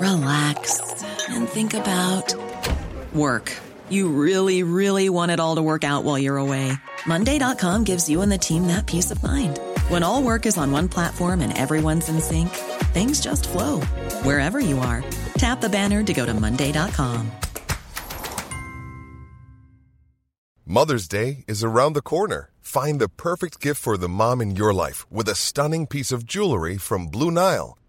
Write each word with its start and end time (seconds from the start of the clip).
relax, 0.00 0.80
and 1.28 1.46
think 1.46 1.74
about 1.74 2.34
work. 3.14 3.52
You 3.90 4.08
really, 4.08 4.62
really 4.62 5.10
want 5.10 5.30
it 5.30 5.38
all 5.38 5.56
to 5.56 5.62
work 5.62 5.84
out 5.84 6.04
while 6.04 6.18
you're 6.18 6.38
away. 6.38 6.72
Monday.com 7.06 7.84
gives 7.84 8.08
you 8.08 8.22
and 8.22 8.32
the 8.32 8.38
team 8.38 8.66
that 8.68 8.86
peace 8.86 9.10
of 9.10 9.22
mind. 9.22 9.60
When 9.88 10.02
all 10.02 10.22
work 10.22 10.46
is 10.46 10.56
on 10.56 10.72
one 10.72 10.88
platform 10.88 11.42
and 11.42 11.56
everyone's 11.56 12.08
in 12.08 12.20
sync, 12.20 12.48
things 12.94 13.20
just 13.20 13.46
flow 13.46 13.80
wherever 14.22 14.58
you 14.58 14.78
are. 14.78 15.04
Tap 15.36 15.60
the 15.60 15.68
banner 15.68 16.02
to 16.04 16.14
go 16.14 16.24
to 16.24 16.32
Monday.com. 16.32 17.30
Mother's 20.68 21.06
Day 21.06 21.44
is 21.46 21.62
around 21.62 21.92
the 21.92 22.02
corner. 22.02 22.50
Find 22.60 23.00
the 23.00 23.08
perfect 23.08 23.60
gift 23.60 23.80
for 23.80 23.96
the 23.96 24.08
mom 24.08 24.40
in 24.40 24.56
your 24.56 24.74
life 24.74 25.06
with 25.12 25.28
a 25.28 25.36
stunning 25.36 25.86
piece 25.86 26.10
of 26.10 26.26
jewelry 26.26 26.76
from 26.76 27.06
Blue 27.06 27.30
Nile. 27.30 27.78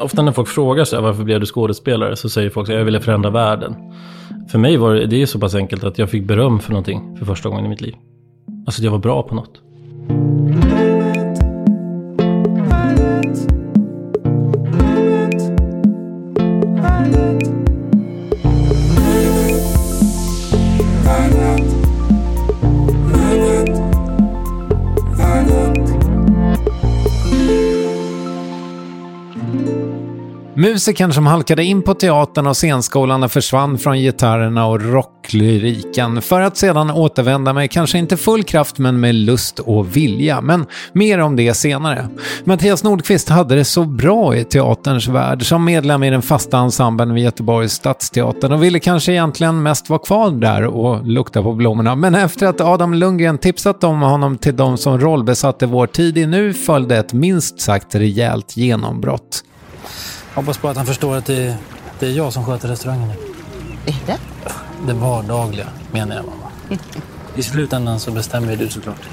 Ofta 0.00 0.22
när 0.22 0.32
folk 0.32 0.48
frågar 0.48 0.84
sig 0.84 1.02
varför 1.02 1.24
blev 1.24 1.40
du 1.40 1.46
skådespelare 1.46 2.16
så 2.16 2.28
säger 2.28 2.50
folk 2.50 2.68
att 2.68 2.74
jag 2.74 2.84
ville 2.84 3.00
förändra 3.00 3.30
världen. 3.30 3.74
För 4.48 4.58
mig 4.58 4.76
var 4.76 4.94
det, 4.94 5.06
det 5.06 5.22
är 5.22 5.26
så 5.26 5.38
pass 5.38 5.54
enkelt 5.54 5.84
att 5.84 5.98
jag 5.98 6.10
fick 6.10 6.24
beröm 6.24 6.60
för 6.60 6.70
någonting 6.70 7.16
för 7.18 7.24
första 7.24 7.48
gången 7.48 7.66
i 7.66 7.68
mitt 7.68 7.80
liv. 7.80 7.94
Alltså 8.66 8.80
att 8.80 8.84
jag 8.84 8.92
var 8.92 8.98
bra 8.98 9.22
på 9.22 9.34
något. 9.34 9.62
Musikern 30.60 31.12
som 31.12 31.26
halkade 31.26 31.64
in 31.64 31.82
på 31.82 31.94
teatern 31.94 32.46
och 32.46 32.56
scenskolan 32.56 33.22
och 33.22 33.32
försvann 33.32 33.78
från 33.78 33.98
gitarrerna 33.98 34.66
och 34.66 34.82
rocklyriken 34.82 36.22
för 36.22 36.40
att 36.40 36.56
sedan 36.56 36.90
återvända 36.90 37.52
med 37.52 37.70
kanske 37.70 37.98
inte 37.98 38.16
full 38.16 38.44
kraft 38.44 38.78
men 38.78 39.00
med 39.00 39.14
lust 39.14 39.58
och 39.58 39.96
vilja. 39.96 40.40
Men 40.40 40.66
mer 40.92 41.18
om 41.18 41.36
det 41.36 41.54
senare. 41.54 42.08
Mattias 42.44 42.84
Nordqvist 42.84 43.28
hade 43.28 43.54
det 43.54 43.64
så 43.64 43.84
bra 43.84 44.36
i 44.36 44.44
teaterns 44.44 45.08
värld 45.08 45.46
som 45.46 45.64
medlem 45.64 46.02
i 46.02 46.10
den 46.10 46.22
fasta 46.22 46.58
ensemblen 46.58 47.14
vid 47.14 47.24
Göteborgs 47.24 47.72
stadsteater 47.72 48.52
och 48.52 48.62
ville 48.62 48.78
kanske 48.78 49.12
egentligen 49.12 49.62
mest 49.62 49.90
vara 49.90 50.00
kvar 50.00 50.30
där 50.30 50.66
och 50.66 51.06
lukta 51.06 51.42
på 51.42 51.52
blommorna. 51.52 51.94
Men 51.94 52.14
efter 52.14 52.46
att 52.46 52.60
Adam 52.60 52.94
Lundgren 52.94 53.38
tipsat 53.38 53.84
om 53.84 54.02
honom 54.02 54.38
till 54.38 54.56
de 54.56 54.78
som 54.78 55.00
rollbesatte 55.00 55.66
vår 55.66 55.86
tid 55.86 56.18
i 56.18 56.26
nu 56.26 56.52
följde 56.52 56.96
ett 56.96 57.12
minst 57.12 57.60
sagt 57.60 57.94
rejält 57.94 58.56
genombrott. 58.56 59.44
Hoppas 60.34 60.58
på 60.58 60.68
att 60.68 60.76
han 60.76 60.86
förstår 60.86 61.16
att 61.16 61.26
det, 61.26 61.56
det 61.98 62.06
är 62.06 62.10
jag 62.10 62.32
som 62.32 62.44
sköter 62.44 62.68
restaurangen 62.68 63.08
nu. 63.08 63.14
Är 63.86 63.96
det? 64.06 64.18
Det 64.86 64.92
vardagliga, 64.92 65.66
menar 65.92 66.16
jag 66.16 66.24
mamma. 66.24 66.78
I 67.36 67.42
slutändan 67.42 68.00
så 68.00 68.10
bestämmer 68.10 68.50
ju 68.50 68.56
du 68.56 68.68
såklart. 68.68 69.08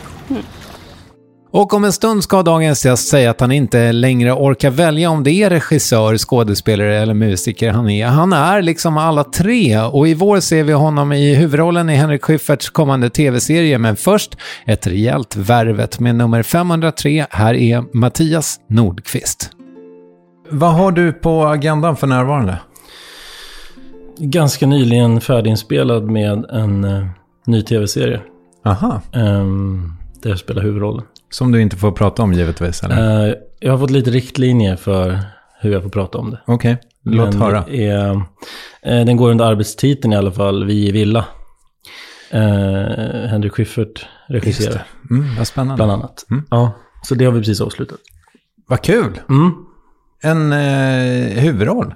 Och 1.52 1.74
om 1.74 1.84
en 1.84 1.94
stund 1.94 2.24
ska 2.24 2.44
dagens 2.44 2.86
gäst 2.86 3.08
säga 3.08 3.32
att 3.32 3.42
han 3.42 3.52
inte 3.52 3.92
längre 3.92 4.34
orkar 4.34 4.70
välja 4.70 5.10
om 5.10 5.24
det 5.24 5.32
är 5.32 5.50
regissör, 5.50 6.18
skådespelare 6.18 6.98
eller 6.98 7.14
musiker 7.14 7.72
han 7.72 7.90
är. 7.90 8.08
Han 8.08 8.34
är 8.34 8.62
liksom 8.62 8.98
alla 8.98 9.24
tre 9.24 9.80
och 9.80 10.08
i 10.08 10.14
vår 10.14 10.40
ser 10.40 10.64
vi 10.64 10.74
honom 10.74 11.14
i 11.14 11.36
huvudrollen 11.36 11.90
i 11.90 11.96
Henrik 11.96 12.24
Schyfferts 12.24 12.70
kommande 12.70 13.10
tv-serie. 13.10 13.78
Men 13.78 13.96
först 13.96 14.38
ett 14.66 14.88
rejält 14.88 15.36
värvet 15.36 16.00
med 16.00 16.16
nummer 16.16 16.44
503. 16.44 17.26
Här 17.30 17.54
är 17.54 17.98
Mattias 17.98 18.60
Nordqvist. 18.70 19.57
Vad 20.50 20.74
har 20.74 20.92
du 20.92 21.14
på 21.14 21.44
agendan 21.44 21.96
för 21.96 22.08
närvarande? 22.08 22.60
Ganska 24.18 24.68
nyligen 24.68 25.22
färdiginspelad 25.22 26.04
med 26.04 26.46
en 26.50 26.86
uh, 26.86 27.08
ny 27.46 27.62
tv-serie. 27.62 28.22
Aha. 28.66 29.02
Um, 29.16 29.94
där 30.22 30.30
jag 30.30 30.40
spelar 30.40 30.62
huvudrollen. 30.62 31.06
Som 31.30 31.52
du 31.52 31.62
inte 31.62 31.76
får 31.76 31.92
prata 31.92 32.24
om 32.24 32.34
givetvis, 32.34 32.84
eller? 32.84 33.28
Uh, 33.28 33.34
jag 33.60 33.72
har 33.72 33.80
fått 33.80 33.92
lite 33.92 34.12
riktlinjer 34.12 34.76
för 34.76 35.20
hur 35.60 35.72
jag 35.72 35.84
får 35.84 35.90
prata 35.90 36.18
om 36.18 36.32
det. 36.32 36.40
Okej, 36.46 36.74
okay. 36.74 37.18
låt 37.18 37.34
Men 37.34 37.42
höra. 37.42 37.64
Är, 37.68 38.10
uh, 38.12 38.24
den 38.82 39.18
går 39.18 39.32
under 39.32 39.46
arbetstiteln 39.46 40.14
i 40.14 40.16
alla 40.16 40.32
fall, 40.32 40.66
Vi 40.66 40.88
i 40.88 40.92
Villa. 40.92 41.26
Uh, 42.34 42.40
Henrik 43.28 43.54
Schyffert 43.54 44.06
regisserar. 44.28 44.84
Mm, 45.12 45.36
vad 45.38 45.48
spännande. 45.48 45.76
Bland 45.76 45.92
annat. 45.92 46.26
Mm. 46.32 46.44
Ja, 46.50 46.72
så 47.04 47.16
det 47.16 47.26
har 47.26 47.32
vi 47.32 47.40
precis 47.40 47.62
avslutat. 47.62 48.00
Vad 48.68 48.82
kul! 48.82 49.20
Mm. 49.30 49.67
En 50.24 50.54
eh, 50.54 51.42
huvudroll. 51.42 51.94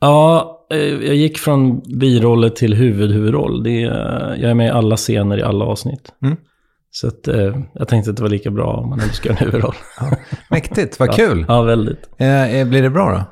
Ja, 0.00 0.66
eh, 0.70 0.78
jag 0.78 1.16
gick 1.16 1.38
från 1.38 1.80
biroller 1.80 2.48
till 2.48 2.74
huvudhuvudroll. 2.74 3.62
Det 3.62 3.82
är, 3.82 4.36
jag 4.40 4.50
är 4.50 4.54
med 4.54 4.66
i 4.66 4.70
alla 4.70 4.96
scener 4.96 5.38
i 5.38 5.42
alla 5.42 5.64
avsnitt. 5.64 6.12
Mm. 6.22 6.36
Så 6.90 7.08
att, 7.08 7.28
eh, 7.28 7.56
jag 7.74 7.88
tänkte 7.88 8.10
att 8.10 8.16
det 8.16 8.22
var 8.22 8.30
lika 8.30 8.50
bra 8.50 8.66
om 8.66 8.88
man 8.88 9.00
ändå 9.00 9.12
ska 9.12 9.28
göra 9.28 9.38
en 9.38 9.44
huvudroll. 9.44 9.74
Mäktigt, 10.50 10.98
vad 11.00 11.08
ja. 11.08 11.12
kul! 11.12 11.44
Ja, 11.48 11.62
väldigt. 11.62 12.08
Eh, 12.16 12.66
blir 12.68 12.82
det 12.82 12.90
bra 12.90 13.10
då? 13.10 13.24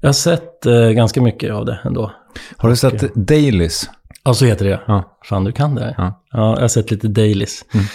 Jag 0.00 0.08
har 0.08 0.12
sett 0.12 0.66
eh, 0.66 0.88
ganska 0.88 1.22
mycket 1.22 1.52
av 1.52 1.64
det 1.64 1.80
ändå. 1.84 2.12
Har 2.56 2.68
du 2.68 2.76
sett 2.76 3.02
Och, 3.02 3.10
Dailys? 3.18 3.90
Ja, 4.24 4.34
så 4.34 4.44
heter 4.44 4.64
det. 4.64 4.80
Ja. 4.86 5.18
Fan, 5.24 5.44
du 5.44 5.52
kan 5.52 5.74
det. 5.74 5.80
här. 5.80 5.94
Ja. 5.96 6.22
ja, 6.32 6.54
jag 6.54 6.60
har 6.60 6.68
sett 6.68 6.90
lite 6.90 7.08
dailies. 7.08 7.64
Mm. 7.74 7.86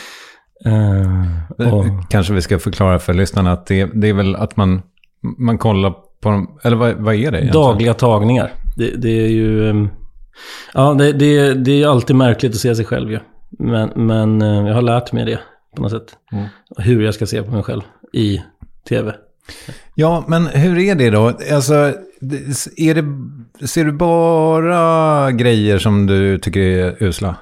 Eh, 1.59 1.73
och, 1.73 1.85
Kanske 2.09 2.33
vi 2.33 2.41
ska 2.41 2.59
förklara 2.59 2.99
för 2.99 3.13
lyssnarna 3.13 3.51
att 3.51 3.65
det, 3.65 3.85
det 3.93 4.09
är 4.09 4.13
väl 4.13 4.35
att 4.35 4.57
man, 4.57 4.81
man 5.37 5.57
kollar 5.57 5.93
på 6.21 6.29
dem, 6.29 6.59
eller 6.63 6.75
vad, 6.77 6.93
vad 6.95 7.15
är 7.15 7.17
det 7.17 7.37
egentligen? 7.37 7.51
dagliga 7.53 7.93
tagningar. 7.93 8.51
Det, 8.77 8.89
det 9.01 9.09
är 9.25 9.27
ju... 9.29 9.69
ehm, 9.69 9.89
Ja, 10.73 10.93
det, 10.93 11.11
det, 11.11 11.53
det 11.53 11.83
är 11.83 11.87
alltid 11.87 12.15
märkligt 12.15 12.51
att 12.51 12.57
se 12.59 12.75
sig 12.75 12.85
själv 12.85 13.11
ju. 13.11 13.19
Men, 13.59 13.89
men 13.95 14.41
eh, 14.41 14.67
jag 14.67 14.73
har 14.75 14.81
lärt 14.81 15.11
mig 15.11 15.25
det 15.25 15.39
på 15.75 15.81
något 15.81 15.91
sätt. 15.91 16.15
Mm. 16.31 16.45
Hur 16.77 17.01
jag 17.03 17.13
ska 17.13 17.25
se 17.25 17.43
på 17.43 17.51
mig 17.51 17.63
själv 17.63 17.81
i 18.13 18.41
tv. 18.89 19.15
Ja, 19.95 20.23
men 20.27 20.47
hur 20.47 20.79
är 20.79 20.95
det 20.95 21.09
då? 21.09 21.27
Alltså, 21.51 21.73
är 22.77 22.93
det, 23.01 23.67
ser 23.67 23.85
du 23.85 23.91
bara 23.91 25.31
grejer 25.31 25.77
som 25.79 26.05
du 26.05 26.37
tycker 26.37 26.59
är 26.61 27.03
usla? 27.03 27.35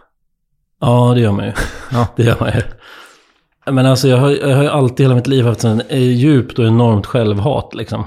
Ja, 0.81 1.12
det 1.16 1.22
gör 1.22 1.31
man 1.31 1.45
ju. 1.45 1.51
Ja. 1.92 2.07
Det 2.16 2.24
gör 2.24 2.38
man 2.39 2.50
ju. 2.56 2.62
Men 3.65 3.85
alltså 3.85 4.07
jag 4.07 4.17
har, 4.17 4.29
jag 4.29 4.55
har 4.55 4.65
alltid 4.65 5.03
hela 5.03 5.15
mitt 5.15 5.27
liv 5.27 5.45
haft 5.45 5.63
en 5.63 5.81
eh, 5.81 5.99
djupt 5.99 6.59
och 6.59 6.65
enormt 6.65 7.05
självhat 7.05 7.73
liksom. 7.73 8.03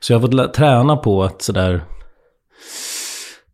Så 0.00 0.12
jag 0.12 0.20
har 0.20 0.28
fått 0.28 0.54
träna 0.54 0.96
på 0.96 1.24
att 1.24 1.42
sådär 1.42 1.84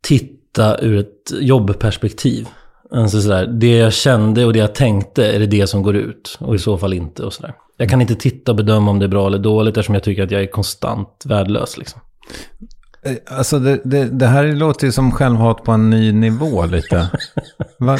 titta 0.00 0.78
ur 0.80 0.98
ett 0.98 1.32
jobbperspektiv. 1.40 2.48
Alltså 2.92 3.20
sådär, 3.20 3.46
det 3.46 3.76
jag 3.76 3.92
kände 3.92 4.44
och 4.44 4.52
det 4.52 4.58
jag 4.58 4.74
tänkte, 4.74 5.26
är 5.32 5.38
det 5.38 5.46
det 5.46 5.66
som 5.66 5.82
går 5.82 5.96
ut? 5.96 6.36
Och 6.40 6.54
i 6.54 6.58
så 6.58 6.78
fall 6.78 6.92
inte 6.92 7.22
och 7.22 7.32
sådär. 7.32 7.54
Jag 7.76 7.88
kan 7.90 8.00
inte 8.00 8.14
titta 8.14 8.52
och 8.52 8.56
bedöma 8.56 8.90
om 8.90 8.98
det 8.98 9.04
är 9.06 9.08
bra 9.08 9.26
eller 9.26 9.38
dåligt 9.38 9.76
eftersom 9.76 9.94
jag 9.94 10.04
tycker 10.04 10.22
att 10.22 10.30
jag 10.30 10.42
är 10.42 10.46
konstant 10.46 11.22
värdelös 11.24 11.78
liksom. 11.78 12.00
Eh, 13.02 13.12
Alltså, 13.26 13.58
det, 13.58 13.80
det, 13.84 14.04
det 14.04 14.26
här 14.26 14.52
låter 14.52 14.86
ju 14.86 14.92
som 14.92 15.12
självhat 15.12 15.64
på 15.64 15.72
en 15.72 15.90
ny 15.90 16.12
nivå 16.12 16.66
lite. 16.66 17.10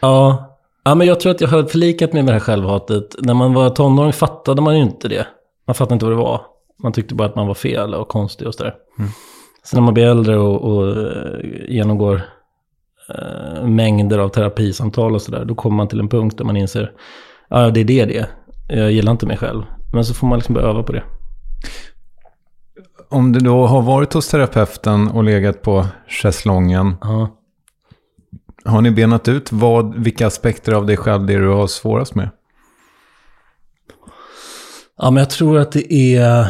Ja. 0.00 0.55
Ja, 0.86 0.94
men 0.94 1.06
jag 1.06 1.20
tror 1.20 1.32
att 1.32 1.40
jag 1.40 1.48
har 1.48 1.64
förlikat 1.64 2.12
mig 2.12 2.22
med 2.22 2.34
det 2.34 2.38
här 2.38 2.40
självhatet. 2.40 3.16
När 3.18 3.34
man 3.34 3.54
var 3.54 3.70
tonåring 3.70 4.12
fattade 4.12 4.62
man 4.62 4.76
ju 4.76 4.82
inte 4.82 5.08
det. 5.08 5.26
Man 5.66 5.74
fattade 5.74 5.94
inte 5.94 6.04
vad 6.04 6.12
det 6.12 6.22
var. 6.22 6.40
Man 6.82 6.92
tyckte 6.92 7.14
bara 7.14 7.28
att 7.28 7.36
man 7.36 7.46
var 7.46 7.54
fel 7.54 7.94
och 7.94 8.08
konstig 8.08 8.48
och 8.48 8.54
sådär. 8.54 8.74
Sen 9.64 9.76
när 9.76 9.80
man 9.80 9.94
blir 9.94 10.06
äldre 10.06 10.38
och, 10.38 10.62
och 10.62 10.88
eh, 10.88 11.68
genomgår 11.68 12.22
eh, 13.08 13.66
mängder 13.66 14.18
av 14.18 14.28
terapisamtal 14.28 15.14
och 15.14 15.22
sådär, 15.22 15.44
då 15.44 15.54
kommer 15.54 15.76
man 15.76 15.88
till 15.88 16.00
en 16.00 16.08
punkt 16.08 16.38
där 16.38 16.44
man 16.44 16.56
inser, 16.56 16.92
ja 17.50 17.70
det 17.70 17.80
är 17.80 17.84
det 17.84 18.04
det. 18.04 18.26
Jag 18.68 18.92
gillar 18.92 19.12
inte 19.12 19.26
mig 19.26 19.36
själv. 19.36 19.62
Men 19.92 20.04
så 20.04 20.14
får 20.14 20.26
man 20.26 20.38
liksom 20.38 20.54
börja 20.54 20.68
öva 20.68 20.82
på 20.82 20.92
det. 20.92 21.02
Om 23.10 23.32
du 23.32 23.40
då 23.40 23.66
har 23.66 23.82
varit 23.82 24.12
hos 24.12 24.28
terapeuten 24.28 25.08
och 25.08 25.24
legat 25.24 25.62
på 25.62 25.86
schäslongen, 26.08 26.94
Ja. 27.00 27.35
Har 28.66 28.82
ni 28.82 28.90
benat 28.90 29.28
ut 29.28 29.52
vad, 29.52 29.98
vilka 29.98 30.26
aspekter 30.26 30.72
av 30.72 30.86
dig 30.86 30.96
själv 30.96 31.26
det 31.26 31.34
är 31.34 31.40
du 31.40 31.48
har 31.48 31.66
svårast 31.66 32.14
med? 32.14 32.30
Ja, 34.98 35.10
men 35.10 35.20
jag 35.20 35.30
tror 35.30 35.58
att 35.58 35.72
det 35.72 35.92
är... 35.92 36.46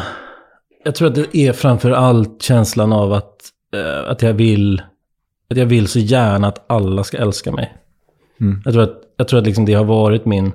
Jag 0.83 0.95
tror 0.95 1.07
att 1.07 1.15
det 1.15 1.35
är 1.35 1.53
framför 1.53 1.91
allt 1.91 2.41
känslan 2.41 2.93
av 2.93 3.13
att, 3.13 3.35
eh, 3.75 4.11
att 4.11 4.21
jag 4.21 4.33
vill... 4.33 4.81
Att 5.49 5.57
jag 5.57 5.65
vill 5.65 5.87
så 5.87 5.99
gärna 5.99 6.47
att 6.47 6.71
alla 6.71 7.03
ska 7.03 7.17
älska 7.17 7.51
mig. 7.51 7.77
Mm. 8.41 8.61
Jag 8.65 8.73
tror 8.73 8.83
att, 8.83 9.01
jag 9.17 9.27
tror 9.27 9.39
att 9.39 9.45
liksom 9.45 9.65
det 9.65 9.73
har 9.73 9.83
varit 9.83 10.25
min... 10.25 10.51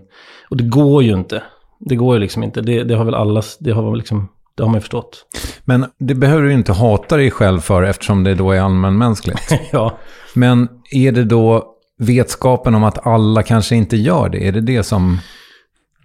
Och 0.50 0.56
det 0.56 0.64
går 0.64 1.02
ju 1.02 1.12
inte. 1.12 1.42
Det 1.78 1.96
går 1.96 2.14
ju 2.14 2.20
liksom 2.20 2.42
inte. 2.42 2.60
Det, 2.60 2.82
det 2.82 2.94
har 2.94 3.04
väl 3.04 3.14
alla... 3.14 3.42
Det 3.58 3.72
har, 3.72 3.90
väl 3.90 3.98
liksom, 3.98 4.28
det 4.54 4.62
har 4.62 4.68
man 4.68 4.76
ju 4.76 4.80
förstått. 4.80 5.26
Men 5.64 5.86
det 5.98 6.14
behöver 6.14 6.42
du 6.42 6.52
inte 6.52 6.72
hata 6.72 7.16
dig 7.16 7.30
själv 7.30 7.60
för 7.60 7.82
eftersom 7.82 8.24
det 8.24 8.34
då 8.34 8.52
är 8.52 8.60
allmänmänskligt. 8.60 9.42
ja. 9.72 9.98
Men 10.34 10.68
är 10.90 11.12
det 11.12 11.24
då 11.24 11.64
vetskapen 11.98 12.74
om 12.74 12.84
att 12.84 13.06
alla 13.06 13.42
kanske 13.42 13.76
inte 13.76 13.96
gör 13.96 14.28
det? 14.28 14.48
Är 14.48 14.52
det 14.52 14.60
det 14.60 14.82
som... 14.82 15.18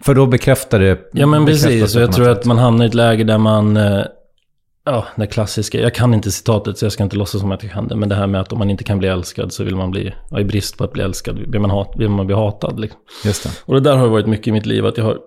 För 0.04 0.14
då 0.14 0.26
bekräftar 0.26 0.78
det... 0.78 0.98
Ja 1.12 1.26
men 1.26 1.46
precis, 1.46 1.96
och 1.96 2.02
jag 2.02 2.12
tror 2.12 2.24
sätt. 2.24 2.38
att 2.38 2.44
man 2.44 2.58
hamnar 2.58 2.84
i 2.84 2.88
ett 2.88 2.94
läge 2.94 3.24
där 3.24 3.38
man... 3.38 3.76
eh, 3.76 4.04
Ja, 4.90 5.06
det 5.16 5.26
klassiska. 5.26 5.80
Jag 5.80 5.94
kan 5.94 6.14
inte 6.14 6.30
citatet 6.30 6.78
så 6.78 6.84
jag 6.84 6.92
ska 6.92 7.04
inte 7.04 7.16
låtsas 7.16 7.40
som 7.40 7.52
att 7.52 7.62
jag 7.62 7.72
kan 7.72 7.88
det. 7.88 7.96
Men 7.96 8.08
det 8.08 8.14
här 8.14 8.26
med 8.26 8.40
att 8.40 8.52
om 8.52 8.58
man 8.58 8.70
inte 8.70 8.84
kan 8.84 8.98
bli 8.98 9.08
älskad 9.08 9.52
så 9.52 9.64
vill 9.64 9.76
man 9.76 9.90
bli... 9.90 10.14
Ja, 10.30 10.40
i 10.40 10.44
brist 10.44 10.78
på 10.78 10.84
att 10.84 10.92
bli 10.92 11.02
älskad 11.02 11.38
vill 11.38 11.60
man, 11.60 11.70
hat, 11.70 11.94
vill 11.96 12.08
man 12.08 12.26
bli 12.26 12.36
hatad. 12.36 12.80
Liksom. 12.80 13.00
Just 13.24 13.42
det. 13.42 13.50
Och 13.64 13.74
det 13.74 13.80
där 13.80 13.96
har 13.96 14.08
varit 14.08 14.26
mycket 14.26 14.46
i 14.46 14.52
mitt 14.52 14.66
liv. 14.66 14.86
Att 14.86 14.96
jag 14.96 15.04
har 15.04 15.18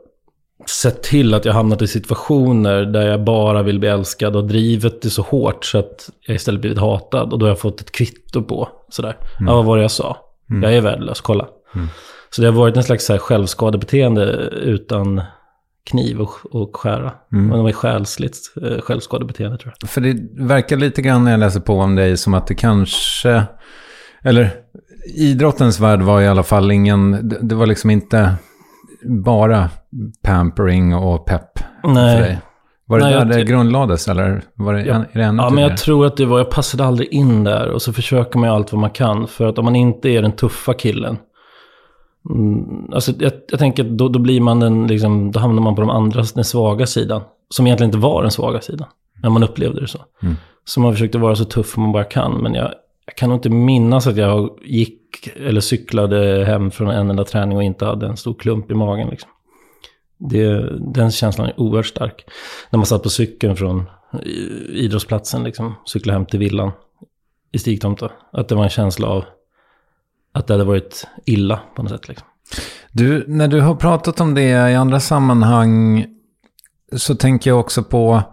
sett 0.69 1.03
till 1.03 1.33
att 1.33 1.45
jag 1.45 1.53
hamnat 1.53 1.81
i 1.81 1.87
situationer 1.87 2.85
där 2.85 3.07
jag 3.07 3.23
bara 3.23 3.63
vill 3.63 3.79
bli 3.79 3.89
älskad. 3.89 4.35
Och 4.35 4.47
drivet 4.47 5.01
det 5.01 5.09
så 5.09 5.21
hårt 5.21 5.65
så 5.65 5.77
att 5.77 6.09
jag 6.27 6.35
istället 6.35 6.61
blivit 6.61 6.79
hatad. 6.79 7.33
Och 7.33 7.39
då 7.39 7.45
har 7.45 7.49
jag 7.49 7.59
fått 7.59 7.81
ett 7.81 7.91
kvitto 7.91 8.43
på. 8.43 8.69
Sådär. 8.89 9.17
Ja, 9.39 9.55
vad 9.55 9.65
var 9.65 9.77
det 9.77 9.81
jag 9.81 9.91
sa? 9.91 10.17
Jag 10.61 10.73
är 10.73 10.81
värdelös, 10.81 11.21
kolla. 11.21 11.47
Så 12.29 12.41
det 12.41 12.47
har 12.47 12.53
varit 12.53 12.77
en 12.77 12.83
slags 12.83 13.05
så 13.05 13.13
här 13.13 13.19
självskadebeteende 13.19 14.23
utan 14.51 15.21
kniv 15.89 16.21
och, 16.21 16.31
och 16.51 16.75
skära. 16.75 17.11
Men 17.29 17.49
det 17.49 17.63
var 17.63 17.71
själsligt 17.71 18.37
eh, 18.61 18.81
självskadebeteende 18.81 19.57
tror 19.57 19.73
jag. 19.79 19.89
För 19.89 20.01
det 20.01 20.17
verkar 20.45 20.77
lite 20.77 21.01
grann 21.01 21.23
när 21.23 21.31
jag 21.31 21.39
läser 21.39 21.59
på 21.59 21.73
om 21.73 21.95
dig 21.95 22.17
som 22.17 22.33
att 22.33 22.47
det 22.47 22.55
kanske... 22.55 23.43
Eller 24.23 24.49
idrottens 25.15 25.79
värld 25.79 26.01
var 26.01 26.21
i 26.21 26.27
alla 26.27 26.43
fall 26.43 26.71
ingen... 26.71 27.29
Det, 27.29 27.37
det 27.41 27.55
var 27.55 27.65
liksom 27.65 27.89
inte 27.89 28.35
bara 29.05 29.69
pampering 30.23 30.95
och 30.95 31.25
pepp 31.25 31.59
för 31.81 31.87
Nej. 31.89 32.19
dig. 32.21 32.39
Var 32.85 32.99
det 32.99 33.05
Nej, 33.05 33.13
där 33.13 33.25
det 33.25 33.43
grundlades 33.43 34.07
eller 34.07 34.41
var 34.55 34.73
det, 34.73 34.85
Ja. 34.85 34.95
är 34.95 35.07
det 35.19 35.23
ännu 35.23 35.43
Ja, 35.43 35.49
men 35.49 35.63
jag 35.63 35.77
tror 35.77 36.05
att 36.05 36.17
det 36.17 36.25
var, 36.25 36.37
jag 36.37 36.49
passade 36.51 36.85
aldrig 36.85 37.13
in 37.13 37.43
där. 37.43 37.67
Och 37.71 37.81
så 37.81 37.93
försöker 37.93 38.39
man 38.39 38.49
ju 38.49 38.55
allt 38.55 38.71
vad 38.71 38.81
man 38.81 38.89
kan. 38.89 39.27
För 39.27 39.45
att 39.45 39.57
om 39.57 39.65
man 39.65 39.75
inte 39.75 40.09
är 40.09 40.21
den 40.21 40.31
tuffa 40.31 40.73
killen. 40.73 41.17
Mm, 42.29 42.93
alltså 42.93 43.11
jag, 43.19 43.31
jag 43.49 43.59
tänker 43.59 43.83
att 43.85 43.89
då, 43.97 44.09
då 44.09 44.19
blir 44.19 44.41
man 44.41 44.59
den, 44.59 44.87
liksom, 44.87 45.31
då 45.31 45.39
hamnar 45.39 45.61
man 45.61 45.75
på 45.75 45.81
de 45.81 45.89
andra, 45.89 46.23
den 46.35 46.43
svaga 46.43 46.85
sidan. 46.85 47.21
Som 47.49 47.67
egentligen 47.67 47.87
inte 47.89 47.97
var 47.97 48.21
den 48.21 48.31
svaga 48.31 48.61
sidan. 48.61 48.87
när 49.23 49.29
man 49.29 49.43
upplevde 49.43 49.81
det 49.81 49.87
så. 49.87 49.99
Mm. 50.21 50.35
Så 50.65 50.79
man 50.79 50.93
försökte 50.93 51.17
vara 51.17 51.35
så 51.35 51.45
tuff 51.45 51.77
man 51.77 51.91
bara 51.91 52.03
kan. 52.03 52.31
Men 52.43 52.53
jag, 52.53 52.71
jag 53.05 53.15
kan 53.15 53.29
nog 53.29 53.37
inte 53.37 53.49
minnas 53.49 54.07
att 54.07 54.17
jag 54.17 54.59
gick 54.63 55.27
eller 55.35 55.61
cyklade 55.61 56.45
hem 56.45 56.71
från 56.71 56.89
en 56.89 57.09
enda 57.09 57.23
träning 57.25 57.57
och 57.57 57.63
inte 57.63 57.85
hade 57.85 58.07
en 58.07 58.17
stor 58.17 58.33
klump 58.33 58.71
i 58.71 58.73
magen. 58.73 59.07
Liksom. 59.09 59.29
Det, 60.17 60.77
den 60.93 61.11
känslan 61.11 61.47
är 61.47 61.59
oerhört 61.59 61.85
stark. 61.85 62.25
När 62.69 62.77
man 62.77 62.85
satt 62.85 63.03
på 63.03 63.09
cykeln 63.09 63.55
från 63.55 63.83
i- 64.23 64.85
idrottsplatsen, 64.85 65.43
liksom, 65.43 65.75
cyklade 65.85 66.17
hem 66.19 66.25
till 66.25 66.39
villan 66.39 66.71
i 67.51 67.59
Stigtomta. 67.59 68.11
Att 68.31 68.47
det 68.47 68.55
var 68.55 68.63
en 68.63 68.69
känsla 68.69 69.07
av 69.07 69.23
att 70.33 70.47
det 70.47 70.53
hade 70.53 70.63
varit 70.63 71.07
illa 71.25 71.59
på 71.75 71.83
något 71.83 71.91
sätt. 71.91 72.07
Liksom. 72.07 72.27
Du, 72.91 73.25
när 73.27 73.47
du 73.47 73.61
har 73.61 73.75
pratat 73.75 74.21
om 74.21 74.33
det 74.33 74.41
i 74.71 74.75
andra 74.75 74.99
sammanhang 74.99 76.05
så 76.95 77.15
tänker 77.15 77.49
jag 77.49 77.59
också 77.59 77.83
på, 77.83 78.23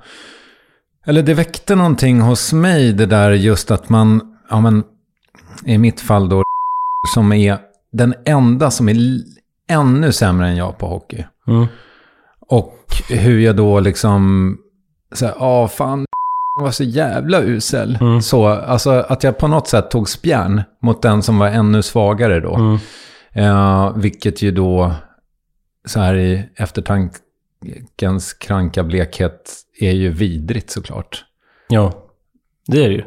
eller 1.06 1.22
det 1.22 1.34
väckte 1.34 1.75
någonting 1.75 2.20
hos 2.20 2.52
mig 2.52 2.92
det 2.92 3.06
där 3.06 3.30
just 3.30 3.70
att 3.70 3.88
man, 3.88 4.38
ja 4.50 4.61
men 4.61 4.85
i 5.64 5.78
mitt 5.78 6.00
fall 6.00 6.28
då, 6.28 6.43
som 7.14 7.33
är 7.33 7.59
den 7.93 8.14
enda 8.25 8.71
som 8.71 8.88
är 8.88 8.97
ännu 9.69 10.12
sämre 10.12 10.49
än 10.49 10.57
jag 10.57 10.78
på 10.78 10.87
hockey. 10.87 11.25
Mm. 11.47 11.67
Och 12.40 12.75
hur 13.09 13.40
jag 13.40 13.57
då 13.57 13.81
liksom, 13.81 14.57
så 15.12 15.26
här, 15.26 15.35
ja 15.38 15.69
fan, 15.69 16.05
var 16.61 16.71
så 16.71 16.85
jävla 16.85 17.43
usel. 17.43 17.99
Mm. 18.00 18.23
Så, 18.23 18.47
alltså 18.47 18.90
att 18.90 19.25
jag 19.25 19.38
på 19.38 19.49
något 19.49 19.69
sätt 19.69 19.90
tog 19.90 20.09
spjärn 20.09 20.62
mot 20.83 21.02
den 21.02 21.23
som 21.23 21.38
var 21.38 21.49
ännu 21.49 21.83
svagare 21.83 22.40
då. 22.40 22.55
Mm. 22.55 22.78
Eh, 23.33 23.97
vilket 23.97 24.43
ju 24.43 24.50
då, 24.50 24.93
så 25.87 26.00
här 26.00 26.14
i 26.14 26.49
eftertankens 26.57 28.33
kranka 28.33 28.85
blekhet, 28.85 29.52
är 29.81 29.93
ju 29.93 30.11
vidrigt 30.11 30.71
såklart. 30.71 31.25
Ja, 31.69 31.93
det 32.67 32.85
är 32.85 32.88
det 32.88 32.95
ju. 32.95 33.05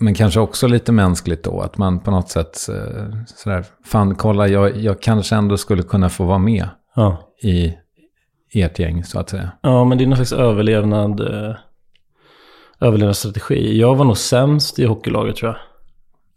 Men 0.00 0.14
kanske 0.14 0.40
också 0.40 0.66
lite 0.66 0.92
mänskligt 0.92 1.44
då, 1.44 1.60
att 1.60 1.78
man 1.78 2.00
på 2.00 2.10
något 2.10 2.28
sätt 2.28 2.68
eh, 2.68 3.04
sådär, 3.26 3.64
fan 3.84 4.14
kolla, 4.14 4.48
jag, 4.48 4.76
jag 4.76 5.02
kanske 5.02 5.36
ändå 5.36 5.56
skulle 5.56 5.82
kunna 5.82 6.08
få 6.08 6.24
vara 6.24 6.38
med 6.38 6.68
Ja. 6.94 7.32
i 7.42 7.74
ert 8.52 8.78
gäng, 8.78 9.04
så 9.04 9.20
att 9.20 9.30
säga. 9.30 9.50
Ja, 9.62 9.84
men 9.84 9.98
det 9.98 10.04
är 10.04 10.06
någon 10.06 10.16
slags 10.16 10.32
överlevnad, 10.32 11.20
eh, 11.20 11.54
överlevnadsstrategi. 12.80 13.78
Jag 13.80 13.94
var 13.94 14.04
nog 14.04 14.16
sämst 14.16 14.78
i 14.78 14.84
hockeylaget 14.86 15.36
tror 15.36 15.50
jag. 15.50 15.60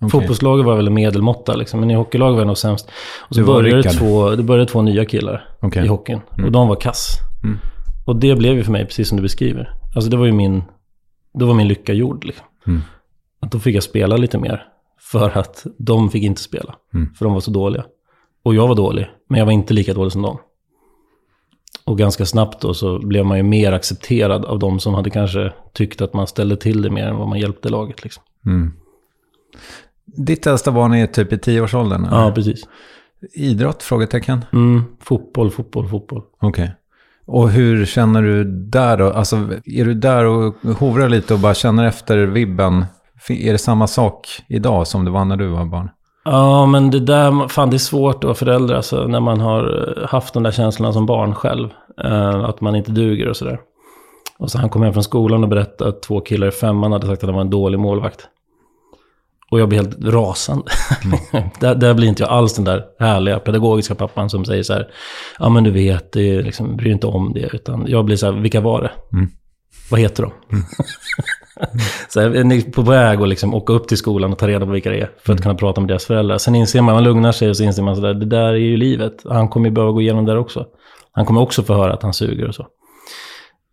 Okej. 0.02 0.10
Fotbollslaget 0.10 0.66
var 0.66 0.76
väl 0.76 0.90
medelmåtta 0.90 1.56
liksom, 1.56 1.80
men 1.80 1.92
i 1.92 1.94
hockeylaget 1.94 2.34
var 2.34 2.42
jag 2.42 2.48
nog 2.48 2.58
sämst. 2.58 2.92
Och 3.30 3.36
så 3.36 3.44
började 3.46 3.82
det, 3.82 3.90
två, 3.90 4.30
det 4.30 4.44
började 4.44 4.72
två 4.72 4.82
nya 4.82 5.06
killar 5.06 5.50
Okej. 5.62 5.86
i 5.86 5.88
hockeyn. 5.88 6.22
Mm. 6.34 6.46
Och 6.46 6.52
de 6.52 6.68
var 6.68 6.76
kass. 6.76 7.18
Mm. 7.44 7.58
Och 8.06 8.16
det 8.16 8.36
blev 8.36 8.56
ju 8.56 8.64
för 8.64 8.72
mig 8.72 8.86
precis 8.86 9.08
som 9.10 9.16
du 9.18 9.22
beskriver. 9.22 9.74
Alltså 9.96 10.12
det 10.12 10.18
var 10.18 10.26
ju 10.26 10.32
min, 10.32 10.64
då 11.34 11.46
var 11.46 11.54
min 11.54 11.68
lycka 11.68 11.94
gjord 11.94 12.26
liksom. 12.26 12.46
Mm. 12.68 12.82
Att 13.40 13.52
då 13.52 13.60
fick 13.60 13.76
jag 13.76 13.84
spela 13.84 14.18
lite 14.18 14.38
mer. 14.38 14.66
För 15.00 15.38
att 15.38 15.66
de 15.78 16.10
fick 16.10 16.24
inte 16.24 16.42
spela. 16.42 16.76
Mm. 16.94 17.14
För 17.14 17.26
de 17.26 17.34
var 17.34 17.42
så 17.42 17.52
dåliga. 17.52 17.86
Och 18.44 18.56
jag 18.56 18.68
var 18.68 18.76
dålig, 18.76 19.10
men 19.30 19.40
jag 19.40 19.46
var 19.46 19.54
inte 19.54 19.74
lika 19.74 19.94
dålig 19.94 20.12
som 20.12 20.22
dem. 20.22 20.38
Och 21.86 21.98
ganska 21.98 22.26
snabbt 22.26 22.62
då 22.62 22.74
så 22.74 23.00
blev 23.00 23.26
man 23.26 23.38
ju 23.38 23.44
mer 23.44 23.72
accepterad 23.72 24.46
av 24.46 24.60
de 24.60 24.80
som 24.80 24.94
hade 24.94 25.10
kanske 25.10 25.54
tyckt 25.74 26.02
att 26.02 26.14
man 26.14 26.28
ställde 26.28 26.58
till 26.58 26.82
det 26.82 26.90
mer 26.90 27.08
än 27.08 27.16
vad 27.16 27.28
man 27.28 27.40
hjälpte 27.40 27.70
laget. 27.70 28.04
Liksom. 28.04 28.24
Mm. 28.46 28.72
Ditt 30.06 30.48
äldsta 30.48 30.72
barn 30.72 30.94
är 30.94 31.08
typ 31.08 31.34
i 31.34 31.38
tioårsåldern? 31.38 32.06
eller? 32.06 32.22
Ja, 32.22 32.32
precis. 32.32 32.68
Idrott? 33.34 33.84
Frågetecken? 33.84 34.46
Mm, 34.54 34.84
fotboll, 35.00 35.52
fotboll, 35.52 35.88
fotboll. 35.88 36.22
Okej. 36.40 36.72
Och 37.26 37.50
hur 37.50 37.86
känner 37.86 38.22
du 38.22 38.44
där 38.44 38.98
då? 38.98 39.12
Alltså, 39.12 39.36
är 39.66 39.86
du 39.86 39.94
där 39.94 40.26
och 40.26 40.56
hovrar 40.78 41.10
lite 41.10 41.34
och 41.34 41.40
bara 41.40 41.54
känner 41.54 41.86
efter 41.86 42.18
vibben? 42.18 42.86
Är 43.30 43.52
det 43.52 43.58
samma 43.58 43.88
sak 43.88 44.28
idag 44.48 44.88
som 44.88 45.06
det 45.06 45.12
var 45.12 45.26
när 45.26 45.38
du 45.38 45.48
var 45.48 45.66
barn? 45.66 45.90
Ja, 46.26 46.66
men 46.66 46.92
det 46.92 47.00
där, 47.00 47.48
fan 47.48 47.70
det 47.70 47.76
är 47.76 47.78
svårt 47.78 48.16
att 48.16 48.24
vara 48.24 48.34
förälder 48.34 48.76
alltså, 48.76 49.08
när 49.08 49.20
man 49.20 49.40
har 49.42 49.94
eh, 49.98 50.08
haft 50.08 50.34
de 50.34 50.44
där 50.44 50.52
känslorna 50.52 50.94
som 50.94 51.06
barn 51.06 51.36
själv. 51.36 51.70
Eh, 52.04 52.44
att 52.44 52.62
man 52.62 52.76
inte 52.76 52.92
duger 52.92 53.30
och 53.30 53.38
sådär. 53.38 53.60
Och 54.40 54.52
så 54.52 54.58
han 54.58 54.70
kom 54.70 54.82
hem 54.82 54.94
från 54.94 55.04
skolan 55.04 55.44
och 55.44 55.50
berättade 55.50 55.90
att 55.90 56.02
två 56.02 56.22
killar 56.22 56.48
i 56.48 56.52
femman 56.52 56.92
hade 56.92 57.08
sagt 57.08 57.24
att 57.24 57.28
han 57.28 57.36
var 57.36 57.42
en 57.42 57.50
dålig 57.50 57.80
målvakt. 57.80 58.28
Och 59.52 59.60
jag 59.60 59.70
blir 59.70 59.80
helt 59.80 60.06
rasande. 60.06 60.72
där, 61.60 61.76
där 61.76 61.94
blir 61.94 62.08
inte 62.08 62.24
jag 62.24 62.32
alls 62.32 62.56
den 62.56 62.66
där 62.66 62.86
härliga 63.00 63.40
pedagogiska 63.40 63.96
pappan 63.96 64.30
som 64.30 64.46
säger 64.46 64.64
så 64.64 64.74
här, 64.74 64.92
ja 65.40 65.50
men 65.50 65.64
du 65.64 65.72
vet, 65.72 66.12
det 66.12 66.22
är 66.22 66.44
liksom, 66.44 66.78
bry 66.78 66.92
inte 66.92 67.08
om 67.08 67.34
det. 67.34 67.50
Utan 67.54 67.86
jag 67.88 68.06
blir 68.06 68.16
så 68.16 68.26
här, 68.26 68.34
vilka 68.34 68.62
var 68.62 68.82
det? 68.82 69.18
Mm. 69.18 69.30
Vad 69.92 70.00
heter 70.00 70.24
de? 70.24 70.32
så 72.10 72.20
jag 72.20 72.36
är 72.36 72.72
på 72.72 72.82
väg 72.82 73.22
att 73.22 73.30
liksom 73.30 73.54
åka 73.54 73.74
upp 73.74 73.88
till 73.88 73.98
skolan 73.98 74.32
och 74.32 74.38
ta 74.38 74.48
reda 74.48 74.66
på 74.66 74.72
vilka 74.72 74.90
det 74.90 75.00
är. 75.00 75.12
För 75.26 75.34
att 75.34 75.42
kunna 75.42 75.56
prata 75.56 75.82
med 75.82 75.88
deras 75.88 76.06
föräldrar. 76.06 76.38
Sen 76.38 76.56
inser 76.56 76.82
man, 76.82 76.96
man 76.96 77.04
lugnar 77.04 77.32
sig 77.32 77.50
och 77.50 77.58
så 77.58 77.64
inser 77.64 77.84
man 77.84 77.96
sådär, 77.96 78.14
det 78.14 78.26
där 78.26 78.48
är 78.48 78.56
ju 78.56 78.78
livet. 78.78 79.24
Han 79.30 79.48
kommer 79.48 79.70
ju 79.70 79.74
behöva 79.74 79.92
gå 79.92 80.02
igenom 80.02 80.26
det 80.26 80.32
där 80.32 80.40
också. 80.40 80.66
Han 81.12 81.26
kommer 81.26 81.42
också 81.42 81.64
få 81.64 81.74
höra 81.74 81.94
att 81.94 82.04
han 82.04 82.14
suger 82.14 82.48
och 82.48 82.56
så. 82.56 82.68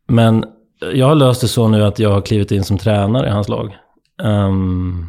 Men 0.08 0.44
jag 0.92 1.06
har 1.06 1.14
löst 1.14 1.40
det 1.40 1.48
så 1.48 1.68
nu 1.68 1.84
att 1.84 1.98
jag 1.98 2.10
har 2.10 2.20
klivit 2.20 2.50
in 2.50 2.64
som 2.64 2.78
tränare 2.78 3.28
i 3.28 3.30
hans 3.30 3.48
lag. 3.48 3.76
Ehm, 4.22 5.06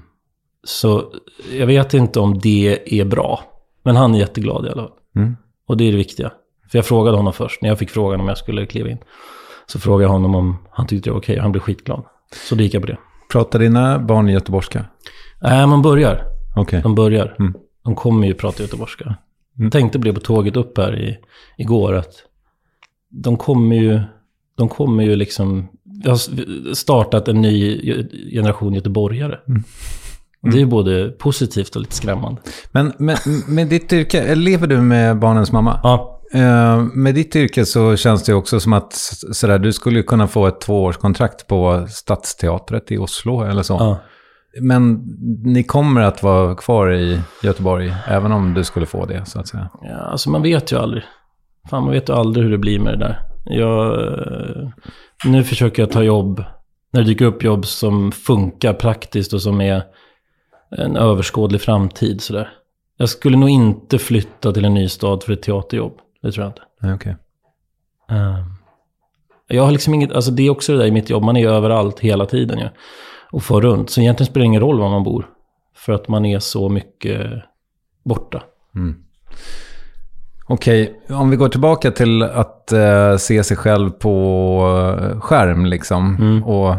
så 0.63 1.13
jag 1.53 1.67
vet 1.67 1.93
inte 1.93 2.19
om 2.19 2.39
det 2.39 2.99
är 2.99 3.05
bra. 3.05 3.43
Men 3.83 3.95
han 3.95 4.15
är 4.15 4.19
jätteglad 4.19 4.65
i 4.65 4.69
alla 4.69 4.81
fall. 4.81 4.91
Mm. 5.15 5.37
Och 5.67 5.77
det 5.77 5.83
är 5.83 5.91
det 5.91 5.97
viktiga. 5.97 6.31
För 6.71 6.77
jag 6.77 6.85
frågade 6.85 7.17
honom 7.17 7.33
först, 7.33 7.61
när 7.61 7.69
jag 7.69 7.79
fick 7.79 7.89
frågan 7.89 8.19
om 8.19 8.27
jag 8.27 8.37
skulle 8.37 8.65
kliva 8.65 8.89
in. 8.89 8.97
Så 9.65 9.79
frågade 9.79 10.03
jag 10.03 10.09
honom 10.09 10.35
om 10.35 10.57
han 10.69 10.87
tyckte 10.87 11.09
det 11.09 11.13
var 11.13 11.19
okej 11.19 11.35
och 11.35 11.41
han 11.41 11.51
blev 11.51 11.61
skitglad. 11.61 12.03
Så 12.35 12.55
då 12.55 12.63
gick 12.63 12.73
jag 12.73 12.81
på 12.81 12.87
det. 12.87 12.97
Pratar 13.31 13.59
dina 13.59 13.99
barn 13.99 14.27
göteborgska? 14.27 14.85
Nej, 15.41 15.67
man 15.67 15.81
börjar. 15.81 16.23
Okej. 16.55 16.81
De 16.81 16.95
börjar. 16.95 17.35
Mm. 17.39 17.53
De 17.83 17.95
kommer 17.95 18.27
ju 18.27 18.33
prata 18.33 18.63
göteborgska. 18.63 19.05
Mm. 19.05 19.17
Jag 19.55 19.71
tänkte 19.71 19.99
på 19.99 20.05
det 20.05 20.13
på 20.13 20.19
tåget 20.19 20.55
upp 20.55 20.77
här 20.77 20.99
i, 20.99 21.17
igår 21.57 21.93
att 21.93 22.13
de 23.09 23.37
kommer 23.37 23.75
ju, 23.75 24.01
de 24.57 24.69
kommer 24.69 25.03
ju 25.03 25.15
liksom, 25.15 25.67
jag 26.03 26.11
har 26.11 26.73
startat 26.73 27.27
en 27.27 27.41
ny 27.41 27.81
generation 28.31 28.73
göteborgare. 28.73 29.39
Mm. 29.47 29.63
Och 30.41 30.49
Det 30.49 30.57
är 30.57 30.59
ju 30.59 30.65
både 30.65 31.09
positivt 31.09 31.75
och 31.75 31.81
lite 31.81 31.95
skrämmande. 31.95 32.41
Men 32.71 32.93
med, 32.97 33.19
med 33.47 33.67
ditt 33.67 33.93
yrke, 33.93 34.35
lever 34.35 34.67
du 34.67 34.81
med 34.81 35.19
barnens 35.19 35.51
mamma? 35.51 35.79
Ja, 35.83 36.16
med 36.93 37.15
ditt 37.15 37.35
yrke 37.35 37.65
så 37.65 37.95
känns 37.95 38.23
det 38.23 38.33
också 38.33 38.59
som 38.59 38.73
att 38.73 38.93
sådär, 39.31 39.59
du 39.59 39.73
skulle 39.73 40.03
kunna 40.03 40.27
få 40.27 40.47
ett 40.47 40.61
tvåårskontrakt 40.61 41.47
på 41.47 41.85
Stadsteatret 41.89 42.91
i 42.91 42.97
Oslo 42.97 43.41
eller 43.41 43.63
så. 43.63 43.73
ja. 43.73 43.97
Men 44.61 45.03
ni 45.43 45.63
kommer 45.63 46.01
att 46.01 46.23
vara 46.23 46.55
kvar 46.55 46.93
i 46.93 47.21
Göteborg, 47.43 47.93
även 48.07 48.31
om 48.31 48.53
du 48.53 48.63
skulle 48.63 48.85
få 48.85 49.05
det, 49.05 49.25
så 49.25 49.39
att 49.39 49.47
säga. 49.47 49.69
Ja, 49.81 49.95
alltså 49.95 50.29
man 50.29 50.41
vet 50.41 50.71
ju 50.71 50.77
aldrig. 50.77 51.03
Fan, 51.69 51.83
man 51.83 51.91
vet 51.91 52.09
ju 52.09 52.13
aldrig 52.13 52.43
hur 52.43 52.51
det 52.51 52.57
blir 52.57 52.79
med 52.79 52.93
det 52.93 52.99
där. 52.99 53.19
Jag, 53.45 54.07
eh, 54.07 54.69
nu 55.25 55.43
försöker 55.43 55.81
jag 55.81 55.91
ta 55.91 56.03
jobb, 56.03 56.43
när 56.93 57.01
det 57.01 57.07
dyker 57.07 57.25
upp 57.25 57.43
jobb 57.43 57.65
som 57.65 58.11
funkar 58.11 58.73
praktiskt 58.73 59.33
och 59.33 59.41
som 59.41 59.61
är 59.61 59.83
en 60.77 60.95
överskådlig 60.95 61.61
framtid 61.61 62.21
sådär. 62.21 62.49
Jag 62.97 63.09
skulle 63.09 63.37
nog 63.37 63.49
inte 63.49 63.99
flytta 63.99 64.51
till 64.51 64.65
en 64.65 64.73
ny 64.73 64.87
stad 64.87 65.23
för 65.23 65.33
ett 65.33 65.41
teaterjobb. 65.41 65.97
Det 66.27 66.31
tror 66.33 66.43
jag 66.45 66.49
inte. 66.49 66.61
Nej, 66.81 66.93
okej. 66.93 67.15
Eh, 68.11 68.37
Jag 69.47 69.63
har 69.63 69.71
liksom 69.71 69.93
inget, 69.93 70.11
alltså 70.11 70.31
det 70.31 70.43
är 70.47 70.49
också 70.49 70.71
det 70.71 70.77
där 70.77 70.85
i 70.85 70.91
mitt 70.91 71.09
jobb, 71.09 71.23
man 71.23 71.37
är 71.37 71.47
överallt 71.47 71.99
hela 71.99 72.25
tiden 72.25 72.59
ju. 72.59 72.69
Och 73.31 73.43
får 73.43 73.61
runt, 73.61 73.89
så 73.89 74.01
egentligen 74.01 74.27
spelar 74.27 74.41
det 74.43 74.45
ingen 74.45 74.61
roll 74.61 74.79
var 74.79 74.89
man 74.89 75.03
bor. 75.03 75.27
För 75.75 75.93
att 75.93 76.07
man 76.07 76.25
är 76.25 76.39
så 76.39 76.69
mycket 76.69 77.31
borta. 78.05 78.43
Mm. 78.75 78.95
Okej, 80.47 81.01
om 81.09 81.29
vi 81.29 81.37
går 81.37 81.49
tillbaka 81.49 81.91
till 81.91 82.23
att 82.23 82.71
eh, 82.71 83.17
se 83.17 83.43
sig 83.43 83.57
själv 83.57 83.89
på 83.89 84.15
eh, 85.01 85.19
skärm 85.19 85.65
liksom. 85.65 86.15
Mm. 86.15 86.43
Och 86.43 86.75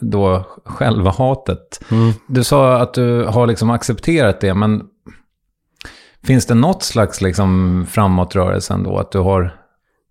då 0.00 0.44
själva 0.64 1.10
hatet. 1.10 1.80
Mm. 1.90 2.12
Du 2.28 2.44
sa 2.44 2.76
att 2.78 2.94
du 2.94 3.24
har 3.24 3.46
liksom 3.46 3.70
accepterat 3.70 4.40
det, 4.40 4.54
men 4.54 4.82
finns 6.24 6.46
det 6.46 6.54
något 6.54 6.82
slags 6.82 7.20
liksom 7.20 7.86
framåtrörelse 7.90 8.74
ändå? 8.74 8.98
Att 8.98 9.12
du 9.12 9.18
har... 9.18 9.54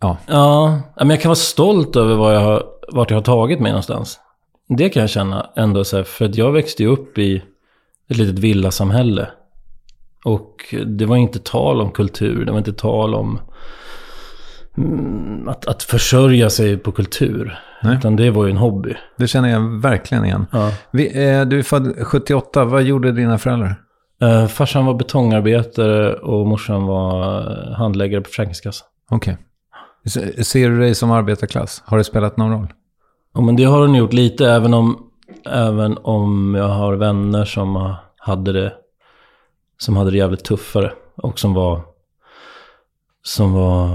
Ja, 0.02 0.18
Ja, 0.28 0.82
men 0.98 1.10
jag 1.10 1.22
kan 1.22 1.30
vara 1.30 1.36
stolt 1.36 1.96
över 1.96 2.16
vad 2.16 2.36
jag 2.36 2.40
har, 2.40 2.64
vart 2.92 3.12
jag 3.12 3.18
har 3.18 3.24
tagit 3.24 3.60
mig 3.60 3.72
någonstans. 3.72 4.20
Det 4.68 4.90
kan 4.90 5.02
jag 5.02 5.10
känna 5.10 5.50
ändå 5.56 5.84
så 5.84 5.98
här, 5.98 6.04
för 6.04 6.26
att 6.26 6.36
jag 6.36 6.52
växte 6.52 6.84
ju 6.84 6.90
upp 6.90 7.18
i 7.18 7.44
ett 8.10 8.18
litet 8.18 8.40
villasamhälle. 8.40 9.28
Och 10.26 10.76
det 10.86 11.06
var 11.06 11.16
inte 11.16 11.40
tal 11.40 11.82
om 11.82 11.92
kultur, 11.92 12.46
det 12.46 12.52
var 12.52 12.58
inte 12.58 12.74
tal 12.74 13.16
om 13.16 13.40
mm, 14.78 15.48
att, 15.48 15.68
att 15.68 15.84
försörja 15.84 16.50
sig 16.50 16.78
på 16.78 16.92
kultur. 16.92 17.60
Nej. 17.84 17.98
Utan 17.98 18.16
det 18.16 18.32
var 18.32 18.46
ju 18.46 18.52
en 18.52 18.58
hobby. 18.58 18.96
det 19.18 19.28
känner 19.28 19.50
jag 19.50 19.82
verkligen 19.82 20.26
igen. 20.26 20.46
Ja. 20.52 20.72
Vi, 20.92 21.28
eh, 21.28 21.46
du 21.46 21.60
är 21.60 21.64
född 21.64 21.94
78, 22.02 22.66
vad 22.66 22.84
gjorde 22.84 23.12
dina 23.12 23.38
föräldrar? 23.38 23.76
Eh, 24.22 24.48
farsan 24.48 24.86
var 24.86 24.94
betongarbetare 24.94 26.14
och 26.14 26.48
morsan 26.48 26.86
var 26.86 27.40
eh, 27.52 27.74
handläggare 27.74 28.22
på 28.22 28.28
Försäkringskassan. 28.30 28.88
Okej. 29.10 29.38
Se- 30.06 30.44
Ser 30.44 30.70
du 30.70 30.80
dig 30.80 30.96
som 30.96 31.12
arbetarklass? 31.12 31.84
Har 31.86 31.98
det 31.98 32.04
spelat 32.04 32.38
någon 32.38 32.52
roll? 32.52 32.74
Ja, 33.34 33.42
men 33.42 33.56
det 33.56 33.64
har 33.64 33.80
hon 33.80 33.96
gjort 33.96 34.14
lite, 34.14 34.50
även 34.52 34.74
om, 34.74 35.10
även 35.50 35.98
om 35.98 36.56
jag 36.56 36.68
har 36.68 36.94
vänner 36.96 37.46
som 37.46 37.94
hade 38.18 38.52
det, 38.54 38.74
som 39.78 39.98
hade 39.98 40.12
det 40.12 40.18
jävligt 40.18 40.44
tuffare 40.44 40.92
och 41.16 41.40
som 41.40 41.54
var, 41.54 41.82
som 43.24 43.54
var 43.54 43.90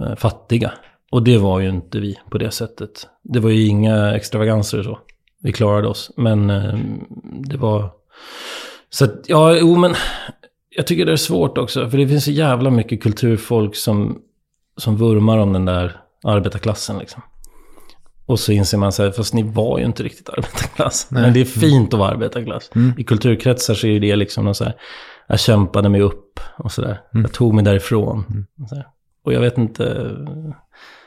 eh, 0.00 0.14
fattiga. 0.16 0.72
Och 1.10 1.22
det 1.22 1.38
var 1.38 1.60
ju 1.60 1.68
inte 1.68 2.00
vi 2.00 2.18
på 2.30 2.38
det 2.38 2.50
sättet. 2.50 3.08
Det 3.22 3.40
var 3.40 3.50
ju 3.50 3.66
inga 3.66 4.14
extravaganser 4.14 4.78
och 4.78 4.84
så. 4.84 4.98
Vi 5.42 5.52
klarade 5.52 5.88
oss, 5.88 6.10
men 6.16 6.46
det 7.48 7.56
var... 7.56 7.90
Så 8.94 9.04
att, 9.04 9.24
ja, 9.26 9.56
jo 9.56 9.76
men 9.76 9.94
jag 10.70 10.86
tycker 10.86 11.06
det 11.06 11.12
är 11.12 11.16
svårt 11.16 11.58
också, 11.58 11.90
för 11.90 11.98
det 11.98 12.08
finns 12.08 12.24
så 12.24 12.30
jävla 12.30 12.70
mycket 12.70 13.02
kulturfolk 13.02 13.76
som, 13.76 14.18
som 14.76 14.96
vurmar 14.96 15.38
om 15.38 15.52
den 15.52 15.64
där 15.64 16.00
arbetarklassen 16.24 16.98
liksom. 16.98 17.22
Och 18.26 18.40
så 18.40 18.52
inser 18.52 18.78
man 18.78 18.92
så 18.92 19.02
här, 19.02 19.10
fast 19.10 19.34
ni 19.34 19.42
var 19.42 19.78
ju 19.78 19.84
inte 19.84 20.02
riktigt 20.02 20.28
arbetarklass. 20.28 21.06
Men 21.10 21.32
det 21.32 21.40
är 21.40 21.44
fint 21.44 21.94
att 21.94 22.00
vara 22.00 22.10
arbetarklass. 22.10 22.70
I 22.98 23.04
kulturkretsar 23.04 23.74
så 23.74 23.86
är 23.86 24.00
det 24.00 24.16
liksom 24.16 24.44
någon 24.44 24.54
så 24.54 24.64
här, 24.64 24.74
jag 25.26 25.40
kämpade 25.40 25.88
mig 25.88 26.00
upp 26.00 26.40
och 26.58 26.72
sådär. 26.72 27.00
Jag 27.12 27.32
tog 27.32 27.54
mig 27.54 27.64
därifrån. 27.64 28.46
Och, 28.62 28.68
så 28.68 28.74
här. 28.74 28.86
och 29.24 29.32
jag 29.32 29.40
vet 29.40 29.58
inte, 29.58 30.10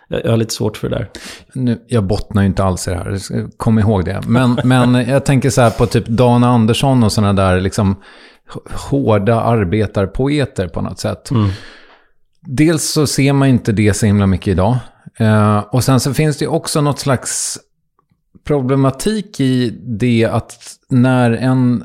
jag, 0.08 0.26
jag 0.26 0.30
har 0.30 0.38
lite 0.38 0.54
svårt 0.54 0.78
för 0.78 0.90
det 0.90 0.96
där. 0.96 1.10
Nu, 1.54 1.86
jag 1.88 2.04
bottnar 2.04 2.42
ju 2.42 2.48
inte 2.48 2.64
alls 2.64 2.88
i 2.88 2.92
det 2.92 2.98
här, 2.98 3.58
kom 3.58 3.80
ihåg 3.80 4.06
det. 4.06 4.22
Men, 4.28 4.60
men 4.64 4.94
jag 4.94 5.26
tänker 5.26 5.50
så 5.50 5.62
här 5.62 5.70
på 5.70 5.86
typ 5.86 6.08
Dan 6.08 6.44
Andersson 6.44 7.04
och 7.04 7.12
sådana 7.12 7.34
där 7.34 7.60
liksom 7.60 7.96
hårda 8.90 9.42
arbetarpoeter 9.42 10.68
på 10.68 10.82
något 10.82 11.00
sätt. 11.00 11.30
Dels 12.42 12.92
så 12.92 13.08
ser 13.08 13.34
man 13.34 13.48
inte 13.48 13.72
det 13.72 13.94
så 13.94 14.06
himla 14.06 14.28
mycket 14.28 14.48
idag. 14.48 14.78
Eh, 15.20 15.58
och 15.58 15.84
sen 15.84 16.00
så 16.00 16.14
finns 16.14 16.38
det 16.38 16.46
ju 16.46 16.50
också 16.52 16.82
något 16.82 17.00
slags 17.00 17.60
problematik 18.44 19.40
i 19.40 19.70
det 20.00 20.26
att 20.32 20.54
när 20.90 21.32
en 21.32 21.84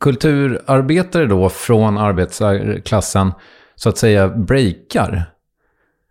kulturarbetare 0.00 1.26
då 1.26 1.48
från 1.48 1.98
arbetarklassen 1.98 3.32
så 3.74 3.88
att 3.88 3.98
säga 3.98 4.28
breakar 4.28 5.30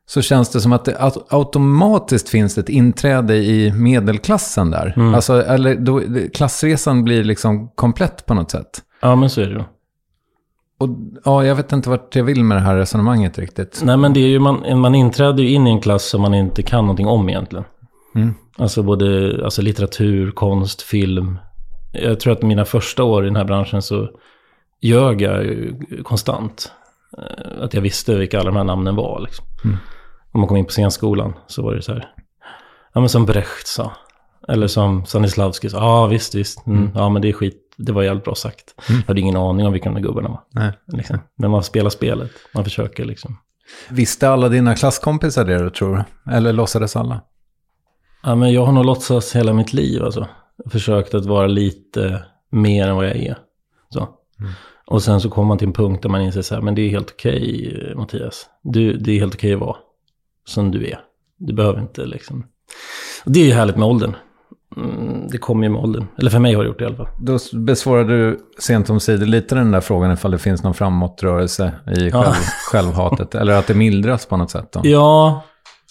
så 0.10 0.22
känns 0.22 0.50
det 0.50 0.62
som 0.62 0.74
att 0.74 0.86
det 0.86 0.96
aut- 1.00 1.26
automatiskt 1.30 2.30
finns 2.30 2.58
ett 2.58 2.70
inträde 2.70 3.36
i 3.36 3.72
medelklassen 3.72 4.72
där. 4.72 4.94
Alltså, 5.16 5.42
eller 5.44 5.76
då, 5.76 6.02
klassresan 6.34 7.04
blir 7.04 7.24
liksom 7.24 7.70
komplett 7.76 8.26
på 8.26 8.34
något 8.34 8.52
sätt. 8.52 8.82
Ja, 9.02 9.16
men 9.16 9.30
så 9.30 9.42
är 9.42 9.46
det 9.46 9.52
ju. 9.54 9.64
Och 10.80 10.90
ja, 11.26 11.46
jag 11.46 11.56
vet 11.56 11.72
inte 11.72 11.90
vart 11.90 12.16
jag 12.16 12.24
vill 12.24 12.44
med 12.44 12.58
det 12.58 12.62
här 12.62 12.76
resonemanget 12.76 13.40
riktigt. 13.40 13.82
Nej, 13.84 13.98
men 13.98 14.14
det 14.14 14.20
är 14.20 14.28
ju, 14.28 14.40
man, 14.40 14.80
man 14.80 14.96
inträder 14.96 15.44
ju 15.44 15.50
in 15.50 15.68
i 15.68 15.70
en 15.72 15.82
klass 15.82 16.04
som 16.10 16.22
man 16.22 16.34
inte 16.34 16.64
kan 16.64 16.84
någonting 16.84 17.08
om 17.08 17.30
egentligen. 17.30 17.66
Alltså 18.58 18.84
både 18.84 19.40
alltså 19.44 19.62
litteratur, 19.62 20.32
konst, 20.32 20.82
film. 20.82 21.38
Jag 21.92 22.20
tror 22.20 22.34
att 22.34 22.42
mina 22.42 22.66
första 22.66 23.04
år 23.04 23.24
i 23.24 23.28
den 23.28 23.36
här 23.36 23.46
branschen 23.46 23.82
så 23.82 24.10
ljög 24.82 25.22
jag 25.22 25.46
konstant. 26.04 26.72
Eh, 27.18 27.64
Att 27.64 27.74
jag 27.74 27.82
visste 27.82 28.16
vilka 28.16 28.40
alla 28.40 28.50
de 28.52 28.58
här 28.58 28.64
namnen 28.64 28.96
var. 28.96 29.20
Liksom. 29.20 29.46
Om 30.32 30.40
man 30.40 30.48
kom 30.48 30.58
in 30.58 30.66
på 30.66 30.72
scenskolan 30.72 31.34
så 31.48 31.62
var 31.64 31.74
det 31.76 31.82
så 31.82 31.94
här. 31.94 32.14
Ja, 32.94 33.00
men 33.00 33.10
som 33.10 33.26
Brecht 33.26 33.68
sa. 33.68 33.92
Eller 34.48 34.68
som 34.68 35.06
Stanislavski 35.06 35.70
sa. 35.70 35.78
Ja, 35.78 36.08
visst, 36.08 36.36
visst. 36.36 36.68
Mm, 36.68 36.92
Ja, 36.96 37.10
men 37.10 37.22
det 37.22 37.30
är 37.30 37.34
skit. 37.34 37.66
Det 37.78 37.92
var 37.92 38.04
jävligt 38.04 38.24
bra 38.24 38.36
sagt. 38.36 38.64
Jag 38.88 38.96
hade 39.08 39.22
ingen 39.22 39.36
aning 39.38 39.66
om 39.68 39.74
vilka 39.74 39.90
de 39.90 39.96
där 39.96 40.02
gubbarna 40.02 40.30
var. 40.30 40.42
Nej. 40.52 40.72
Liksom. 40.88 41.20
Men 41.38 41.52
man 41.52 41.64
spelar 41.64 41.90
spelet. 41.90 42.32
Man 42.54 42.64
försöker 42.64 43.06
liksom. 43.06 43.38
Visste 43.90 44.30
alla 44.30 44.50
dina 44.50 44.76
klasskompisar 44.76 45.46
det 45.46 45.64
du 45.64 45.70
tror? 45.70 46.04
Eller 46.32 46.54
låtsades 46.54 46.96
alla? 46.96 47.22
Ja, 48.24 48.36
men 48.36 48.54
jag 48.54 48.66
har 48.66 48.72
nog 48.74 48.86
låtsats 48.86 49.36
hela 49.36 49.54
mitt 49.54 49.74
liv 49.74 50.04
alltså. 50.04 50.28
Försökt 50.72 51.14
att 51.14 51.26
vara 51.26 51.48
lite 51.48 52.24
mer 52.52 52.88
än 52.88 52.96
vad 52.96 53.06
jag 53.06 53.16
är. 53.16 53.38
Så. 53.90 54.08
Och 54.86 55.02
sen 55.04 55.22
så 55.22 55.30
kommer 55.30 55.48
man 55.48 55.58
till 55.58 55.68
en 55.68 55.74
punkt 55.74 56.02
där 56.02 56.10
man 56.10 56.22
inser 56.22 56.42
så 56.42 56.56
här, 56.56 56.62
men 56.62 56.76
det 56.76 56.82
är 56.82 56.90
helt 56.90 57.12
okej 57.12 57.94
Mattias. 57.96 58.46
Du, 58.64 58.98
det 58.98 59.12
är 59.12 59.20
helt 59.20 59.36
okej 59.36 59.54
att 59.54 59.60
vara 59.60 59.78
som 60.46 60.72
du 60.72 60.86
är. 60.88 61.00
Du 61.38 61.54
behöver 61.54 61.80
inte 61.82 62.06
liksom. 62.06 62.46
Och 63.26 63.32
det 63.32 63.40
är 63.40 63.46
ju 63.46 63.52
härligt 63.54 63.76
med 63.78 63.88
åldern. 63.88 64.16
Mm, 64.78 65.28
det 65.28 65.38
kommer 65.38 65.64
ju 65.64 65.70
med 65.70 65.82
åldern. 65.82 66.06
Eller 66.18 66.30
för 66.30 66.40
mig 66.40 66.54
har 66.54 66.64
det 66.64 66.68
gjort 66.68 66.78
det 66.80 66.84
i 66.84 66.88
alla 66.88 66.96
fall. 66.98 67.08
Då 67.22 67.38
besvarade 67.54 68.18
du 68.18 68.40
sent 68.60 68.90
om 68.90 69.00
sidor 69.00 69.26
lite 69.26 69.56
den 69.56 69.72
där 69.72 69.82
frågan 69.82 70.12
ifall 70.12 70.32
det 70.32 70.38
finns 70.38 70.64
någon 70.64 70.74
framåtrörelse 70.74 71.74
i 71.98 72.10
Ja. 72.10 72.24
själv, 72.24 72.36
självhatet. 72.72 73.36
Eller 73.36 73.54
att 73.54 73.68
det 73.68 73.74
mildras 73.74 74.26
på 74.26 74.38
något 74.38 74.52
sätt. 74.52 74.72
Då. 74.72 74.82
Ja, 74.84 75.42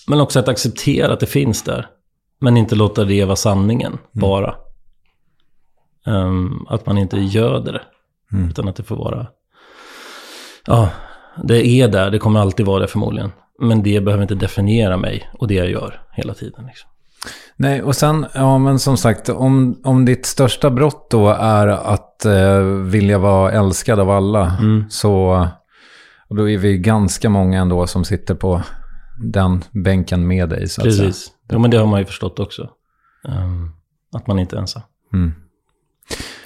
men 0.08 0.20
också 0.20 0.38
att 0.38 0.48
acceptera 0.48 1.12
att 1.12 1.20
det 1.20 1.26
finns 1.26 1.62
där. 1.62 1.86
Men 2.40 2.56
inte 2.56 2.74
låta 2.74 3.04
det 3.04 3.24
vara 3.24 3.36
sanningen 3.36 3.98
bara. 4.12 4.54
Ehm, 6.06 6.66
att 6.68 6.86
man 6.86 6.98
inte 6.98 7.16
göder 7.18 7.72
det. 7.72 7.82
Utan 8.50 8.68
att 8.68 8.76
det 8.76 8.82
får 8.82 8.96
vara... 8.96 9.26
Ja, 10.66 10.88
det 11.44 11.66
är 11.66 11.88
där. 11.88 12.10
Det 12.10 12.18
kommer 12.18 12.40
alltid 12.40 12.66
vara 12.66 12.80
det 12.80 12.86
förmodligen. 12.88 13.32
Men 13.58 13.82
det 13.82 14.00
behöver 14.00 14.22
inte 14.22 14.34
definiera 14.34 14.96
mig 14.96 15.30
och 15.32 15.48
det 15.48 15.54
jag 15.54 15.70
gör 15.70 16.02
hela 16.12 16.34
tiden. 16.34 16.66
Liksom. 16.66 16.90
Nej, 17.56 17.82
och 17.82 17.96
sen, 17.96 18.26
ja 18.34 18.58
men 18.58 18.78
som 18.78 18.96
sagt, 18.96 19.28
om, 19.28 19.80
om 19.84 20.04
ditt 20.04 20.26
största 20.26 20.70
brott 20.70 21.10
då 21.10 21.28
är 21.30 21.66
att 21.66 22.24
eh, 22.24 22.60
vilja 22.62 23.18
vara 23.18 23.52
älskad 23.52 24.00
av 24.00 24.10
alla, 24.10 24.58
så 24.90 25.48
och 26.28 26.36
då 26.36 26.48
är 26.48 26.58
vi 26.58 26.78
ganska 26.78 27.28
många 27.28 27.60
ändå 27.60 27.86
som 27.86 28.04
sitter 28.04 28.34
på 28.34 28.62
den 29.20 29.64
bänken 29.70 30.26
med 30.26 30.48
dig. 30.48 30.68
Så 30.68 30.86
att 30.86 30.94
säga. 30.94 31.06
Precis. 31.06 31.32
Ja, 31.48 31.58
men 31.58 31.70
det 31.70 31.78
har 31.78 31.86
man 31.86 32.00
ju 32.00 32.06
förstått 32.06 32.38
också. 32.38 32.70
Ehm, 33.28 33.70
att 34.12 34.26
man 34.26 34.38
inte 34.38 34.56
är 34.56 34.60
ensam. 34.60 34.82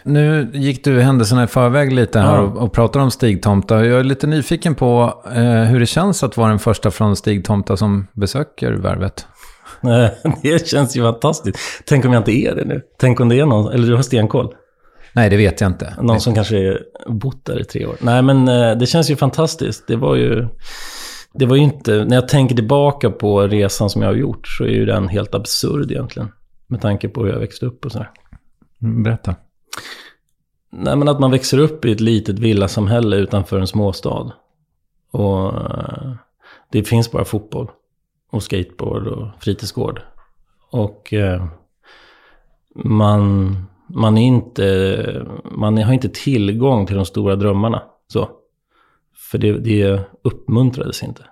Nu 0.05 0.51
gick 0.55 0.85
du 0.85 1.01
händelserna 1.01 1.45
i 1.45 1.47
förväg 1.47 1.93
lite 1.93 2.21
här 2.21 2.37
Ja. 2.37 2.41
och, 2.41 2.57
och 2.63 2.73
pratade 2.73 3.05
om 3.05 3.11
Stigtomta. 3.11 3.85
Jag 3.85 4.01
är 4.01 4.05
lite 4.05 4.27
nyfiken 4.27 4.75
på 4.75 5.23
eh, 5.35 5.43
hur 5.43 5.81
det 5.81 5.87
känns 5.87 6.23
att 6.23 6.37
vara 6.37 6.49
den 6.49 6.59
första 6.59 6.91
från 6.91 7.17
Stigtomta 7.17 7.77
som 7.77 8.07
besöker 8.13 8.73
värvet. 8.73 9.27
Nej, 9.81 10.15
det 10.43 10.69
känns 10.69 10.97
ju 10.97 11.03
fantastiskt. 11.03 11.59
Tänk 11.87 12.05
om 12.05 12.13
jag 12.13 12.21
inte 12.21 12.33
är 12.33 12.55
det 12.55 12.65
nu. 12.65 12.81
Tänk 12.99 13.21
om 13.21 13.29
det 13.29 13.41
är 13.41 13.47
någon, 13.47 13.73
eller 13.73 13.87
du 13.87 13.95
har 13.95 14.03
stenkoll. 14.03 14.55
Nej, 15.15 15.31
det 15.31 15.37
vet 15.37 15.61
jag 15.61 15.71
inte. 15.71 15.95
Någon 16.03 16.21
som 16.21 16.35
kanske 16.35 16.57
är 16.59 16.81
bott 17.09 17.45
där 17.45 17.61
i 17.61 17.65
tre 17.65 17.87
år. 17.87 17.97
Nej, 18.01 18.23
men 18.23 18.49
eh, 18.49 18.77
det 18.79 18.87
känns 18.87 19.11
ju 19.11 19.17
fantastiskt. 19.17 19.85
Det 19.89 19.97
var 19.97 20.17
ju... 20.17 20.49
Det 21.35 21.47
var 21.47 21.57
ju 21.57 21.63
inte... 21.63 22.05
När 22.05 22.15
jag 22.17 22.29
tänker 22.29 22.55
tillbaka 22.55 23.11
på 23.11 23.41
resan 23.41 23.91
som 23.91 24.03
jag 24.03 24.09
har 24.09 24.15
gjort 24.17 24.49
så 24.49 24.65
är 24.65 24.69
ju 24.69 24.85
den 24.87 25.09
helt 25.09 25.35
absurd 25.35 25.91
egentligen. 25.91 26.29
Med 26.67 26.81
tanke 26.81 27.09
på 27.09 27.25
hur 27.25 27.33
jag 27.33 27.39
växte 27.39 27.67
upp 27.67 27.85
och 27.85 27.93
sådär. 27.93 28.11
Mm, 28.83 29.03
Berätta. 29.03 29.35
Nej, 30.71 30.97
men 30.97 31.09
att 31.09 31.21
man 31.21 31.31
växer 31.31 31.59
upp 31.59 31.85
i 31.85 31.93
ett 31.93 32.01
litet 32.01 32.39
villasamhälle 32.39 33.17
utanför 33.17 33.61
en 33.61 33.67
småstad. 33.67 34.33
Och 35.11 35.55
eh, 35.55 36.13
det 36.71 36.85
finns 36.85 37.13
bara 37.13 37.25
fotboll 37.25 37.71
och 38.31 38.43
skateboard 38.43 39.07
och 39.07 39.29
fritidsgård. 39.41 40.03
Och 40.71 41.13
eh, 41.13 41.47
man, 42.75 43.57
man, 43.87 44.19
är 44.19 44.23
inte, 44.23 45.27
man 45.45 45.79
har 45.83 45.93
inte 45.93 46.09
tillgång 46.09 46.87
till 46.87 46.97
de 46.97 47.05
stora 47.05 47.37
drömmarna. 47.37 47.83
Så. 48.07 48.29
För 49.31 49.39
det, 49.39 49.59
det 49.59 50.01
uppmuntrades 50.23 51.03
inte. 51.03 51.25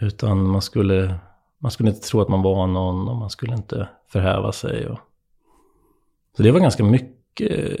Utan 0.00 0.48
man 0.48 0.62
skulle, 0.62 1.14
man 1.58 1.70
skulle 1.70 1.90
inte 1.90 2.08
tro 2.08 2.20
att 2.20 2.28
man 2.28 2.42
var 2.42 2.66
någon 2.66 3.08
och 3.08 3.16
man 3.16 3.30
skulle 3.30 3.54
inte 3.54 3.88
förhäva 4.08 4.52
sig. 4.52 4.88
Och, 4.88 4.98
så 6.38 6.44
det 6.44 6.50
var 6.50 6.60
ganska 6.60 6.84
mycket. 6.84 7.80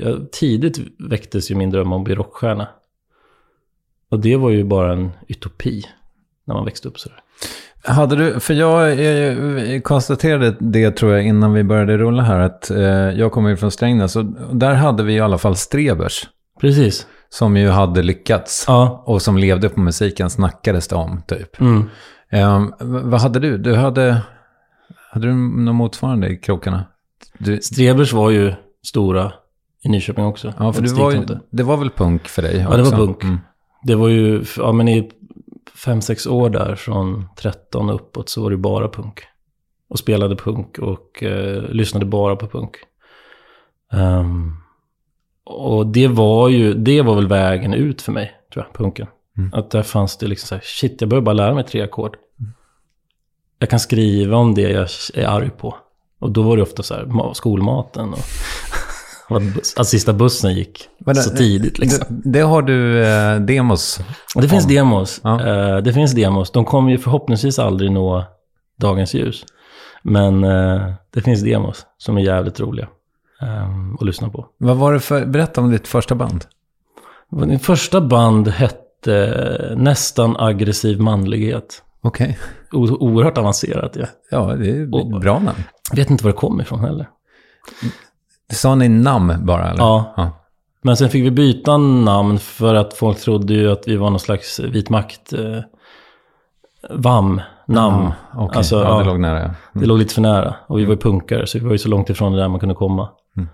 Jag, 0.00 0.32
tidigt 0.32 0.78
väcktes 0.98 1.50
ju 1.50 1.54
min 1.54 1.70
dröm 1.70 1.92
om 1.92 2.00
att 2.00 2.04
bli 2.04 2.14
rockstjärna. 2.14 2.68
Och 4.10 4.20
det 4.20 4.36
var 4.36 4.50
ju 4.50 4.64
bara 4.64 4.92
en 4.92 5.10
utopi 5.28 5.82
när 6.44 6.54
man 6.54 6.64
växte 6.64 6.88
upp 6.88 6.98
sådär. 6.98 7.18
Hade 7.84 8.16
du, 8.16 8.40
för 8.40 8.54
jag 8.54 8.90
eh, 8.90 9.80
konstaterade 9.80 10.56
det 10.60 10.90
tror 10.90 11.12
jag 11.12 11.26
innan 11.26 11.52
vi 11.52 11.64
började 11.64 11.96
rulla 11.98 12.22
här, 12.22 12.38
att 12.38 12.70
eh, 12.70 12.80
jag 12.90 13.32
kommer 13.32 13.50
ju 13.50 13.56
från 13.56 13.70
Strängnäs 13.70 14.16
och 14.16 14.24
där 14.52 14.74
hade 14.74 15.02
vi 15.02 15.14
i 15.14 15.20
alla 15.20 15.38
fall 15.38 15.56
Strebers. 15.56 16.28
Precis. 16.60 17.06
Som 17.28 17.56
ju 17.56 17.68
hade 17.68 18.02
lyckats. 18.02 18.64
Ja. 18.68 19.04
Och 19.06 19.22
som 19.22 19.38
levde 19.38 19.68
på 19.68 19.80
musiken 19.80 20.30
snackades 20.30 20.88
det 20.88 20.96
om, 20.96 21.22
typ. 21.26 21.60
Mm. 21.60 21.90
Eh, 22.30 22.68
vad 22.80 23.20
hade 23.20 23.40
du? 23.40 23.58
Du 23.58 23.74
hade, 23.74 24.20
hade 25.10 25.26
du 25.26 25.34
något 25.34 25.74
motsvarande 25.74 26.28
i 26.28 26.36
krokarna? 26.36 26.84
Du, 27.38 27.60
Strebers 27.60 28.12
var 28.12 28.30
ju 28.30 28.54
stora 28.82 29.32
i 29.84 29.88
Nyköping 29.88 30.24
också. 30.24 30.54
ja, 30.58 30.72
för 30.72 30.82
du 30.82 30.94
var 30.94 31.12
ju, 31.12 31.26
det 31.50 31.62
var 31.62 31.76
väl 31.76 31.90
punk 31.90 32.28
för 32.28 32.42
dig? 32.42 32.56
Ja, 32.56 32.76
det 32.76 32.82
var 32.82 32.82
också? 32.82 32.96
punk. 32.96 33.22
Mm. 33.24 33.38
Det 33.82 33.94
var 33.94 34.08
ju, 34.08 34.44
ja 34.56 34.72
men 34.72 34.88
i 34.88 35.10
fem 35.84 36.00
sex 36.00 36.26
år 36.26 36.50
där, 36.50 36.74
från 36.74 37.28
13 37.36 37.88
och 37.88 37.94
uppåt, 37.94 38.28
så 38.28 38.42
var 38.42 38.50
det 38.50 38.56
bara 38.56 38.88
punk. 38.88 39.20
Och 39.88 39.98
spelade 39.98 40.36
punk 40.36 40.78
och 40.78 41.22
eh, 41.22 41.62
lyssnade 41.62 42.06
bara 42.06 42.36
på 42.36 42.46
punk. 42.46 42.76
Ehm, 43.92 44.52
och 45.44 45.86
det 45.86 46.08
var 46.08 46.48
ju, 46.48 46.74
det 46.74 47.02
var 47.02 47.14
väl 47.14 47.28
vägen 47.28 47.74
ut 47.74 48.02
för 48.02 48.12
mig, 48.12 48.32
tror 48.52 48.64
jag, 48.64 48.74
punken. 48.74 49.06
Att 49.52 49.70
där 49.70 49.82
fanns 49.82 50.18
det 50.18 50.26
liksom 50.26 50.46
så 50.46 50.54
här, 50.54 50.62
shit, 50.64 51.00
jag 51.00 51.10
behöver 51.10 51.24
bara 51.24 51.32
lära 51.32 51.54
mig 51.54 51.64
tre 51.64 51.82
ackord. 51.82 52.16
jag 53.58 53.70
kan 53.70 53.80
skriva 53.80 54.36
om 54.36 54.54
det 54.54 54.70
jag 54.70 54.88
är 55.14 55.26
arg 55.26 55.50
på. 55.50 55.76
Och 56.24 56.30
då 56.30 56.42
var 56.42 56.56
det 56.56 56.62
ofta 56.62 56.82
så 56.82 56.94
här, 56.94 57.04
ma- 57.04 57.34
skolmaten 57.34 58.12
och 59.28 59.42
att 59.76 59.86
sista 59.86 60.12
bussen 60.12 60.54
gick 60.54 60.88
Men 60.98 61.16
så 61.16 61.30
tidigt. 61.30 61.78
Liksom. 61.78 62.04
Det, 62.08 62.30
det 62.30 62.40
har 62.40 62.62
du 62.62 63.04
eh, 63.04 63.40
demos. 63.40 64.00
Det 64.34 64.48
finns 64.48 64.64
om. 64.64 64.70
demos. 64.70 65.20
Ja. 65.24 65.46
Eh, 65.46 65.76
det 65.76 65.92
finns 65.92 66.12
demos. 66.12 66.50
De 66.50 66.64
kommer 66.64 66.90
ju 66.90 66.98
förhoppningsvis 66.98 67.58
aldrig 67.58 67.92
nå 67.92 68.24
dagens 68.80 69.14
ljus. 69.14 69.44
Men 70.02 70.44
eh, 70.44 70.92
det 71.10 71.22
finns 71.22 71.42
demos 71.42 71.86
som 71.98 72.16
är 72.16 72.22
jävligt 72.22 72.60
roliga 72.60 72.88
eh, 73.42 73.68
att 74.00 74.06
lyssna 74.06 74.28
på. 74.30 74.46
Vad 74.58 74.76
var 74.76 74.92
det 74.92 75.00
för, 75.00 75.26
berätta 75.26 75.60
om 75.60 75.70
ditt 75.70 75.88
första 75.88 76.14
band. 76.14 76.44
Min 77.30 77.58
första 77.58 78.00
band 78.00 78.48
hette 78.48 78.80
Nästan 79.76 80.36
aggressiv 80.36 81.00
manlighet. 81.00 81.82
Okej. 82.04 82.38
O- 82.72 82.96
oerhört 83.00 83.38
avancerat. 83.38 83.96
Ja. 83.96 84.06
Ja, 84.30 84.54
det 84.56 84.70
är 84.70 84.94
Och- 84.94 85.20
bra 85.20 85.38
namn. 85.38 85.58
Vet 85.92 86.10
inte 86.10 86.24
var 86.24 86.30
det 86.32 86.36
kom 86.38 86.60
ifrån 86.60 86.80
heller. 86.80 87.08
Sa 88.52 88.74
ni 88.74 88.88
namn 88.88 89.46
bara 89.46 89.70
eller? 89.70 89.78
Ja. 89.82 90.14
ja. 90.16 90.30
Men 90.82 90.96
sen 90.96 91.08
fick 91.08 91.24
vi 91.24 91.30
byta 91.30 91.76
namn 91.76 92.38
för 92.38 92.74
att 92.74 92.94
folk 92.94 93.18
trodde 93.20 93.54
ju 93.54 93.70
att 93.72 93.88
vi 93.88 93.96
var 93.96 94.10
någon 94.10 94.20
slags 94.20 94.60
vit 94.60 94.90
makt 94.90 95.32
eh, 95.32 95.60
VAM, 96.90 97.40
namn. 97.66 98.04
Ja, 98.32 98.44
Okej, 98.44 98.56
Alltså, 98.58 98.76
ja, 98.76 98.82
ja. 98.88 98.98
det 98.98 99.04
låg 99.04 99.20
nära. 99.20 99.40
ja. 99.42 99.80
Det 99.80 99.86
låg 99.86 99.98
lite 99.98 100.14
för 100.14 100.20
nära. 100.22 100.54
Och 100.66 100.78
vi 100.78 100.84
var 100.84 100.94
ju 100.94 101.00
punkare, 101.00 101.46
så 101.46 101.58
vi 101.58 101.64
var 101.64 101.72
ju 101.72 101.78
så 101.78 101.88
långt 101.88 102.10
ifrån 102.10 102.32
det 102.32 102.38
där 102.38 102.48
man 102.48 102.60
kunde 102.60 102.74
komma. 102.74 103.08
Mm. 103.36 103.48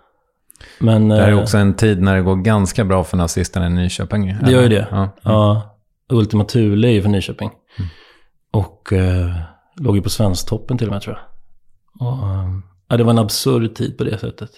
Men... 0.80 1.08
Det 1.08 1.16
här 1.16 1.28
är 1.28 1.32
eh, 1.32 1.38
också 1.42 1.58
en 1.58 1.74
tid 1.74 2.02
när 2.02 2.16
det 2.16 2.22
går 2.22 2.36
ganska 2.36 2.84
bra 2.84 3.04
för 3.04 3.16
nazisterna 3.16 3.66
i 3.66 3.70
Nyköping. 3.70 4.36
Det 4.42 4.52
gör 4.52 4.62
ju 4.62 4.68
det. 4.68 4.86
Ja. 4.90 5.08
Ja, 5.22 5.62
Ultima 6.12 6.44
Thule 6.44 6.88
är 6.88 6.92
ju 6.92 7.02
från 7.02 7.12
Nyköping. 7.12 7.50
Mm. 7.78 7.90
Och 8.50 8.92
eh, 8.92 9.30
låg 9.76 9.96
ju 9.96 10.02
på 10.02 10.10
Svensktoppen 10.10 10.78
till 10.78 10.86
och 10.86 10.92
med 10.92 11.02
tror 11.02 11.16
jag. 11.16 12.08
Och, 12.08 12.28
eh, 12.28 12.58
ja, 12.88 12.96
det 12.96 13.04
var 13.04 13.10
en 13.10 13.18
absurd 13.18 13.74
tid 13.74 13.98
på 13.98 14.04
det 14.04 14.18
sättet. 14.18 14.50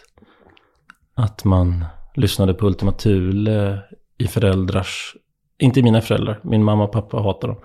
Att 1.14 1.44
man 1.44 1.84
lyssnade 2.14 2.54
på 2.54 2.66
Ultima 2.66 2.92
Thule 2.92 3.82
i 4.18 4.26
föräldrars, 4.26 5.16
inte 5.58 5.80
i 5.80 5.82
mina 5.82 6.00
föräldrar, 6.00 6.40
min 6.42 6.64
mamma 6.64 6.84
och 6.84 6.92
pappa 6.92 7.16
hatar 7.16 7.48
dem. 7.48 7.56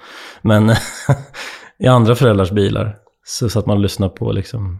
Men 0.42 0.70
i 1.80 1.88
andra 1.88 2.16
föräldrars 2.16 2.52
bilar 2.52 2.98
så 3.26 3.50
satt 3.50 3.66
man 3.66 3.78
och 3.78 3.84
lyssnade 3.84 4.16
på 4.16 4.32
liksom 4.32 4.80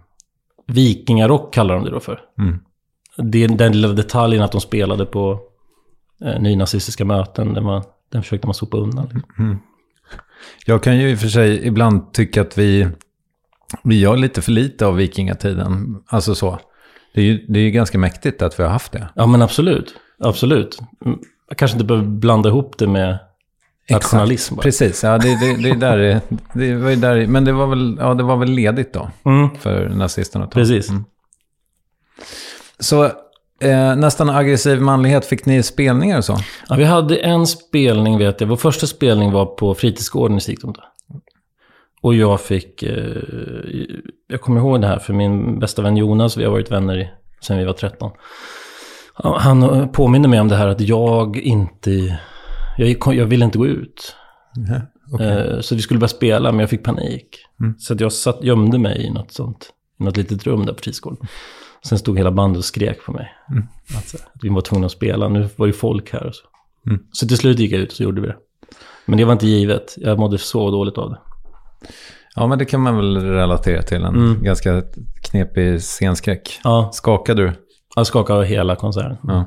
Vikingarock 0.68 1.54
kallar 1.54 1.76
de 1.76 1.84
det 1.84 1.92
då 1.92 2.00
för. 2.00 2.22
Mm. 2.40 2.60
Det, 3.18 3.48
den 3.48 3.72
lilla 3.72 3.88
detaljen 3.88 4.44
att 4.44 4.52
de 4.52 4.62
spelade 4.62 5.06
på 5.06 5.40
eh, 6.26 6.42
nynazistiska 6.42 7.06
möten, 7.06 7.54
den, 7.54 7.66
var, 7.66 7.84
den 8.12 8.24
försökte 8.24 8.48
man 8.48 8.54
sopa 8.54 8.78
undan. 8.78 9.10
liksom. 9.14 9.60
Jag 10.66 10.84
kan 10.84 10.98
ju 10.98 11.10
i 11.10 11.16
och 11.16 11.20
för 11.20 11.28
sig 11.28 11.68
ibland 11.68 12.14
tycka 12.14 12.42
att 12.42 12.58
vi, 12.58 12.88
vi 13.84 14.00
gör 14.00 14.18
lite 14.18 14.42
för 14.42 14.52
lite 14.52 14.86
av 14.86 14.96
vikingatiden. 14.96 16.04
Alltså 16.08 16.36
så. 16.36 16.60
Det 17.14 17.22
är 17.22 17.26
ju, 17.26 17.46
det 17.48 17.60
är 17.60 17.64
ju 17.64 17.72
ganska 17.72 17.98
mäktigt 17.98 18.42
att 18.42 18.60
vi 18.60 18.64
har 18.64 18.70
haft 18.70 18.92
det. 18.92 19.10
Ja 19.16 19.26
men 19.26 19.42
absolut, 19.42 19.96
absolut. 20.20 20.80
Mm, 21.06 21.20
Jag 21.50 21.58
kanske 21.58 21.76
inte 21.76 21.86
behöver 21.86 22.08
blanda 22.08 22.50
ihop 22.50 22.78
det 22.78 22.88
med 22.88 23.18
nationalism. 23.90 24.56
Precis, 24.58 25.04
ja, 25.04 25.18
det, 25.18 25.28
det, 25.40 25.64
det 25.64 25.70
är 25.70 25.76
där 25.76 25.98
det, 25.98 26.22
det 26.54 26.76
var 26.76 26.90
ju 26.90 26.96
där, 26.96 27.28
men 27.28 27.46
det 27.46 27.52
var 27.52 27.68
väl, 27.68 27.98
ja, 28.00 28.14
det 28.14 28.24
var 28.24 28.38
väl 28.38 28.50
ledigt 28.50 28.94
då 28.94 29.12
Mm, 29.26 29.50
för 29.60 29.90
nazisterna 29.90 30.46
att 30.46 30.52
ta. 30.52 30.60
precis. 30.60 30.90
Mm. 30.90 31.04
Så 32.80 33.12
eh, 33.62 33.96
nästan 33.96 34.30
aggressiv 34.30 34.82
manlighet, 34.82 35.26
fick 35.26 35.46
ni 35.46 35.64
spelningar 35.64 36.18
och 36.18 36.26
så? 36.26 36.38
Ja, 36.70 36.76
vi 36.76 36.84
hade 36.84 37.18
en 37.18 37.48
spelning 37.48 38.18
vet 38.18 38.42
jag. 38.42 38.48
Vår 38.48 38.56
första 38.56 38.88
spelning 38.88 39.32
var 39.32 39.46
på 39.46 39.74
fritidsgården 39.76 40.38
i 40.38 40.42
Sigtuna. 40.42 40.84
Och 42.02 42.16
jag 42.16 42.42
fick, 42.42 42.84
eh, 42.84 43.22
jag 44.28 44.42
kommer 44.42 44.60
ihåg 44.60 44.82
det 44.82 44.88
här 44.88 45.00
för 45.00 45.14
min 45.14 45.60
bästa 45.60 45.82
vän 45.82 45.98
Jonas, 45.98 46.38
vi 46.38 46.44
har 46.44 46.52
varit 46.52 46.72
vänner 46.72 46.98
i, 46.98 47.10
sen 47.42 47.58
vi 47.58 47.66
var 47.66 47.74
13. 47.74 48.12
Ja, 49.24 49.38
Han 49.40 49.90
påminner 49.90 50.30
mig 50.30 50.40
om 50.40 50.48
det 50.48 50.56
här 50.56 50.68
att 50.68 50.82
jag 50.82 51.38
inte, 51.38 52.20
jag, 52.78 53.14
jag 53.16 53.26
ville 53.26 53.46
inte 53.46 53.58
gå 53.58 53.68
ut. 53.68 54.16
Okej. 55.14 55.28
Eh, 55.28 55.60
Så 55.60 55.76
vi 55.76 55.82
skulle 55.82 56.00
börja 56.00 56.08
spela, 56.10 56.52
men 56.52 56.60
jag 56.60 56.70
fick 56.70 56.84
panik. 56.84 57.28
Mm. 57.60 57.76
Så 57.80 57.96
jag 58.00 58.12
satt, 58.14 58.44
gömde 58.44 58.78
mig 58.78 59.06
i 59.06 59.10
något 59.10 59.32
sånt, 59.32 59.70
i 60.00 60.04
något 60.04 60.18
litet 60.18 60.44
rum 60.48 60.66
där 60.66 60.74
på 60.74 60.80
fritidsgården. 60.80 61.28
Sen 61.90 62.00
stod 62.00 62.18
hela 62.18 62.32
bandet 62.32 62.58
och 62.58 62.66
skrek 62.66 63.04
på 63.06 63.12
mig. 63.12 63.32
Mm. 63.52 63.64
Att, 63.98 64.08
så 64.08 64.18
här, 64.18 64.26
att 64.34 64.44
vi 64.44 64.50
var 64.50 64.62
tvungna 64.62 64.86
att 64.86 64.92
spela, 64.92 65.28
nu 65.30 65.50
var 65.56 65.68
det 65.68 65.74
folk 65.74 66.14
här 66.14 66.24
och 66.28 66.36
så. 66.36 66.44
Mm. 66.90 67.04
Så 67.12 67.28
till 67.28 67.38
slut 67.38 67.60
gick 67.60 67.72
jag 67.72 67.80
ut 67.80 67.90
och 67.90 67.96
så 67.96 68.04
gjorde 68.04 68.22
vi 68.22 68.28
det. 68.28 68.36
Men 69.06 69.18
det 69.18 69.26
var 69.26 69.34
inte 69.34 69.48
givet, 69.48 69.94
jag 69.98 70.20
mådde 70.20 70.38
så 70.38 70.72
dåligt 70.72 70.98
av 70.98 71.10
det. 71.10 71.18
Ja, 72.36 72.48
men 72.48 72.60
det 72.60 72.66
kan 72.66 72.82
man 72.82 72.96
väl 72.98 73.18
relatera 73.18 73.82
till. 73.82 74.04
En 74.04 74.16
Mm. 74.16 74.44
ganska 74.44 74.84
knepig 75.22 75.82
scenskräck. 75.82 76.60
Ja, 76.64 76.90
Skakade 76.94 77.44
du? 77.44 77.52
jag 77.96 78.08
skakade 78.08 78.46
hela 78.46 78.76
konserten. 78.76 79.18
Ja. 79.24 79.46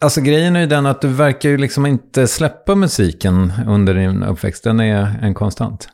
Alltså 0.00 0.20
grejen 0.20 0.56
är 0.56 0.60
ju 0.60 0.66
den 0.66 0.86
att 0.86 1.00
du 1.00 1.08
verkar 1.08 1.48
ju 1.48 1.56
liksom 1.58 1.86
inte 1.86 2.26
släppa 2.28 2.74
musiken 2.74 3.52
under 3.68 3.94
din 3.94 4.22
uppväxt. 4.22 4.64
Den 4.64 4.80
är 4.80 5.18
en 5.22 5.34
konstant. 5.34 5.88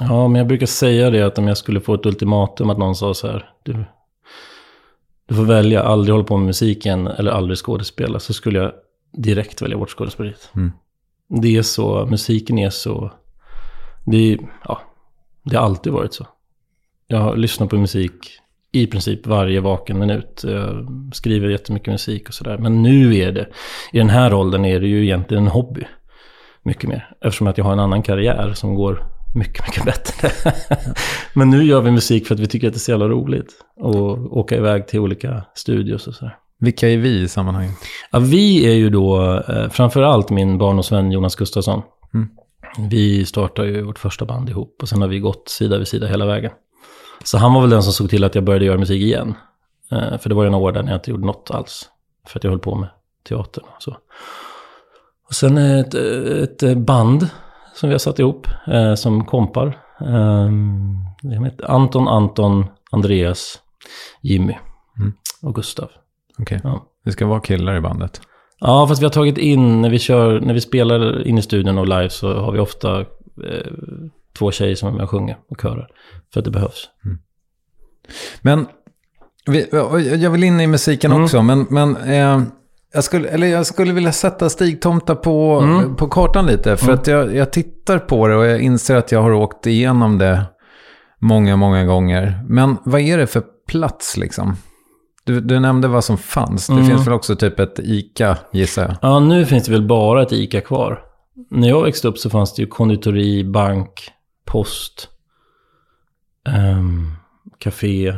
Ja, 0.00 0.28
men 0.28 0.38
jag 0.38 0.46
brukar 0.48 0.66
säga 0.66 1.10
det 1.10 1.22
att 1.22 1.38
om 1.38 1.48
jag 1.48 1.56
skulle 1.56 1.80
få 1.80 1.94
ett 1.94 2.06
ultimatum 2.06 2.70
att 2.70 2.78
någon 2.78 2.94
sa 2.94 3.14
så 3.14 3.26
här, 3.26 3.50
du, 3.62 3.84
du 5.28 5.34
får 5.34 5.44
välja, 5.44 5.82
aldrig 5.82 6.12
hålla 6.12 6.24
på 6.24 6.36
med 6.36 6.46
musiken 6.46 7.06
eller 7.06 7.30
aldrig 7.30 7.58
skådespela, 7.58 8.20
så 8.20 8.32
skulle 8.32 8.58
jag 8.58 8.72
direkt 9.12 9.62
välja 9.62 9.78
bort 9.78 9.90
skådespeleriet. 9.90 10.50
Mm. 10.56 10.72
Det 11.42 11.56
är 11.56 11.62
så, 11.62 12.06
musiken 12.06 12.58
är 12.58 12.70
så, 12.70 13.12
det, 14.06 14.32
är, 14.32 14.38
ja, 14.64 14.80
det 15.42 15.56
har 15.56 15.64
alltid 15.64 15.92
varit 15.92 16.14
så. 16.14 16.26
Jag 17.06 17.18
har 17.18 17.36
lyssnat 17.36 17.70
på 17.70 17.76
musik 17.76 18.12
i 18.72 18.86
princip 18.86 19.26
varje 19.26 19.60
vaken 19.60 19.98
minut. 19.98 20.44
Jag 20.46 20.86
skriver 21.12 21.48
jättemycket 21.48 21.92
musik 21.92 22.28
och 22.28 22.34
sådär. 22.34 22.58
Men 22.58 22.82
nu 22.82 23.16
är 23.16 23.32
det, 23.32 23.48
i 23.92 23.98
den 23.98 24.10
här 24.10 24.34
åldern 24.34 24.64
är 24.64 24.80
det 24.80 24.86
ju 24.86 25.04
egentligen 25.04 25.44
en 25.44 25.50
hobby. 25.50 25.84
Mycket 26.62 26.88
mer. 26.88 27.10
Eftersom 27.20 27.46
att 27.46 27.58
jag 27.58 27.64
har 27.64 27.72
en 27.72 27.80
annan 27.80 28.02
karriär 28.02 28.52
som 28.52 28.74
går 28.74 29.17
mycket, 29.34 29.66
mycket 29.66 29.84
bättre. 29.84 30.30
Men 31.34 31.50
nu 31.50 31.64
gör 31.64 31.80
vi 31.80 31.90
musik 31.90 32.26
för 32.26 32.34
att 32.34 32.40
vi 32.40 32.46
tycker 32.46 32.66
att 32.66 32.74
det 32.74 32.76
är 32.76 32.80
så 32.80 32.90
jävla 32.90 33.08
roligt. 33.08 33.52
Och 33.76 34.36
åka 34.38 34.56
iväg 34.56 34.86
till 34.86 35.00
olika 35.00 35.44
studios 35.54 36.06
och 36.06 36.14
sådär. 36.14 36.36
Vilka 36.60 36.88
är 36.88 36.96
vi 36.96 37.22
i 37.22 37.28
sammanhanget? 37.28 37.74
Ja, 38.10 38.18
vi 38.18 38.66
är 38.66 38.74
ju 38.74 38.90
då 38.90 39.34
eh, 39.48 39.68
framförallt 39.70 40.30
min 40.30 40.58
barndomsvän 40.58 41.12
Jonas 41.12 41.36
Gustafsson. 41.36 41.82
Mm. 42.14 42.28
Vi 42.90 43.24
startade 43.24 43.68
ju 43.68 43.82
vårt 43.82 43.98
första 43.98 44.24
band 44.24 44.48
ihop 44.48 44.78
och 44.82 44.88
sen 44.88 45.00
har 45.00 45.08
vi 45.08 45.18
gått 45.18 45.48
sida 45.48 45.78
vid 45.78 45.88
sida 45.88 46.06
hela 46.06 46.26
vägen. 46.26 46.52
Så 47.24 47.38
han 47.38 47.54
var 47.54 47.60
väl 47.60 47.70
den 47.70 47.82
som 47.82 47.92
såg 47.92 48.10
till 48.10 48.24
att 48.24 48.34
jag 48.34 48.44
började 48.44 48.64
göra 48.64 48.78
musik 48.78 49.02
igen. 49.02 49.34
Eh, 49.92 50.18
för 50.18 50.28
det 50.28 50.34
var 50.34 50.44
ju 50.44 50.50
några 50.50 50.64
år 50.64 50.72
där 50.72 50.82
när 50.82 50.90
jag 50.90 50.98
inte 50.98 51.10
gjorde 51.10 51.26
något 51.26 51.50
alls. 51.50 51.88
För 52.26 52.38
att 52.38 52.44
jag 52.44 52.50
höll 52.50 52.60
på 52.60 52.74
med 52.74 52.88
teatern 53.28 53.64
och 53.76 53.82
så. 53.82 53.96
Och 55.28 55.34
sen 55.34 55.58
ett, 55.58 55.94
ett 55.94 56.78
band 56.78 57.28
som 57.80 57.88
vi 57.88 57.94
har 57.94 57.98
satt 57.98 58.18
ihop 58.18 58.46
eh, 58.66 58.94
som 58.94 59.24
kompar. 59.24 59.66
Eh, 60.00 60.50
Anton, 61.70 62.08
Anton, 62.08 62.64
Andreas, 62.90 63.58
Jimmy 64.22 64.54
Mm. 64.98 65.12
och 65.42 65.54
Gustav. 65.54 65.88
Okej. 66.38 66.60
Ja. 66.64 66.84
Det 67.04 67.12
ska 67.12 67.26
vara 67.26 67.40
killar 67.40 67.76
i 67.76 67.80
bandet. 67.80 68.20
Ja, 68.60 68.86
fast 68.88 69.02
vi 69.02 69.04
har 69.06 69.10
tagit 69.10 69.38
in, 69.38 69.82
när 69.82 69.90
vi 69.90 69.98
kör, 69.98 70.40
när 70.40 70.54
vi 70.54 70.60
spelar 70.60 71.26
in 71.26 71.38
i 71.38 71.42
studion 71.42 71.78
och 71.78 71.86
live 71.88 72.10
så 72.10 72.34
har 72.40 72.52
vi 72.52 72.58
ofta 72.58 73.00
eh, 73.00 73.06
två 74.38 74.50
tjejer 74.50 74.74
som 74.74 74.88
är 74.88 74.92
med 74.92 75.02
och 75.02 75.10
sjunger 75.10 75.36
och 75.50 75.60
körar. 75.60 75.88
För 76.32 76.40
att 76.40 76.44
det 76.44 76.50
behövs. 76.50 76.88
Men 78.42 78.66
vi, 79.46 79.68
jag 80.22 80.30
vill 80.30 80.44
in 80.44 80.60
i 80.60 80.66
musiken 80.66 81.10
Mm. 81.12 81.24
också, 81.24 81.42
men, 81.42 81.66
men 81.70 81.96
eh, 81.96 82.42
jag, 82.94 83.04
skulle, 83.04 83.28
eller 83.28 83.46
jag 83.46 83.66
skulle 83.66 83.92
vilja 83.92 84.12
sätta 84.12 84.48
Stigtomta 84.50 85.14
på, 85.14 85.60
Mm. 85.62 85.96
på 85.96 86.08
kartan 86.08 86.46
lite. 86.46 86.76
För 86.76 86.84
Mm. 86.86 86.98
att 86.98 87.06
jag, 87.06 87.34
jag 87.36 87.52
tittar 87.52 87.98
på 87.98 88.28
det 88.28 88.36
och 88.36 88.46
jag 88.46 88.60
inser 88.60 88.96
att 88.96 89.12
jag 89.12 89.22
har 89.22 89.32
åkt 89.32 89.66
igenom 89.66 90.18
det 90.18 90.44
många, 91.18 91.56
många 91.56 91.84
gånger. 91.84 92.44
Men 92.48 92.76
vad 92.84 93.00
är 93.00 93.18
det 93.18 93.26
för 93.26 93.42
plats 93.68 94.16
liksom? 94.16 94.56
Du, 95.24 95.40
du 95.40 95.60
nämnde 95.60 95.88
vad 95.88 96.04
som 96.04 96.18
fanns. 96.18 96.66
Det 96.66 96.72
Mm. 96.72 96.86
finns 96.86 97.06
väl 97.06 97.14
också 97.14 97.36
typ 97.36 97.60
ett 97.60 97.78
ICA, 97.78 98.36
gissar 98.52 98.82
jag. 98.82 98.96
Ja, 99.02 99.20
nu 99.20 99.46
finns 99.46 99.64
det 99.64 99.72
väl 99.72 99.86
bara 99.86 100.22
ett 100.22 100.32
ICA 100.32 100.60
kvar. 100.60 101.02
När 101.50 101.68
jag 101.68 101.82
växte 101.82 102.08
upp 102.08 102.18
så 102.18 102.30
fanns 102.30 102.54
det 102.54 102.62
ju 102.62 102.68
konditori, 102.68 103.44
bank, 103.44 104.10
post, 104.44 105.08
um, 106.78 107.12
café, 107.58 108.16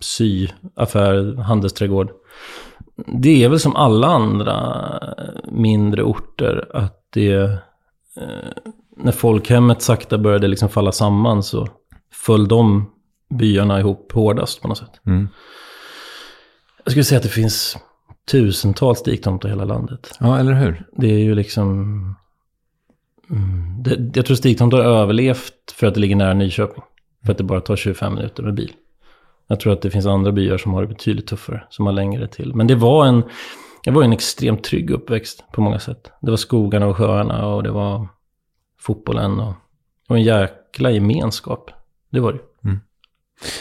sy, 0.00 0.48
affär, 0.76 1.36
handelsträdgård. 1.42 2.10
Det 3.06 3.44
är 3.44 3.48
väl 3.48 3.60
som 3.60 3.76
alla 3.76 4.06
andra 4.06 5.00
mindre 5.52 6.02
orter 6.02 6.70
att 6.74 7.06
det... 7.10 7.32
Eh, 8.16 8.48
när 8.96 9.12
folkhemmet 9.12 9.82
sakta 9.82 10.18
började 10.18 10.48
liksom 10.48 10.68
falla 10.68 10.92
samman 10.92 11.42
så 11.42 11.68
föll 12.12 12.48
de 12.48 12.90
byarna 13.30 13.80
ihop 13.80 14.12
hårdast 14.12 14.62
på 14.62 14.68
något 14.68 14.78
sätt. 14.78 15.00
Mm. 15.06 15.28
Jag 16.84 16.90
skulle 16.90 17.04
säga 17.04 17.16
att 17.16 17.22
det 17.22 17.28
finns 17.28 17.76
tusentals 18.30 18.98
stigtomtar 18.98 19.48
i 19.48 19.52
hela 19.52 19.64
landet. 19.64 20.16
Ja, 20.20 20.38
eller 20.38 20.52
hur? 20.52 20.84
Det 20.92 21.06
är 21.06 21.18
ju 21.18 21.34
liksom... 21.34 21.78
Mm, 23.30 23.82
det, 23.82 24.18
jag 24.18 24.26
tror 24.26 24.36
Stigtomta 24.36 24.76
har 24.76 24.84
överlevt 24.84 25.72
för 25.74 25.86
att 25.86 25.94
det 25.94 26.00
ligger 26.00 26.16
nära 26.16 26.34
Nyköping. 26.34 26.82
För 27.24 27.32
att 27.32 27.38
det 27.38 27.44
bara 27.44 27.60
tar 27.60 27.76
25 27.76 28.14
minuter 28.14 28.42
med 28.42 28.54
bil. 28.54 28.72
Jag 29.48 29.60
tror 29.60 29.72
att 29.72 29.82
det 29.82 29.90
finns 29.90 30.06
andra 30.06 30.32
byar 30.32 30.58
som 30.58 30.74
har 30.74 30.82
det 30.82 30.88
betydligt 30.88 31.26
tuffare, 31.26 31.64
som 31.70 31.86
har 31.86 31.92
längre 31.92 32.28
till. 32.28 32.54
Men 32.54 32.66
det 32.66 32.74
var 32.74 33.06
en, 33.06 33.22
det 33.84 33.90
var 33.90 34.02
en 34.02 34.12
extremt 34.12 34.64
trygg 34.64 34.90
uppväxt 34.90 35.44
på 35.52 35.60
många 35.60 35.78
sätt. 35.78 36.12
Det 36.20 36.30
var 36.30 36.36
skogarna 36.36 36.86
och 36.86 36.96
sjöarna 36.96 37.46
och 37.46 37.62
det 37.62 37.70
var 37.70 38.08
fotbollen 38.80 39.40
och, 39.40 39.54
och 40.08 40.16
en 40.16 40.22
jäkla 40.22 40.90
gemenskap. 40.90 41.70
Det 42.10 42.20
var 42.20 42.32
det. 42.32 42.68
Mm. 42.68 42.80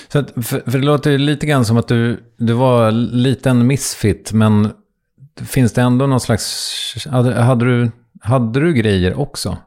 Så 0.08 0.20
att, 0.20 0.32
för, 0.32 0.72
för 0.72 0.80
det 0.80 0.86
låter 0.86 1.18
lite 1.18 1.46
grann 1.46 1.66
som 1.66 1.78
att 1.78 1.88
du, 1.88 2.24
du 2.38 2.54
var 2.54 2.88
en 2.88 3.06
liten 3.06 3.68
misfit, 3.68 4.34
men 4.34 4.72
finns 5.46 5.74
det 5.74 5.82
ändå 5.82 6.08
någon 6.08 6.20
slags... 6.20 7.08
Hade, 7.10 7.34
hade, 7.34 7.66
du, 7.66 7.92
hade 8.22 8.60
du 8.60 8.74
grejer 8.74 9.20
också? 9.20 9.58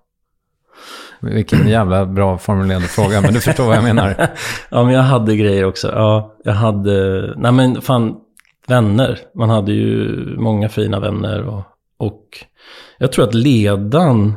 Vilken 1.21 1.69
jävla 1.69 2.07
bra 2.07 2.39
formulerad 2.39 2.83
fråga, 2.83 3.21
men 3.21 3.35
du 3.35 3.41
förstår 3.41 3.67
vad 3.67 3.77
jag 3.77 3.85
menar. 3.85 4.15
ja, 4.71 4.85
men 4.85 4.95
jag 4.95 5.03
hade 5.03 5.37
grejer 5.37 5.65
också. 5.65 5.89
Ja, 5.89 6.35
jag 6.45 6.53
hade... 6.53 7.27
Nej, 7.37 7.53
men 7.53 7.83
fan, 7.83 8.17
vänner. 8.67 9.19
Man 9.35 9.51
hade 9.51 9.73
ju 9.73 10.09
många 10.37 10.69
fina 10.69 11.01
vänner 11.01 11.43
och, 11.43 11.63
och 11.99 12.25
jag 12.99 13.13
tror 13.13 13.25
att 13.25 13.35
ledan 13.35 14.35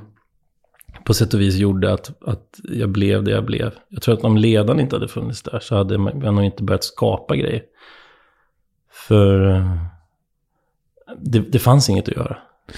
på 1.04 1.14
sätt 1.14 1.34
och 1.34 1.42
vis 1.42 1.56
gjorde 1.56 1.94
att, 1.94 2.12
att 2.28 2.60
jag 2.64 2.90
blev 2.90 3.24
det 3.24 3.32
jag 3.32 3.46
blev. 3.46 3.72
Jag 3.90 4.02
tror 4.02 4.16
att 4.16 4.24
om 4.24 4.38
ledan 4.38 4.80
inte 4.80 4.96
hade 4.96 5.08
funnits 5.08 5.42
där 5.42 5.60
så 5.60 5.76
hade 5.76 5.98
man 5.98 6.36
nog 6.36 6.44
inte 6.44 6.64
börjat 6.64 6.84
skapa 6.84 7.36
grejer. 7.36 7.64
För 9.08 9.50
eh, 9.50 9.78
det, 11.18 11.40
det 11.40 11.60
fanns 11.60 11.90
inget 11.90 12.10
att 12.10 12.16
göra. 12.16 12.38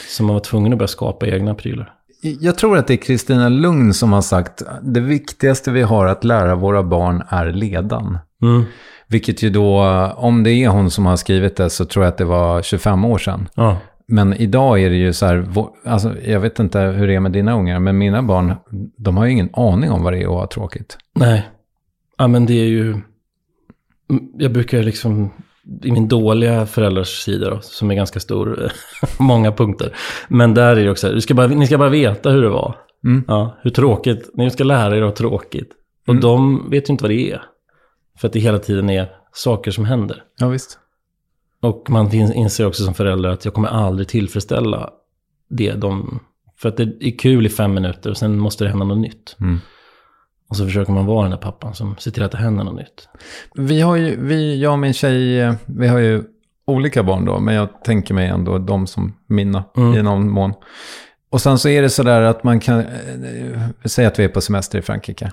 Så 0.09 0.23
man 0.23 0.33
var 0.33 0.39
tvungen 0.41 0.73
att 0.73 0.79
börja 0.79 0.87
skapa 0.87 1.27
egna 1.27 1.55
prylar. 1.55 1.93
Jag 2.39 2.57
tror 2.57 2.77
att 2.77 2.87
det 2.87 2.93
är 2.93 2.97
Kristina 2.97 3.49
Lugn 3.49 3.93
som 3.93 4.13
har 4.13 4.21
sagt 4.21 4.63
det 4.81 4.99
viktigaste 4.99 5.71
vi 5.71 5.81
har 5.81 6.05
att 6.05 6.23
lära 6.23 6.55
våra 6.55 6.83
barn 6.83 7.23
är 7.29 7.51
ledan. 7.51 8.17
Mm. 8.41 8.63
Vilket 9.07 9.43
ju 9.43 9.49
då, 9.49 9.83
om 10.15 10.43
det 10.43 10.51
är 10.51 10.69
hon 10.69 10.91
som 10.91 11.05
har 11.05 11.15
skrivit 11.15 11.55
det 11.55 11.69
så 11.69 11.85
tror 11.85 12.05
jag 12.05 12.11
att 12.11 12.17
det 12.17 12.25
var 12.25 12.61
25 12.61 13.05
år 13.05 13.17
sedan. 13.17 13.47
Ja. 13.55 13.77
Men 14.07 14.33
idag 14.33 14.81
är 14.81 14.89
det 14.89 14.95
ju 14.95 15.13
så 15.13 15.25
här, 15.25 15.47
alltså, 15.85 16.21
jag 16.21 16.39
vet 16.39 16.59
inte 16.59 16.79
hur 16.79 17.07
det 17.07 17.15
är 17.15 17.19
med 17.19 17.31
dina 17.31 17.53
ungar, 17.53 17.79
men 17.79 17.97
mina 17.97 18.23
barn, 18.23 18.53
de 18.97 19.17
har 19.17 19.25
ju 19.25 19.31
ingen 19.31 19.49
aning 19.53 19.91
om 19.91 20.03
vad 20.03 20.13
det 20.13 20.19
är 20.19 20.25
att 20.25 20.29
ha 20.29 20.47
tråkigt. 20.47 20.97
Nej. 21.15 21.49
Ja, 22.17 22.27
men 22.27 22.45
det 22.45 22.53
är 22.53 22.67
ju... 22.67 23.01
Jag 24.37 24.51
brukar 24.51 24.83
liksom... 24.83 25.31
I 25.83 25.91
min 25.91 26.07
dåliga 26.07 26.65
föräldrars 26.65 27.07
sida 27.23 27.49
då, 27.49 27.59
som 27.61 27.91
är 27.91 27.95
ganska 27.95 28.19
stor, 28.19 28.71
många 29.19 29.51
punkter. 29.51 29.95
Men 30.27 30.53
där 30.53 30.75
är 30.75 30.83
det 30.83 30.91
också, 30.91 31.09
du 31.11 31.21
ska 31.21 31.33
bara, 31.33 31.47
ni 31.47 31.67
ska 31.67 31.77
bara 31.77 31.89
veta 31.89 32.29
hur 32.29 32.41
det 32.41 32.49
var. 32.49 32.75
Mm. 33.05 33.23
Ja, 33.27 33.57
hur 33.61 33.71
tråkigt, 33.71 34.29
ni 34.33 34.49
ska 34.49 34.63
lära 34.63 34.97
er 34.97 35.01
att 35.01 35.09
ha 35.09 35.15
tråkigt. 35.15 35.69
Och 36.07 36.13
Mm. 36.13 36.21
de 36.21 36.69
vet 36.69 36.89
ju 36.89 36.91
inte 36.91 37.03
vad 37.03 37.11
det 37.11 37.31
är. 37.31 37.41
För 38.19 38.27
att 38.27 38.33
det 38.33 38.39
hela 38.39 38.59
tiden 38.59 38.89
är 38.89 39.09
saker 39.33 39.71
som 39.71 39.85
händer. 39.85 40.23
Ja, 40.39 40.47
visst. 40.47 40.79
Och 41.61 41.89
man 41.89 42.13
inser 42.13 42.65
också 42.65 42.83
som 42.83 42.93
förälder 42.93 43.29
att 43.29 43.45
jag 43.45 43.53
kommer 43.53 43.67
aldrig 43.69 44.07
tillfredsställa 44.07 44.89
det 45.49 45.71
de... 45.73 46.19
För 46.57 46.69
att 46.69 46.77
det 46.77 46.83
är 46.99 47.17
kul 47.17 47.45
i 47.45 47.49
fem 47.49 47.73
minuter 47.73 48.09
och 48.09 48.17
sen 48.17 48.39
måste 48.39 48.63
det 48.63 48.69
hända 48.69 48.85
något 48.85 48.97
nytt. 48.97 49.35
Mm. 49.39 49.59
Och 50.49 50.57
så 50.57 50.65
försöker 50.65 50.91
man 50.93 51.05
vara 51.05 51.21
den 51.21 51.31
där 51.31 51.37
pappan 51.37 51.75
som 51.75 51.95
ser 51.97 52.11
till 52.11 52.23
att 52.23 52.31
det 52.31 52.37
händer 52.37 52.63
något 52.63 52.75
nytt. 52.75 53.09
Vi 53.53 53.81
har 53.81 53.95
ju, 53.95 54.25
vi, 54.25 54.61
jag 54.61 54.71
och 54.73 54.79
min 54.79 54.93
tjej, 54.93 55.41
eh, 55.41 55.53
vi 55.65 55.87
har 55.87 55.97
ju 55.97 56.23
olika 56.67 57.03
barn 57.03 57.25
då, 57.25 57.39
men 57.39 57.55
jag 57.55 57.83
tänker 57.83 58.13
mig 58.13 58.27
ändå 58.27 58.57
de 58.57 58.87
som 58.87 59.13
mina 59.27 59.63
Mm. 59.77 59.93
i 59.93 60.01
någon 60.03 60.29
mån. 60.29 60.53
Och 61.29 61.41
sen 61.41 61.59
så 61.59 61.69
är 61.69 61.81
det 61.81 61.89
sådär 61.89 62.21
att 62.21 62.43
man 62.43 62.59
kan, 62.59 62.79
eh, 62.79 63.61
säga 63.85 64.07
att 64.07 64.19
vi 64.19 64.23
är 64.23 64.29
på 64.29 64.41
semester 64.41 64.79
i 64.79 64.81
Frankrike. 64.81 65.31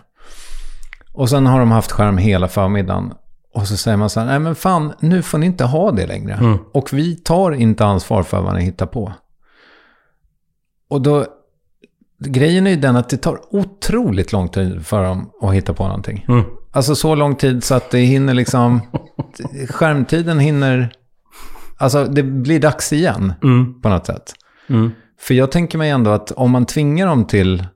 Och 1.12 1.28
sen 1.30 1.46
har 1.46 1.58
de 1.60 1.70
haft 1.70 1.92
skärm 1.92 2.18
hela 2.18 2.48
förmiddagen. 2.48 3.12
Och 3.54 3.68
så 3.68 3.76
säger 3.76 3.96
man 3.96 4.10
så 4.10 4.20
här, 4.20 4.26
nej 4.26 4.38
men 4.38 4.54
fan, 4.54 4.92
nu 5.00 5.22
får 5.22 5.38
ni 5.38 5.46
inte 5.46 5.64
ha 5.64 5.92
det 5.92 6.06
längre. 6.06 6.34
Mm. 6.34 6.58
Och 6.72 6.92
vi 6.92 7.16
tar 7.16 7.52
inte 7.52 7.84
ansvar 7.84 8.22
för 8.22 8.40
vad 8.40 8.54
ni 8.54 8.62
hittar 8.64 8.86
på. 8.86 9.12
Och 10.88 11.02
då, 11.02 11.26
grejen 12.26 12.66
är 12.66 12.70
ju 12.70 12.76
den 12.76 12.96
att 12.96 13.08
det 13.08 13.16
tar 13.16 13.40
otroligt 13.50 14.32
lång 14.32 14.48
tid 14.48 14.86
för 14.86 15.04
dem 15.04 15.30
att 15.42 15.54
hitta 15.54 15.74
på 15.74 15.86
någonting. 15.86 16.24
Mm. 16.28 16.44
Alltså 16.72 16.94
så 16.94 17.14
lång 17.14 17.36
tid 17.36 17.64
så 17.64 17.74
att 17.74 17.90
det 17.90 17.98
hinner 17.98 18.34
liksom, 18.34 18.80
skärmtiden 19.70 20.38
hinner, 20.38 20.92
alltså 21.78 22.04
det 22.04 22.22
blir 22.22 22.60
dags 22.60 22.92
igen 22.92 23.32
Mm. 23.42 23.80
på 23.80 23.88
något 23.88 24.06
sätt. 24.06 24.32
Mm. 24.68 24.90
För 25.20 25.34
jag 25.34 25.50
tänker 25.52 25.78
mig 25.78 25.90
ändå 25.90 26.10
att 26.10 26.30
om 26.32 26.50
man 26.50 26.66
tvingar 26.66 27.06
dem 27.06 27.24
till 27.26 27.66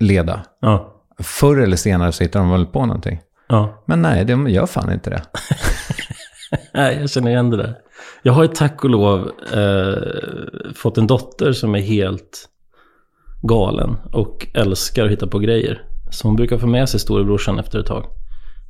leda, 0.00 0.40
Ja. 0.60 0.94
förr 1.22 1.56
eller 1.56 1.76
senare 1.76 2.12
så 2.12 2.22
hittar 2.24 2.40
de 2.40 2.50
väl 2.50 2.66
på 2.66 2.86
någonting. 2.86 3.20
Ja. 3.48 3.82
Men 3.86 4.02
nej, 4.02 4.24
de 4.24 4.48
gör 4.48 4.66
fan 4.66 4.92
inte 4.92 5.10
det. 5.10 5.22
Nej, 6.74 6.98
jag 7.00 7.10
känner 7.10 7.30
igen 7.30 7.50
det 7.50 7.56
där. 7.56 7.74
Jag 8.22 8.32
har 8.32 8.42
ju 8.42 8.48
tack 8.48 8.84
och 8.84 8.90
lov 8.90 9.30
eh, 9.52 10.72
fått 10.74 10.98
en 10.98 11.06
dotter 11.06 11.52
som 11.52 11.74
är 11.74 11.80
helt 11.80 12.48
galen 13.42 13.96
och 14.12 14.46
älskar 14.54 15.04
att 15.04 15.10
hitta 15.10 15.26
på 15.26 15.38
grejer. 15.38 15.82
Så 16.10 16.28
hon 16.28 16.36
brukar 16.36 16.58
få 16.58 16.66
med 16.66 16.88
sig 16.88 17.00
storebrorsan 17.00 17.58
efter 17.58 17.78
ett 17.78 17.86
tag. 17.86 18.04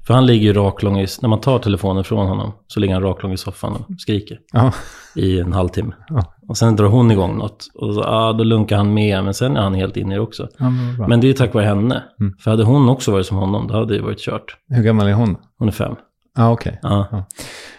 För 0.06 0.14
han 0.14 0.26
ligger 0.26 0.46
ju 0.46 0.52
raklång 0.52 0.98
i, 0.98 1.06
när 1.22 1.28
man 1.28 1.40
tar 1.40 1.58
telefonen 1.58 2.04
från 2.04 2.26
honom 2.26 2.52
så 2.66 2.80
ligger 2.80 2.94
han 2.94 3.02
raklång 3.02 3.32
i 3.32 3.36
soffan 3.36 3.72
och 3.72 4.00
skriker 4.00 4.38
Ja, 4.52 4.72
i 5.14 5.40
en 5.40 5.52
halvtimme. 5.52 5.94
Ja. 6.08 6.34
Och 6.48 6.56
sen 6.56 6.76
drar 6.76 6.86
hon 6.86 7.10
igång 7.10 7.38
något 7.38 7.66
och 7.74 7.94
så, 7.94 8.04
ah, 8.04 8.32
då 8.32 8.44
lunkar 8.44 8.76
han 8.76 8.94
med, 8.94 9.24
men 9.24 9.34
sen 9.34 9.56
är 9.56 9.60
han 9.60 9.74
helt 9.74 9.96
inne 9.96 10.14
i 10.14 10.16
det 10.16 10.22
också. 10.22 10.48
ja 10.58 10.70
men. 10.70 11.08
Men 11.08 11.20
det 11.20 11.28
är 11.28 11.32
tack 11.32 11.54
vare 11.54 11.64
henne. 11.64 12.02
Mm. 12.20 12.34
För 12.38 12.50
hade 12.50 12.64
hon 12.64 12.88
också 12.88 13.12
varit 13.12 13.26
som 13.26 13.36
honom, 13.36 13.66
då 13.66 13.74
hade 13.74 13.96
det 13.96 14.02
varit 14.02 14.18
kört. 14.20 14.56
Hur 14.68 14.82
gammal 14.82 15.06
är 15.06 15.12
hon? 15.12 15.36
Hon 15.58 15.68
är 15.68 15.72
fem. 15.72 15.94
Ja, 16.36 16.50
okej. 16.52 16.78
Ja. 16.82 17.26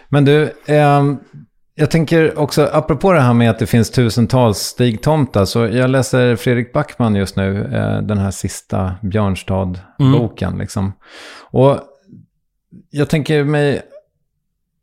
Men 0.08 0.24
du, 0.24 0.52
ehm, 0.66 1.18
jag 1.80 1.90
tänker 1.90 2.38
också, 2.38 2.68
apropå 2.72 3.12
det 3.12 3.20
här 3.20 3.34
med 3.34 3.50
att 3.50 3.58
det 3.58 3.66
finns 3.66 3.90
tusentals 3.90 4.58
Stig-tomtar, 4.58 5.44
så 5.44 5.58
jag 5.66 5.90
läser 5.90 6.36
Fredrik 6.36 6.72
Backman 6.72 7.14
just 7.14 7.36
nu, 7.36 7.64
eh, 7.74 8.02
den 8.02 8.18
här 8.18 8.30
sista 8.30 8.92
Björnstad-boken. 9.02 10.58
Liksom. 10.58 10.92
Och 11.50 11.78
jag 12.90 13.08
tänker 13.08 13.44
mig 13.44 13.82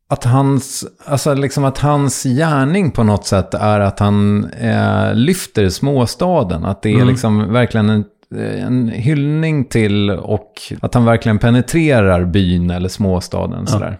att 0.10 0.23
hans, 0.23 0.86
alltså 1.05 1.33
liksom 1.33 1.65
att 1.65 1.77
hans 1.77 2.23
gärning 2.23 2.91
på 2.91 3.03
något 3.03 3.25
sätt 3.25 3.53
är 3.53 3.79
att 3.79 3.99
han 3.99 4.45
eh, 4.45 5.13
lyfter 5.13 5.69
småstaden. 5.69 6.65
Att 6.65 6.81
det 6.81 6.89
är 6.89 6.95
Mm. 6.95 7.07
liksom 7.07 7.53
verkligen 7.53 7.89
en, 7.89 8.03
en 8.36 8.89
hyllning 8.89 9.65
till 9.65 10.10
och 10.10 10.53
att 10.81 10.93
han 10.93 11.05
verkligen 11.05 11.39
penetrerar 11.39 12.25
byn 12.25 12.69
eller 12.69 12.89
småstaden. 12.89 13.67
Sådär. 13.67 13.97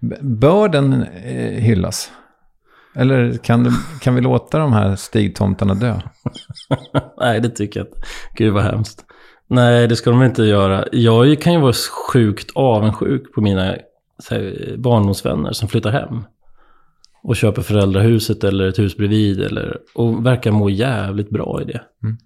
B- 0.00 0.16
Bör 0.20 0.68
den 0.68 0.92
eh, 1.24 1.62
hyllas? 1.62 2.10
Eller 2.94 3.36
kan, 3.36 3.64
det, 3.64 3.72
kan 4.00 4.14
vi 4.14 4.20
låta 4.20 4.58
de 4.58 4.72
här 4.72 4.96
stigtomtarna 4.96 5.74
dö? 5.74 6.00
Nej, 7.20 7.40
det 7.40 7.48
tycker 7.48 7.80
jag 7.80 7.86
inte. 7.86 8.00
Gud 8.34 8.52
vad 8.52 8.62
hemskt. 8.62 9.04
Nej, 9.46 9.88
det 9.88 9.96
ska 9.96 10.10
de 10.10 10.22
inte 10.22 10.42
göra. 10.42 10.84
Jag 10.92 11.40
kan 11.40 11.52
ju 11.52 11.60
vara 11.60 11.72
sjukt 12.12 12.50
avundsjuk 12.54 13.34
på 13.34 13.40
mina 13.40 13.76
här, 14.30 14.74
barndomsvänner 14.78 15.52
som 15.52 15.68
flyttar 15.68 15.90
hem. 15.90 16.24
Och 17.22 17.36
köper 17.36 17.62
föräldrahuset 17.62 18.44
eller 18.44 18.68
ett 18.68 18.78
hus 18.78 18.96
bredvid. 18.96 19.40
Eller, 19.40 19.78
och 19.94 20.26
verkar 20.26 20.50
må 20.50 20.70
jävligt 20.70 21.30
bra 21.30 21.62
i 21.62 21.64
det. 21.64 21.80
Mm. 22.02 22.16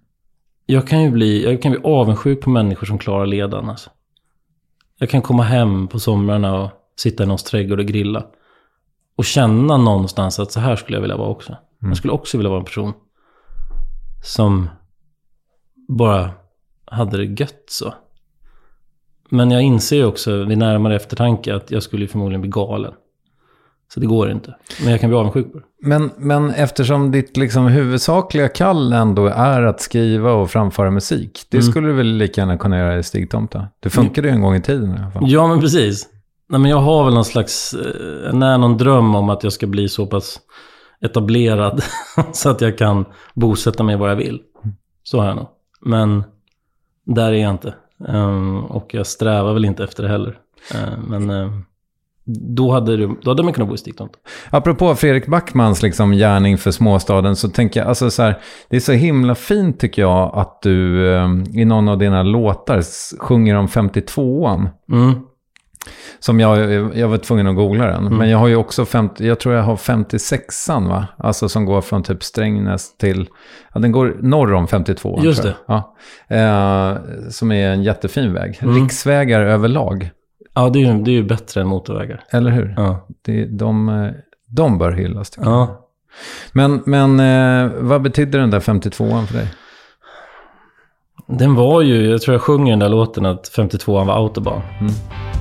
Jag 0.66 0.88
kan 0.88 1.02
ju 1.02 1.10
bli, 1.10 1.44
jag 1.44 1.62
kan 1.62 1.72
bli 1.72 1.80
avundsjuk 1.84 2.40
på 2.40 2.50
människor 2.50 2.86
som 2.86 2.98
klarar 2.98 3.26
ledan. 3.26 3.70
Alltså. 3.70 3.90
Jag 4.98 5.10
kan 5.10 5.22
komma 5.22 5.42
hem 5.42 5.88
på 5.88 5.98
somrarna 5.98 6.62
och 6.62 6.70
sitta 6.96 7.22
i 7.22 7.26
någons 7.26 7.44
trädgård 7.44 7.80
och 7.80 7.86
grilla. 7.86 8.26
Och 9.16 9.24
känna 9.24 9.76
någonstans 9.76 10.38
att 10.38 10.52
så 10.52 10.60
här 10.60 10.76
skulle 10.76 10.96
jag 10.96 11.02
vilja 11.02 11.16
vara 11.16 11.28
också. 11.28 11.56
Jag 11.80 11.96
skulle 11.96 12.12
också 12.12 12.36
vilja 12.36 12.50
vara 12.50 12.58
en 12.60 12.64
person 12.64 12.92
som 14.24 14.68
bara 15.88 16.30
hade 16.86 17.16
det 17.16 17.40
gött 17.40 17.64
så. 17.66 17.94
Men 19.30 19.50
jag 19.50 19.62
inser 19.62 19.96
ju 19.96 20.04
också 20.04 20.44
vid 20.44 20.58
närmare 20.58 20.96
eftertanke 20.96 21.54
att 21.54 21.70
jag 21.70 21.82
skulle 21.82 22.06
förmodligen 22.08 22.40
bli 22.40 22.50
galen. 22.50 22.92
Så 23.94 24.00
det 24.00 24.06
går 24.06 24.30
inte. 24.30 24.54
Men 24.82 24.90
jag 24.90 25.00
kan 25.00 25.10
bli 25.10 25.18
avundsjuk 25.18 25.52
på 25.52 25.58
det. 25.58 25.64
Men, 25.82 26.10
men 26.16 26.50
eftersom 26.50 27.10
ditt 27.10 27.36
liksom 27.36 27.66
huvudsakliga 27.66 28.48
kall 28.48 28.92
ändå 28.92 29.26
är 29.26 29.62
att 29.62 29.80
skriva 29.80 30.32
och 30.32 30.50
framföra 30.50 30.90
musik, 30.90 31.46
det 31.50 31.56
Mm. 31.56 31.70
skulle 31.70 31.86
du 31.88 31.92
väl 31.92 32.06
lika 32.06 32.40
gärna 32.40 32.58
kunna 32.58 32.78
göra 32.78 32.98
i 32.98 33.02
Stigtomta? 33.02 33.68
Det 33.80 33.90
funkade 33.90 34.28
ju 34.28 34.34
en 34.34 34.40
gång 34.42 34.54
i 34.54 34.62
tiden 34.62 34.94
i 34.94 34.98
alla 35.02 35.10
fall. 35.10 35.22
Ja, 35.26 35.46
men 35.46 35.60
precis. 35.60 36.08
Nej, 36.48 36.60
men 36.60 36.70
jag 36.70 36.78
har 36.78 37.04
väl 37.04 37.14
någon 37.14 37.24
slags, 37.24 37.74
eh, 37.74 38.32
när 38.32 38.58
någon 38.58 38.76
dröm 38.76 39.14
om 39.14 39.30
att 39.30 39.44
jag 39.44 39.52
ska 39.52 39.66
bli 39.66 39.88
så 39.88 40.06
pass 40.06 40.40
etablerad 41.00 41.82
så 42.32 42.50
att 42.50 42.60
jag 42.60 42.78
kan 42.78 43.04
bosätta 43.34 43.82
mig 43.82 43.96
var 43.96 44.08
jag 44.08 44.16
vill. 44.16 44.40
Så 45.02 45.20
har 45.20 45.26
jag 45.26 45.36
nog. 45.36 45.46
Men 45.80 46.24
där 47.06 47.32
är 47.32 47.42
jag 47.42 47.50
inte. 47.50 47.74
Ehm, 48.08 48.64
och 48.64 48.94
jag 48.94 49.06
strävar 49.06 49.52
väl 49.54 49.64
inte 49.64 49.84
efter 49.84 50.02
det 50.02 50.08
heller. 50.08 50.38
Ehm, 50.74 51.00
men 51.00 51.30
ehm, 51.30 51.64
då 52.26 52.72
hade, 52.72 52.96
du, 52.96 53.16
då 53.22 53.30
hade 53.30 53.42
man 53.42 53.52
kunnat 53.52 53.68
bo 53.68 53.74
i 53.74 53.78
Stigtomta. 53.78 54.18
Apropå 54.50 54.94
Fredrik 54.94 55.26
Backmans 55.26 55.82
liksom 55.82 56.12
gärning 56.12 56.58
för 56.58 56.70
småstaden 56.70 57.36
så 57.36 57.48
tänker 57.48 57.80
jag, 57.80 57.88
alltså 57.88 58.10
så 58.10 58.22
här, 58.22 58.38
det 58.68 58.76
är 58.76 58.80
så 58.80 58.92
himla 58.92 59.34
fint 59.34 59.80
tycker 59.80 60.02
jag 60.02 60.30
att 60.34 60.62
du 60.62 61.08
eh, 61.14 61.28
i 61.54 61.64
någon 61.64 61.88
av 61.88 61.98
dina 61.98 62.22
låtar 62.22 62.82
sjunger 63.18 63.54
om 63.54 63.66
52an. 63.66 64.68
Mm. 64.92 65.14
Som 66.18 66.40
jag, 66.40 66.58
jag 66.96 67.08
var 67.08 67.16
tvungen 67.18 67.46
att 67.46 67.56
googla 67.56 67.86
den. 67.86 68.06
Mm. 68.06 68.18
Men 68.18 68.30
jag 68.30 68.38
har 68.38 68.48
ju 68.48 68.56
också 68.56 68.84
50, 68.84 69.26
jag 69.26 69.40
tror 69.40 69.54
jag 69.54 69.62
har 69.62 69.76
56an 69.76 70.88
va? 70.88 71.06
Alltså 71.18 71.48
som 71.48 71.64
går 71.64 71.80
från 71.80 72.02
typ 72.02 72.22
Strängnäs 72.24 72.96
till, 72.96 73.28
ja 73.74 73.80
den 73.80 73.92
går 73.92 74.16
norr 74.20 74.52
om 74.52 74.66
52an. 74.66 75.24
Just 75.24 75.44
jag. 75.44 75.54
Ja. 75.66 75.94
Eh, 76.36 76.96
som 77.30 77.52
är 77.52 77.68
en 77.70 77.82
jättefin 77.82 78.32
väg. 78.32 78.58
Mm. 78.62 78.74
Riksvägar 78.74 79.40
överlag, 79.40 80.10
Ja, 80.56 80.68
det 80.68 80.78
är, 80.82 80.92
ju, 80.92 81.02
det 81.02 81.10
är 81.10 81.12
ju 81.12 81.24
bättre 81.24 81.60
än 81.60 81.66
motorvägar. 81.66 82.24
eller 82.30 82.50
hur? 82.50 82.74
Ja. 82.76 83.06
Det, 83.24 83.44
de, 83.44 83.88
eh, 83.88 84.10
de 84.48 84.78
bör 84.78 84.92
hyllas 84.92 85.30
tycker 85.30 85.48
jag. 85.50 85.58
ja. 85.60 85.80
Men, 86.52 86.82
men 86.86 87.20
eh, 87.20 87.70
vad 87.80 88.02
betyder 88.02 88.38
den 88.38 88.50
där 88.50 88.60
52an 88.60 89.26
för 89.26 89.34
dig? 89.34 89.48
Den 91.26 91.54
var 91.54 91.82
ju, 91.82 92.10
jag 92.10 92.22
tror 92.22 92.34
jag 92.34 92.42
sjunger 92.42 92.72
den 92.72 92.78
där 92.78 92.88
låten 92.88 93.26
att 93.26 93.50
52an 93.56 94.06
var 94.06 94.14
autobahn. 94.14 94.62
Och 94.80 95.33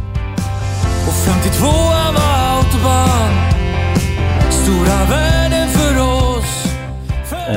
52 1.25 1.65
var 1.65 2.57
autobahn 2.57 3.33
Stora 4.51 5.05
världen 5.09 5.67
för 5.67 6.01
oss 6.01 6.75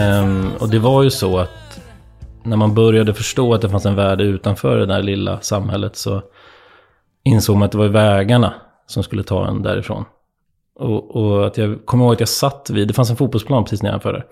um, 0.01 0.53
och 0.61 0.69
det 0.69 0.79
var 0.79 1.03
ju 1.03 1.11
så 1.11 1.39
att 1.39 1.81
när 2.43 2.57
man 2.57 2.75
började 2.75 3.15
förstå 3.15 3.55
att 3.55 3.61
det 3.61 3.69
fanns 3.71 3.87
en 3.87 3.95
värld 3.95 4.21
utanför 4.21 4.79
det 4.79 4.87
där 4.87 5.03
lilla 5.03 5.41
samhället 5.41 5.97
så 5.97 6.23
insåg 7.25 7.57
man 7.57 7.67
att 7.67 7.73
det 7.73 7.79
var 7.79 7.89
vägarna 7.89 8.55
som 8.87 9.03
skulle 9.03 9.23
ta 9.23 9.49
en 9.49 9.63
därifrån. 9.63 10.05
Och, 10.79 11.17
och 11.17 11.47
att 11.47 11.57
jag 11.57 11.87
kommer 11.87 12.05
ihåg 12.05 12.13
att 12.13 12.21
jag 12.21 12.29
satt 12.29 12.71
vid, 12.71 12.89
det 12.89 12.95
fanns 12.95 13.11
en 13.11 13.17
fotbollsplan 13.17 13.65
precis 13.65 13.83
nedanför 13.83 14.13
där. 14.13 14.27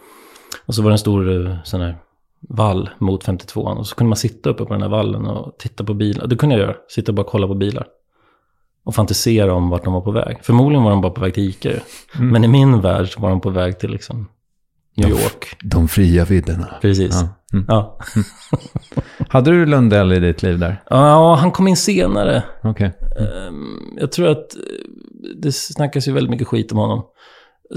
Och 0.66 0.74
så 0.74 0.82
var 0.82 0.90
det 0.90 0.94
en 0.94 0.98
stor 0.98 1.46
eh, 1.46 1.56
sån 1.64 1.80
här 1.80 1.96
vall 2.48 2.90
mot 2.98 3.24
52an. 3.24 3.76
Och 3.76 3.86
så 3.86 3.94
kunde 3.94 4.08
man 4.08 4.16
sitta 4.16 4.50
uppe 4.50 4.64
på 4.64 4.72
den 4.72 4.82
här 4.82 4.88
vallen 4.88 5.26
och 5.26 5.58
titta 5.58 5.84
på 5.84 5.94
bilar. 5.94 6.26
Det 6.26 6.36
kunde 6.36 6.54
jag 6.54 6.62
göra, 6.62 6.76
sitta 6.88 7.12
och 7.12 7.16
bara 7.16 7.26
kolla 7.26 7.46
på 7.46 7.54
bilar. 7.54 7.86
Och 8.84 8.94
fantisera 8.94 9.54
om 9.54 9.70
vart 9.70 9.84
de 9.84 9.92
var 9.92 10.00
på 10.00 10.10
väg. 10.10 10.36
Förmodligen 10.42 10.84
var 10.84 10.90
de 10.90 11.00
bara 11.00 11.12
på 11.12 11.20
väg 11.20 11.34
till 11.34 11.48
Ica 11.48 11.68
ju. 11.70 11.78
Men 12.18 12.44
i 12.44 12.48
min 12.48 12.80
värld 12.80 13.12
så 13.14 13.20
var 13.20 13.30
de 13.30 13.40
på 13.40 13.50
väg 13.50 13.78
till 13.78 13.90
liksom 13.90 14.28
New 14.96 15.08
York. 15.10 15.56
De 15.62 15.88
fria 15.88 16.24
vidderna. 16.24 16.74
Precis. 16.80 17.14
Ja. 17.22 17.28
Mm. 17.52 17.64
Ja. 17.68 17.98
Hade 19.28 19.50
du 19.50 19.66
Lundell 19.66 20.12
i 20.12 20.20
ditt 20.20 20.42
liv 20.42 20.58
där? 20.58 20.82
ja, 20.90 21.34
han 21.34 21.50
kom 21.50 21.68
in 21.68 21.76
senare. 21.76 22.42
Okej. 22.62 22.92
Ehm, 23.18 23.98
Jag 24.00 24.12
tror 24.12 24.28
att 24.28 24.54
eh, 24.54 24.60
det 25.36 25.52
snackas 25.52 26.08
ju 26.08 26.12
väldigt 26.12 26.30
mycket 26.30 26.48
skit 26.48 26.72
om 26.72 26.78
honom. 26.78 27.04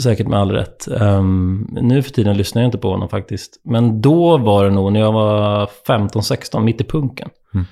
Säkert 0.02 0.28
med 0.28 0.39
all 0.39 0.52
rätt. 0.52 0.88
Ehm, 0.88 1.67
nu 1.72 2.04
för 2.04 2.12
tiden 2.12 2.38
lyssnar 2.38 2.62
jag 2.62 2.67
inte 2.67 2.78
på 2.78 2.89
honom 2.91 3.10
faktiskt. 3.10 3.62
Men 3.63 4.02
då 4.02 4.38
var 4.38 4.65
det 4.65 4.72
nog 4.72 4.93
när 4.93 5.00
jag 5.00 5.12
var 5.12 5.70
15-16, 5.88 6.60
mitt 6.63 6.82
i 6.82 6.84
punken. 6.84 7.30
Mm. 7.54 7.65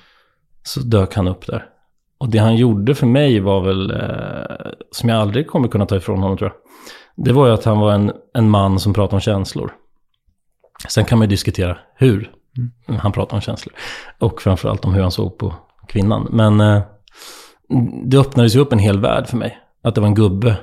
Så 0.62 0.80
dök 0.80 1.14
han 1.14 1.28
upp 1.28 1.46
där. 1.46 1.64
Och 2.18 2.28
det 2.28 2.38
han 2.38 2.56
gjorde 2.56 2.94
för 2.94 3.06
mig 3.06 3.40
var 3.40 3.60
väl, 3.60 3.90
eh, 3.90 4.72
som 4.90 5.08
jag 5.08 5.18
aldrig 5.18 5.46
kommer 5.46 5.68
kunna 5.68 5.86
ta 5.86 5.96
ifrån 5.96 6.18
honom 6.18 6.36
tror 6.36 6.50
jag. 6.50 6.58
Det 7.26 7.32
var 7.32 7.46
ju 7.46 7.52
att 7.52 7.64
han 7.64 7.78
var 7.78 7.92
en, 7.92 8.12
en 8.34 8.50
man 8.50 8.80
som 8.80 8.94
pratade 8.94 9.16
om 9.16 9.20
känslor. 9.20 9.72
Sen 10.88 11.04
kan 11.04 11.18
man 11.18 11.26
ju 11.26 11.30
diskutera 11.30 11.78
hur 11.94 12.30
han 12.98 13.12
pratade 13.12 13.34
om 13.34 13.40
känslor. 13.40 13.74
Och 14.18 14.42
framförallt 14.42 14.84
om 14.84 14.94
hur 14.94 15.02
han 15.02 15.10
såg 15.10 15.38
på 15.38 15.54
kvinnan. 15.88 16.28
Men 16.30 16.60
eh, 16.60 16.82
det 18.04 18.18
öppnades 18.18 18.56
ju 18.56 18.60
upp 18.60 18.72
en 18.72 18.78
hel 18.78 19.00
värld 19.00 19.26
för 19.26 19.36
mig. 19.36 19.58
Att 19.82 19.94
det 19.94 20.00
var 20.00 20.08
en 20.08 20.14
gubbe 20.14 20.56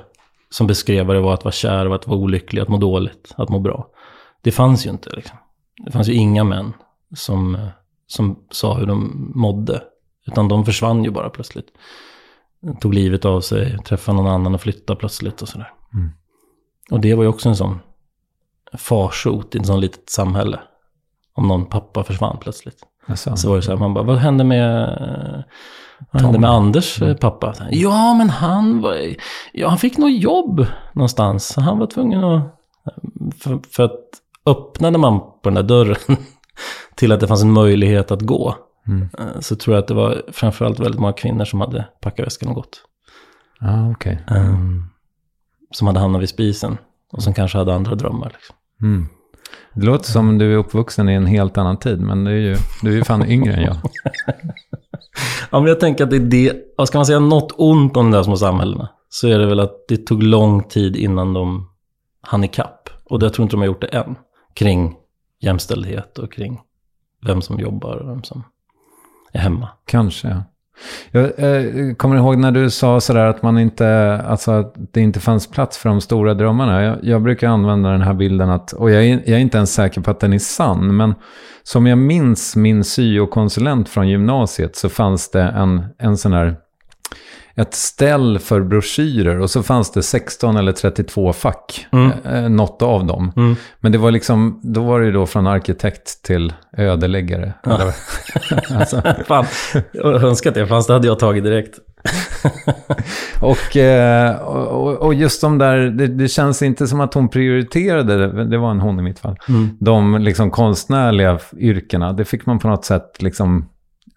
som 0.50 0.66
beskrev 0.66 1.06
vad 1.06 1.16
det 1.16 1.20
var 1.20 1.34
att 1.34 1.44
vara 1.44 1.52
kär, 1.52 1.94
att 1.94 2.06
vara 2.06 2.18
olycklig, 2.18 2.62
att 2.62 2.68
må 2.68 2.76
dåligt, 2.76 3.34
att 3.36 3.48
må 3.48 3.58
bra. 3.58 3.88
Det 4.42 4.52
fanns 4.52 4.86
ju 4.86 4.90
inte 4.90 5.10
liksom. 5.16 5.36
Det 5.84 5.90
fanns 5.92 6.08
ju 6.08 6.12
inga 6.12 6.44
män 6.44 6.72
som, 7.16 7.54
eh, 7.54 7.68
som 8.06 8.38
sa 8.50 8.74
hur 8.74 8.86
de 8.86 9.30
mådde. 9.34 9.82
Utan 10.26 10.48
de 10.48 10.64
försvann 10.64 11.04
ju 11.04 11.10
bara 11.10 11.30
plötsligt. 11.30 11.66
Tog 12.80 12.94
livet 12.94 13.24
av 13.24 13.40
sig, 13.40 13.78
träffade 13.78 14.16
någon 14.16 14.32
annan 14.32 14.54
och 14.54 14.60
flyttade 14.60 14.98
plötsligt 14.98 15.42
och 15.42 15.48
sådär. 15.48 15.72
Mm. 15.94 16.10
Och 16.90 17.00
det 17.00 17.14
var 17.14 17.22
ju 17.22 17.28
också 17.28 17.48
en 17.48 17.56
sån 17.56 17.78
farsot 18.72 19.54
i 19.54 19.58
ett 19.58 19.66
sånt 19.66 19.80
litet 19.80 20.10
samhälle. 20.10 20.60
Om 21.34 21.48
någon 21.48 21.66
pappa 21.66 22.04
försvann 22.04 22.38
plötsligt. 22.40 22.78
Alltså. 23.06 23.36
Så 23.36 23.48
var 23.48 23.56
det 23.56 23.62
så 23.62 23.70
här, 23.70 23.78
man 23.78 23.94
bara, 23.94 24.04
vad 24.04 24.16
hände 24.16 24.44
med, 24.44 24.98
vad 26.10 26.22
hände 26.22 26.38
med 26.38 26.50
Anders 26.50 27.02
eh, 27.02 27.16
pappa? 27.16 27.54
Ja, 27.70 28.14
men 28.14 28.30
han 28.30 28.80
var, 28.80 29.14
ja 29.52 29.68
han 29.68 29.78
fick 29.78 29.98
nog 29.98 30.10
jobb 30.10 30.66
någonstans. 30.92 31.46
Så 31.46 31.60
Han 31.60 31.78
var 31.78 31.86
tvungen 31.86 32.24
att, 32.24 32.42
för, 33.38 33.60
för 33.70 33.82
att 33.82 34.00
öppnade 34.46 34.98
man 34.98 35.20
på 35.20 35.40
den 35.42 35.54
där 35.54 35.62
dörren 35.62 35.96
till 36.94 37.12
att 37.12 37.20
det 37.20 37.26
fanns 37.26 37.42
en 37.42 37.52
möjlighet 37.52 38.10
att 38.10 38.22
gå. 38.22 38.56
Mm. 38.88 39.08
eh, 39.18 39.40
Så 39.40 39.56
tror 39.56 39.76
jag 39.76 39.82
att 39.82 39.88
det 39.88 39.94
var 39.94 40.22
framförallt 40.32 40.80
väldigt 40.80 41.00
många 41.00 41.12
kvinnor 41.12 41.44
som 41.44 41.60
hade 41.60 41.88
packat 42.00 42.26
väskan 42.26 42.48
och 42.48 42.54
gått. 42.54 42.82
Ja, 43.60 43.90
okej. 43.90 44.24
Ehm, 44.28 44.84
som 45.70 45.86
hade 45.86 46.00
hamnat 46.00 46.22
vid 46.22 46.28
spisen. 46.28 46.78
Och 47.12 47.22
som 47.22 47.34
kanske 47.34 47.58
hade 47.58 47.74
andra 47.74 47.94
drömmar. 47.94 48.30
Liksom. 48.34 48.56
Mm. 48.82 49.06
Det 49.74 49.86
låter 49.86 50.10
som 50.10 50.38
du 50.38 50.52
är 50.52 50.56
uppvuxen 50.56 51.08
i 51.08 51.12
en 51.14 51.26
helt 51.26 51.58
annan 51.58 51.76
tid, 51.76 52.00
men 52.00 52.24
du 52.24 52.30
är 52.30 52.36
ju, 52.40 52.56
du 52.82 52.90
är 52.92 52.96
ju 52.96 53.04
fan 53.04 53.30
yngre 53.30 53.54
än 53.54 53.62
jag. 53.62 53.76
Ja, 55.50 55.60
men 55.60 55.68
jag 55.68 55.80
tänker 55.80 56.04
att 56.04 56.10
det 56.10 56.16
är 56.16 56.20
det, 56.20 56.86
ska 56.86 56.98
man 56.98 57.06
säga, 57.06 57.18
något 57.20 57.52
ont 57.56 57.96
om 57.96 58.10
de 58.10 58.10
där 58.10 58.22
små 58.22 58.36
samhällena. 58.36 58.88
Så 59.08 59.28
är 59.28 59.38
det 59.38 59.46
väl 59.46 59.60
att 59.60 59.88
det 59.88 59.96
tog 60.06 60.22
lång 60.22 60.62
tid 60.62 60.96
innan 60.96 61.32
de 61.34 61.68
hann 62.20 62.44
ikapp. 62.44 62.88
Och 63.04 63.18
det, 63.18 63.26
jag 63.26 63.32
tror 63.34 63.42
inte 63.42 63.56
de 63.56 63.60
har 63.60 63.66
gjort 63.66 63.80
det 63.80 63.86
än. 63.86 64.16
Kring 64.54 64.96
jämställdhet 65.40 66.18
och 66.18 66.32
kring 66.32 66.60
vem 67.26 67.42
som 67.42 67.60
jobbar 67.60 67.96
och 67.96 68.08
vem 68.10 68.22
som 68.22 68.44
är 69.34 69.38
hemma. 69.38 69.68
Kanske, 69.86 70.28
ja. 70.28 70.42
Jag 71.10 71.24
eh, 71.24 71.94
kommer 71.94 72.16
ihåg 72.16 72.38
när 72.38 72.52
du 72.52 72.70
sa 72.70 73.00
sådär 73.00 73.26
att 73.26 73.42
man 73.42 73.58
inte, 73.58 74.20
alltså 74.26 74.52
att 74.52 74.74
det 74.92 75.00
inte 75.00 75.20
fanns 75.20 75.46
plats 75.46 75.78
för 75.78 75.88
de 75.88 76.00
stora 76.00 76.34
drömmarna. 76.34 76.82
Jag, 76.82 76.98
jag 77.02 77.22
brukar 77.22 77.48
använda 77.48 77.90
den 77.90 78.02
här 78.02 78.14
bilden 78.14 78.50
att, 78.50 78.72
och 78.72 78.90
jag 78.90 79.04
är, 79.04 79.08
jag 79.08 79.28
är 79.28 79.38
inte 79.38 79.56
ens 79.56 79.74
säker 79.74 80.00
på 80.00 80.10
att 80.10 80.20
den 80.20 80.32
är 80.32 80.38
sann, 80.38 80.96
men 80.96 81.14
som 81.62 81.86
jag 81.86 81.98
minns 81.98 82.56
min 82.56 82.84
syokonsulent 82.84 83.88
från 83.88 84.08
gymnasiet 84.08 84.76
så 84.76 84.88
fanns 84.88 85.30
det 85.30 85.42
en, 85.42 85.84
en 85.98 86.16
sån 86.16 86.32
här, 86.32 86.56
ett 87.56 87.74
ställ 87.74 88.38
för 88.38 88.60
broschyrer 88.60 89.40
och 89.40 89.50
så 89.50 89.62
fanns 89.62 89.92
det 89.92 90.02
16 90.02 90.56
eller 90.56 90.72
32 90.72 91.32
fack, 91.32 91.86
Mm. 91.92 92.10
eh, 92.24 92.48
något 92.48 92.82
av 92.82 93.06
dem. 93.06 93.32
Mm. 93.36 93.56
Men 93.80 93.92
det 93.92 93.98
var 93.98 94.10
liksom, 94.10 94.60
då 94.62 94.82
var 94.82 95.00
det 95.00 95.06
ju 95.06 95.12
då 95.12 95.26
från 95.26 95.46
arkitekt 95.46 96.22
till 96.22 96.52
ödeläggare. 96.76 97.52
Eller- 97.66 97.94
alltså, 98.78 99.02
Fan, 99.26 99.44
jag 99.92 100.22
önskar 100.22 100.50
att 100.50 100.54
det 100.54 100.66
fanns, 100.66 100.86
det 100.86 100.92
hade 100.92 101.06
jag 101.06 101.18
tagit 101.18 101.44
direkt. 101.44 101.78
Och, 103.40 103.76
eh, 103.76 104.36
och, 104.36 104.92
och 105.02 105.14
just 105.14 105.40
de 105.40 105.58
där, 105.58 105.76
det, 105.76 106.06
det 106.06 106.28
känns 106.28 106.62
inte 106.62 106.86
som 106.86 107.00
att 107.00 107.14
hon 107.14 107.28
prioriterade, 107.28 108.16
det, 108.26 108.44
det 108.44 108.58
var 108.58 108.70
en 108.70 108.80
hon 108.80 108.98
i 108.98 109.02
mitt 109.02 109.18
fall, 109.18 109.36
Mm. 109.48 109.68
de 109.80 110.18
liksom 110.22 110.50
konstnärliga 110.50 111.38
yrkena. 111.56 112.12
Det 112.12 112.24
fick 112.24 112.46
man 112.46 112.58
på 112.58 112.68
något 112.68 112.84
sätt 112.84 113.22
liksom, 113.22 113.68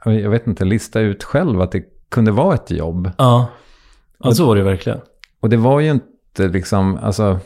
jag 0.05 0.29
vet 0.29 0.47
inte, 0.47 0.65
lista 0.65 0.99
ut 0.99 1.23
själv 1.23 1.61
att 1.61 1.71
det 1.71 1.83
kunde 2.11 2.31
vara 2.31 2.55
ett 2.55 2.71
jobb. 2.71 3.11
Ja, 3.17 3.47
ja 4.23 4.31
så 4.31 4.45
var 4.47 4.55
det 4.55 4.63
verkligen. 4.63 4.99
Och 5.41 5.49
det 5.49 5.57
var 5.57 5.79
ju 5.79 5.91
inte 5.91 6.47
liksom, 6.47 6.99
alltså, 7.01 7.39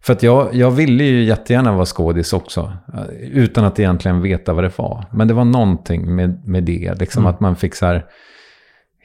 för 0.00 0.12
att 0.12 0.22
jag, 0.22 0.54
jag 0.54 0.70
ville 0.70 1.04
ju 1.04 1.24
jättegärna 1.24 1.72
vara 1.72 1.86
skådis 1.86 2.32
också, 2.32 2.72
eh, 2.94 3.04
utan 3.32 3.64
att 3.64 3.78
egentligen 3.78 4.20
veta 4.22 4.52
vad 4.52 4.64
det 4.64 4.78
var. 4.78 5.04
Men 5.12 5.28
det 5.28 5.34
var 5.34 5.44
någonting 5.44 6.14
med, 6.14 6.48
med 6.48 6.64
det, 6.64 6.94
liksom 7.00 7.22
Mm. 7.22 7.34
att 7.34 7.40
man 7.40 7.56
fick 7.56 7.74
så 7.74 7.86
här 7.86 8.04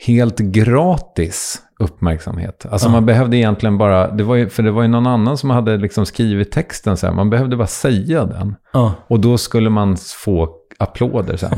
helt 0.06 0.38
gratis 0.39 1.62
uppmärksamhet. 1.80 2.65
Alltså 2.71 2.88
Ja. 2.88 2.91
man 2.91 3.06
behövde 3.06 3.38
egentligen 3.38 3.78
bara, 3.78 4.12
det 4.12 4.23
var 4.23 4.36
ju, 4.36 4.49
för 4.49 4.63
det 4.63 4.71
var 4.71 4.82
ju 4.82 4.88
någon 4.88 5.08
annan 5.08 5.38
som 5.38 5.49
hade 5.49 5.78
liksom 5.78 6.06
skrivit 6.06 6.52
texten 6.52 6.97
så 6.97 7.08
här, 7.08 7.13
man 7.13 7.30
behövde 7.30 7.56
bara 7.58 7.67
säga 7.67 8.26
den. 8.26 8.56
Ja, 8.73 8.93
Och 9.08 9.19
då 9.19 9.38
skulle 9.38 9.69
man 9.69 9.97
få 9.97 10.49
applåder 10.84 11.38
sen. 11.38 11.58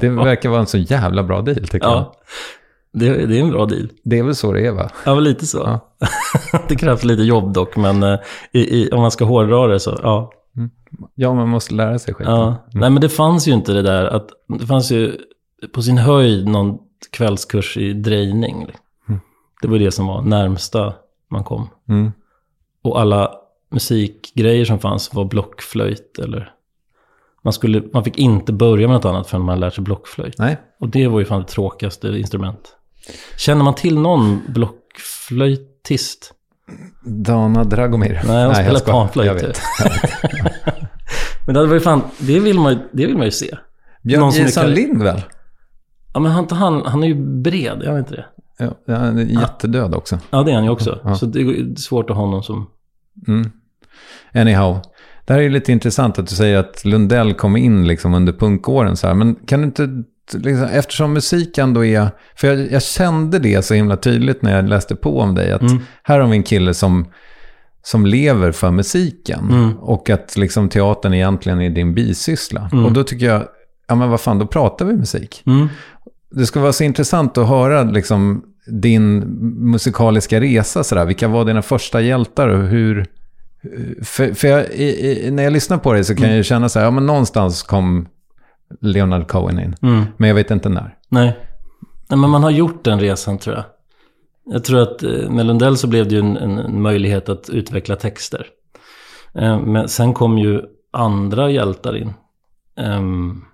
Det 0.00 0.08
verkar 0.08 0.48
vara 0.48 0.60
en 0.60 0.66
så 0.66 0.78
jävla 0.78 1.22
bra 1.22 1.42
deal 1.42 1.68
tycker 1.68 1.86
jag. 1.86 1.96
ja. 1.96 2.14
Det, 2.92 3.26
det 3.26 3.38
är 3.38 3.40
en 3.40 3.50
bra 3.50 3.66
deal. 3.66 3.88
Det 4.04 4.18
är 4.18 4.22
väl 4.22 4.34
så 4.34 4.52
det 4.52 4.66
är 4.66 4.72
va? 4.72 4.90
Ja, 5.06 5.14
men 5.14 5.24
lite 5.24 5.46
så. 5.46 5.80
det 6.68 6.76
krävs 6.76 7.04
lite 7.04 7.22
jobb 7.22 7.52
dock, 7.52 7.76
men 7.76 8.02
eh, 8.02 8.18
i, 8.52 8.60
i, 8.60 8.90
om 8.90 9.00
man 9.00 9.10
ska 9.10 9.24
hårdra 9.24 9.66
det 9.66 9.80
så, 9.80 9.98
ja. 10.02 10.32
Ja, 11.14 11.34
man 11.34 11.48
måste 11.48 11.74
lära 11.74 11.98
sig 11.98 12.14
skiten. 12.14 12.32
Ja, 12.32 12.56
nej 12.72 12.90
men 12.90 13.00
det 13.00 13.08
fanns 13.08 13.48
ju 13.48 13.52
inte 13.52 13.72
det 13.72 13.82
där 13.82 14.04
att, 14.04 14.28
det 14.58 14.66
fanns 14.66 14.92
ju 14.92 15.16
på 15.72 15.82
sin 15.82 15.98
höjd 15.98 16.48
någon 16.48 16.78
kvällskurs 17.12 17.76
i 17.76 17.92
drejning. 17.92 18.66
Det 19.62 19.68
var 19.68 19.78
det 19.78 19.90
som 19.90 20.06
var 20.06 20.22
närmsta 20.22 20.94
man 21.30 21.44
kom. 21.44 21.68
Mm. 21.88 22.12
Och 22.82 23.00
alla 23.00 23.34
musikgrejer 23.70 24.64
som 24.64 24.78
fanns 24.78 25.14
var 25.14 25.24
blockflöjt 25.24 26.18
eller 26.18 26.52
man, 27.44 27.52
skulle, 27.52 27.82
man 27.92 28.04
fick 28.04 28.18
inte 28.18 28.52
börja 28.52 28.88
med 28.88 28.94
något 28.94 29.04
annat 29.04 29.26
förrän 29.26 29.44
man 29.44 29.60
lärt 29.60 29.74
sig 29.74 29.84
blockflöjt. 29.84 30.38
Nej, 30.38 30.60
Och 30.80 30.88
det 30.88 31.08
var 31.08 31.18
ju 31.18 31.24
fan 31.24 31.40
det 31.40 31.48
tråkigaste 31.48 32.08
instrument 32.08 32.76
Känner 33.36 33.64
man 33.64 33.74
till 33.74 33.98
någon 33.98 34.40
blockflöjtist? 34.48 36.32
Dana 37.04 37.64
Dragomir. 37.64 38.20
Nej, 38.26 38.46
hon 38.46 38.54
spelar 38.54 38.80
panflöjt. 38.80 39.42
Vet. 39.42 39.60
Men 41.46 41.54
det, 41.54 41.60
hade 41.60 41.70
varit 41.70 41.82
fan, 41.82 42.02
det, 42.18 42.40
vill 42.40 42.58
man, 42.58 42.72
ju- 42.72 42.88
det 42.92 43.06
vill 43.06 43.16
man 43.16 43.24
ju 43.24 43.30
se. 43.30 43.56
Björn 44.02 44.22
är 44.22 44.48
kar- 44.50 44.66
Lind 44.68 45.02
väl? 45.02 45.22
Ja, 46.14 46.20
men 46.20 46.32
han, 46.32 46.46
han, 46.50 46.82
han 46.86 47.02
är 47.04 47.08
ju 47.08 47.14
bred, 47.42 47.82
jag 47.84 47.94
vet 47.94 47.98
inte 48.10 48.14
det. 48.14 48.26
Ja, 48.86 48.96
han 48.96 49.18
är 49.18 49.22
jättedöd 49.24 49.94
också. 49.94 50.18
Ja, 50.30 50.42
det 50.42 50.50
är 50.50 50.54
han 50.54 50.64
ju 50.64 50.70
också. 50.70 50.98
Ja. 51.04 51.14
Så 51.14 51.26
det 51.26 51.40
är 51.40 51.74
svårt 51.76 52.10
att 52.10 52.16
ha 52.16 52.26
någon 52.30 52.42
som... 52.42 52.70
Mm. 53.28 53.50
Anyhow. 54.34 54.80
Det 55.24 55.32
här 55.32 55.40
är 55.40 55.50
lite 55.50 55.72
intressant 55.72 56.18
att 56.18 56.26
du 56.26 56.34
säger 56.34 56.58
att 56.58 56.84
Lundell 56.84 57.34
kom 57.34 57.56
in 57.56 57.86
liksom 57.88 58.14
under 58.14 58.32
punkåren 58.32 58.96
så 58.96 59.06
här. 59.06 59.14
Men 59.14 59.34
kan 59.34 59.60
du 59.60 59.66
inte, 59.66 60.02
liksom, 60.32 60.64
eftersom 60.72 61.12
musik 61.12 61.58
ändå 61.58 61.84
är... 61.84 62.08
För 62.36 62.48
jag, 62.48 62.72
jag 62.72 62.82
kände 62.82 63.38
det 63.38 63.64
så 63.64 63.74
himla 63.74 63.96
tydligt 63.96 64.42
när 64.42 64.56
jag 64.56 64.68
läste 64.68 64.96
på 64.96 65.20
om 65.20 65.34
dig. 65.34 65.52
Att 65.52 65.60
Mm. 65.62 65.78
här 66.02 66.20
har 66.20 66.28
vi 66.28 66.36
en 66.36 66.42
kille 66.42 66.74
som, 66.74 67.06
som 67.82 68.06
lever 68.06 68.52
för 68.52 68.70
musiken. 68.70 69.48
Mm. 69.50 69.78
Och 69.78 70.10
att 70.10 70.36
liksom 70.36 70.68
teatern 70.68 71.14
egentligen 71.14 71.60
är 71.60 71.70
din 71.70 71.94
bisyssla. 71.94 72.70
Mm. 72.72 72.84
Och 72.84 72.92
då 72.92 73.04
tycker 73.04 73.26
jag, 73.26 73.42
ja 73.88 73.94
men 73.94 74.10
vad 74.10 74.20
fan, 74.20 74.38
då 74.38 74.46
pratar 74.46 74.84
vi 74.84 74.96
musik. 74.96 75.42
Mm. 75.46 75.68
Det 76.30 76.46
skulle 76.46 76.62
vara 76.62 76.72
så 76.72 76.84
intressant 76.84 77.38
att 77.38 77.48
höra 77.48 77.82
liksom, 77.82 78.42
din 78.66 79.18
musikaliska 79.70 80.40
resa. 80.40 80.84
Sådär. 80.84 81.04
Vilka 81.04 81.28
var 81.28 81.44
dina 81.44 81.62
första 81.62 82.00
hjältar 82.00 82.48
och 82.48 82.64
hur... 82.68 83.06
För, 84.02 84.34
för 84.34 84.48
jag, 84.48 84.70
i, 84.70 85.26
i, 85.26 85.30
när 85.30 85.42
jag 85.42 85.52
lyssnar 85.52 85.78
på 85.78 85.92
dig 85.92 86.04
så 86.04 86.14
kan 86.14 86.28
jag 86.28 86.36
ju 86.36 86.42
känna 86.42 86.68
så 86.68 86.78
här, 86.78 86.86
ja 86.86 86.90
men 86.90 87.06
någonstans 87.06 87.62
kom 87.62 88.08
Leonard 88.80 89.28
Cohen 89.28 89.58
in. 89.58 89.76
Mm. 89.82 90.04
Men 90.16 90.28
jag 90.28 90.34
vet 90.34 90.50
inte 90.50 90.68
när. 90.68 90.96
Nej. 91.08 91.38
Nej, 92.08 92.18
men 92.18 92.30
man 92.30 92.42
har 92.42 92.50
gjort 92.50 92.84
den 92.84 93.00
resan 93.00 93.38
tror 93.38 93.56
jag. 93.56 93.64
Jag 94.44 94.64
tror 94.64 94.80
att 94.82 95.02
eh, 95.02 95.30
med 95.30 95.46
Lundell 95.46 95.76
så 95.76 95.86
blev 95.86 96.08
det 96.08 96.14
ju 96.14 96.20
en, 96.20 96.36
en, 96.36 96.82
möjlighet 96.82 97.28
att 97.28 97.50
utveckla 97.50 97.96
texter. 97.96 98.46
Eh, 99.34 99.60
Men 99.60 99.88
sen 99.88 100.14
kom 100.14 100.38
ju 100.38 100.62
andra 100.90 101.50
hjältar 101.50 101.96
in. 101.96 102.12
Ehm, 102.76 103.44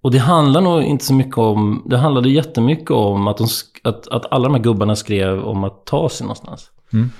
Och 0.00 0.10
det 0.10 0.18
handlar 0.18 0.60
nog 0.60 0.82
inte 0.82 1.04
så 1.04 1.14
mycket 1.14 1.38
om, 1.38 1.82
det 1.86 1.96
handlade 1.96 2.30
jättemycket 2.30 2.90
om 2.90 3.28
att, 3.28 3.36
de, 3.36 3.46
att, 3.82 4.08
att 4.08 4.32
alla 4.32 4.44
de 4.44 4.54
här 4.54 4.62
gubbarna 4.62 4.96
skrev 4.96 5.40
om 5.44 5.64
att 5.64 5.86
ta 5.86 6.08
sig 6.08 6.24
någonstans. 6.24 6.70
Mm. 6.92 7.10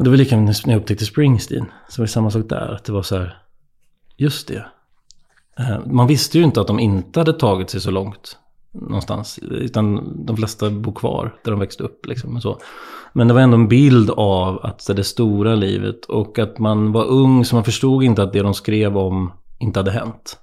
Och 0.00 0.04
det 0.04 0.10
var 0.10 0.16
lika 0.16 0.36
när 0.36 0.54
jag 0.64 0.76
upptäckte 0.76 1.04
Springsteen. 1.04 1.66
Så 1.88 2.02
var 2.02 2.06
det 2.06 2.12
samma 2.12 2.30
sak 2.30 2.48
där, 2.48 2.74
att 2.74 2.84
det 2.84 2.92
var 2.92 3.02
så 3.02 3.16
här, 3.16 3.38
just 4.16 4.48
det. 4.48 4.64
Eh, 5.58 5.86
Man 5.86 6.06
visste 6.06 6.38
ju 6.38 6.44
inte 6.44 6.60
att 6.60 6.66
de 6.66 6.80
inte 6.80 7.20
hade 7.20 7.32
tagit 7.32 7.70
sig 7.70 7.80
så 7.80 7.90
långt 7.90 8.38
någonstans. 8.72 9.38
Utan 9.42 10.12
de 10.26 10.36
flesta 10.36 10.70
bor 10.70 10.92
kvar 10.92 11.34
där 11.44 11.50
de 11.50 11.60
växte 11.60 11.82
upp. 11.82 12.06
Liksom, 12.06 12.36
och 12.36 12.42
så. 12.42 12.58
Men 13.12 13.28
det 13.28 13.34
var 13.34 13.40
ändå 13.40 13.54
en 13.54 13.68
bild 13.68 14.10
av 14.10 14.60
att 14.62 14.86
det, 14.96 15.04
stora 15.04 15.54
livet 15.54 16.04
och 16.04 16.38
att 16.38 16.58
man 16.58 16.92
var 16.92 17.04
ung 17.04 17.44
så 17.44 17.54
man 17.56 17.64
förstod 17.64 18.02
inte 18.02 18.22
att 18.22 18.32
det 18.32 18.42
de 18.42 18.54
skrev 18.54 18.96
om 18.98 19.32
inte 19.58 19.78
hade 19.78 19.90
hänt. 19.90 20.38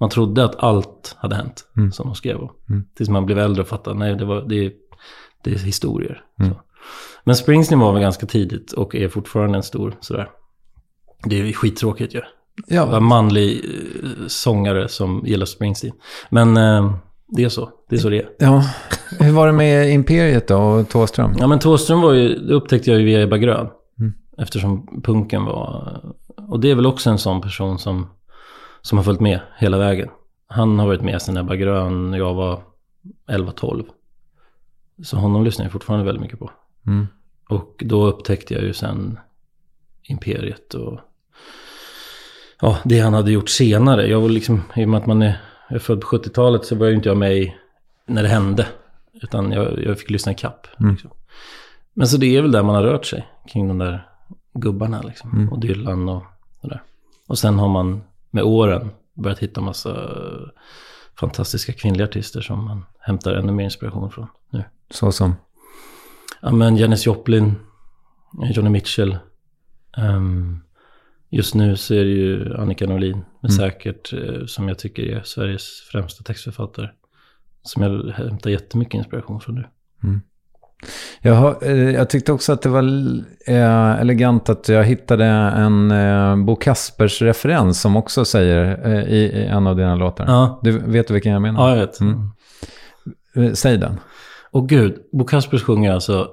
Man 0.00 0.10
trodde 0.10 0.44
att 0.44 0.56
allt 0.56 1.16
hade 1.18 1.36
hänt 1.36 1.64
som 1.92 2.06
de 2.06 2.14
skrev 2.14 2.36
om. 2.36 2.50
Tills 2.96 3.08
man 3.08 3.26
blev 3.26 3.38
äldre 3.38 3.62
och 3.62 3.68
fattade, 3.68 3.98
nej 3.98 4.14
det, 4.14 4.24
var, 4.24 4.42
det, 4.48 4.72
det 5.44 5.50
är 5.50 5.58
historier. 5.58 6.22
Så. 6.48 6.60
Men 7.24 7.36
Springsteen 7.36 7.80
var 7.80 7.92
väl 7.92 8.02
ganska 8.02 8.26
tidigt 8.26 8.72
och 8.72 8.94
är 8.94 9.08
fortfarande 9.08 9.58
en 9.58 9.62
stor 9.62 9.96
sådär. 10.00 10.28
Det 11.24 11.40
är 11.40 11.44
ju 11.44 11.52
skittråkigt 11.52 12.14
ju. 12.14 12.20
Ja. 12.66 12.88
Ja, 12.92 13.00
manlig 13.00 13.64
eh, 13.64 14.26
sångare 14.26 14.88
som 14.88 15.22
gillar 15.26 15.46
Springsteen. 15.46 15.94
Men 16.30 16.56
eh, 16.56 16.94
det 17.28 17.44
är 17.44 17.48
så. 17.48 17.70
Det 17.88 17.96
är 17.96 18.00
så 18.00 18.08
det 18.08 18.18
är. 18.18 18.28
ja. 18.38 18.64
Hur 19.20 19.32
var 19.32 19.46
det 19.46 19.52
med 19.52 19.90
Imperiet 19.90 20.48
då 20.48 20.56
och 20.56 20.88
Thåström? 20.88 21.34
Ja 21.38 21.46
men 21.46 21.58
Thåström 21.58 22.00
var 22.00 22.12
ju, 22.12 22.38
det 22.38 22.54
upptäckte 22.54 22.90
jag 22.90 23.00
ju 23.00 23.06
via 23.06 23.22
Ebba 23.22 23.36
Grön. 23.36 23.68
Mm. 23.98 24.12
Eftersom 24.38 25.02
punken 25.04 25.44
var, 25.44 26.00
och 26.48 26.60
det 26.60 26.70
är 26.70 26.74
väl 26.74 26.86
också 26.86 27.10
en 27.10 27.18
sån 27.18 27.40
person 27.40 27.78
som, 27.78 28.06
som 28.82 28.98
har 28.98 29.02
följt 29.04 29.20
med 29.20 29.40
hela 29.58 29.78
vägen. 29.78 30.08
Han 30.48 30.78
har 30.78 30.86
varit 30.86 31.02
med 31.02 31.22
sedan 31.22 31.36
Ebba 31.36 31.56
Grön 31.56 32.10
när 32.10 32.18
jag 32.18 32.34
var 32.34 32.62
11-12. 33.30 33.84
Så 35.02 35.16
honom 35.16 35.44
lyssnar 35.44 35.64
jag 35.64 35.72
fortfarande 35.72 36.06
väldigt 36.06 36.22
mycket 36.22 36.38
på. 36.38 36.50
Mm. 36.86 37.06
Och 37.48 37.82
då 37.86 38.06
upptäckte 38.06 38.54
jag 38.54 38.62
ju 38.62 38.72
sen 38.72 39.18
Imperiet 40.02 40.74
och 40.74 41.00
ja, 42.60 42.78
det 42.84 43.00
han 43.00 43.14
hade 43.14 43.32
gjort 43.32 43.48
senare. 43.48 44.06
Jag 44.06 44.20
var 44.20 44.28
liksom, 44.28 44.62
i 44.76 44.84
och 44.84 44.88
med 44.88 45.00
att 45.00 45.06
man 45.06 45.22
är, 45.22 45.40
är 45.68 45.78
född 45.78 46.00
på 46.00 46.06
70-talet 46.06 46.64
så 46.64 46.74
var 46.76 46.86
ju 46.86 46.94
inte 46.94 47.08
jag 47.08 47.18
med 47.18 47.36
i 47.36 47.54
när 48.06 48.22
det 48.22 48.28
hände. 48.28 48.66
Utan 49.22 49.52
jag, 49.52 49.84
jag 49.84 49.98
fick 49.98 50.10
lyssna 50.10 50.32
i 50.32 50.34
kapp. 50.34 50.66
Liksom. 50.78 51.10
Men 51.94 52.08
så 52.08 52.16
det 52.16 52.36
är 52.36 52.42
väl 52.42 52.52
där 52.52 52.62
man 52.62 52.74
har 52.74 52.82
rört 52.82 53.06
sig. 53.06 53.28
Kring 53.52 53.68
de 53.68 53.78
där 53.78 54.08
gubbarna 54.54 55.02
liksom. 55.02 55.48
Och 55.52 55.60
Dylan 55.60 56.08
och 56.08 56.22
sådär. 56.60 56.82
Och 57.26 57.38
sen 57.38 57.58
har 57.58 57.68
man 57.68 58.02
med 58.30 58.44
åren 58.44 58.90
börjat 59.14 59.38
hitta 59.38 59.60
massa 59.60 60.10
fantastiska 61.20 61.72
kvinnliga 61.72 62.06
artister 62.06 62.40
som 62.40 62.64
man 62.64 62.84
hämtar 62.98 63.34
ännu 63.34 63.52
mer 63.52 63.64
inspiration 63.64 64.10
från 64.10 64.26
nu. 64.50 64.64
Så 64.90 65.12
som. 65.12 65.34
Ja 66.46 66.52
men 66.52 66.76
Janis 66.76 67.06
Joplin, 67.06 67.54
Johnny 68.54 68.70
Mitchell. 68.70 69.18
Ehm, 69.96 70.58
just 71.30 71.54
nu 71.54 71.76
så 71.76 71.94
är 71.94 72.04
det 72.04 72.10
ju 72.10 72.56
Annika 72.56 72.86
Norlin, 72.86 73.24
men 73.42 73.50
säkert 73.50 74.12
eh, 74.12 74.46
som 74.46 74.68
jag 74.68 74.78
tycker 74.78 75.02
är 75.02 75.22
Sveriges 75.24 75.80
främsta 75.92 76.24
textförfattare. 76.24 76.88
Som 77.62 77.82
jag 77.82 78.12
hämtar 78.12 78.50
jättemycket 78.50 78.94
inspiration 78.94 79.40
från 79.40 79.54
nu. 79.54 79.64
Jag, 81.20 81.34
har, 81.34 81.58
eh, 81.62 81.90
jag 81.90 82.10
tyckte 82.10 82.32
också 82.32 82.52
att 82.52 82.62
det 82.62 82.68
var 82.68 82.82
eh, 83.46 84.00
elegant 84.00 84.48
att 84.48 84.68
jag 84.68 84.84
hittade 84.84 85.24
en 85.24 85.90
eh, 85.90 86.36
Bo 86.36 86.56
Kaspers 86.56 87.22
referens 87.22 87.80
som 87.80 87.96
också 87.96 88.24
säger 88.24 88.86
eh, 88.86 89.04
i, 89.04 89.16
i 89.16 89.44
en 89.44 89.66
av 89.66 89.76
dina 89.76 89.94
låtar. 89.94 90.24
Ja. 90.26 90.60
Du 90.62 90.78
vet 90.78 91.10
vilken 91.10 91.32
jag 91.32 91.42
menar? 91.42 91.68
Ja, 91.68 91.76
jag 91.76 91.86
vet. 91.86 92.00
Mm. 92.00 92.30
Eh, 93.36 93.52
Säg 93.52 93.78
den. 93.78 94.00
Och 94.50 94.68
gud, 94.68 94.96
Bo 95.12 95.24
Kaspers 95.24 95.62
sjunger 95.62 95.92
alltså 95.92 96.28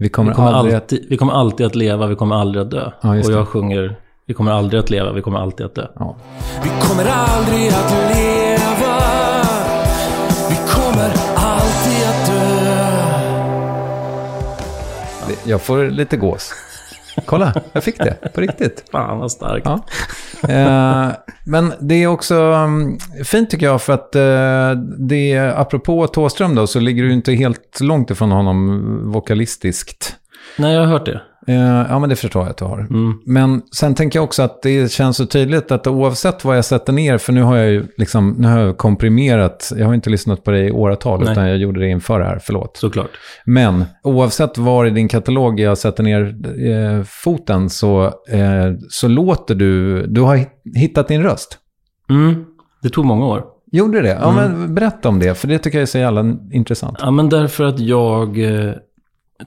Vi 0.00 0.08
kommer, 0.08 0.30
vi 0.30 0.36
kommer, 0.36 0.52
aldrig 0.52 0.74
att... 0.74 0.82
alltid, 0.82 1.06
vi 1.08 1.16
kommer 1.16 1.32
alltid 1.32 1.66
att 1.66 1.74
leva, 1.74 2.06
vi 2.06 2.16
kommer 2.16 2.36
aldrig 2.36 2.62
att 2.62 2.70
dö. 2.70 2.90
Ja, 3.00 3.08
och 3.08 3.14
det. 3.14 3.32
jag 3.32 3.48
sjunger, 3.48 3.96
vi 4.26 4.34
kommer 4.34 4.52
aldrig 4.52 4.80
att 4.80 4.90
leva, 4.90 5.12
vi 5.12 5.22
kommer 5.22 5.38
alltid 5.38 5.66
att 5.66 5.74
dö. 5.74 5.86
Ja. 5.98 6.16
Vi 6.62 6.70
kommer 6.80 7.04
aldrig 7.04 7.68
att 7.68 7.92
leva 8.14 9.42
Vi 10.50 10.56
kommer 10.68 11.10
alltid 11.36 12.08
att 12.08 12.26
dö 12.26 12.68
Jag 15.44 15.62
får 15.62 15.90
lite 15.90 16.16
gås. 16.16 16.52
Kolla, 17.26 17.54
jag 17.72 17.84
fick 17.84 17.98
det 17.98 18.32
på 18.34 18.40
riktigt. 18.40 18.84
Fan 18.92 19.18
vad 19.18 19.32
starkt. 19.32 19.66
Ja. 19.66 19.80
Eh, 20.48 21.12
men 21.44 21.72
det 21.80 21.94
är 21.94 22.06
också 22.06 22.34
mm, 22.34 22.98
fint 23.24 23.50
tycker 23.50 23.66
jag 23.66 23.82
för 23.82 23.92
att 23.92 24.14
eh, 24.14 24.82
det, 24.98 25.38
apropå 25.38 26.06
Thåström 26.06 26.54
då, 26.54 26.66
så 26.66 26.80
ligger 26.80 27.02
du 27.02 27.12
inte 27.12 27.32
helt 27.32 27.80
långt 27.80 28.10
ifrån 28.10 28.30
honom 28.30 29.12
vokalistiskt. 29.12 30.16
Nej, 30.58 30.74
jag 30.74 30.80
har 30.80 30.86
hört 30.88 31.06
det. 31.06 31.20
Eh, 31.46 31.86
ja, 31.90 31.98
men 31.98 32.08
det 32.08 32.16
förstår 32.16 32.42
jag 32.42 32.50
att 32.50 32.56
du 32.56 32.64
har. 32.64 32.78
Mm. 32.80 33.14
Men 33.26 33.62
sen 33.76 33.94
tänker 33.94 34.18
jag 34.18 34.24
också 34.24 34.42
att 34.42 34.62
det 34.62 34.92
känns 34.92 35.16
så 35.16 35.26
tydligt 35.26 35.72
att 35.72 35.86
oavsett 35.86 36.44
vad 36.44 36.56
jag 36.56 36.64
sätter 36.64 36.92
ner, 36.92 37.18
för 37.18 37.32
nu 37.32 37.42
har 37.42 37.56
jag 37.56 37.70
ju 37.70 37.86
liksom, 37.96 38.34
nu 38.38 38.48
har 38.48 38.58
jag 38.60 38.76
komprimerat, 38.78 39.72
jag 39.76 39.86
har 39.86 39.94
inte 39.94 40.10
lyssnat 40.10 40.44
på 40.44 40.50
dig 40.50 40.66
i 40.68 40.70
åratal, 40.72 41.20
Nej. 41.22 41.32
utan 41.32 41.48
jag 41.48 41.56
gjorde 41.58 41.80
det 41.80 41.88
inför 41.88 42.18
det 42.18 42.24
här, 42.24 42.38
förlåt. 42.42 42.76
Såklart. 42.76 43.10
Men 43.44 43.84
oavsett 44.02 44.58
var 44.58 44.86
i 44.86 44.90
din 44.90 45.08
katalog 45.08 45.60
jag 45.60 45.78
sätter 45.78 46.02
ner 46.02 46.34
eh, 46.70 47.02
foten 47.06 47.70
så, 47.70 48.04
eh, 48.28 48.72
så 48.88 49.08
låter 49.08 49.54
du, 49.54 50.02
du 50.06 50.20
har 50.20 50.36
hit- 50.36 50.62
hittat 50.76 51.08
din 51.08 51.22
röst. 51.22 51.58
Mm. 52.10 52.44
Det 52.82 52.88
tog 52.90 53.04
många 53.04 53.26
år. 53.26 53.44
Gjorde 53.72 54.00
det? 54.02 54.18
Ja, 54.22 54.32
Mm. 54.32 54.52
men 54.52 54.74
berätta 54.74 55.08
om 55.08 55.18
det, 55.18 55.34
för 55.34 55.48
det 55.48 55.58
tycker 55.58 55.78
jag 55.78 55.82
är 55.82 55.86
så 55.86 55.98
jävla 55.98 56.24
intressant. 56.52 56.98
Ja, 57.00 57.10
men 57.10 57.28
därför 57.28 57.64
att 57.64 57.78
jag, 57.80 58.38
eh, 58.38 58.72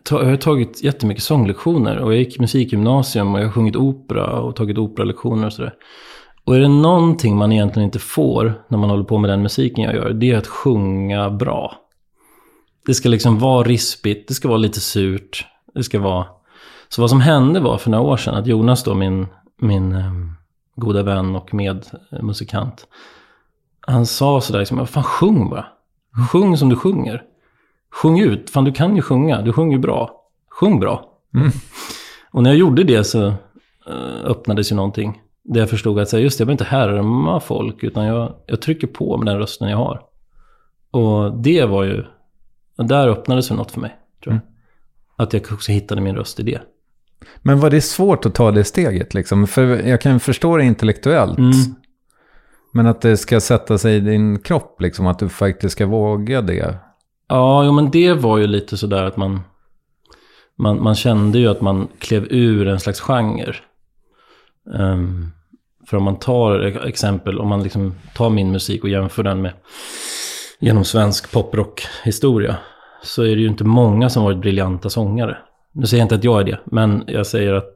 jag 0.10 0.26
har 0.26 0.38
tagit 0.38 0.84
jättemycket 0.84 1.24
sånglektioner. 1.24 1.98
Och 1.98 2.14
jag 2.14 2.20
gick 2.20 2.40
musikgymnasium 2.40 3.34
och 3.34 3.40
jag 3.40 3.46
har 3.46 3.52
sjungit 3.52 3.76
opera 3.76 4.40
och 4.40 4.56
tagit 4.56 4.78
operalektioner 4.78 5.46
och 5.46 5.54
sådär. 5.54 5.74
Och 6.46 6.56
är 6.56 6.60
det 6.60 6.68
någonting 6.68 7.38
man 7.38 7.52
egentligen 7.52 7.86
inte 7.86 8.00
får 8.00 8.64
när 8.68 8.78
man 8.78 8.90
håller 8.90 9.04
på 9.04 9.18
med 9.18 9.30
den 9.30 9.42
musiken 9.42 9.84
jag 9.84 9.96
gör, 9.96 10.10
det 10.10 10.32
är 10.32 10.38
att 10.38 10.48
sjunga 10.48 11.30
bra. 11.30 11.76
Det 12.86 12.94
ska 12.94 13.10
liksom 13.10 13.40
vara 13.40 13.64
rispigt, 13.64 14.28
det 14.28 14.34
ska 14.34 14.48
vara 14.48 14.58
lite 14.58 14.80
surt, 14.80 15.46
det 15.74 15.84
ska 15.84 16.00
vara... 16.00 16.26
Så 16.90 17.02
vad 17.02 17.10
som 17.10 17.22
hände 17.22 17.60
var 17.60 17.78
för 17.78 17.90
några 17.90 18.04
år 18.04 18.18
sedan 18.18 18.36
att 18.36 18.48
Jonas 18.48 18.84
då, 18.84 18.94
min, 18.94 19.28
min 19.62 19.92
ehm, 19.92 20.32
goda 20.76 21.04
vän 21.04 21.36
och 21.36 21.54
medmusikant, 21.54 22.88
han 23.88 24.06
sa 24.06 24.42
sådär 24.42 24.60
liksom, 24.60 24.88
fan 24.88 25.04
sjung 25.04 25.50
bara. 25.50 25.66
Sjung 26.32 26.58
som 26.58 26.70
du 26.70 26.76
sjunger. 26.76 27.24
Sjung 27.92 28.20
ut, 28.20 28.50
fan 28.50 28.64
du 28.64 28.72
kan 28.72 28.96
ju 28.96 29.02
sjunga, 29.02 29.42
du 29.42 29.54
sjunger 29.54 29.78
bra. 29.78 30.12
Sjung 30.50 30.80
bra. 30.80 31.06
Och 32.32 32.44
när 32.44 32.50
jag 32.50 32.60
gjorde 32.60 32.84
det 32.84 33.04
så 33.04 33.28
eh, 33.88 34.26
öppnades 34.26 34.72
ju 34.72 34.76
någonting. 34.76 35.22
Där 35.44 35.60
jag 35.60 35.70
förstod 35.70 36.00
att 36.00 36.10
så 36.10 36.18
här, 36.18 36.24
just 36.24 36.38
det, 36.38 36.42
jag 36.42 36.48
behöver 36.48 36.64
inte 36.64 36.76
härma 36.76 37.40
folk, 37.40 37.84
utan 37.84 38.06
jag, 38.06 38.36
jag 38.46 38.62
trycker 38.62 38.88
på 38.88 39.18
med 39.18 39.26
den 39.26 39.38
rösten 39.38 39.70
jag 39.70 39.78
har. 39.78 40.02
Och 40.92 41.42
det 41.42 41.66
var 41.66 41.84
ju, 41.84 42.04
där 42.78 43.08
öppnades 43.08 43.48
det 43.48 43.56
något 43.56 43.72
för 43.72 43.82
mig, 43.82 43.96
tror 44.24 44.36
jag. 44.36 44.42
Att 45.26 45.34
jag 45.34 45.42
också 45.52 45.72
hittade 45.72 46.02
min 46.02 46.16
röst 46.16 46.40
i 46.40 46.44
det. 46.44 46.62
Men 47.42 47.60
var 47.60 47.70
det 47.70 47.82
svårt 47.82 48.26
att 48.26 48.36
ta 48.36 48.52
det 48.52 48.64
steget 48.64 49.14
liksom? 49.14 49.48
För 49.48 49.88
jag 49.88 50.02
kan 50.02 50.20
förstå 50.20 50.58
det 50.58 50.64
intellektuellt. 50.64 51.38
Mm. 51.38 51.52
Men 52.74 52.88
att 52.88 53.02
det 53.02 53.18
ska 53.18 53.40
sätta 53.40 53.78
sig 53.78 53.96
i 53.96 54.00
din 54.00 54.40
kropp, 54.40 54.82
liksom, 54.82 55.08
att 55.08 55.20
du 55.20 55.30
faktiskt 55.30 55.72
ska 55.72 55.86
våga 55.86 56.42
det. 56.42 56.78
Ja, 57.32 57.66
jo, 57.66 57.72
men 57.72 57.92
det 57.92 58.14
var 58.14 58.38
ju 58.38 58.48
lite 58.48 58.78
sådär 58.78 59.04
att 59.04 59.18
man, 59.18 59.42
man... 60.56 60.84
Man 60.84 60.96
kände 60.96 61.40
ju 61.40 61.48
att 61.48 61.62
man 61.62 61.88
klev 62.00 62.28
ur 62.30 62.68
en 62.68 62.80
slags 62.80 63.00
genre. 63.00 63.56
Um, 64.66 65.32
för 65.88 65.98
om 65.98 66.04
man 66.04 66.20
tar 66.20 66.60
e-, 66.60 66.88
exempel, 66.88 67.40
om 67.40 67.48
man 67.48 67.64
liksom 67.64 67.96
tar 68.16 68.30
min 68.30 68.52
musik 68.52 68.84
och 68.84 68.90
jämför 68.90 69.24
den 69.24 69.42
med 69.42 69.54
genom 70.60 70.84
svensk 70.84 71.32
poprockhistoria. 71.32 72.58
Så 73.04 73.24
är 73.24 73.36
det 73.36 73.42
ju 73.42 73.48
inte 73.48 73.64
många 73.64 74.10
som 74.10 74.24
varit 74.24 74.42
briljanta 74.42 74.90
sångare. 74.90 75.38
Nu 75.72 75.86
säger 75.86 76.02
jag 76.02 76.06
inte 76.06 76.16
att 76.16 76.24
jag 76.24 76.40
är 76.40 76.44
det, 76.44 76.60
men 76.66 77.04
jag 77.08 77.28
säger 77.28 77.54
att 77.54 77.76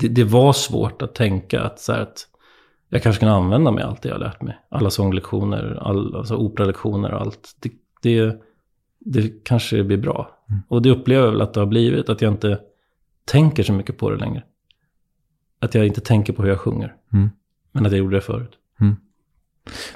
det, 0.00 0.08
det 0.08 0.24
var 0.24 0.52
svårt 0.52 1.02
att 1.02 1.14
tänka 1.14 1.62
att, 1.62 1.80
så 1.80 1.92
här, 1.92 2.00
att 2.00 2.26
jag 2.88 3.02
kanske 3.02 3.20
kan 3.20 3.28
använda 3.28 3.70
mig 3.70 3.84
av 3.84 3.90
allt 3.90 4.02
det 4.02 4.08
jag 4.08 4.14
har 4.14 4.24
lärt 4.24 4.42
mig. 4.42 4.58
Alla 4.70 4.90
sånglektioner, 4.90 5.78
all, 5.82 6.16
alltså 6.16 6.36
operalektioner 6.36 7.14
och 7.14 7.20
allt. 7.20 7.56
Det, 7.62 7.70
det, 8.06 8.40
det 9.00 9.44
kanske 9.44 9.84
blir 9.84 9.96
bra. 9.96 10.30
Och 10.68 10.82
det 10.82 10.90
upplever 10.90 11.24
jag 11.24 11.32
väl 11.32 11.40
att 11.40 11.54
det 11.54 11.60
har 11.60 11.66
blivit, 11.66 12.08
att 12.08 12.22
jag 12.22 12.32
inte 12.32 12.58
tänker 13.24 13.62
så 13.62 13.72
mycket 13.72 13.98
på 13.98 14.10
det 14.10 14.16
längre. 14.16 14.42
Att 15.60 15.74
jag 15.74 15.86
inte 15.86 16.00
tänker 16.00 16.32
på 16.32 16.42
hur 16.42 16.48
jag 16.48 16.60
sjunger. 16.60 16.94
Mm. 17.12 17.30
Men 17.72 17.86
att 17.86 17.92
jag 17.92 17.98
gjorde 17.98 18.16
det 18.16 18.20
förut. 18.20 18.50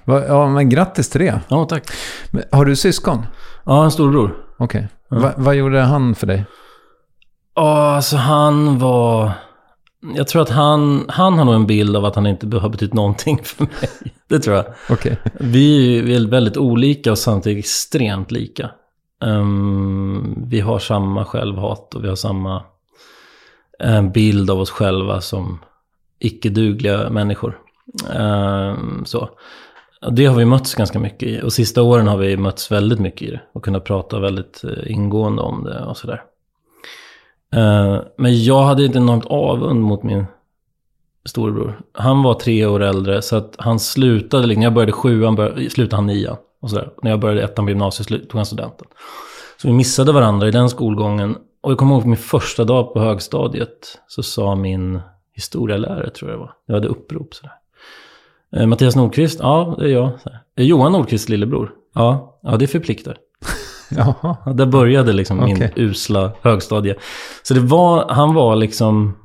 Va- 0.04 0.24
Ja, 0.28 0.48
men 0.48 0.68
grattis 0.68 1.08
till 1.08 1.20
det. 1.20 1.40
Ja, 1.48 1.64
tack. 1.64 1.84
Men 2.30 2.42
Har 2.52 2.64
du 2.64 2.76
syskon? 2.76 3.18
Ja, 3.64 3.84
en 3.84 3.90
storbror. 3.90 4.44
Okej. 4.58 4.88
Va- 5.08 5.34
vad 5.36 5.54
gjorde 5.54 5.80
han 5.80 6.14
för 6.14 6.26
dig? 6.26 6.44
Ja, 7.54 7.94
alltså 7.96 8.16
han 8.16 8.78
var... 8.78 9.32
Jag 10.16 10.28
tror 10.28 10.42
att 10.42 10.48
han, 10.48 11.04
han 11.08 11.38
har 11.38 11.44
nog 11.44 11.54
en 11.54 11.66
bild 11.66 11.96
av 11.96 12.04
att 12.04 12.14
han 12.14 12.26
inte 12.26 12.56
har 12.56 12.68
betytt 12.68 12.94
någonting 12.94 13.40
för 13.44 13.64
mig. 13.64 14.12
Det 14.28 14.38
tror 14.38 14.56
jag. 14.56 14.66
Okej. 14.90 15.18
Vi 15.40 15.98
är 16.14 16.26
väldigt 16.28 16.56
olika 16.56 17.10
och 17.10 17.18
samtidigt 17.18 17.64
extremt 17.64 18.30
lika. 18.30 18.70
Ehm, 19.24 20.44
vi 20.46 20.60
har 20.60 20.78
samma 20.78 21.24
självhat 21.24 21.94
och 21.94 22.04
vi 22.04 22.08
har 22.08 22.16
samma 22.16 22.62
eh, 23.78 24.02
bild 24.02 24.50
av 24.50 24.60
oss 24.60 24.70
själva 24.70 25.20
som 25.20 25.58
icke-dugliga 26.18 27.10
människor. 27.10 27.58
Ehm, 28.14 29.04
så. 29.04 29.28
Det 30.10 30.26
har 30.26 30.36
vi 30.36 30.44
mötts 30.44 30.74
ganska 30.74 30.98
mycket 30.98 31.28
i. 31.28 31.42
Och 31.42 31.52
sista 31.52 31.82
åren 31.82 32.06
har 32.06 32.16
vi 32.16 32.36
mötts 32.36 32.72
väldigt 32.72 32.98
mycket 32.98 33.22
i 33.22 33.30
det. 33.30 33.40
Och 33.52 33.64
kunnat 33.64 33.84
prata 33.84 34.20
väldigt 34.20 34.64
eh, 34.64 34.92
ingående 34.92 35.42
om 35.42 35.64
det 35.64 35.84
och 35.84 35.96
sådär. 35.96 36.22
Eh, 37.56 37.98
men 38.16 38.42
jag 38.42 38.62
hade 38.62 38.84
ett 38.84 38.96
enormt 38.96 39.26
avund 39.26 39.80
mot 39.80 40.02
min 40.02 40.26
storebror. 41.24 41.80
Han 41.92 42.22
var 42.22 42.34
tre 42.34 42.66
år 42.66 42.82
äldre, 42.82 43.22
så 43.22 43.36
att 43.36 43.54
han 43.58 43.78
slutade, 43.78 44.46
liksom, 44.46 44.60
när 44.60 44.66
jag 44.66 44.74
började 44.74 44.92
sjuan, 44.92 45.34
började, 45.34 45.70
slutade 45.70 45.96
han 45.96 46.06
nian. 46.06 46.36
Och 46.60 46.70
sådär. 46.70 46.90
När 47.02 47.10
jag 47.10 47.20
började 47.20 47.42
ettan 47.42 47.64
på 47.64 47.70
gymnasiet 47.70 48.08
tog 48.08 48.38
han 48.38 48.46
studenten. 48.46 48.86
Så 49.62 49.68
vi 49.68 49.74
missade 49.74 50.12
varandra 50.12 50.48
i 50.48 50.50
den 50.50 50.70
skolgången. 50.70 51.36
Och 51.60 51.70
jag 51.70 51.78
kommer 51.78 51.94
ihåg 51.94 52.06
min 52.06 52.16
första 52.16 52.64
dag 52.64 52.92
på 52.92 53.00
högstadiet, 53.00 53.98
så 54.06 54.22
sa 54.22 54.54
min 54.54 55.00
historielärare, 55.32 56.10
tror 56.10 56.30
jag 56.30 56.38
det 56.38 56.42
var, 56.42 56.52
jag 56.66 56.74
hade 56.74 56.88
upprop 56.88 57.34
sådär. 57.34 57.52
Eh, 58.56 58.66
Mattias 58.66 58.96
Nordqvist, 58.96 59.40
ja 59.42 59.76
det 59.78 59.84
är 59.84 59.88
jag. 59.88 60.10
Så. 60.22 60.28
Är 60.28 60.40
eh, 60.56 60.66
Johan 60.66 60.92
Nordqvists 60.92 61.28
lillebror? 61.28 61.72
Ja, 61.94 62.38
ja 62.42 62.56
det 62.56 62.66
förpliktar. 62.66 63.16
Jaha. 63.90 64.36
Ja, 64.46 64.52
där 64.52 64.66
började 64.66 65.12
liksom 65.12 65.44
min 65.44 65.56
Okej. 65.56 65.72
usla 65.76 66.32
högstadie. 66.42 66.94
Så 67.42 67.54
det 67.54 67.60
var, 67.60 68.08
han 68.08 68.34
var 68.34 68.56
liksom, 68.56 69.16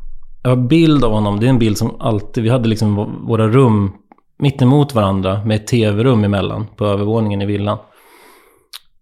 jag 0.44 0.50
har 0.50 0.58
bild 0.58 1.04
av 1.04 1.12
honom, 1.12 1.40
det 1.40 1.46
är 1.46 1.50
en 1.50 1.60
bild 1.60 1.78
som 1.78 1.96
alltid, 2.00 2.44
vi 2.44 2.50
hade 2.50 2.70
liksom 2.70 3.00
vå- 3.00 3.28
våra 3.28 3.48
rum 3.48 3.92
mitt 4.40 4.62
emot 4.62 4.96
varandra 4.96 5.42
med 5.46 5.56
ett 5.56 5.68
tv-rum 5.68 6.24
emellan 6.24 6.66
på 6.76 6.86
övervåningen 6.86 7.42
i 7.42 7.46
villan. 7.46 7.78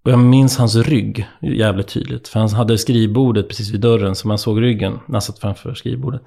Och 0.06 0.12
jag 0.12 0.20
minns 0.20 0.58
hans 0.58 0.76
rygg 0.76 1.28
jävligt 1.42 1.88
tydligt. 1.88 2.28
För 2.28 2.40
han 2.40 2.50
hade 2.50 2.78
skrivbordet 2.78 3.48
precis 3.48 3.74
vid 3.74 3.82
dörren 3.82 4.16
så 4.16 4.28
man 4.28 4.38
såg 4.38 4.62
ryggen 4.62 4.92
när 5.06 5.14
han 5.14 5.22
satt 5.22 5.40
framför 5.40 5.74
skrivbordet. 5.74 6.22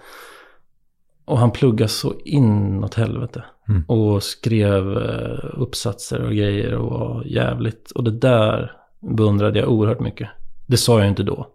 Och 1.25 1.39
han 1.39 1.51
pluggade 1.51 1.89
så 1.89 2.15
inåt 2.25 2.95
helvete. 2.95 3.45
Och 3.87 4.23
skrev 4.23 4.99
eh, 4.99 5.61
uppsatser 5.61 6.23
och 6.23 6.33
grejer 6.33 6.75
och 6.75 6.91
var 6.91 7.25
jävligt. 7.27 7.91
Och 7.91 8.05
det 8.05 8.11
där 8.11 8.73
beundrade 9.15 9.59
jag 9.59 9.69
oerhört 9.69 10.01
mycket. 10.01 10.29
Det 10.67 10.77
sa 10.77 10.99
jag 10.99 11.09
inte 11.09 11.23
då. 11.23 11.49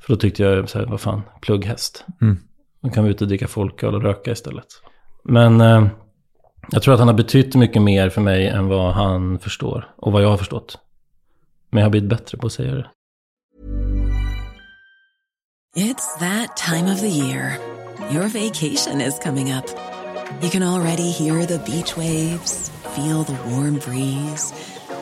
För 0.00 0.12
då 0.12 0.20
tyckte 0.20 0.42
jag 0.42 0.68
så 0.68 0.78
här, 0.78 0.86
vad 0.86 1.00
fan, 1.00 1.22
plugghäst. 1.40 2.04
Mm. 2.20 2.38
Då 2.80 2.90
kan 2.90 3.04
vi 3.04 3.10
ut 3.10 3.22
och 3.22 3.28
dricka 3.28 3.48
folköl 3.48 3.94
och 3.94 4.02
röka 4.02 4.32
istället. 4.32 4.66
Men 5.24 5.60
eh, 5.60 5.86
jag 6.70 6.82
tror 6.82 6.94
att 6.94 7.00
han 7.00 7.08
har 7.08 7.14
betytt 7.14 7.54
mycket 7.54 7.82
mer 7.82 8.08
för 8.08 8.20
mig 8.20 8.48
än 8.48 8.68
vad 8.68 8.92
han 8.92 9.38
förstår. 9.38 9.94
Och 9.96 10.12
vad 10.12 10.22
jag 10.22 10.28
har 10.28 10.36
förstått. 10.36 10.78
Men 11.70 11.78
jag 11.78 11.84
har 11.84 11.90
blivit 11.90 12.10
bättre 12.10 12.38
på 12.38 12.46
att 12.46 12.52
säga 12.52 12.74
det. 12.74 12.90
It's 15.76 16.18
that 16.18 16.56
time 16.56 16.92
of 16.92 17.00
the 17.00 17.08
year. 17.08 17.58
Your 18.10 18.28
vacation 18.28 19.00
is 19.00 19.18
coming 19.18 19.52
up. 19.52 19.64
You 20.42 20.50
can 20.50 20.62
already 20.62 21.10
hear 21.10 21.46
the 21.46 21.58
beach 21.58 21.96
waves, 21.96 22.70
feel 22.94 23.24
the 23.24 23.36
warm 23.48 23.78
breeze, 23.78 24.52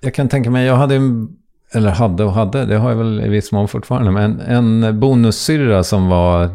Jag 0.00 0.14
kan 0.14 0.28
tänka 0.28 0.50
mig, 0.50 0.66
jag 0.66 0.76
hade, 0.76 0.94
en- 0.96 1.28
eller 1.72 1.90
hade 1.90 2.24
och 2.24 2.32
hade, 2.32 2.66
det 2.66 2.76
har 2.76 2.90
jag 2.90 2.96
väl 2.96 3.20
i 3.20 3.28
viss 3.28 3.52
mån 3.52 3.68
fortfarande, 3.68 4.10
men 4.10 4.40
en 4.40 5.00
bonussyrra 5.00 5.82
som 5.84 6.08
var 6.08 6.50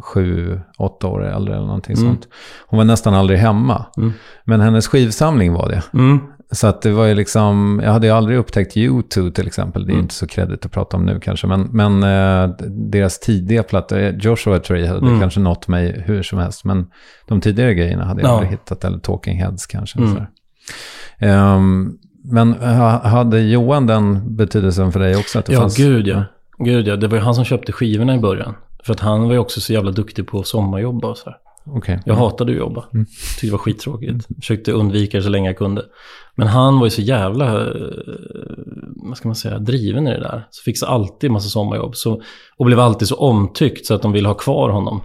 sju, 0.00 0.60
åtta 0.78 1.06
år 1.06 1.24
äldre 1.26 1.54
eller 1.56 1.66
någonting 1.66 1.96
sånt. 1.96 2.28
Hon 2.66 2.78
var 2.78 2.84
nästan 2.84 3.14
aldrig 3.14 3.38
hemma. 3.38 3.86
Men 4.44 4.60
hennes 4.60 4.88
skivsamling 4.88 5.52
var 5.52 5.68
det. 5.68 5.82
Mm. 5.94 6.18
Så 6.50 6.66
att 6.66 6.82
det 6.82 6.90
var 6.92 7.04
ju 7.06 7.14
liksom, 7.14 7.80
jag 7.84 7.92
hade 7.92 8.06
ju 8.06 8.12
aldrig 8.12 8.38
upptäckt 8.38 8.76
U2 8.76 9.30
till 9.32 9.46
exempel. 9.46 9.86
Det 9.86 9.92
är 9.92 9.94
ju 9.94 10.00
inte 10.00 10.14
så 10.14 10.26
kredit 10.26 10.66
att 10.66 10.72
prata 10.72 10.96
om 10.96 11.06
nu 11.06 11.20
kanske. 11.20 11.46
Men, 11.46 11.60
men 11.72 12.02
eh, 12.02 12.56
deras 12.68 13.18
tidiga 13.20 13.62
plattor, 13.62 13.98
Joshua 14.00 14.58
Tree 14.58 14.86
hade 14.88 15.20
kanske 15.20 15.40
nått 15.40 15.68
mig 15.68 16.02
hur 16.06 16.22
som 16.22 16.38
helst. 16.38 16.64
Men 16.64 16.86
de 17.26 17.40
tidigare 17.40 17.74
grejerna 17.74 18.04
hade 18.04 18.20
jag 18.20 18.28
Ja. 18.30 18.32
aldrig 18.32 18.50
hittat. 18.50 18.84
Eller 18.84 18.98
Talking 18.98 19.36
Heads 19.38 19.66
kanske. 19.66 19.98
Ehm, 19.98 20.16
men 22.24 22.52
ha- 22.52 23.08
hade 23.08 23.40
Johan 23.40 23.86
den 23.86 24.36
betydelsen 24.36 24.92
för 24.92 25.00
dig 25.00 25.16
också? 25.16 25.38
Att 25.38 25.46
det 25.46 25.52
Ja, 25.52 25.60
fanns... 25.60 25.76
gud 25.76 26.06
ja. 26.06 26.24
Gud 26.58 26.88
ja. 26.88 26.96
Det 26.96 27.08
var 27.08 27.16
ju 27.16 27.22
han 27.24 27.34
som 27.34 27.44
köpte 27.44 27.72
skivorna 27.72 28.14
i 28.14 28.18
början. 28.18 28.54
För 28.84 28.92
att 28.92 29.00
han 29.00 29.22
var 29.24 29.32
ju 29.32 29.38
också 29.38 29.60
så 29.60 29.72
jävla 29.72 29.90
duktig 29.90 30.26
på 30.26 30.38
att 30.40 30.46
sommarjobba 30.46 31.08
och 31.08 31.16
så 31.18 31.30
här. 31.30 31.36
Okej. 31.66 32.02
Jag 32.04 32.14
hatade 32.14 32.52
att 32.52 32.58
jobba. 32.58 32.84
Tyckte 32.90 33.46
det 33.46 33.50
var 33.52 33.58
skittråkigt. 33.58 34.26
Försökte 34.36 34.72
undvika 34.72 35.16
det 35.16 35.22
så 35.22 35.28
länge 35.30 35.48
jag 35.48 35.58
kunde. 35.58 35.84
Men 36.34 36.48
han 36.48 36.78
var 36.78 36.86
ju 36.86 36.90
så 36.90 37.02
jävla, 37.02 37.60
eh, 37.60 37.72
vad 39.08 39.16
ska 39.16 39.28
man 39.28 39.34
säga, 39.36 39.58
driven 39.58 40.06
i 40.08 40.10
det 40.10 40.20
där. 40.20 40.46
Så 40.50 40.62
fixade 40.62 40.92
alltid 40.92 41.30
massa 41.30 41.48
sommarjobb. 41.48 41.96
Så, 41.96 42.22
och 42.56 42.66
blev 42.66 42.80
alltid 42.80 43.08
så 43.08 43.14
omtyckt 43.16 43.86
så 43.86 43.94
att 43.94 44.02
de 44.02 44.12
ville 44.12 44.28
ha 44.28 44.34
kvar 44.34 44.70
honom 44.70 45.00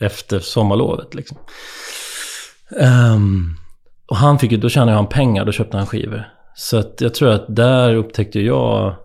efter 0.00 0.38
sommarlovet. 0.38 1.14
Liksom. 1.14 1.38
Ehm, 2.80 3.56
och 4.08 4.16
han 4.16 4.38
fick 4.38 4.52
ju, 4.52 4.58
då 4.58 4.68
tjänade 4.68 4.96
han 4.96 5.06
pengar, 5.06 5.44
då 5.44 5.52
köpte 5.52 5.76
han 5.76 5.86
skivor. 5.86 6.24
Så 6.54 6.78
att 6.78 7.00
jag 7.00 7.14
tror 7.14 7.30
att 7.30 7.56
där 7.56 7.94
upptäckte 7.94 8.40
jag 8.40 8.96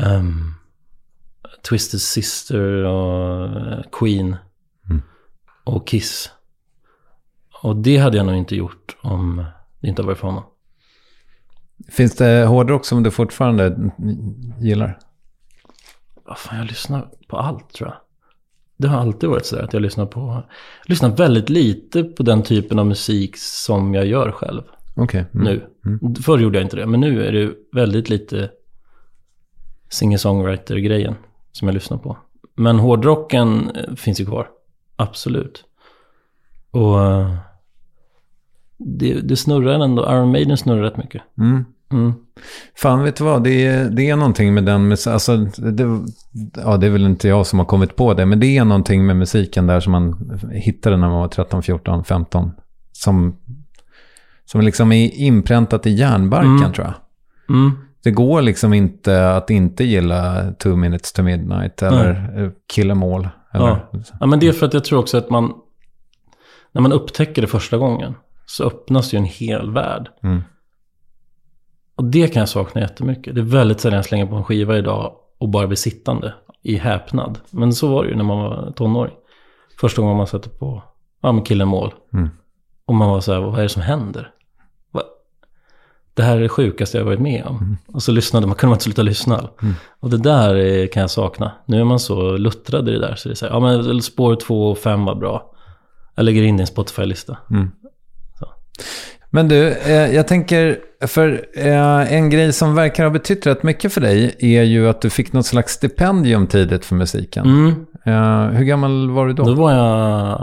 ehm, 0.00 0.54
Twisted 1.68 2.00
Sister 2.00 2.84
och 2.84 3.46
eh, 3.46 3.82
Queen. 3.92 4.36
Och 5.64 5.88
Kiss. 5.88 6.30
Och 7.62 7.76
det 7.76 7.96
hade 7.96 8.16
jag 8.16 8.26
nog 8.26 8.34
inte 8.34 8.56
gjort 8.56 8.96
om 9.02 9.44
det 9.80 9.88
inte 9.88 10.02
hade 10.02 10.06
varit 10.06 10.18
för 10.18 10.26
honom. 10.26 10.44
Finns 11.88 12.16
det 12.16 12.44
hårdrock 12.44 12.84
som 12.84 13.02
du 13.02 13.10
fortfarande 13.10 13.90
gillar? 14.60 14.98
Vad 16.24 16.38
fan, 16.38 16.58
jag 16.58 16.66
lyssnar 16.66 17.08
på 17.28 17.36
allt 17.36 17.72
tror 17.72 17.88
jag. 17.88 17.96
Det 18.82 18.88
har 18.88 19.00
alltid 19.00 19.28
varit 19.28 19.46
så 19.46 19.58
att 19.58 19.72
jag 19.72 19.82
lyssnar 19.82 20.06
på... 20.06 20.42
Jag 20.82 20.90
lyssnar 20.90 21.16
väldigt 21.16 21.50
lite 21.50 22.04
på 22.04 22.22
den 22.22 22.42
typen 22.42 22.78
av 22.78 22.86
musik 22.86 23.36
som 23.36 23.94
jag 23.94 24.06
gör 24.06 24.30
själv. 24.30 24.62
Okej. 24.94 25.24
Mm. 25.34 25.60
nu. 25.82 26.14
Förr 26.22 26.38
gjorde 26.38 26.58
jag 26.58 26.64
inte 26.64 26.76
det, 26.76 26.86
men 26.86 27.00
nu 27.00 27.26
är 27.26 27.32
det 27.32 27.52
väldigt 27.72 28.08
lite 28.08 28.50
singer-songwriter-grejen 29.88 31.14
som 31.52 31.68
jag 31.68 31.74
lyssnar 31.74 31.98
på. 31.98 32.16
Men 32.54 32.78
hårdrocken 32.78 33.70
eh, 33.70 33.94
finns 33.94 34.20
ju 34.20 34.26
kvar, 34.26 34.48
absolut. 34.96 35.64
Och 36.70 37.04
eh, 37.04 37.34
det, 38.76 39.20
det 39.20 39.36
snurrar 39.36 39.80
ändå, 39.80 40.02
Iron 40.02 40.32
Maiden 40.32 40.56
snurrar 40.56 40.82
rätt 40.82 40.96
mycket. 40.96 41.22
Mm. 41.38 41.64
Mm. 41.92 42.12
Fan, 42.76 43.02
vet 43.04 43.16
du 43.16 43.24
vad? 43.24 43.44
Det 43.44 43.66
är, 43.66 43.90
det 43.90 44.10
är 44.10 44.16
någonting 44.16 44.54
med 44.54 44.64
den 44.64 44.88
musiken. 44.88 45.12
Alltså, 45.12 45.36
det, 45.36 45.84
ja, 46.64 46.76
det 46.76 46.86
är 46.86 46.90
väl 46.90 47.06
inte 47.06 47.28
jag 47.28 47.46
som 47.46 47.58
har 47.58 47.66
kommit 47.66 47.96
på 47.96 48.14
det. 48.14 48.26
Men 48.26 48.40
det 48.40 48.46
är 48.58 48.64
någonting 48.64 49.06
med 49.06 49.16
musiken 49.16 49.66
där 49.66 49.80
som 49.80 49.92
man 49.92 50.40
hittade 50.52 50.96
när 50.96 51.08
man 51.08 51.18
var 51.20 51.28
13, 51.28 51.62
14, 51.62 52.04
15. 52.04 52.50
Som, 52.92 53.36
som 54.44 54.60
liksom 54.60 54.92
är 54.92 55.14
inpräntat 55.14 55.86
i 55.86 55.90
hjärnbarken 55.90 56.56
Mm. 56.56 56.72
tror 56.72 56.86
jag. 56.86 56.94
Mm. 57.56 57.72
Det 58.04 58.10
går 58.10 58.42
liksom 58.42 58.72
inte 58.74 59.36
att 59.36 59.50
inte 59.50 59.84
gilla 59.84 60.52
Two 60.52 60.68
Minutes 60.76 61.12
to 61.12 61.22
Midnight 61.22 61.82
eller 61.82 62.42
eh, 62.44 62.50
Kill 62.74 62.90
Em 62.90 63.02
All. 63.02 63.28
Eller, 63.54 63.86
Ja, 64.20 64.26
men 64.26 64.40
det 64.40 64.48
är 64.48 64.52
för 64.52 64.66
att 64.66 64.74
jag 64.74 64.84
tror 64.84 64.98
också 64.98 65.18
att 65.18 65.30
man, 65.30 65.52
när 66.72 66.82
man 66.82 66.92
upptäcker 66.92 67.42
det 67.42 67.48
första 67.48 67.76
gången, 67.78 68.14
så 68.46 68.64
öppnas 68.64 69.14
ju 69.14 69.16
en 69.16 69.24
hel 69.24 69.72
värld. 69.72 70.08
Mm. 70.22 70.42
Och 71.94 72.04
det 72.04 72.28
kan 72.28 72.40
jag 72.40 72.48
sakna 72.48 72.80
jättemycket. 72.80 73.34
Det 73.34 73.40
är 73.40 73.44
väldigt 73.44 73.80
sällan 73.80 73.96
jag 73.96 74.04
slänger 74.04 74.26
på 74.26 74.34
en 74.34 74.44
skiva 74.44 74.78
idag 74.78 75.12
och 75.38 75.48
bara 75.48 75.66
blir 75.66 75.76
sittande 75.76 76.34
i 76.62 76.76
häpnad. 76.76 77.38
Men 77.50 77.72
så 77.72 77.88
var 77.88 78.04
det 78.04 78.10
ju 78.10 78.16
när 78.16 78.24
man 78.24 78.38
var 78.38 78.72
tonåring. 78.76 79.14
Första 79.80 80.02
gången 80.02 80.16
man 80.16 80.26
satte 80.26 80.48
på, 80.48 80.82
ja 81.22 81.32
men 81.32 81.42
killen 81.42 81.68
mål. 81.68 81.94
Mm. 82.12 82.30
Och 82.84 82.94
man 82.94 83.08
var 83.08 83.20
så 83.20 83.32
här, 83.32 83.40
vad 83.40 83.58
är 83.58 83.62
det 83.62 83.68
som 83.68 83.82
händer? 83.82 84.30
Va? 84.90 85.02
Det 86.14 86.22
här 86.22 86.36
är 86.36 86.40
det 86.40 86.48
sjukaste 86.48 86.98
jag 86.98 87.04
varit 87.04 87.20
med 87.20 87.44
om. 87.46 87.56
Mm. 87.56 87.76
Och 87.86 88.02
så 88.02 88.12
lyssnade 88.12 88.46
man, 88.46 88.56
kunde 88.56 88.70
man 88.70 88.74
inte 88.74 88.84
sluta 88.84 89.02
lyssna. 89.02 89.48
Och 90.00 90.10
det 90.10 90.18
där 90.18 90.86
kan 90.86 91.00
jag 91.00 91.10
sakna. 91.10 91.52
Nu 91.66 91.80
är 91.80 91.84
man 91.84 91.98
så 91.98 92.36
luttrad 92.36 92.88
i 92.88 92.92
det 92.92 92.98
där. 92.98 93.14
Så 93.14 93.28
det 93.28 93.32
är 93.32 93.36
så 93.36 93.46
här, 93.46 93.52
ja 93.52 93.60
men 93.60 94.02
spår 94.02 94.36
2 94.36 94.70
och 94.70 94.78
5 94.78 95.04
var 95.04 95.14
bra. 95.14 95.54
Jag 96.14 96.24
lägger 96.24 96.42
in 96.42 96.56
din 96.56 96.66
Spotify-lista. 96.66 97.36
Men 99.34 99.48
du, 99.48 99.68
eh, 99.68 100.14
jag 100.14 100.28
tänker, 100.28 100.80
för 101.06 101.46
eh, 101.54 102.12
en 102.12 102.30
grej 102.30 102.52
som 102.52 102.74
verkar 102.74 103.04
ha 103.04 103.10
betytt 103.10 103.46
rätt 103.46 103.62
mycket 103.62 103.92
för 103.92 104.00
dig 104.00 104.36
är 104.38 104.62
ju 104.62 104.88
att 104.88 105.00
du 105.00 105.10
fick 105.10 105.32
något 105.32 105.46
slags 105.46 105.72
stipendium 105.72 106.46
tidigt 106.46 106.84
för 106.84 106.94
musiken. 106.94 107.44
Mm. 107.44 107.86
Eh, 108.04 108.56
hur 108.56 108.64
gammal 108.64 109.10
var 109.10 109.26
du 109.26 109.32
då? 109.32 109.44
Då 109.44 109.54
var 109.54 109.72
jag 109.72 110.38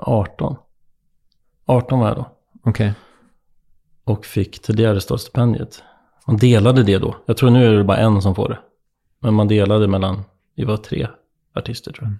18. 0.00 0.56
18 1.66 1.98
var 1.98 2.08
jag 2.08 2.16
då. 2.16 2.26
Okej. 2.64 2.92
Och 4.04 4.26
fick 4.26 4.62
Ted 4.62 4.80
Gärdestad-stipendiet. 4.80 5.82
Man 6.26 6.36
delade 6.36 6.82
det 6.82 6.98
då. 6.98 7.16
Jag 7.26 7.36
tror 7.36 7.50
nu 7.50 7.66
är 7.66 7.72
det 7.72 7.84
bara 7.84 7.98
en 7.98 8.22
som 8.22 8.34
får 8.34 8.48
det. 8.48 8.58
Men 9.20 9.34
man 9.34 9.48
delade 9.48 9.88
mellan, 9.88 10.22
vi 10.56 10.64
var 10.64 10.76
tre 10.76 11.06
artister 11.54 11.92
tror 11.92 12.08
jag. 12.08 12.18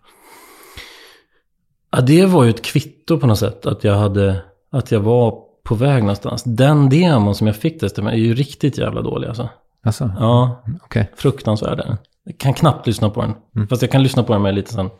Ja, 1.91 2.01
det 2.01 2.27
var 2.27 2.45
ju 2.45 2.51
ett 2.51 2.63
kvitto 2.63 3.19
på 3.19 3.27
något 3.27 3.39
sätt. 3.39 3.67
Att 3.67 3.85
jag 3.85 3.95
hade, 3.95 4.43
att 4.71 4.91
jag 4.91 5.01
var 5.01 5.52
på 5.65 5.75
väg 5.75 6.03
någonstans. 6.03 6.43
Den 6.45 6.89
demon 6.89 7.35
som 7.35 7.47
jag 7.47 7.57
fick 7.57 7.81
det 7.81 7.89
stipendiet 7.89 8.23
är 8.23 8.27
ju 8.27 8.35
riktigt 8.35 8.79
jävla 8.79 9.03
dålig 9.03 9.29
alltså. 9.29 9.49
Alltså, 9.85 10.11
Ja, 10.19 10.63
okej. 10.83 11.11
fruktansvärd 11.17 11.81
är 11.81 11.85
den. 11.87 11.97
Jag 12.25 12.39
kan 12.39 12.55
knappt 12.55 12.87
lyssna 12.87 13.11
på 13.11 13.21
den. 13.53 13.67
Fast 13.69 13.83
jag 13.83 13.91
kan 13.91 14.03
lyssna 14.03 14.23
på 14.23 14.33
den 14.33 14.43
med 14.43 14.55
lite 14.55 14.73
sån 14.73 14.91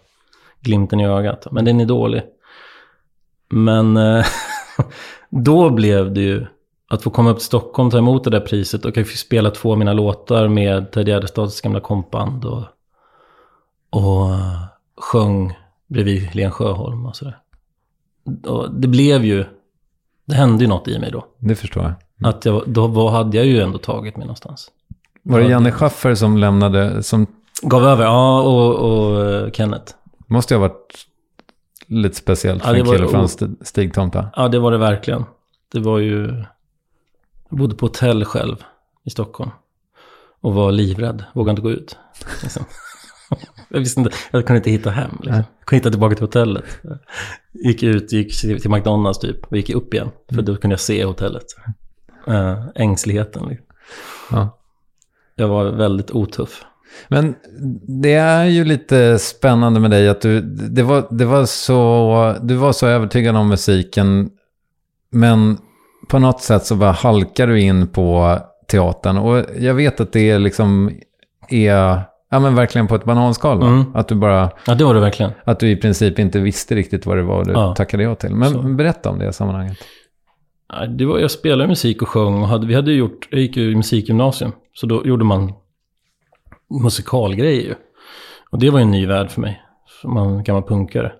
glimten 0.61 1.01
i 1.01 1.07
ögat. 1.07 1.47
Men 1.51 1.65
den 1.65 1.81
är 1.81 1.85
dålig. 1.87 2.23
Men 3.51 3.97
eh, 3.97 4.25
då 5.31 5.71
blev 5.71 6.13
det 6.15 6.21
ju 6.21 6.47
att 6.91 7.03
få 7.03 7.11
komma 7.11 7.31
upp 7.31 7.37
till 7.39 7.47
Stockholm, 7.47 7.91
ta 7.91 7.99
emot 7.99 8.25
det 8.25 8.31
där 8.31 8.41
priset 8.41 8.85
och 8.85 8.97
jag 8.97 9.07
fick 9.07 9.19
spela 9.19 9.51
två 9.51 9.73
av 9.73 9.79
mina 9.79 9.93
låtar 9.93 10.49
med 10.49 10.91
Ted 10.91 11.09
Gärdestads 11.09 11.61
gamla 11.61 11.81
kompband 11.81 12.45
och, 12.45 12.65
och 13.91 14.31
eh, 14.31 14.63
sjöng 14.97 15.59
bredvid 15.87 16.23
Helen 16.23 16.51
Sjöholm 16.51 17.07
och 17.07 17.17
sådär. 17.17 17.39
Och 18.47 18.75
det 18.75 18.89
blev 18.89 19.25
ju, 19.25 19.45
det 20.25 20.35
hände 20.35 20.65
ju 20.65 20.69
något 20.69 20.89
i 20.89 20.99
mig 20.99 21.11
då. 21.11 21.27
Det 21.39 21.55
förstår 21.55 21.83
jag. 21.83 21.95
Att 22.29 22.45
jag, 22.45 22.63
då 22.67 22.87
var, 22.87 23.11
hade 23.11 23.37
jag 23.37 23.47
ju 23.47 23.61
ändå 23.61 23.79
tagit 23.79 24.17
mig 24.17 24.27
någonstans. 24.27 24.71
Var 25.23 25.39
det 25.39 25.45
Ja, 25.45 25.51
Janne 25.51 25.73
Schaffer 25.73 26.15
som 26.15 26.37
lämnade, 26.39 27.03
som 27.03 27.27
Gav 27.63 27.85
över, 27.85 28.05
ja, 28.05 28.43
och, 28.43 28.75
och 28.75 29.25
eh, 29.31 29.51
Kenneth. 29.51 29.95
måste 30.27 30.55
ju 30.55 30.61
ha 30.61 30.69
varit 30.69 31.07
lite 31.87 32.17
speciellt 32.17 32.63
Ja, 32.63 32.67
för 32.69 32.75
det 32.75 32.81
en 32.81 32.87
kille 32.87 33.09
från. 33.09 33.25
St- 33.25 33.47
Stigtomta? 33.61 34.31
Ja, 34.37 34.49
det 34.49 34.59
var 34.59 34.71
det 34.73 34.79
verkligen. 34.79 35.25
Det 35.73 35.81
var 35.81 35.99
ju... 35.99 36.45
Jag 37.49 37.59
bodde 37.59 37.75
på 37.75 37.87
hotell 37.87 38.25
själv 38.25 38.57
i 39.05 39.11
Stockholm. 39.11 39.51
Och 40.41 40.55
var 40.55 40.73
livrädd, 40.73 41.25
vågade 41.33 41.51
inte 41.51 41.63
gå 41.63 41.71
ut. 41.71 41.97
Liksom. 42.43 42.65
Jag 43.73 43.81
visste 43.81 44.01
inte, 44.01 44.13
jag 44.31 44.47
kunde 44.47 44.59
inte 44.59 44.71
hitta 44.71 44.91
hem. 44.91 45.11
Liksom. 45.21 45.35
Jag 45.59 45.67
kunde 45.67 45.81
hitta 45.81 45.91
tillbaka 45.91 46.15
till 46.15 46.25
hotellet. 46.25 46.65
Gick 47.53 47.83
ut, 47.83 48.13
gick 48.13 48.41
till 48.41 48.71
McDonalds 48.71 49.19
typ 49.19 49.45
och 49.45 49.57
gick 49.57 49.71
upp 49.71 49.95
igen. 49.95 50.11
För 50.35 50.43
då 50.43 50.57
kunde 50.57 50.73
jag 50.73 50.81
se 50.81 51.05
hotellet. 51.05 51.45
Äh, 52.27 52.67
ängsligheten. 52.75 53.49
Liksom. 53.49 53.67
Ja. 54.31 54.59
Jag 55.35 55.49
var 55.49 55.65
väldigt 55.65 56.11
otuff. 56.11 56.65
Men 57.09 57.35
det 58.03 58.15
är 58.15 58.45
ju 58.45 58.65
lite 58.65 59.19
spännande 59.19 59.81
med 59.81 59.91
dig 59.91 60.09
att 60.09 60.21
du, 60.21 60.41
det 60.41 60.83
var, 60.83 61.07
det 61.11 61.25
var 61.25 61.45
så, 61.45 62.37
du 62.43 62.55
var 62.55 62.73
så 62.73 62.87
övertygad 62.87 63.37
om 63.37 63.49
musiken, 63.49 64.31
men 65.11 65.59
på 66.09 66.19
något 66.19 66.41
sätt 66.41 66.67
så 66.67 66.77
bara 66.77 66.93
halkar 66.93 67.47
du 67.47 67.61
in 67.61 67.89
på 67.89 68.39
teatern. 68.69 69.19
Och 69.19 69.45
jag 69.59 69.75
vet 69.75 70.01
att 70.01 70.13
det 70.13 70.39
liksom 70.39 70.91
är, 71.49 72.01
ja 72.33 72.39
men 72.41 72.55
verkligen 72.55 72.87
på 72.89 72.95
ett 72.95 73.05
bananskal 73.05 73.59
va? 73.61 73.67
Mm. 73.67 73.85
Att 73.97 74.09
du 74.09 74.15
bara, 74.15 74.51
Ja, 74.67 74.75
det 74.75 74.85
var 74.85 74.95
det 74.95 75.01
verkligen. 75.01 75.33
att 75.45 75.61
du 75.61 75.71
i 75.71 75.77
princip 75.77 76.19
inte 76.19 76.41
visste 76.41 76.75
riktigt 76.75 77.07
vad 77.07 77.17
det 77.17 77.23
var 77.23 77.45
du 77.45 77.53
Ja. 77.53 77.75
tackade 77.75 78.03
ja 78.03 78.15
till. 78.15 78.35
Men 78.35 78.51
Så. 78.53 78.63
berätta 78.63 79.11
om 79.11 79.19
det 79.19 79.33
sammanhanget. 79.33 79.79
Ja, 80.69 80.87
Det 80.87 81.05
var, 81.05 81.19
jag 81.19 81.31
spelade 81.31 81.69
musik 81.69 82.03
och 82.03 82.09
sjöng 82.09 82.43
och 82.43 82.49
hade, 82.49 82.67
vi 82.67 82.75
hade 82.75 82.93
gjort, 82.93 83.29
jag 83.31 83.41
gick 83.41 83.57
ju 83.57 83.73
i 83.73 83.77
musikgymnasium. 83.77 84.53
Så 84.75 84.87
då 84.87 85.07
gjorde 85.07 85.25
man 85.25 85.53
musikalgrejer 86.83 87.63
ju. 87.63 87.75
Och 88.51 88.59
det 88.59 88.71
var 88.71 88.79
ju 88.79 88.83
en 88.83 88.91
ny 88.91 89.07
värld 89.07 89.31
för 89.31 89.41
mig. 89.41 89.63
Som 90.03 90.15
man 90.15 90.45
gammal 90.45 90.63
punkare. 90.63 91.13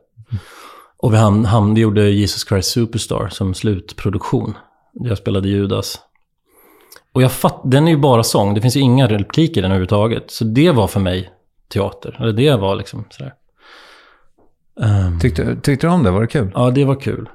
Och 0.99 1.13
vi, 1.13 1.17
ham, 1.17 1.45
ham, 1.45 1.75
vi 1.75 1.81
gjorde 1.81 2.11
Jesus 2.11 2.49
Christ 2.49 2.71
Superstar 2.71 3.29
som 3.29 3.55
slutproduktion. 3.55 4.55
Jag 4.93 5.19
spelade 5.19 5.49
Judas. 5.49 5.99
Och 7.13 7.23
jag 7.23 7.33
fatt, 7.33 7.61
den 7.65 7.87
är 7.89 7.93
ju 7.93 7.99
bara 7.99 8.23
sång, 8.23 8.55
det 8.55 8.61
finns 8.61 8.77
ju 8.77 8.81
inga 8.81 9.09
repliker 9.09 9.61
i 9.61 9.63
den 9.63 9.71
överhuvudtaget. 9.71 10.31
Så 10.31 10.45
det 10.45 10.71
var 10.71 10.87
för 10.87 11.01
mig 11.01 11.31
teater. 11.69 12.17
Eller 12.21 12.33
det 12.33 12.57
var 12.57 12.77
liksom 12.77 13.05
sådär. 13.11 13.35
Ehm, 14.81 15.21
Tyckte, 15.21 15.57
tyckte 15.57 15.87
du 15.87 15.91
om 15.93 16.03
det? 16.03 16.11
Var 16.11 16.21
det 16.21 16.27
kul? 16.27 16.51
Ja, 16.55 16.71
det 16.71 16.85
var 16.85 16.95
kul. 17.01 17.29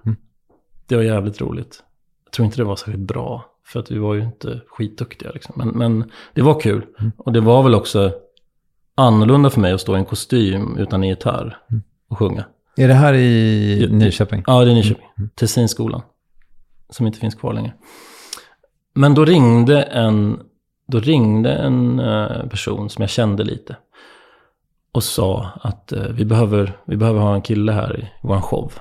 Det 0.88 0.95
var 0.95 1.03
jävligt 1.03 1.41
roligt. 1.41 1.84
Jag 2.25 2.32
tror 2.32 2.45
inte 2.45 2.57
det 2.57 2.63
var 2.63 2.75
särskilt 2.75 2.99
bra. 2.99 3.45
För 3.65 3.80
att 3.80 3.91
vi 3.91 3.97
var 3.97 4.13
ju 4.13 4.21
inte 4.23 4.61
skitduktiga 4.67 5.32
liksom. 5.34 5.53
Men, 5.57 5.67
men 5.69 6.11
det 6.34 6.41
var 6.41 6.59
kul. 6.59 6.86
Och 7.17 7.34
det 7.34 7.41
var 7.41 7.63
väl 7.63 7.75
också 7.75 8.11
annorlunda 8.95 9.49
för 9.49 9.59
mig 9.61 9.73
att 9.73 9.82
stå 9.82 9.95
i 9.95 9.99
en 9.99 10.05
kostym 10.05 10.78
utan 10.78 11.03
en 11.03 11.09
gitarr 11.09 11.57
och 12.09 12.17
sjunga. 12.17 12.45
Är 12.78 12.88
det 12.88 12.93
här 12.93 13.13
i 13.13 13.88
Nyköping? 13.91 14.43
Ja, 14.47 14.65
det 14.65 14.71
är 14.71 14.75
Nyköping. 14.75 15.05
Tessinskolan. 15.36 16.01
Som 16.89 17.07
inte 17.07 17.19
finns 17.19 17.36
kvar 17.36 17.53
längre. 17.53 17.73
Men 18.98 19.14
då 19.14 19.26
ringde 19.26 19.82
en, 19.82 20.39
då 20.88 21.00
ringde 21.00 21.54
en 21.54 22.00
eh, 22.00 22.48
person 22.50 22.89
som 22.89 23.02
jag 23.02 23.10
kände 23.10 23.43
lite. 23.43 23.76
Och 24.91 25.04
sa 25.04 25.50
att 25.62 25.91
eh, 25.91 26.04
vi, 26.04 26.26
behöver, 26.26 26.78
vi 26.86 26.98
behöver 26.98 27.20
ha 27.20 27.36
en 27.36 27.41
kille 27.41 27.72
här 27.72 28.00
i 28.00 28.10
vår 28.22 28.41
show. 28.41 28.74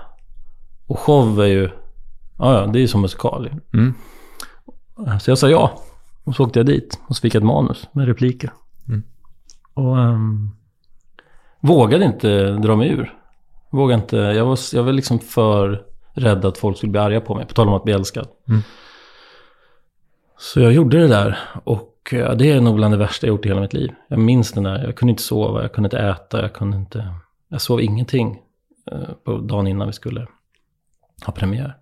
Och 0.86 0.98
show 0.98 1.40
är 1.40 1.46
ju, 1.46 1.70
ja 2.38 2.60
ja, 2.60 2.66
det 2.66 2.78
är 2.78 2.80
ju 2.80 2.88
som 2.88 3.00
musikal. 3.00 3.50
Mm. 3.74 3.94
Så 5.20 5.30
jag 5.30 5.38
sa 5.38 5.48
ja. 5.48 5.80
Och 6.24 6.36
så 6.36 6.44
åkte 6.44 6.58
jag 6.58 6.66
dit 6.66 7.00
och 7.08 7.16
så 7.16 7.20
fick 7.20 7.34
jag 7.34 7.40
ett 7.40 7.46
manus 7.46 7.88
med 7.92 8.06
repliker. 8.06 8.52
Och 9.74 9.98
ehm, 9.98 10.50
vågade 11.60 12.04
inte 12.04 12.52
dra 12.52 12.76
mig 12.76 12.88
ur. 12.88 13.14
Vågade 13.70 14.02
inte, 14.02 14.16
jag 14.16 14.46
var, 14.46 14.58
jag 14.72 14.82
var 14.82 14.92
liksom 14.92 15.18
för 15.18 15.82
rädd 16.12 16.44
att 16.44 16.58
folk 16.58 16.76
skulle 16.76 16.92
bli 16.92 17.00
arga 17.00 17.20
på 17.20 17.34
mig. 17.34 17.46
På 17.46 17.54
tal 17.54 17.68
om 17.68 17.74
att 17.74 17.84
bli 17.84 17.92
älskad. 17.92 18.28
Mm. 18.48 18.62
Så 20.38 20.60
jag 20.60 20.72
gjorde 20.72 20.98
det 20.98 21.08
där 21.08 21.38
och 21.64 22.12
eh, 22.12 22.36
det 22.36 22.50
är 22.50 22.60
nog 22.60 22.76
bland 22.76 22.94
det 22.94 22.98
värsta 22.98 23.26
jag 23.26 23.34
gjort 23.34 23.46
i 23.46 23.48
hela 23.48 23.60
mitt 23.60 23.72
liv. 23.72 23.92
Jag 24.08 24.18
minns 24.18 24.52
den 24.52 24.64
där, 24.64 24.84
jag 24.84 24.96
kunde 24.96 25.10
inte 25.10 25.22
sova, 25.22 25.62
jag 25.62 25.72
kunde 25.72 25.86
inte 25.86 25.98
äta, 25.98 26.42
jag 26.42 26.52
kunde 26.52 26.76
inte... 26.76 27.14
Jag 27.48 27.60
sov 27.60 27.80
ingenting 27.80 28.38
eh, 28.90 28.98
på 29.24 29.38
dagen 29.38 29.66
innan 29.66 29.86
vi 29.86 29.92
skulle 29.92 30.26
ha 31.26 31.32
premiär. 31.32 31.76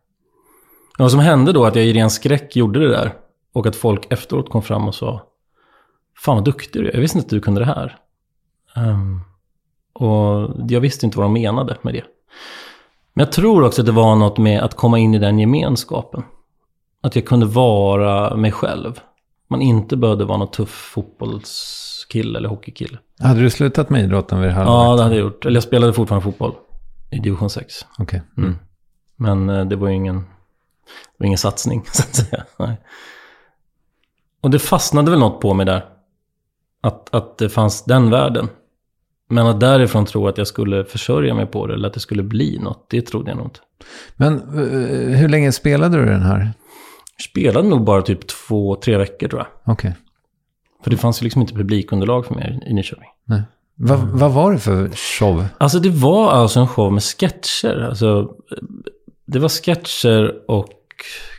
Men 0.99 1.05
vad 1.05 1.11
som 1.11 1.21
hände 1.21 1.53
då 1.53 1.65
att 1.65 1.77
jag 1.77 1.85
i 1.85 1.93
ren 1.93 2.11
skräck 2.11 2.57
gjorde 2.57 2.81
det 2.81 2.89
där. 2.89 3.15
Och 3.53 3.67
att 3.67 3.77
folk 3.77 4.07
efteråt 4.13 4.51
kom 4.51 4.63
fram 4.63 4.89
och 4.89 4.95
sa 4.95 5.23
Fan 6.17 6.37
vad 6.37 6.45
duktig 6.45 6.83
du 6.83 6.89
är, 6.89 6.95
jag 6.95 7.01
visste 7.01 7.19
inte 7.19 7.27
att 7.27 7.31
du 7.31 7.41
kunde 7.41 7.61
det 7.61 7.67
här. 7.67 7.99
Um, 8.77 9.21
och 9.93 10.51
jag 10.69 10.81
visste 10.81 11.07
inte 11.07 11.19
vad 11.19 11.25
de 11.25 11.33
menade 11.33 11.77
med 11.83 11.95
det. 11.95 12.05
Men 13.15 13.25
jag 13.25 13.33
tror 13.33 13.65
också 13.65 13.83
att 13.83 13.87
det 13.87 13.93
var 13.93 14.17
något 14.17 14.39
med 14.39 14.63
att 14.63 14.75
komma 14.75 14.99
in 14.99 15.15
i 15.15 15.19
den 15.19 15.39
gemenskapen. 15.39 16.23
Att 17.05 17.17
jag 17.17 17.27
kunde 17.27 17.47
vara 17.47 18.37
mig 18.37 18.53
själv. 18.53 19.01
Man 19.49 19.63
inte 19.63 19.97
behövde 19.97 20.25
vara 20.25 20.39
någon 20.39 20.51
tuff 20.51 20.71
fotbollskille 20.71 22.39
eller 22.39 22.49
hockeykille. 22.49 22.99
Hade 23.21 23.41
du 23.41 23.51
slutat 23.51 23.91
med 23.91 24.05
idrotten 24.05 24.41
vid 24.41 24.49
det 24.49 24.55
här 24.55 24.65
Ja, 24.65 24.97
det 24.97 25.03
hade 25.03 25.15
jag 25.15 25.25
gjort. 25.25 25.45
Eller 25.45 25.57
jag 25.57 25.63
spelade 25.63 25.93
fortfarande 25.93 26.25
fotboll 26.25 26.55
i 27.11 27.19
division 27.19 27.51
6. 27.51 27.75
Okej. 27.99 28.23
Mm. 28.37 28.57
Men 29.17 29.51
eh, 29.51 29.65
det 29.65 29.77
var 29.77 29.89
ju 29.89 29.95
ingen, 29.95 30.17
det 30.17 31.19
var 31.19 31.27
ingen 31.27 31.39
satsning, 31.39 31.85
så 31.93 32.03
att 32.03 32.15
säga. 32.15 32.45
Nej. 32.59 32.77
Och 34.41 34.51
det 34.51 34.59
fastnade 34.59 35.11
väl 35.11 35.21
något 35.21 35.41
på 35.41 35.55
mig 35.55 35.67
där. 35.67 35.85
Att, 36.81 37.15
att 37.15 37.39
det 37.39 37.49
fanns 37.49 37.85
den 37.85 38.11
världen. 38.11 38.49
Men 39.29 39.47
att 39.47 39.61
därifrån 39.61 40.07
tro 40.07 40.29
att 40.29 40.39
jag 40.39 40.47
skulle 40.47 40.85
försörja 40.85 41.35
mig 41.35 41.47
på 41.47 41.67
det, 41.67 41.75
eller 41.75 41.89
att 41.89 41.95
det 41.95 42.01
skulle 42.01 42.23
bli 42.23 42.59
något, 42.59 42.87
det 42.91 43.03
trodde 43.03 43.31
jag 43.31 43.37
nog 43.37 43.47
inte. 43.47 43.61
Men 44.17 44.35
eh, 44.35 45.19
hur 45.19 45.29
länge 45.29 45.53
spelade 45.53 45.97
du 45.97 46.05
den 46.05 46.23
här? 46.23 46.53
Spelade 47.21 47.69
nog 47.69 47.85
bara 47.85 48.03
typ 48.03 48.27
två, 48.27 48.77
tre 48.77 48.97
veckor 48.97 49.29
tror 49.29 49.41
jag. 49.41 49.75
Okej. 49.75 49.97
För 50.83 50.91
det 50.91 50.97
fanns 50.97 51.23
ju 51.23 51.25
liksom 51.25 51.43
inte 51.43 51.55
publikunderlag 51.55 52.27
för 52.27 52.35
mig 52.35 52.61
i 52.67 52.75
Nyköping. 52.75 53.09
Nej. 53.25 53.43
Va, 53.77 53.97
Vad 54.13 54.33
var 54.33 54.53
det 54.53 54.59
för 54.59 54.89
show? 54.89 55.45
Alltså 55.59 55.79
det 55.79 55.91
var 55.91 56.31
alltså 56.31 56.61
en 56.61 56.69
show 56.69 56.93
med 56.93 57.03
sketcher. 57.03 57.87
Alltså, 57.89 58.31
det 59.27 59.39
var 59.39 59.49
sketcher 59.49 60.51
och 60.51 60.69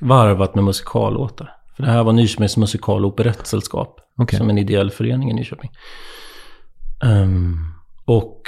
varvat 0.02 0.56
med 0.56 0.64
musikallåtar. 0.64 1.52
För 1.76 1.84
det 1.84 1.90
här 1.90 2.04
var 2.04 2.14
Nyköpings 2.14 2.58
musikal 2.58 3.06
och 3.06 3.12
operettsällskap. 3.12 4.00
Okej. 4.18 4.40
Som 4.40 4.50
en 4.50 4.58
ideell 4.58 4.92
förening 4.92 5.32
i 5.32 5.34
Nyköping. 5.34 5.72
Ehm, 7.04 7.58
och 8.06 8.42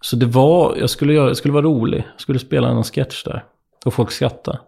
så 0.00 0.16
det 0.16 0.26
var, 0.26 0.76
jag 0.76 0.90
skulle, 0.90 1.12
göra, 1.12 1.28
jag 1.28 1.36
skulle 1.36 1.54
vara 1.54 1.64
rolig. 1.64 1.98
Jag 2.12 2.20
skulle 2.20 2.38
spela 2.38 2.72
någon 2.74 2.84
sketch 2.84 3.24
där. 3.24 3.44
Och 3.84 3.94
folk 3.94 4.10
skrattade. 4.10 4.58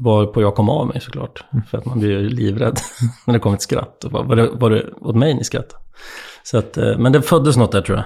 Varpå 0.00 0.42
jag 0.42 0.54
kom 0.54 0.68
av 0.68 0.86
mig 0.86 1.00
såklart. 1.00 1.44
För 1.70 1.78
att 1.78 1.84
man 1.84 1.98
blir 1.98 2.10
ju 2.10 2.28
livrädd 2.28 2.78
när 3.26 3.34
det 3.34 3.40
kommer 3.40 3.56
ett 3.56 3.62
skratt. 3.62 4.04
Och 4.04 4.10
bara, 4.10 4.22
var, 4.22 4.36
det, 4.36 4.48
var 4.52 4.70
det 4.70 4.86
åt 5.00 5.16
mig 5.16 5.34
ni 5.34 5.44
skrattade? 5.44 5.82
Så 6.42 6.58
att, 6.58 6.76
eh, 6.76 6.98
men 6.98 7.12
det 7.12 7.22
föddes 7.22 7.56
något 7.56 7.72
där 7.72 7.80
tror 7.82 7.96
jag. 7.98 8.04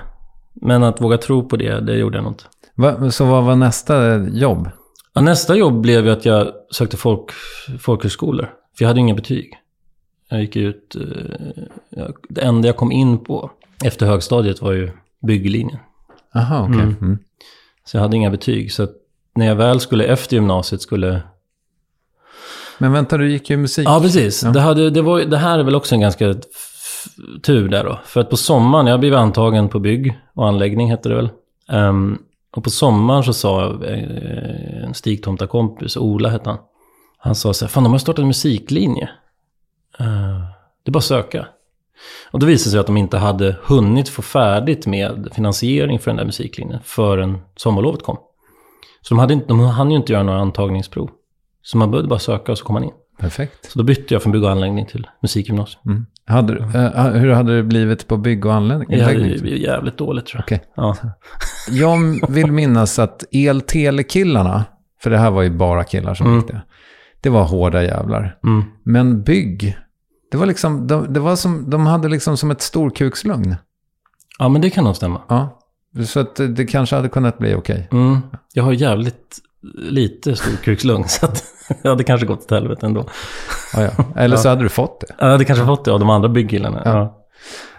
Men 0.54 0.82
att 0.82 1.00
våga 1.00 1.18
tro 1.18 1.48
på 1.48 1.56
det, 1.56 1.80
det 1.80 1.96
gjorde 1.96 2.16
jag 2.18 2.22
nog 2.24 2.32
inte. 2.32 2.44
Va, 2.74 3.10
så 3.10 3.24
vad 3.24 3.44
var 3.44 3.56
nästa 3.56 4.16
jobb? 4.28 4.70
Ja, 5.14 5.20
nästa 5.20 5.56
jobb 5.56 5.80
blev 5.80 6.06
ju 6.06 6.12
att 6.12 6.24
jag 6.24 6.52
sökte 6.70 6.96
folk, 6.96 7.30
folkhögskolor. 7.80 8.50
För 8.78 8.84
jag 8.84 8.88
hade 8.88 9.00
inga 9.00 9.14
betyg. 9.14 9.54
Jag 10.28 10.40
gick 10.40 10.56
ut... 10.56 10.96
eh, 10.96 12.06
Det 12.28 12.40
enda 12.40 12.68
jag 12.68 12.76
kom 12.76 12.92
in 12.92 13.18
på 13.24 13.50
efter 13.84 14.06
högstadiet 14.06 14.62
var 14.62 14.72
ju 14.72 14.90
bygglinjen. 15.26 15.78
Aha, 16.34 16.62
okej. 16.62 16.80
Mm. 16.82 16.96
Mm. 17.00 17.18
Så 17.84 17.96
jag 17.96 18.02
hade 18.02 18.16
inga 18.16 18.30
betyg. 18.30 18.72
Så 18.72 18.88
när 19.34 19.46
jag 19.46 19.56
väl 19.56 19.80
skulle 19.80 20.04
efter 20.04 20.36
gymnasiet 20.36 20.82
skulle... 20.82 21.22
Men 22.78 22.92
vänta, 22.92 23.16
du 23.16 23.30
gick 23.30 23.50
ju 23.50 23.56
musik. 23.56 23.88
Ja, 23.88 24.00
precis. 24.00 24.40
Det, 24.40 24.60
hade, 24.60 24.90
det, 24.90 25.02
var, 25.02 25.20
det 25.20 25.36
här 25.36 25.58
är 25.58 25.62
väl 25.62 25.74
också 25.74 25.94
en 25.94 26.00
ganska 26.00 26.34
tur 27.42 27.68
där 27.68 27.84
då. 27.84 28.00
För 28.04 28.20
att 28.20 28.30
på 28.30 28.36
sommaren, 28.36 28.86
jag 28.86 29.00
blev 29.00 29.14
antagen 29.14 29.68
på 29.68 29.78
bygg 29.78 30.18
och 30.34 30.48
anläggning 30.48 30.90
hette 30.90 31.08
det 31.08 31.14
väl. 31.14 31.30
Ehm, 31.68 32.18
och 32.56 32.64
på 32.64 32.70
sommaren 32.70 33.24
så 33.24 33.32
sa 33.32 33.84
eh, 33.84 34.84
en 34.84 34.94
stigtomtakompis, 34.94 35.96
Ola 35.96 36.28
hette 36.28 36.50
han. 36.50 36.58
Han 37.18 37.34
sa 37.34 37.54
så 37.54 37.64
här, 37.64 37.70
fan 37.70 37.82
de 37.82 37.92
har 37.92 37.98
startat 37.98 38.22
en 38.22 38.26
musiklinje. 38.26 39.10
Eh, 39.98 40.40
det 40.84 40.88
är 40.88 40.92
bara 40.92 40.98
att 40.98 41.04
söka. 41.04 41.46
Och 42.30 42.38
då 42.38 42.46
visade 42.46 42.68
det 42.68 42.70
sig 42.70 42.80
att 42.80 42.86
de 42.86 42.96
inte 42.96 43.18
hade 43.18 43.56
hunnit 43.62 44.08
få 44.08 44.22
färdigt 44.22 44.86
med 44.86 45.28
finansiering 45.34 45.98
för 45.98 46.10
den 46.10 46.16
där 46.16 46.24
musiklinjen 46.24 46.80
förrän 46.84 47.38
sommarlovet 47.56 48.02
kom. 48.02 48.16
Så 49.02 49.14
de, 49.14 49.18
hade 49.18 49.34
inte, 49.34 49.46
de 49.46 49.60
hann 49.60 49.90
ju 49.90 49.96
inte 49.96 50.12
göra 50.12 50.22
några 50.22 50.40
antagningsprov. 50.40 51.10
Så 51.62 51.78
man 51.78 51.90
behövde 51.90 52.08
bara 52.08 52.18
söka 52.18 52.52
och 52.52 52.58
så 52.58 52.64
kom 52.64 52.74
man 52.74 52.84
in. 52.84 52.90
Perfekt. 53.18 53.70
Så 53.72 53.78
då 53.78 53.84
bytte 53.84 54.14
jag 54.14 54.22
från 54.22 54.32
bygg 54.32 54.44
och 54.44 54.50
anläggning 54.50 54.86
till 54.86 55.06
musikgymnasium. 55.22 55.80
Mm. 55.86 56.06
Hade, 56.26 56.54
du- 56.54 56.78
eh, 56.78 57.04
hur 57.06 57.30
hade 57.32 57.56
det 57.56 57.62
blivit 57.62 58.08
på 58.08 58.16
bygg 58.16 58.46
och 58.46 58.54
anläggning? 58.54 58.98
Det 58.98 59.04
hade 59.04 59.16
blivit 59.16 59.60
jävligt 59.62 59.96
dåligt 59.98 60.26
tror 60.26 60.38
jag. 60.38 60.44
Okej. 60.58 60.70
Ja. 60.76 60.96
Jag 61.70 62.30
vill 62.30 62.52
minnas 62.52 62.98
att 62.98 63.24
el-tele-killarna, 63.30 64.64
för 65.02 65.10
det 65.10 65.18
här 65.18 65.30
var 65.30 65.42
ju 65.42 65.50
bara 65.50 65.84
killar 65.84 66.14
som 66.14 66.26
Mm. 66.26 66.38
gick 66.38 66.48
det. 66.48 66.62
Det 67.20 67.28
var 67.30 67.44
hårda 67.44 67.82
jävlar. 67.82 68.38
Mm. 68.44 68.64
Men 68.84 69.22
bygg, 69.22 69.78
det 70.30 70.36
var 70.36 70.46
liksom, 70.46 70.86
de, 70.86 71.12
det 71.12 71.20
var 71.20 71.36
som, 71.36 71.70
de 71.70 71.86
hade 71.86 72.08
liksom 72.08 72.36
som 72.36 72.50
ett 72.50 72.62
storkukslugn. 72.62 73.56
ja, 74.38 74.48
men 74.48 74.62
det 74.62 74.70
kan 74.70 74.84
nog 74.84 74.96
stämma. 74.96 75.20
Ja. 75.28 75.58
Så 76.06 76.20
att 76.20 76.36
det- 76.36 76.64
kanske 76.66 76.96
hade 76.96 77.08
kunnat 77.08 77.38
bli 77.38 77.54
okej. 77.54 77.88
Mm. 77.92 78.18
Jag 78.52 78.64
har 78.64 78.72
jävligt 78.72 79.38
lite 79.74 80.36
storkukslugn 80.36 81.04
så 81.08 81.26
att 81.26 81.44
jag 81.82 81.90
hade 81.90 82.04
kanske 82.04 82.26
gått 82.26 82.42
åt 82.42 82.50
helvete 82.50 82.86
ändå. 82.86 83.04
Ja, 83.74 83.82
ja. 83.82 84.04
Eller 84.16 84.36
så 84.36 84.48
hade 84.48 84.62
du 84.62 84.68
fått 84.68 85.00
det. 85.00 85.14
Jag 85.18 85.26
hade 85.26 85.44
kanske 85.44 85.66
fått 85.66 85.84
det 85.84 85.92
av 85.92 86.00
de 86.00 86.10
andra 86.10 86.28
byggkillarna. 86.28 86.82
Ja. 86.84 86.90
Ja. 86.90 87.18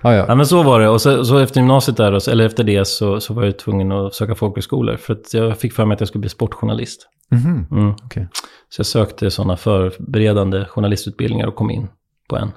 Ja, 0.02 0.14
Ja. 0.16 0.26
ja. 0.28 0.36
men 0.36 0.46
så 0.46 0.64
var 0.64 0.80
det. 0.80 0.90
Och 0.90 1.02
så, 1.02 1.26
så 1.26 1.38
efter 1.38 1.60
gymnasiet 1.60 1.98
där, 1.98 2.30
eller 2.30 2.46
efter 2.46 2.64
det, 2.64 2.88
så, 2.88 3.20
så 3.20 3.34
var 3.34 3.44
jag 3.44 3.60
tvungen 3.60 3.92
att 3.92 4.14
söka 4.14 4.36
folkhögskolor. 4.36 4.96
För 4.98 5.14
att 5.14 5.34
jag 5.34 5.58
fick 5.58 5.74
för 5.74 5.86
mig 5.86 5.94
att 5.96 6.02
jag 6.02 6.08
skulle 6.08 6.20
bli 6.20 6.30
sportjournalist. 6.30 7.08
Mhm. 7.32 7.68
Mm. 7.72 7.96
Okej. 8.06 8.28
Så 8.70 8.80
jag 8.80 8.86
sökte 8.86 9.32
sådana 9.32 9.58
förberedande 9.58 10.66
journalistutbildningar 10.66 11.48
och 11.48 11.56
kom 11.56 11.70
in 11.70 11.88
på 12.30 12.38
en. 12.38 12.52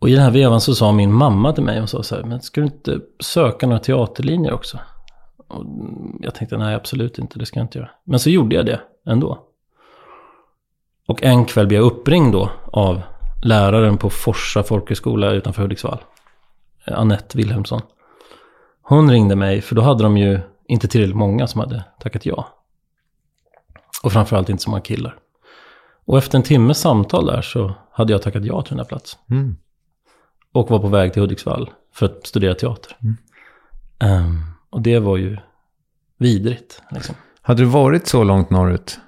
Och 0.00 0.08
i 0.08 0.12
den 0.12 0.22
här 0.22 0.30
vevan 0.30 0.60
så 0.60 0.74
sa 0.74 0.92
min 0.92 1.12
mamma 1.12 1.52
till 1.52 1.64
mig, 1.64 1.82
och 1.82 1.88
sa 1.88 2.02
så 2.02 2.16
här, 2.16 2.22
men 2.22 2.40
ska 2.40 2.60
du 2.60 2.66
inte 2.66 3.00
söka 3.20 3.66
några 3.66 3.78
teaterlinjer 3.80 4.52
också? 4.52 4.78
Och 5.48 5.64
jag 6.20 6.34
tänkte, 6.34 6.58
nej 6.58 6.74
absolut 6.74 7.18
inte, 7.18 7.38
det 7.38 7.46
ska 7.46 7.58
jag 7.58 7.64
inte 7.64 7.78
göra. 7.78 7.90
Men 8.04 8.18
så 8.18 8.30
gjorde 8.30 8.56
jag 8.56 8.66
det 8.66 8.80
ändå. 9.06 9.42
Och 11.06 11.22
en 11.22 11.44
kväll 11.44 11.66
blev 11.66 11.80
jag 11.80 11.86
uppringd 11.86 12.32
då 12.32 12.50
av 12.72 13.02
läraren 13.42 13.98
på 13.98 14.10
Forsa 14.10 14.62
folkhögskola 14.62 15.30
utanför 15.30 15.62
Hudiksvall. 15.62 15.98
Annette 16.86 17.38
Wilhelmsson. 17.38 17.80
Hon 18.82 19.10
ringde 19.10 19.36
mig, 19.36 19.60
för 19.60 19.74
då 19.74 19.82
hade 19.82 20.02
de 20.02 20.16
ju 20.16 20.40
inte 20.68 20.88
tillräckligt 20.88 21.16
många 21.16 21.46
som 21.46 21.60
hade 21.60 21.84
tackat 22.00 22.26
ja. 22.26 22.48
Och 24.02 24.12
framförallt 24.12 24.48
inte 24.48 24.62
så 24.62 24.70
många 24.70 24.82
killar. 24.82 25.18
Och 26.04 26.18
efter 26.18 26.38
en 26.38 26.44
timmes 26.44 26.78
samtal 26.78 27.26
där 27.26 27.42
så 27.42 27.74
hade 27.90 28.12
jag 28.12 28.22
tackat 28.22 28.44
ja 28.44 28.62
till 28.62 28.70
den 28.70 28.78
här 28.78 28.86
platsen. 28.86 29.20
Mm. 29.30 29.56
Och 30.52 30.70
var 30.70 30.78
på 30.78 30.88
väg 30.88 31.12
till 31.12 31.22
Hudiksvall 31.22 31.70
för 31.92 32.06
att 32.06 32.26
studera 32.26 32.54
teater. 32.54 32.96
Ehm, 33.98 34.42
och 34.70 34.82
det 34.82 34.98
var 34.98 35.16
ju 35.16 35.38
vidrigt. 36.18 36.82
Liksom. 36.90 37.14
Hade 37.42 37.62
du 37.62 37.66
varit 37.66 38.06
så 38.06 38.24
långt 38.24 38.50
norrut? 38.50 39.00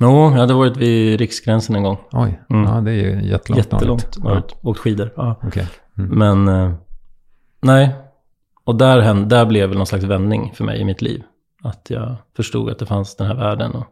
Jo, 0.00 0.08
jag 0.22 0.30
hade 0.30 0.54
varit 0.54 0.76
vid 0.76 1.18
riksgränsen 1.20 1.76
en 1.76 1.82
gång. 1.82 1.96
Oj, 2.12 2.40
Mm. 2.50 2.64
ja 2.64 2.80
det 2.80 2.90
är 2.90 2.94
ju 2.94 3.28
jättelångt 3.28 3.58
Jättelångt 3.72 4.16
norrut. 4.18 4.24
norrut. 4.24 4.56
Åkt 4.62 4.80
skidor. 4.80 5.12
Ja. 5.16 5.38
Ja, 5.42 5.48
okej. 5.48 5.68
Mm. 5.98 6.18
Men 6.18 6.48
eh, 6.48 6.74
nej. 7.60 7.94
Och 8.64 8.74
där, 8.78 9.00
hände, 9.00 9.36
där 9.36 9.46
blev 9.46 9.68
väl 9.68 9.78
någon 9.78 9.86
slags 9.86 10.04
vändning 10.04 10.52
för 10.54 10.64
mig 10.64 10.80
i 10.80 10.84
mitt 10.84 11.02
liv. 11.02 11.22
Att 11.62 11.90
jag 11.90 12.16
förstod 12.36 12.70
att 12.70 12.78
det 12.78 12.86
fanns 12.86 13.16
den 13.16 13.26
här 13.26 13.34
världen 13.34 13.72
och 13.72 13.86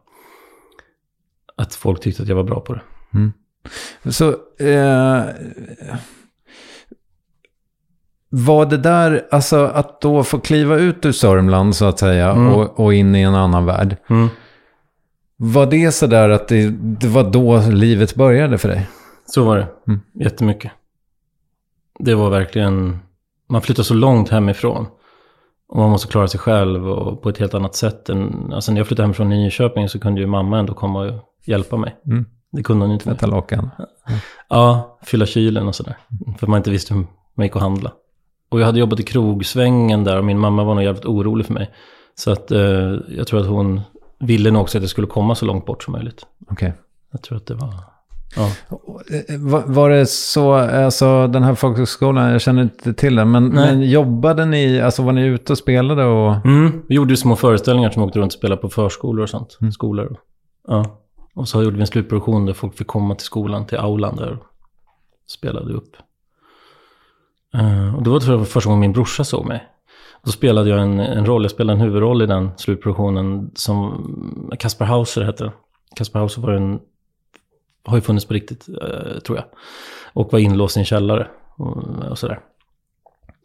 att 1.57 1.75
folk 1.75 2.01
tyckte 2.01 2.23
att 2.23 2.29
jag 2.29 2.37
var 2.37 2.45
bra 2.45 2.61
på 2.61 2.75
det. 2.75 2.83
Så, 4.13 4.29
eh, 4.65 5.25
var 8.29 8.67
det 8.67 8.77
där, 8.77 9.27
alltså 9.31 9.65
att 9.65 10.01
då 10.01 10.25
få 10.25 10.39
kliva 10.39 10.77
ut 10.77 11.07
ur 11.07 11.13
Sörmland 11.13 11.77
så 11.77 11.85
att 11.85 11.99
säga 11.99 12.31
Mm. 12.31 12.53
och, 12.53 12.81
och 12.81 12.95
in 12.95 13.15
i 13.15 13.23
en 13.23 13.35
annan 13.35 13.67
värld. 13.67 13.97
Mm. 14.11 14.29
Var 15.37 15.67
det 15.67 15.93
så 15.93 16.07
där 16.07 16.29
att 16.29 16.49
det, 16.49 16.71
det 16.81 17.09
var 17.09 17.31
då 17.31 17.59
livet 17.71 18.15
började 18.15 18.59
för 18.59 18.69
dig? 18.69 18.87
Så 19.27 19.45
var 19.45 19.57
det. 19.57 19.67
Mm. 19.87 20.01
Jättemycket. 20.15 20.73
Det 21.99 22.15
var 22.15 22.31
verkligen... 22.31 22.99
Man 23.49 23.63
flyttar 23.63 23.83
så 23.83 23.95
långt 23.95 24.29
hemifrån. 24.29 24.87
Och 25.69 25.77
man 25.79 25.91
måste 25.91 26.09
klara 26.09 26.29
sig 26.29 26.41
själv 26.41 26.89
och 26.89 27.23
på 27.23 27.29
ett 27.29 27.39
helt 27.39 27.55
annat 27.55 27.75
sätt 27.75 28.09
än... 28.09 28.53
Alltså 28.53 28.73
när 28.73 28.81
jag 28.81 28.87
flyttade 28.87 29.05
hemifrån 29.05 29.29
Nyköping 29.29 29.89
så 29.89 29.99
kunde 29.99 30.21
ju 30.21 30.27
mamma 30.27 30.59
ändå 30.59 30.75
komma 30.75 31.01
och 31.01 31.13
hjälpa 31.47 31.77
mig. 31.77 31.97
Mm. 32.07 32.25
Det 32.53 32.63
kunde 32.63 32.83
hon 32.83 32.91
ju 32.91 32.95
inte. 32.95 33.05
Tvätta 33.05 33.27
lakan? 33.27 33.71
Ja, 34.49 34.99
fylla 35.03 35.27
kylen 35.27 35.69
och 35.69 35.75
sådär. 35.75 35.97
För 36.39 36.47
man 36.47 36.57
inte 36.57 36.71
visste 36.71 36.95
hur 36.95 37.07
man 37.35 37.47
gick 37.47 37.57
och 37.57 37.63
handla. 37.63 37.93
Och 38.57 38.61
jag 38.61 38.67
hade 38.67 38.79
jobbat 38.79 39.01
i 39.01 39.03
krogsvängen 39.03 40.05
där 40.05 40.19
och 40.19 40.25
min 40.25 40.39
mamma 40.39 40.65
var 40.65 40.75
nog 40.75 40.85
jävligt 40.85 41.05
orolig 41.05 41.47
för 41.47 41.55
mig. 41.55 41.71
Så 42.15 42.31
att 42.31 42.51
eh, 42.51 42.95
jag 43.09 43.27
tror 43.27 43.41
att 43.41 43.47
hon 43.47 43.81
ville 44.19 44.51
nog 44.51 44.63
också 44.63 44.79
att 44.79 44.83
jag 44.83 44.91
skulle 44.91 45.07
komma 45.07 45.35
så 45.35 45.47
långt 45.47 45.67
bort 45.67 45.83
som 45.83 45.93
möjligt. 45.93 46.27
Okej. 46.51 46.75
Jag 47.13 47.23
tror 47.23 47.37
att 47.39 47.47
det 47.47 47.55
var 47.55 47.75
Ja. 48.37 48.51
Eh, 49.29 49.39
Var, 49.39 49.63
var 49.67 49.91
det 49.91 50.07
så, 50.07 50.53
alltså 50.53 51.27
den 51.27 51.43
här 51.43 51.55
folkhögskolan, 51.55 52.33
jag 52.33 52.41
känner 52.41 52.63
inte 52.63 52.95
till 52.95 53.15
den, 53.15 53.31
men, 53.31 53.49
men 53.49 53.83
jobbade 53.91 54.45
ni, 54.45 54.81
alltså 54.81 55.03
var 55.03 55.13
ni 55.13 55.27
ute 55.27 55.53
och 55.53 55.59
spelade 55.59 56.05
och... 56.05 56.47
Mm. 56.47 56.83
Vi 56.89 56.95
gjorde 56.95 57.13
ju 57.13 57.17
små 57.17 57.37
föreställningar 57.37 57.91
som 57.91 58.03
åkte 58.03 58.19
runt 58.19 58.33
och 58.33 58.39
spelade 58.39 58.61
på 58.63 58.69
förskolor 58.69 59.23
och 59.23 59.31
sånt. 59.31 59.59
Skolor. 59.73 60.17
Ja. 60.69 61.01
Och 61.35 61.49
så 61.49 61.63
gjorde 61.63 61.77
vi 61.77 61.81
en 61.81 61.87
slutproduktion 61.87 62.47
där 62.47 62.53
folk 62.53 62.77
fick 62.77 62.87
komma 62.87 63.15
till 63.15 63.27
skolan, 63.27 63.67
till 63.67 63.79
aulan 63.79 64.17
där 64.17 64.33
och 64.33 64.47
spelade 65.29 65.73
upp. 65.73 65.97
Eh, 67.55 67.97
och 67.97 68.03
det 68.03 68.11
var 68.11 68.21
tror 68.21 68.39
jag 68.39 68.49
första 68.49 68.71
gången 68.71 68.81
min 68.81 68.93
brorsa 68.93 69.25
såg 69.25 69.47
mig. 69.47 69.69
Då 70.25 70.33
spelade 70.33 70.71
jag 70.71 70.83
en, 70.83 71.01
en 71.01 71.27
roll, 71.27 71.43
jag 71.43 71.51
spelade 71.51 71.79
en 71.79 71.85
huvudroll 71.85 72.23
i 72.23 72.27
den 72.27 72.51
slutproduktionen 72.57 73.51
som 73.55 74.51
Kasper 74.59 74.85
Hauser 74.85 75.23
hette. 75.23 75.53
Kasper 75.97 76.19
Hauser 76.19 76.43
var 76.43 76.53
en, 76.53 76.81
har 77.85 77.97
ju 77.97 78.01
funnits 78.01 78.27
på 78.27 78.35
riktigt, 78.35 78.69
eh, 78.69 79.19
tror 79.19 79.39
jag. 79.39 79.45
Och 80.13 80.33
var 80.33 80.39
inlåst 80.39 80.77
i 80.77 80.81
en 80.81 80.87
källare 80.87 81.29
och, 81.57 81.77
och 82.11 82.19
sådär. 82.19 82.41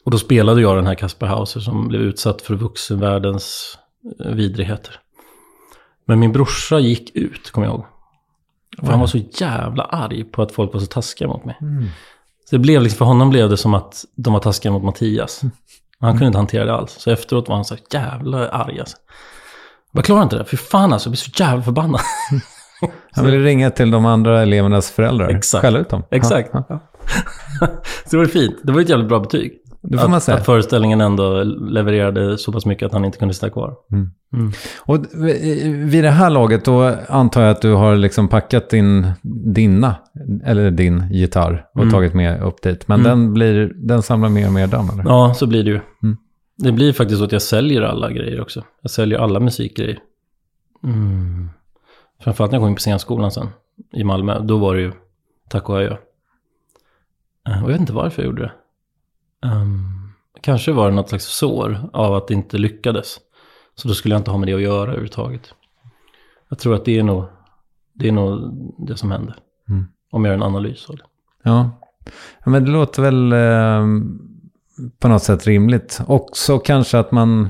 Och 0.03 0.11
då 0.11 0.17
spelade 0.17 0.61
jag 0.61 0.75
den 0.75 0.87
här 0.87 0.95
Kasper 0.95 1.27
Hauser 1.27 1.59
som 1.59 1.87
blev 1.87 2.01
utsatt 2.01 2.41
för 2.41 2.55
vuxenvärldens 2.55 3.77
eh, 4.19 4.31
vidrigheter. 4.31 4.99
Men 6.05 6.19
min 6.19 6.31
brorsa 6.31 6.79
gick 6.79 7.15
ut, 7.15 7.51
kommer 7.51 7.67
jag 7.67 7.73
ihåg. 7.73 7.85
För 8.79 8.87
han 8.87 8.99
var 8.99 9.07
så 9.07 9.17
jävla 9.17 9.83
arg 9.83 10.23
på 10.23 10.41
att 10.41 10.51
folk 10.51 10.73
var 10.73 10.79
så 10.79 10.85
taskiga 10.85 11.27
mot 11.27 11.45
mig. 11.45 11.57
Så 12.51 12.55
det 12.55 12.59
blev 12.59 12.81
liksom, 12.81 12.97
för 12.97 13.05
honom 13.05 13.29
blev 13.29 13.49
det 13.49 13.57
som 13.57 13.73
att 13.73 14.05
de 14.15 14.33
var 14.33 14.39
taskiga 14.39 14.71
mot 14.71 14.83
Mattias. 14.83 15.41
Han 15.99 16.11
kunde 16.11 16.25
inte 16.25 16.37
hantera 16.37 16.65
det 16.65 16.73
alls. 16.73 16.91
Så 16.91 17.11
efteråt 17.11 17.47
var 17.47 17.55
han 17.55 17.65
så 17.65 17.75
jävla 17.93 18.49
arg 18.49 18.79
alltså. 18.79 18.97
Jag 19.91 20.05
klarar 20.05 20.23
inte 20.23 20.37
det. 20.37 20.45
Fy 20.45 20.57
fan 20.57 20.93
alltså, 20.93 21.07
jag 21.07 21.11
blir 21.11 21.17
så 21.17 21.43
jävla 21.43 21.63
förbannad. 21.63 22.01
Han 23.11 23.25
ville 23.25 23.37
ringa 23.37 23.71
till 23.71 23.91
de 23.91 24.05
andra 24.05 24.41
elevernas 24.41 24.91
föräldrar. 24.91 25.29
Exakt. 25.29 25.61
Skälla 25.61 25.79
ut 25.79 25.89
dem. 25.89 26.03
Exakt. 26.11 26.49
Ja, 26.53 26.63
ja. 26.69 26.79
så 28.05 28.09
det 28.09 28.17
var 28.17 28.25
fint. 28.25 28.55
Det 28.63 28.71
var 28.71 28.81
ett 28.81 28.89
jävligt 28.89 29.09
bra 29.09 29.19
betyg. 29.19 29.60
Det 29.83 29.97
får 29.97 30.07
man 30.07 30.17
att, 30.17 30.23
säga. 30.23 30.37
att 30.37 30.45
föreställningen 30.45 31.01
ändå 31.01 31.43
levererade 31.43 32.37
så 32.37 32.51
pass 32.51 32.65
mycket 32.65 32.85
att 32.85 32.93
han 32.93 33.05
inte 33.05 33.17
kunde 33.17 33.33
sitta 33.33 33.49
kvar. 33.49 33.75
Och 34.79 35.05
vid 35.93 36.03
det 36.03 36.09
här 36.09 36.29
laget 36.29 36.65
då 36.65 36.95
antar 37.09 37.41
jag 37.41 37.51
att 37.51 37.61
du 37.61 37.73
har 37.73 37.95
liksom 37.95 38.27
packat 38.27 38.73
in 38.73 39.11
dina, 39.45 39.95
eller 40.45 40.71
din 40.71 41.03
gitarr 41.11 41.65
och 41.73 41.81
Mm. 41.81 41.91
tagit 41.93 42.13
med 42.13 42.41
upp 42.43 42.61
dit. 42.61 42.87
Men 42.87 43.03
den, 43.03 43.33
blir, 43.33 43.71
den 43.75 44.01
samlar 44.01 44.29
mer 44.29 44.47
och 44.47 44.53
mer 44.53 44.67
damm 44.67 44.89
eller? 44.93 45.03
Ja, 45.03 45.33
så 45.33 45.47
blir 45.47 45.63
det 45.63 45.69
ju. 45.69 45.79
Mm. 46.03 46.17
Det 46.57 46.71
blir 46.71 46.93
faktiskt 46.93 47.19
så 47.19 47.25
att 47.25 47.31
jag 47.31 47.41
säljer 47.41 47.81
alla 47.81 48.11
grejer 48.11 48.41
också. 48.41 48.63
Jag 48.81 48.91
säljer 48.91 49.19
alla 49.19 49.39
musikgrejer. 49.39 49.99
Mm. 50.83 51.49
Framförallt 52.23 52.51
när 52.51 52.57
jag 52.59 52.63
kom 52.63 52.69
in 52.69 52.75
på 52.75 52.79
scenskolan 52.79 53.31
sen 53.31 53.47
i 53.93 54.03
Malmö. 54.03 54.39
Då 54.39 54.57
var 54.57 54.75
det 54.75 54.81
ju 54.81 54.91
tack 55.49 55.69
och 55.69 55.77
adjö. 55.77 55.97
Eh, 57.49 57.63
Och 57.63 57.69
jag 57.69 57.73
vet 57.73 57.79
inte 57.79 57.93
varför 57.93 58.21
jag 58.21 58.27
gjorde 58.29 58.41
det. 58.41 58.51
Ehm, 59.45 60.11
kanske 60.41 60.71
var 60.71 60.89
det 60.89 60.95
något 60.95 61.09
slags 61.09 61.25
sår 61.25 61.89
av 61.93 62.13
att 62.15 62.27
det 62.27 62.33
inte 62.33 62.57
lyckades. 62.57 63.19
Så 63.75 63.87
då 63.87 63.93
skulle 63.93 64.13
jag 64.15 64.19
inte 64.19 64.31
ha 64.31 64.37
med 64.37 64.47
det 64.47 64.53
att 64.53 64.61
göra 64.61 64.83
överhuvudtaget. 64.83 65.53
Jag 66.49 66.59
tror 66.59 66.75
att 66.75 66.85
det 66.85 66.99
är 66.99 67.03
nog 67.03 67.25
det, 67.93 68.07
är 68.07 68.11
nog 68.11 68.53
det 68.77 68.97
som 68.97 69.11
hände. 69.11 69.35
Mm. 69.69 69.85
Om 70.11 70.25
jag 70.25 70.31
gör 70.31 70.37
en 70.37 70.43
analys 70.43 70.89
av 70.89 70.95
det. 70.95 71.03
Ja. 71.43 71.71
ja, 72.43 72.51
men 72.51 72.65
det 72.65 72.71
låter 72.71 73.01
väl 73.01 73.33
eh, 73.33 73.85
på 74.99 75.07
något 75.07 75.23
sätt 75.23 75.47
rimligt. 75.47 76.01
Också 76.07 76.59
kanske 76.59 76.99
att 76.99 77.11
man 77.11 77.49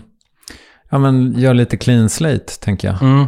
ja, 0.89 0.97
men 0.99 1.33
gör 1.39 1.53
lite 1.53 1.77
clean 1.77 2.09
slate, 2.09 2.59
tänker 2.61 2.87
jag. 2.87 3.01
Mm. 3.01 3.25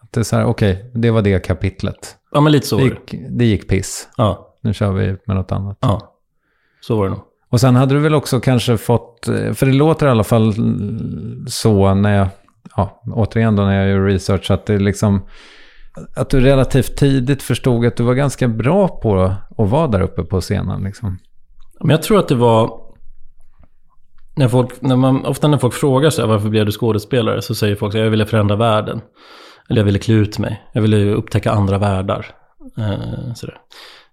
Att 0.00 0.12
det 0.12 0.20
är 0.20 0.24
så 0.24 0.36
här, 0.36 0.44
okej, 0.44 0.90
det 0.94 1.10
var 1.10 1.22
det 1.22 1.46
kapitlet. 1.46 2.16
Ja, 2.32 2.40
men 2.40 2.52
lite 2.52 2.66
så 2.66 2.76
det. 2.76 2.84
gick, 2.84 3.14
det 3.30 3.44
gick 3.44 3.68
piss. 3.68 4.08
Ja, 4.16 4.54
Nu 4.60 4.74
kör 4.74 4.92
vi 4.92 5.16
med 5.24 5.36
något 5.36 5.52
annat. 5.52 5.78
ja. 5.80 6.12
Så 6.80 6.96
var 6.96 7.04
det 7.04 7.10
nog. 7.10 7.20
Och 7.50 7.60
sen 7.60 7.76
hade 7.76 7.94
du 7.94 8.00
väl 8.00 8.14
också 8.14 8.40
kanske 8.40 8.76
fått, 8.76 9.28
eh, 9.28 9.52
för 9.52 9.66
det 9.66 9.72
låter 9.72 10.06
i 10.06 10.10
alla 10.10 10.24
fall 10.24 10.54
så 11.46 11.94
när 11.94 12.16
jag, 12.16 12.28
ja, 12.76 13.02
återigen 13.14 13.56
då 13.56 13.62
när 13.62 13.80
jag 13.80 13.88
gör 13.88 14.04
research, 14.04 14.50
att 14.50 14.66
det 14.66 14.78
liksom, 14.78 15.26
att 16.16 16.30
du 16.30 16.40
relativt 16.40 16.96
tidigt 16.96 17.42
förstod 17.42 17.86
att 17.86 17.96
du 17.96 18.02
var 18.02 18.14
ganska 18.14 18.48
bra 18.48 18.88
på 18.88 19.34
att 19.58 19.70
vara 19.70 19.86
där 19.86 20.00
uppe 20.00 20.22
på 20.22 20.40
scenen 20.40 20.82
liksom. 20.82 21.18
Men 21.80 21.90
jag 21.90 22.02
tror 22.02 22.18
att 22.18 22.28
det 22.28 22.34
var... 22.34 22.86
När 24.36 24.48
folk, 24.48 24.82
när 24.82 24.96
man, 24.96 25.26
ofta 25.26 25.48
när 25.48 25.58
folk 25.58 25.74
frågar 25.74 26.10
sig 26.10 26.26
varför 26.26 26.48
blev 26.48 26.66
du 26.66 26.72
skådespelare 26.72 27.42
så 27.42 27.54
säger 27.54 27.76
folk 27.76 27.94
att 27.94 28.00
jag 28.00 28.10
ville 28.10 28.26
förändra 28.26 28.56
världen. 28.56 29.00
Eller 29.68 29.80
jag 29.80 29.84
ville 29.84 29.98
klä 29.98 30.14
ut 30.14 30.38
mig. 30.38 30.62
Jag 30.72 30.82
ville 30.82 31.12
upptäcka 31.12 31.50
andra 31.50 31.78
världar. 31.78 32.26
Eh, 32.78 33.34
sådär. 33.34 33.56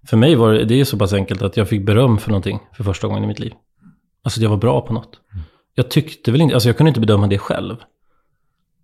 För 0.08 0.18
mig 0.18 0.36
var 0.36 0.54
det, 0.54 0.66
det 0.66 0.80
är 0.80 0.86
så 0.86 0.98
pass 0.98 1.14
enkelt 1.14 1.42
att 1.42 1.58
jag 1.58 1.70
fick 1.70 1.86
beröm 1.86 2.18
för 2.18 2.30
någonting 2.30 2.60
för 2.74 2.84
första 2.84 3.08
gången 3.08 3.24
i 3.24 3.28
mitt 3.28 3.40
liv. 3.40 3.54
Alltså 4.24 4.42
jag 4.42 4.50
var 4.50 4.58
bra 4.58 4.82
på 4.82 4.94
något. 4.94 5.20
Jag 5.76 5.92
tyckte 5.92 6.32
väl 6.32 6.42
inte, 6.42 6.56
alltså 6.56 6.70
jag 6.70 6.78
kunde 6.78 6.88
inte 6.88 7.00
bedöma 7.00 7.28
det 7.28 7.38
själv. 7.38 7.76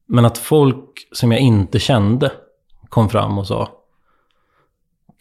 Men 0.08 0.26
att 0.26 0.38
folk 0.38 1.08
som 1.12 1.32
jag 1.32 1.42
inte 1.42 1.80
kände 1.80 2.32
kom 2.90 3.10
fram 3.10 3.38
och 3.38 3.48
sa 3.48 3.70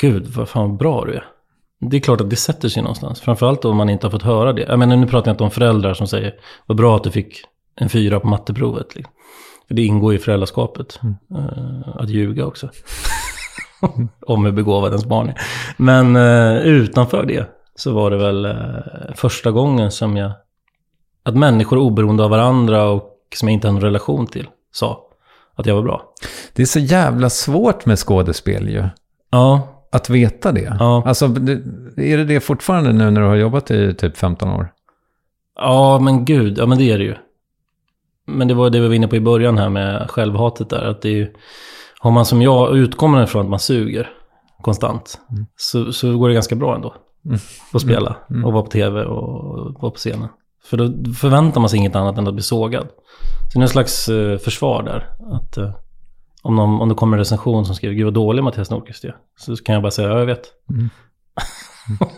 Gud, 0.00 0.26
vad 0.26 0.48
fan 0.48 0.68
vad 0.68 0.78
bra 0.78 1.04
du 1.04 1.14
är. 1.14 1.24
Det 1.80 1.96
är 1.96 2.00
klart 2.00 2.20
att 2.20 2.30
det 2.30 2.36
sätter 2.36 2.68
sig 2.68 2.82
någonstans. 2.82 3.20
Framförallt 3.20 3.64
om 3.64 3.76
man 3.76 3.90
inte 3.90 4.06
har 4.06 4.10
fått 4.10 4.22
höra 4.22 4.52
det. 4.52 4.62
Jag 4.62 4.78
menar, 4.78 4.96
nu 4.96 5.06
pratar 5.06 5.28
jag 5.28 5.34
inte 5.34 5.44
om 5.44 5.50
föräldrar 5.50 5.94
som 5.94 6.06
säger 6.06 6.34
vad 6.66 6.76
bra 6.76 6.96
att 6.96 7.04
du 7.04 7.10
fick 7.10 7.40
en 7.74 7.88
fyra 7.88 8.20
på 8.20 8.28
matteprovet. 8.28 8.94
Liksom. 8.94 9.14
För 9.68 9.74
det 9.74 9.84
ingår 9.84 10.14
i 10.14 10.18
föräldraskapet. 10.18 11.00
eh, 11.30 11.88
att 11.96 12.08
ljuga 12.08 12.46
också. 12.46 12.70
om 14.26 14.44
hur 14.44 14.52
begåvad 14.52 14.90
ens 14.90 15.04
barn 15.04 15.28
är. 15.28 15.40
Men 15.76 16.16
eh, 16.16 16.66
utanför 16.66 17.24
det 17.26 17.46
så 17.74 17.92
var 17.92 18.10
det 18.10 18.16
väl 18.16 18.44
eh, 18.44 18.54
första 19.14 19.50
gången 19.50 19.90
som 19.90 20.16
jag... 20.16 20.32
Att 21.22 21.36
människor 21.36 21.78
oberoende 21.78 22.24
av 22.24 22.30
varandra 22.30 22.84
och 22.84 23.14
som 23.34 23.48
jag 23.48 23.54
inte 23.54 23.68
har 23.68 23.74
en 23.74 23.80
relation 23.80 24.26
till 24.26 24.48
sa 24.72 25.04
att 25.54 25.66
jag 25.66 25.74
var 25.74 25.82
bra. 25.82 26.02
Det 26.52 26.62
är 26.62 26.66
så 26.66 26.78
jävla 26.78 27.30
svårt 27.30 27.86
med 27.86 27.98
skådespel 27.98 28.68
ju. 28.68 28.84
Ja, 29.30 29.74
Att 29.92 30.10
veta 30.10 30.52
det. 30.52 30.76
Ja. 30.80 31.02
Alltså, 31.06 31.24
är 31.96 32.16
det 32.16 32.24
det 32.24 32.40
fortfarande 32.40 32.92
nu 32.92 33.10
när 33.10 33.20
du 33.20 33.26
har 33.26 33.36
jobbat 33.36 33.70
i 33.70 33.94
typ 33.94 34.16
15 34.16 34.48
år? 34.48 34.72
Ja, 35.60 35.98
men 35.98 36.24
gud, 36.24 36.58
ja 36.58 36.66
men 36.66 36.78
det 36.78 36.92
är 36.92 36.98
det 36.98 37.04
ju. 37.04 37.14
Men 38.26 38.48
det 38.48 38.54
var 38.54 38.70
det 38.70 38.80
vi 38.80 38.88
var 38.88 38.94
inne 38.94 39.08
på 39.08 39.16
i 39.16 39.20
början 39.20 39.58
här 39.58 39.68
med 39.68 40.10
självhatet 40.10 40.70
där. 40.70 40.84
Att 40.84 41.02
det 41.02 41.08
är 41.08 41.12
ju, 41.12 41.32
har 42.00 42.10
man 42.10 42.24
som 42.24 42.42
jag, 42.42 42.76
man 43.08 43.24
ifrån 43.24 43.42
att 43.42 43.50
man 43.50 43.58
suger 43.58 44.10
konstant, 44.62 45.18
så, 45.56 45.92
så 45.92 46.18
går 46.18 46.28
det 46.28 46.34
ganska 46.34 46.56
bra 46.56 46.74
ändå. 46.74 46.94
Att 47.72 47.82
spela 47.82 48.16
och 48.44 48.52
vara 48.52 48.62
på 48.62 48.70
tv 48.70 49.04
och 49.04 49.72
vara 49.82 49.90
på 49.92 49.96
scenen. 49.98 50.28
För 50.64 50.76
då 50.76 51.12
förväntar 51.14 51.60
man 51.60 51.70
sig 51.70 51.78
inget 51.78 51.96
annat 51.96 52.18
än 52.18 52.28
att 52.28 52.34
bli 52.34 52.42
sågad. 52.42 52.86
Så 53.52 53.58
det 53.58 53.58
är 53.58 53.62
en 53.62 53.68
slags 53.68 54.08
eh, 54.08 54.38
försvar 54.38 54.82
där. 54.82 55.10
Att, 55.36 55.56
eh, 55.56 55.70
om, 56.42 56.56
någon, 56.56 56.80
om 56.80 56.88
det 56.88 56.94
kommer 56.94 57.16
en 57.16 57.18
recension 57.18 57.66
som 57.66 57.74
skriver, 57.74 57.94
gud 57.94 58.04
vad 58.04 58.14
dålig 58.14 58.42
Mattias 58.44 58.70
Nordqvist 58.70 59.04
är. 59.04 59.16
Så 59.38 59.56
kan 59.56 59.72
jag 59.72 59.82
bara 59.82 59.90
säga, 59.90 60.08
ja 60.08 60.18
jag 60.18 60.26
vet. 60.26 60.42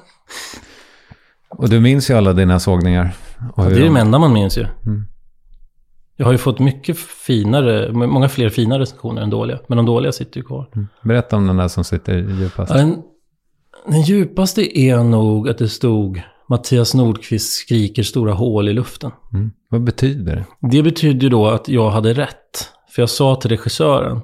Och 1.48 1.68
du 1.68 1.80
minns 1.80 2.10
ju 2.10 2.14
alla 2.14 2.32
dina 2.32 2.60
sågningar. 2.60 3.14
Och 3.54 3.64
Ja, 3.64 3.68
det 3.68 3.76
är 3.76 3.80
de- 3.80 3.94
det 3.94 4.00
enda 4.00 4.18
man 4.18 4.32
minns 4.32 4.58
ju. 4.58 4.66
Mm. 4.86 5.06
Jag 6.20 6.26
har 6.26 6.32
ju 6.32 6.38
fått 6.38 6.58
mycket 6.58 6.98
finare, 6.98 7.92
många 7.92 8.28
fler 8.28 8.48
fina 8.48 8.78
recensioner 8.78 9.22
än 9.22 9.30
dåliga. 9.30 9.58
Men 9.66 9.76
de 9.76 9.86
dåliga 9.86 10.12
sitter 10.12 10.40
ju 10.40 10.46
kvar. 10.46 10.88
Berätta 11.02 11.36
om 11.36 11.46
den 11.46 11.56
där 11.56 11.68
som 11.68 11.84
sitter 11.84 12.16
djupast. 12.16 12.70
Ja, 12.70 12.76
den, 12.76 13.02
den 13.86 14.02
djupaste 14.02 14.78
är 14.78 15.04
nog 15.04 15.48
att 15.48 15.58
det 15.58 15.68
stod 15.68 16.22
Mattias 16.48 16.94
Nordqvist 16.94 17.52
skriker 17.52 18.02
stora 18.02 18.32
hål 18.32 18.68
i 18.68 18.72
luften. 18.72 19.10
Mm. 19.32 19.52
Vad 19.68 19.82
betyder 19.82 20.36
det? 20.36 20.68
Det 20.68 20.82
betyder 20.82 21.22
ju 21.22 21.28
då 21.28 21.46
att 21.46 21.68
jag 21.68 21.90
hade 21.90 22.12
rätt. 22.12 22.68
För 22.90 23.02
jag 23.02 23.10
sa 23.10 23.36
till 23.36 23.50
regissören, 23.50 24.20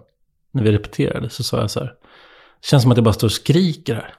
när 0.53 0.63
vi 0.63 0.73
repeterade, 0.73 1.31
så 1.31 1.43
sa 1.43 1.61
jag 1.61 1.71
så 1.71 1.81
här. 1.81 1.87
Det 2.61 2.67
känns 2.67 2.83
som 2.83 2.93
att 2.93 2.99
jag 2.99 3.05
bara 3.05 3.15
står 3.15 3.29
och 3.29 3.33
skriker 3.33 3.95
här. 3.95 4.15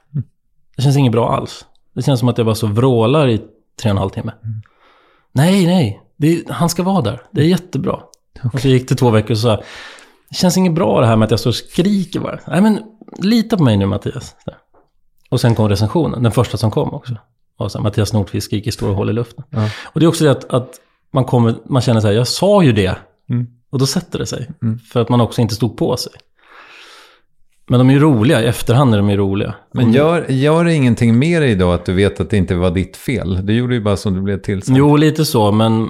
Det 0.76 0.82
känns 0.82 0.96
inget 0.96 1.12
bra 1.12 1.36
alls. 1.36 1.66
Det 1.94 2.02
känns 2.02 2.20
som 2.20 2.28
att 2.28 2.38
jag 2.38 2.46
bara 2.46 2.54
så 2.54 2.66
vrålar 2.66 3.28
i 3.28 3.38
tre 3.38 3.46
och 3.84 3.86
en 3.86 3.98
halv 3.98 4.10
timme. 4.10 4.32
Nej, 5.32 5.66
nej. 5.66 6.02
Det, 6.18 6.48
han 6.48 6.68
ska 6.68 6.82
vara 6.82 7.02
där. 7.02 7.22
Det 7.30 7.40
är 7.40 7.44
jättebra. 7.44 8.00
Och 8.52 8.60
så 8.60 8.68
gick 8.68 8.88
det 8.88 8.94
två 8.94 9.10
veckor 9.10 9.30
och 9.30 9.38
så 9.38 9.42
sa 9.42 9.48
jag, 9.48 9.62
det 10.28 10.36
känns 10.36 10.56
inget 10.56 10.74
bra 10.74 11.00
det 11.00 11.06
här 11.06 11.16
med 11.16 11.24
att 11.24 11.30
jag 11.30 11.40
står 11.40 11.50
och 11.50 11.54
skriker 11.54 12.20
bara. 12.20 12.38
Nej 12.46 12.60
men, 12.60 12.82
lita 13.18 13.56
på 13.56 13.62
mig 13.62 13.76
nu 13.76 13.86
Mattias. 13.86 14.36
Här. 14.46 14.56
Och 15.30 15.40
sen 15.40 15.54
kom 15.54 15.68
recensionen, 15.68 16.22
den 16.22 16.32
första 16.32 16.56
som 16.56 16.70
kom 16.70 16.94
också. 16.94 17.14
Och 17.56 17.72
så 17.72 17.78
här, 17.78 17.82
Mattias 17.82 18.12
Nordqvist 18.12 18.46
skriker 18.46 18.70
stora 18.70 18.94
hål 18.94 19.10
i 19.10 19.12
luften. 19.12 19.44
Ja. 19.50 19.70
Och 19.84 20.00
det 20.00 20.06
är 20.06 20.08
också 20.08 20.24
det 20.24 20.30
att, 20.30 20.52
att 20.52 20.70
man, 21.10 21.24
kommer, 21.24 21.54
man 21.64 21.82
känner 21.82 22.00
så 22.00 22.06
här, 22.06 22.14
jag 22.14 22.28
sa 22.28 22.62
ju 22.62 22.72
det. 22.72 22.96
Mm. 23.30 23.46
Och 23.70 23.78
då 23.78 23.86
sätter 23.86 24.18
det 24.18 24.26
sig. 24.26 24.48
För 24.92 25.00
att 25.00 25.08
man 25.08 25.20
också 25.20 25.40
inte 25.40 25.54
stod 25.54 25.76
på 25.76 25.96
sig. 25.96 26.12
Men 27.66 27.78
de 27.78 27.90
är 27.90 27.94
ju 27.94 28.00
roliga, 28.00 28.42
i 28.42 28.46
efterhand 28.46 28.94
är 28.94 28.98
de 28.98 29.10
ju 29.10 29.16
roliga. 29.16 29.54
Men 29.72 29.92
gör, 29.92 30.26
gör 30.28 30.64
det 30.64 30.74
ingenting 30.74 31.20
dig 31.20 31.54
då 31.54 31.72
att 31.72 31.84
du 31.84 31.92
vet 31.92 32.20
att 32.20 32.30
det 32.30 32.36
inte 32.36 32.54
var 32.54 32.70
ditt 32.70 32.96
fel? 32.96 33.46
Du 33.46 33.52
gjorde 33.52 33.74
ju 33.74 33.80
bara 33.80 33.96
som 33.96 34.14
du 34.14 34.20
blev 34.20 34.38
tillsagd. 34.38 34.78
Jo, 34.78 34.96
lite 34.96 35.24
så, 35.24 35.52
men 35.52 35.88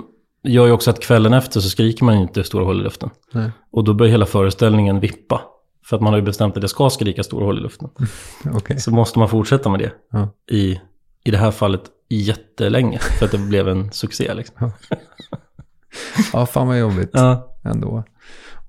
gör 0.52 0.66
ju 0.66 0.72
också 0.72 0.90
att 0.90 1.00
kvällen 1.00 1.34
efter 1.34 1.60
så 1.60 1.68
skriker 1.68 2.04
man 2.04 2.14
ju 2.16 2.22
inte 2.22 2.44
stora 2.44 2.64
hål 2.64 2.80
i 2.80 2.82
luften. 2.82 3.10
Nej. 3.32 3.50
Och 3.70 3.84
då 3.84 3.94
börjar 3.94 4.10
hela 4.10 4.26
föreställningen 4.26 5.00
vippa. 5.00 5.40
För 5.84 5.96
att 5.96 6.02
man 6.02 6.12
har 6.12 6.18
ju 6.18 6.24
bestämt 6.24 6.56
att 6.56 6.62
jag 6.62 6.70
ska 6.70 6.90
skrika 6.90 7.22
stora 7.22 7.44
hål 7.44 7.58
i 7.58 7.60
luften. 7.60 7.88
Okej. 8.54 8.80
Så 8.80 8.90
måste 8.90 9.18
man 9.18 9.28
fortsätta 9.28 9.68
med 9.68 9.80
det. 9.80 9.92
Ja. 10.12 10.28
I, 10.50 10.80
I 11.24 11.30
det 11.30 11.38
här 11.38 11.50
fallet 11.50 11.82
jättelänge. 12.08 12.98
För 12.98 13.24
att 13.24 13.32
det 13.32 13.38
blev 13.38 13.68
en 13.68 13.92
succé 13.92 14.34
liksom. 14.34 14.70
Ja, 16.32 16.46
fan 16.46 16.68
vad 16.68 16.78
jobbigt 16.78 17.10
Ja, 17.12 17.56
ändå. 17.64 18.04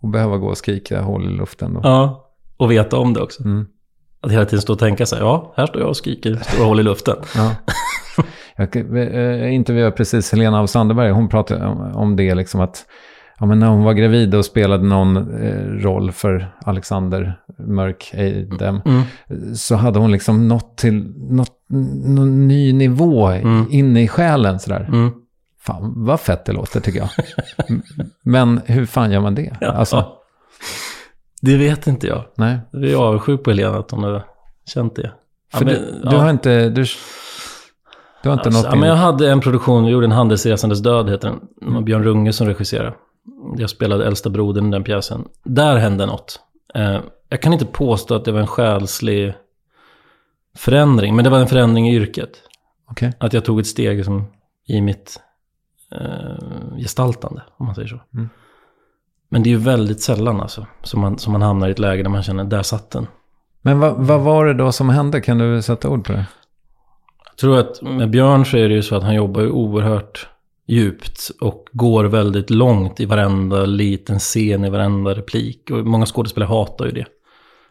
Och 0.01 0.09
behöva 0.09 0.37
gå 0.37 0.47
och 0.47 0.57
skrika 0.57 1.01
hål 1.01 1.25
i 1.25 1.29
luften 1.37 1.73
då. 1.73 1.79
ja. 1.83 2.25
Och 2.57 2.71
veta 2.71 2.97
om 2.97 3.13
det 3.13 3.21
också. 3.21 3.43
Mm. 3.43 3.67
Att 4.21 4.31
hela 4.31 4.45
tiden 4.45 4.61
stå 4.61 4.73
och 4.73 4.79
tänka 4.79 5.05
så 5.05 5.15
här, 5.15 5.23
ja, 5.23 5.53
här 5.57 5.65
står 5.65 5.81
jag 5.81 5.89
och 5.89 5.97
skriker 5.97 6.35
stora 6.35 6.65
hål 6.65 6.79
i 6.79 6.83
luften. 6.83 7.15
Ja. 7.35 7.55
Jag 8.55 8.75
eh, 8.75 9.53
intervjuade 9.53 9.91
precis 9.91 10.31
Helena 10.31 10.59
av 10.59 10.67
Sandberg. 10.67 11.11
Hon 11.11 11.29
pratade 11.29 11.65
om- 11.93 12.15
det, 12.15 12.35
liksom 12.35 12.61
att 12.61 12.85
ja, 13.39 13.45
men 13.45 13.59
när 13.59 13.67
hon 13.67 13.83
var 13.83 13.93
gravid 13.93 14.35
och 14.35 14.45
spelade 14.45 14.83
någon 14.83 15.17
eh, 15.43 15.63
roll 15.83 16.11
för 16.11 16.55
Alexander 16.65 17.39
Mörk 17.59 18.11
Eidem 18.13 18.81
Mm. 18.85 19.01
så 19.55 19.75
hade 19.75 19.99
hon 19.99 20.11
liksom 20.11 20.47
nått 20.47 20.77
till 20.77 21.13
något, 21.17 21.53
någon 22.05 22.47
ny 22.47 22.73
nivå 22.73 23.27
Mm. 23.27 23.65
inne 23.69 24.01
i 24.03 24.07
själen 24.07 24.59
sådär. 24.59 24.85
Mm. 24.93 25.11
Fan 25.61 25.93
vad 25.95 26.19
fett 26.19 26.45
det 26.45 26.51
låter 26.53 26.79
tycker 26.79 26.99
jag. 26.99 27.09
Men 28.23 28.61
hur 28.65 28.85
fan 28.85 29.11
gör 29.11 29.21
man 29.21 29.35
det? 29.35 29.57
Ja. 29.61 29.71
Alltså, 29.71 30.05
Det 31.41 31.57
vet 31.57 31.87
inte 31.87 32.07
jag. 32.07 32.25
nej. 32.35 32.59
Vi 32.71 32.91
är 32.91 32.97
avundsjuk 32.97 33.43
på 33.43 33.49
Helena 33.49 33.77
att 33.77 33.91
hon 33.91 34.03
har 34.03 34.25
känt 34.65 34.95
det. 34.95 35.11
För 35.53 35.65
men, 35.65 35.73
du, 35.73 36.01
ja. 36.03 36.09
du 36.09 36.15
har 36.17 36.29
inte... 36.29 36.69
Du, 36.69 36.85
du 38.23 38.29
har 38.29 38.33
inte 38.33 38.45
Alltså, 38.45 38.61
nått 38.61 38.71
ja, 38.71 38.79
men 38.79 38.89
jag 38.89 38.95
hade 38.95 39.31
en 39.31 39.41
produktion, 39.41 39.85
vi 39.85 39.91
gjorde 39.91 40.05
en 40.05 40.11
Handelsresandes 40.11 40.79
död, 40.79 41.09
heter 41.09 41.27
den. 41.27 41.39
Det 41.61 41.73
var 41.73 41.81
Björn 41.81 42.03
Runge 42.03 42.33
som 42.33 42.47
regisserade. 42.47 42.93
Jag 43.57 43.69
spelade 43.69 44.05
äldsta 44.05 44.29
brodern 44.29 44.67
i 44.67 44.71
den 44.71 44.83
pjäsen. 44.83 45.27
Där 45.43 45.77
hände 45.77 46.05
något. 46.05 46.39
Eh, 46.75 46.99
jag 47.29 47.41
kan 47.41 47.53
inte 47.53 47.65
påstå 47.65 48.15
att 48.15 48.25
det 48.25 48.31
var 48.31 48.39
en 48.39 48.47
själslig 48.47 49.33
förändring, 50.57 51.15
men 51.15 51.23
det 51.23 51.29
var 51.29 51.39
en 51.39 51.47
förändring 51.47 51.89
i 51.89 51.95
yrket. 51.95 52.29
Okej. 52.91 53.13
Att 53.19 53.33
jag 53.33 53.45
tog 53.45 53.59
ett 53.59 53.67
steg 53.67 54.05
som, 54.05 54.25
i 54.67 54.81
mitt 54.81 55.19
eh, 55.91 56.77
gestaltande, 56.77 57.41
om 57.57 57.65
man 57.65 57.75
säger 57.75 57.87
så. 57.87 57.99
Mm. 58.13 58.29
Men 59.29 59.43
det 59.43 59.49
är 59.49 59.51
ju 59.51 59.57
väldigt 59.57 60.01
sällan 60.01 60.41
alltså, 60.41 60.65
som 60.83 61.01
man, 61.01 61.19
som 61.19 61.33
man 61.33 61.41
hamnar 61.41 61.67
i 61.67 61.71
ett 61.71 61.79
läge 61.79 62.03
där 62.03 62.09
man 62.09 62.23
känner, 62.23 62.43
där 62.43 62.63
satt 62.63 62.91
den. 62.91 63.07
Men 63.61 63.79
vad, 63.79 63.97
vad 63.97 64.21
var 64.21 64.45
det 64.45 64.53
då 64.53 64.71
som 64.71 64.89
hände? 64.89 65.21
Kan 65.21 65.37
du 65.37 65.61
sätta 65.61 65.89
ord 65.89 66.05
på 66.05 66.11
det? 66.11 66.25
Jag 67.29 67.37
tror 67.37 67.59
att 67.59 67.81
med 67.81 68.09
Björn 68.09 68.45
så 68.45 68.57
är 68.57 68.69
det 68.69 68.75
ju 68.75 68.81
så 68.81 68.95
att 68.95 69.03
han 69.03 69.15
jobbar 69.15 69.41
ju 69.41 69.49
oerhört 69.49 70.27
djupt 70.65 71.31
och 71.41 71.67
går 71.71 72.05
väldigt 72.05 72.49
långt 72.49 72.99
i 72.99 73.05
varenda 73.05 73.65
liten 73.65 74.19
scen, 74.19 74.65
i 74.65 74.69
varenda 74.69 75.13
replik. 75.13 75.71
Och 75.71 75.85
många 75.85 76.05
skådespelare 76.05 76.47
hatar 76.47 76.85
ju 76.85 76.91
det. 76.91 77.05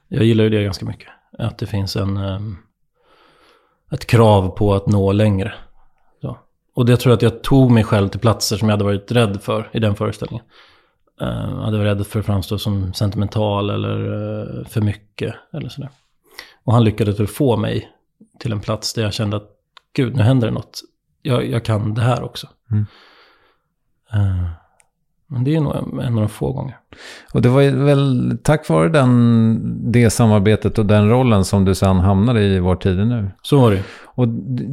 Jag 0.08 0.24
gillar 0.24 0.44
ju 0.44 0.50
det 0.50 0.64
ganska 0.64 0.86
mycket. 0.86 1.08
Att 1.38 1.58
det 1.58 1.66
finns 1.66 1.96
en, 1.96 2.16
ehm, 2.16 2.56
ett 3.92 4.06
krav 4.06 4.48
på 4.48 4.74
att 4.74 4.86
nå 4.86 5.12
längre. 5.12 5.54
Så. 6.20 6.38
Och 6.74 6.86
det 6.86 6.96
tror 6.96 7.10
jag 7.10 7.16
att 7.16 7.22
jag 7.22 7.42
tog 7.42 7.70
mig 7.70 7.84
själv 7.84 8.08
till 8.08 8.20
platser 8.20 8.56
som 8.56 8.68
jag 8.68 8.72
hade 8.72 8.84
varit 8.84 9.12
rädd 9.12 9.42
för 9.42 9.70
i 9.72 9.78
den 9.78 9.94
föreställningen. 9.94 10.44
Uh, 11.22 11.28
jag 11.28 11.64
hade 11.64 11.78
varit 11.78 11.98
rädd 11.98 12.06
för 12.06 12.20
att 12.20 12.26
framstå 12.26 12.58
som 12.58 12.92
sentimental 12.92 13.70
eller 13.70 14.00
eh, 14.60 14.64
för 14.66 14.80
mycket 14.80 15.34
eller 15.52 15.68
sådär. 15.68 15.90
Och 16.64 16.72
han 16.72 16.84
lyckades 16.84 17.30
få 17.30 17.56
mig 17.56 17.88
till 18.38 18.52
en 18.52 18.60
plats 18.60 18.94
där 18.94 19.02
jag 19.02 19.12
kände 19.12 19.36
att 19.36 19.48
gud, 19.92 20.16
nu 20.16 20.22
händer 20.22 20.48
det 20.48 20.54
något. 20.54 20.80
Jag, 21.22 21.46
jag 21.50 21.64
kan 21.64 21.94
det 21.94 22.02
här 22.02 22.22
också. 22.22 22.46
Mm. 22.70 22.86
Eh, 24.12 24.50
men 25.30 25.44
det 25.44 25.56
är 25.56 25.60
nog 25.60 25.76
en, 25.76 26.00
en 26.00 26.14
av 26.14 26.20
de 26.20 26.28
få 26.28 26.52
gånger. 26.52 26.76
Och 27.34 27.42
det 27.42 27.48
var 27.48 27.84
väl 27.84 28.38
tack 28.42 28.68
vare 28.68 28.88
den, 28.88 29.92
det 29.92 30.10
samarbetet 30.10 30.78
och 30.78 30.86
den 30.86 31.10
rollen 31.10 31.44
som 31.44 31.64
du 31.64 31.74
sen 31.74 31.96
hamnade 31.96 32.42
i 32.42 32.58
Vår 32.58 32.76
tid 32.76 33.00
är 33.00 33.04
nu. 33.04 33.30
Så 33.42 33.60
var 33.60 33.70
det. 33.70 33.82
Och 34.04 34.28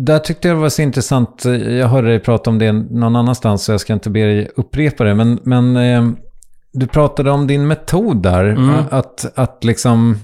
där 0.06 0.20
tyckte 0.20 0.48
jag 0.48 0.58
det 0.58 0.62
var 0.62 0.70
så 0.70 0.82
intressant, 0.82 1.46
jag 1.46 1.88
hörde 1.88 2.08
dig 2.08 2.20
prata 2.20 2.50
om 2.50 2.60
det 2.60 2.72
någon 2.72 3.16
annanstans 3.16 3.64
så 3.64 3.72
jag 3.72 3.82
ska 3.82 3.94
inte 3.94 4.10
be 4.10 4.26
dig 4.26 4.52
upprepa 4.56 5.04
det, 5.04 5.16
men, 5.16 5.40
men 5.44 5.76
eh, 5.76 6.25
du 6.76 6.88
pratade 6.88 7.32
om 7.32 7.48
din 7.48 7.68
metod 7.68 8.22
där, 8.24 8.46
Mm. 8.46 8.76
att, 8.92 9.32
att 9.36 9.64
liksom, 9.64 10.18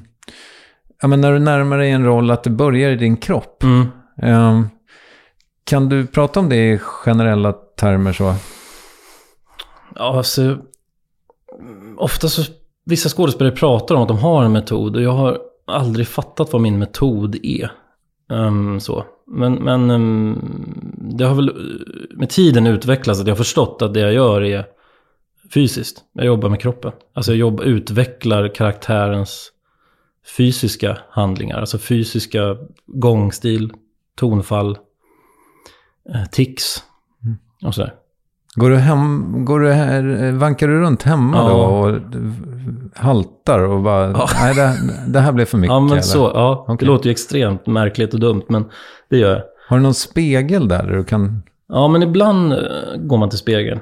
ja 1.01 1.07
men 1.07 1.21
när 1.21 1.33
du 1.33 1.39
närmar 1.39 1.77
dig 1.77 1.91
en 1.91 2.05
roll, 2.05 2.31
att 2.31 2.43
det 2.43 2.49
börjar 2.49 2.91
i 2.91 2.95
din 2.95 3.17
kropp. 3.17 3.63
Mm. 3.63 3.87
Eh, 4.21 4.61
kan 5.63 5.89
du 5.89 6.07
prata 6.07 6.39
om 6.39 6.49
det 6.49 6.55
i 6.55 6.77
generella 6.77 7.53
termer 7.53 8.13
så? 8.13 8.35
Ja, 9.95 10.17
alltså, 10.17 10.57
ofta 11.97 12.27
så, 12.27 12.51
vissa 12.85 13.09
skådespelare 13.09 13.55
pratar 13.55 13.95
om 13.95 14.01
att 14.01 14.07
de 14.07 14.17
har 14.17 14.43
en 14.43 14.51
metod 14.51 14.95
och 14.95 15.01
jag 15.01 15.11
har 15.11 15.37
aldrig 15.67 16.07
fattat 16.07 16.53
vad 16.53 16.61
min 16.61 16.79
metod 16.79 17.35
är. 17.43 17.71
Ehm, 18.31 18.79
så. 18.79 19.05
Men, 19.27 19.53
men 19.53 19.89
ehm, 19.89 20.39
det 21.17 21.23
har 21.25 21.35
väl 21.35 21.51
med 22.15 22.29
tiden 22.29 22.67
utvecklats 22.67 23.19
att 23.21 23.27
jag 23.27 23.33
har 23.33 23.37
förstått 23.37 23.81
att 23.81 23.93
det 23.93 23.99
jag 23.99 24.13
gör 24.13 24.43
är 24.43 24.65
fysiskt. 25.53 25.97
Jag 26.13 26.25
jobbar 26.25 26.49
med 26.49 26.59
kroppen. 26.61 26.91
Alltså 27.13 27.31
jag 27.31 27.37
jobbar, 27.37 27.63
utvecklar 27.63 28.55
karaktärens 28.55 29.51
fysiska 30.37 30.97
handlingar. 31.09 31.59
Alltså 31.59 31.77
fysiska 31.77 32.57
gångstil, 32.87 33.71
tonfall, 34.17 34.77
eh, 36.13 36.23
tics 36.31 36.83
och 37.65 37.75
sådär. 37.75 37.93
Går 38.55 38.69
du 38.69 38.75
hem, 38.77 39.45
går 39.45 39.59
du 39.59 39.71
här, 39.71 40.31
vankar 40.31 40.67
du 40.67 40.79
runt 40.79 41.03
hemma 41.03 41.37
Ja. 41.37 41.49
då 41.49 41.55
och 41.55 41.99
haltar 42.95 43.59
och 43.59 43.81
bara, 43.81 44.11
Ja. 44.11 44.29
nej 44.41 44.55
det, 44.55 44.77
det 45.07 45.19
här 45.19 45.31
blev 45.31 45.45
för 45.45 45.57
mycket. 45.57 45.71
Ja, 45.73 45.79
men 45.79 45.91
eller? 45.91 46.01
så. 46.01 46.31
Ja, 46.33 46.65
Okej. 46.67 46.77
det 46.79 46.85
låter 46.85 47.05
ju 47.05 47.11
extremt 47.11 47.67
märkligt 47.67 48.13
och 48.13 48.19
dumt, 48.19 48.43
men 48.49 48.65
det 49.09 49.17
gör 49.17 49.29
jag. 49.33 49.41
Har 49.67 49.77
du 49.77 49.83
någon 49.83 49.93
spegel 49.93 50.67
där, 50.67 50.83
där 50.83 50.95
du 50.95 51.03
kan, 51.03 51.43
Ja, 51.67 51.87
men 51.87 52.03
ibland 52.03 52.53
eh, 52.53 52.59
går 52.97 53.17
man 53.17 53.29
till 53.29 53.39
spegeln. 53.39 53.79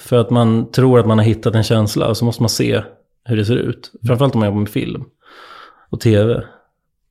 För 0.00 0.16
att 0.16 0.30
man 0.30 0.70
tror 0.70 0.98
att 0.98 1.06
man 1.06 1.18
har 1.18 1.24
hittat 1.24 1.54
en 1.54 1.62
känsla 1.62 2.08
och 2.08 2.16
så 2.16 2.24
måste 2.24 2.42
man 2.42 2.48
se 2.48 2.82
hur 3.24 3.36
det 3.36 3.44
ser 3.44 3.56
ut. 3.56 3.92
Framförallt 4.06 4.34
om 4.34 4.38
man 4.38 4.48
jobbar 4.48 4.60
med 4.60 4.68
film 4.68 5.04
och 5.90 6.00
tv. 6.00 6.42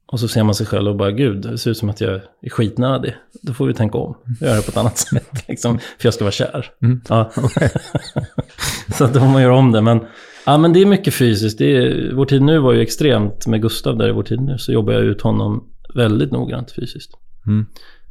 Och 0.08 0.20
så 0.20 0.28
ser 0.28 0.44
man 0.44 0.56
sig 0.56 0.66
själv 0.66 0.90
och 0.90 0.96
bara, 0.96 1.12
gud, 1.12 1.42
det 1.42 1.58
ser 1.58 1.72
ut 1.72 1.78
som 1.78 1.90
att 1.90 2.02
jag 2.02 2.22
är 2.42 2.50
skitnödig. 2.50 3.16
Då 3.42 3.54
får 3.54 3.68
vi 3.68 3.74
tänka 3.74 3.98
om, 3.98 4.18
göra 4.42 4.56
det 4.56 4.62
på 4.62 4.72
ett 4.72 4.78
annat 4.78 4.98
sätt. 5.08 5.48
Liksom, 5.48 5.80
för 5.80 6.08
jag 6.08 6.14
ska 6.14 6.24
vara 6.24 6.32
kär. 6.32 6.72
Ja. 7.10 7.32
så 8.98 9.08
då 9.08 9.20
får 9.20 9.28
man 9.28 9.42
göra 9.42 9.56
om 9.56 9.72
det. 9.72 9.82
Men, 9.82 10.06
ja, 10.46 10.58
men 10.58 10.74
det 10.74 10.82
är 10.82 10.86
mycket 10.86 11.14
fysiskt. 11.14 11.58
Det 11.58 11.78
är, 11.78 12.14
vår 12.14 12.26
tid 12.26 12.42
nu 12.42 12.60
var 12.60 12.74
ju 12.74 12.82
extremt 12.82 13.48
med 13.48 13.62
Gustav 13.62 13.98
där 13.98 14.10
i 14.10 14.12
vår 14.12 14.24
tid 14.24 14.42
nu. 14.42 14.58
Så 14.58 14.72
jobbar 14.72 14.94
jag 14.94 15.02
ut 15.02 15.22
honom 15.22 15.70
väldigt 15.96 16.32
noggrant 16.32 16.72
fysiskt. 16.72 17.12
Mm. 17.48 17.66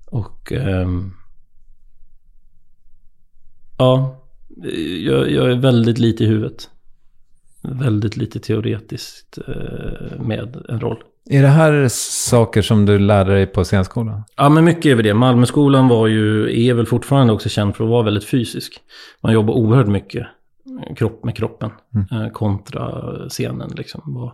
Och 0.06 0.52
ehm, 0.52 1.12
ja, 3.78 4.23
jag, 5.06 5.30
jag 5.30 5.50
är 5.50 5.56
väldigt 5.56 5.98
lite 5.98 6.24
i 6.24 6.26
huvudet. 6.26 6.70
Väldigt 7.62 8.16
lite 8.16 8.40
teoretiskt 8.40 9.38
eh, 9.48 10.20
med 10.20 10.56
en 10.68 10.80
roll. 10.80 10.98
är 11.30 11.42
det 11.42 11.48
här 11.48 11.88
saker 12.30 12.62
som 12.62 12.86
du 12.86 12.98
lärde 12.98 13.34
dig 13.34 13.46
på 13.46 13.64
scenskolan? 13.64 14.22
Ja, 14.36 14.48
men 14.48 14.64
mycket 14.64 14.86
är 14.86 14.94
väl 14.94 15.04
det. 15.04 15.14
Malmöskolan 15.14 15.88
var 15.88 16.06
ju, 16.06 16.58
är 16.66 16.74
väl 16.74 16.86
fortfarande 16.86 17.32
också 17.32 17.48
känd 17.48 17.76
för 17.76 17.84
att 17.84 17.90
vara 17.90 18.02
väldigt 18.02 18.24
fysisk. 18.24 18.80
Man 19.20 19.32
jobbar 19.32 19.54
oerhört 19.54 19.86
mycket 19.86 20.26
kropp 20.96 21.24
med 21.24 21.36
kroppen 21.36 21.70
eh, 22.12 22.28
kontra 22.28 23.02
scenen. 23.28 23.70
Liksom. 23.76 24.00
Vad, 24.04 24.30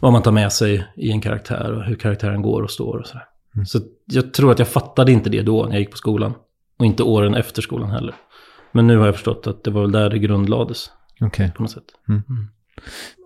vad 0.00 0.12
man 0.12 0.22
tar 0.22 0.32
med 0.32 0.52
sig 0.52 0.86
i 0.96 1.10
en 1.10 1.20
karaktär 1.20 1.72
och 1.72 1.84
hur 1.84 1.94
karaktären 1.94 2.42
går 2.42 2.62
och 2.62 2.70
står 2.70 2.96
och 2.96 3.06
sådär. 3.06 3.24
Så 3.66 3.80
jag 4.04 4.32
tror 4.32 4.52
att 4.52 4.58
jag 4.58 4.68
fattade 4.68 5.12
inte 5.12 5.30
det 5.30 5.42
då 5.42 5.64
när 5.64 5.72
jag 5.72 5.80
gick 5.80 5.90
på 5.90 5.96
skolan. 5.96 6.34
Och 6.78 6.86
inte 6.86 7.02
åren 7.02 7.34
efter 7.34 7.62
skolan 7.62 7.90
heller. 7.90 8.14
Men 8.72 8.86
nu 8.86 8.96
har 8.98 9.06
jag 9.06 9.14
förstått 9.14 9.46
att 9.46 9.64
det 9.64 9.70
var 9.70 9.80
väl 9.82 9.92
där 9.92 10.10
det 10.10 10.18
grundlades 10.18 10.90
Okej. 11.20 11.52
på 11.56 11.62
något 11.62 11.70
sätt. 11.70 11.84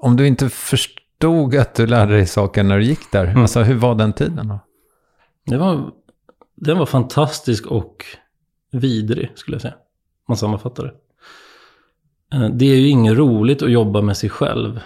Om 0.01 0.17
du 0.17 0.27
inte 0.27 0.49
förstod 0.49 1.55
att 1.57 1.75
du 1.75 1.87
lärde 1.87 2.13
dig 2.13 2.27
saker 2.27 2.63
när 2.63 2.79
du 2.79 2.85
gick 2.85 3.13
där, 3.13 3.25
Mm. 3.27 3.43
alltså 3.43 3.63
hur 3.63 3.75
var 3.75 3.95
den 3.95 4.13
tiden 4.13 4.49
då? 4.49 4.59
Det 5.47 5.57
var, 5.59 5.91
den 6.55 6.79
var 6.79 6.87
fantastisk 6.87 7.67
och 7.67 8.05
vidrig, 8.73 9.33
skulle 9.35 9.55
jag 9.55 9.63
säga. 9.63 9.75
Man 10.29 10.37
sammanfattar 10.37 10.85
det. 10.85 10.95
Eh, 12.37 12.49
Det 12.51 12.65
är 12.65 12.77
ju 12.77 12.89
inget 12.89 13.17
roligt 13.17 13.63
att 13.63 13.71
jobba 13.71 14.01
med 14.03 14.17
sig 14.17 14.31
själv 14.31 14.81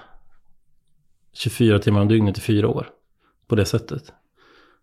24 1.33 1.79
timmar 1.79 2.01
om 2.01 2.09
dygnet 2.09 2.39
i 2.39 2.41
fyra 2.41 2.69
år. 2.69 2.89
På 3.49 3.55
det 3.55 3.65
sättet. 3.65 4.13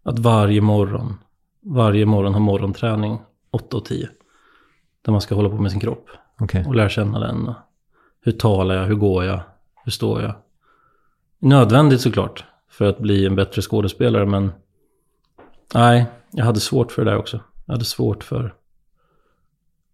Att 0.04 0.20
varje 0.20 0.62
morgon, 0.62 1.14
varje 1.62 2.06
morgon 2.06 2.34
ha 2.34 2.40
morgonträning 2.40 3.20
8 3.52 3.78
och 3.78 3.86
10. 3.86 4.10
Där 5.06 5.12
man 5.12 5.22
ska 5.22 5.36
hålla 5.36 5.49
på 5.49 5.56
med 5.56 5.72
sin 5.72 5.80
kropp 5.80 6.10
Okej. 6.39 6.66
och 6.68 6.76
lära 6.76 6.89
känna 6.89 7.20
den. 7.20 7.54
Hur 8.22 8.32
talar 8.32 8.76
jag? 8.76 8.86
Hur 8.86 8.95
går 8.95 9.26
jag? 9.26 9.39
Hur 9.84 9.91
står 9.91 10.22
jag? 10.22 10.36
Nödvändigt 11.39 12.01
såklart 12.01 12.45
för 12.70 12.86
att 12.86 12.99
bli 12.99 13.26
en 13.26 13.36
bättre 13.36 13.62
skådespelare 13.62 14.26
men 14.26 14.51
nej, 15.74 16.06
jag 16.32 16.45
hade 16.45 16.60
svårt 16.60 16.91
för 16.91 17.06
det 17.06 17.12
där 17.12 17.18
också. 17.18 17.39
Jag 17.66 17.74
hade 17.74 17.86
svårt 17.86 18.24
för 18.24 18.54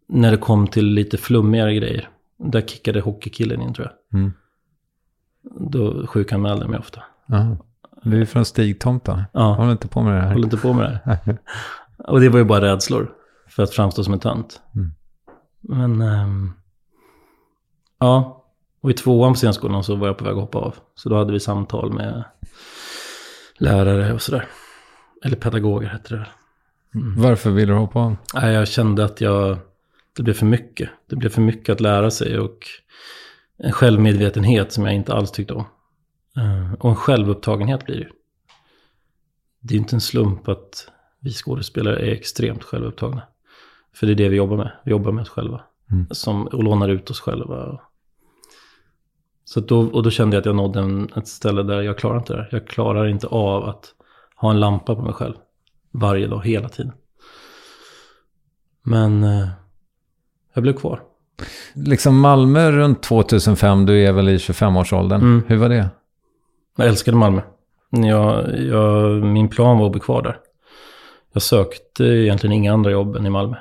när 0.07 0.31
det 0.31 0.37
kom 0.37 0.67
till 0.67 0.85
lite 0.85 1.17
flummigare 1.17 1.75
grejer. 1.75 2.09
Där 2.37 2.61
kickade 2.61 3.01
hockeykillen 3.01 3.61
in 3.61 3.73
tror 3.73 3.87
jag. 3.87 4.19
Mm. 4.19 4.33
Då 5.43 6.07
sjukanmälde 6.07 6.63
jag 6.63 6.69
mig 6.69 6.79
ofta. 6.79 7.03
Jaha. 7.25 7.57
Du 8.03 8.21
är 8.21 8.25
från 8.25 8.45
Stigtomta. 8.45 9.25
Ja. 9.33 9.53
Håller 9.53 9.71
inte 9.71 9.87
på 9.87 10.01
med 10.01 10.13
det 10.13 10.21
här. 10.21 10.29
Håller 10.33 10.43
inte 10.43 10.57
på 10.57 10.73
med 10.73 10.85
det 10.85 11.01
här. 11.05 11.37
Och 11.97 12.21
det 12.21 12.29
var 12.29 12.39
ju 12.39 12.45
bara 12.45 12.61
rädslor 12.61 13.11
för 13.47 13.63
att 13.63 13.71
framstå 13.71 14.03
som 14.03 14.13
en 14.13 14.19
tönt. 14.19 14.61
Mm. 14.75 14.91
Men, 15.61 16.01
ehm, 16.01 16.51
ja. 17.99 18.35
Och 18.81 18.89
i 18.89 18.93
tvåan 18.93 19.33
på 19.33 19.37
scenskolan 19.37 19.83
så 19.83 19.95
var 19.95 20.07
jag 20.07 20.17
på 20.17 20.23
väg 20.25 20.33
att 20.33 20.39
hoppa 20.39 20.57
av. 20.57 20.75
Så 20.95 21.09
då 21.09 21.17
hade 21.17 21.33
vi 21.33 21.39
samtal 21.39 21.93
med 21.93 22.23
lärare 23.57 24.13
och 24.13 24.21
sådär. 24.21 24.47
Eller 25.25 25.35
pedagoger 25.35 25.87
hette 25.87 26.13
det 26.13 26.17
väl. 26.17 26.27
Varför 27.17 27.49
vill 27.51 27.67
du 27.67 27.73
hoppa 27.73 27.99
av? 27.99 28.15
Nej, 28.33 28.53
jag 28.53 28.67
kände 28.67 29.05
att 29.05 29.21
jag, 29.21 29.57
det 30.15 30.23
blev 30.23 30.33
för 30.33 30.45
mycket. 30.45 30.89
Det 31.09 31.15
blev 31.15 31.29
för 31.29 31.41
mycket 31.41 31.73
att 31.73 31.79
lära 31.81 32.11
sig 32.11 32.39
och 32.39 32.67
en 33.57 33.71
självmedvetenhet 33.71 34.71
som 34.71 34.85
jag 34.85 34.93
inte 34.95 35.13
alls 35.13 35.31
tyckte 35.31 35.53
om. 35.53 35.65
Eh, 36.37 36.73
Och 36.73 36.89
en 36.89 36.95
självupptagenhet 36.95 37.85
blir 37.85 37.95
det 37.95 38.01
ju. 38.01 38.09
Det 39.59 39.71
är 39.73 39.75
ju 39.75 39.79
inte 39.79 39.95
en 39.95 40.01
slump 40.01 40.47
att 40.47 40.87
vi 41.19 41.31
skådespelare 41.31 41.99
är 41.99 42.11
extremt 42.11 42.63
självupptagna. 42.63 43.21
För 43.99 44.07
det 44.07 44.13
är 44.13 44.15
det 44.15 44.29
vi 44.29 44.35
jobbar 44.35 44.57
med. 44.57 44.71
Vi 44.83 44.91
jobbar 44.91 45.11
med 45.11 45.21
oss 45.21 45.29
själva. 45.29 45.61
Mm. 45.91 46.07
Som, 46.11 46.47
och 46.47 46.63
lånar 46.63 46.89
ut 46.89 47.09
oss 47.09 47.19
själva. 47.19 47.79
Så 49.45 49.59
då, 49.59 49.79
och 49.79 50.03
då 50.03 50.09
kände 50.09 50.35
jag 50.35 50.41
att 50.41 50.45
jag 50.45 50.55
nådde 50.55 50.79
en, 50.79 51.09
ett 51.15 51.27
ställe 51.27 51.63
där 51.63 51.81
jag 51.81 51.97
klarar 51.97 52.17
inte 52.17 52.33
det 52.33 52.41
här. 52.41 52.49
Jag 52.51 52.67
klarar 52.67 53.07
inte 53.07 53.27
av 53.27 53.63
att 53.63 53.85
ha 54.35 54.51
en 54.51 54.59
lampa 54.59 54.95
på 54.95 55.01
mig 55.01 55.13
själv. 55.13 55.33
Varje 55.91 56.27
dag, 56.27 56.45
hela 56.45 56.69
tiden. 56.69 56.91
Men 58.83 59.23
eh, 59.23 59.47
jag 60.53 60.63
blev 60.63 60.73
kvar. 60.73 61.01
Liksom 61.73 62.19
Malmö 62.19 62.71
runt 62.71 63.03
2005, 63.03 63.85
du 63.85 64.05
är 64.05 64.11
väl 64.11 64.29
i 64.29 64.37
25-årsåldern. 64.37 65.21
Mm. 65.21 65.43
Hur 65.47 65.57
var 65.57 65.69
det? 65.69 65.89
Jag 66.77 66.87
älskade 66.87 67.17
Malmö. 67.17 67.41
Jag, 67.89 68.59
jag, 68.59 69.23
min 69.23 69.49
plan 69.49 69.77
var 69.77 69.85
att 69.85 69.91
bli 69.91 70.01
kvar 70.01 70.21
där. 70.21 70.37
Jag 71.33 71.41
sökte 71.41 72.03
egentligen 72.03 72.53
inga 72.53 72.73
andra 72.73 72.91
jobb 72.91 73.15
än 73.15 73.25
i 73.25 73.29
Malmö. 73.29 73.55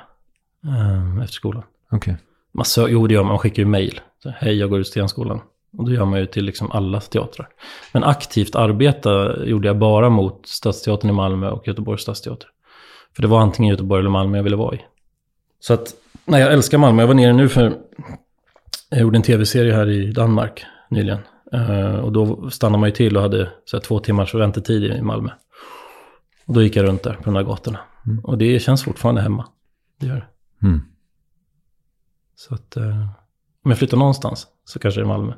Eh, 0.65 1.23
efter 1.23 1.33
skolan. 1.33 1.63
Okej. 1.91 2.17
Man 2.51 2.63
sö- 2.63 2.87
jo, 2.89 3.07
det 3.07 3.13
gör 3.13 3.21
man. 3.23 3.29
Man 3.29 3.39
skickar 3.39 3.63
ju 3.63 3.69
mejl. 3.69 4.01
Hej, 4.35 4.55
jag 4.55 4.69
går 4.69 4.79
ut 4.79 4.87
Stenskolan. 4.87 5.41
Och 5.77 5.85
då 5.85 5.91
gör 5.91 6.05
man 6.05 6.19
ju 6.19 6.25
till 6.25 6.45
liksom 6.45 6.71
alla 6.71 6.99
teatrar. 6.99 7.49
Men 7.91 8.03
aktivt 8.03 8.55
arbeta 8.55 9.43
gjorde 9.45 9.67
jag 9.67 9.77
bara 9.77 10.09
mot 10.09 10.47
Stadsteatern 10.47 11.09
i 11.09 11.13
Malmö 11.13 11.49
och 11.49 11.67
Göteborgs 11.67 12.01
stadsteater. 12.01 12.49
För 13.15 13.21
det 13.21 13.27
var 13.27 13.39
antingen 13.39 13.69
Göteborg 13.69 13.99
eller 13.99 14.09
Malmö 14.09 14.37
jag 14.37 14.43
ville 14.43 14.55
vara 14.55 14.75
i. 14.75 14.81
Så 15.59 15.73
att, 15.73 15.93
nej, 16.25 16.41
jag 16.41 16.53
älskar 16.53 16.77
Malmö. 16.77 17.01
Jag 17.01 17.07
var 17.07 17.13
nere 17.13 17.33
nu 17.33 17.49
för... 17.49 17.73
Jag 18.89 18.99
gjorde 19.01 19.17
en 19.17 19.21
tv-serie 19.23 19.73
här 19.73 19.89
i 19.89 20.11
Danmark 20.11 20.65
nyligen. 20.89 21.19
Eh, 21.53 21.95
och 21.95 22.11
då 22.11 22.49
stannade 22.49 22.79
man 22.79 22.89
ju 22.89 22.95
till 22.95 23.17
och 23.17 23.23
hade 23.23 23.51
så 23.65 23.77
här, 23.77 23.81
två 23.81 23.99
timmars 23.99 24.35
väntetid 24.35 24.83
i 24.83 25.01
Malmö. 25.01 25.29
Och 26.45 26.53
då 26.53 26.61
gick 26.61 26.75
jag 26.75 26.85
runt 26.85 27.03
där 27.03 27.13
på 27.13 27.23
de 27.23 27.33
där 27.33 27.43
gatorna. 27.43 27.79
Och 28.23 28.37
det 28.37 28.59
känns 28.59 28.83
fortfarande 28.83 29.21
hemma. 29.21 29.45
Det 29.99 30.07
gör 30.07 30.15
det. 30.15 30.25
Mm. 30.63 30.81
Så 32.35 32.55
att 32.55 32.77
eh, 32.77 32.99
om 33.65 33.71
jag 33.71 33.77
flyttar 33.77 33.97
någonstans 33.97 34.47
så 34.65 34.79
kanske 34.79 34.99
det 34.99 35.03
är 35.03 35.07
Malmö. 35.07 35.33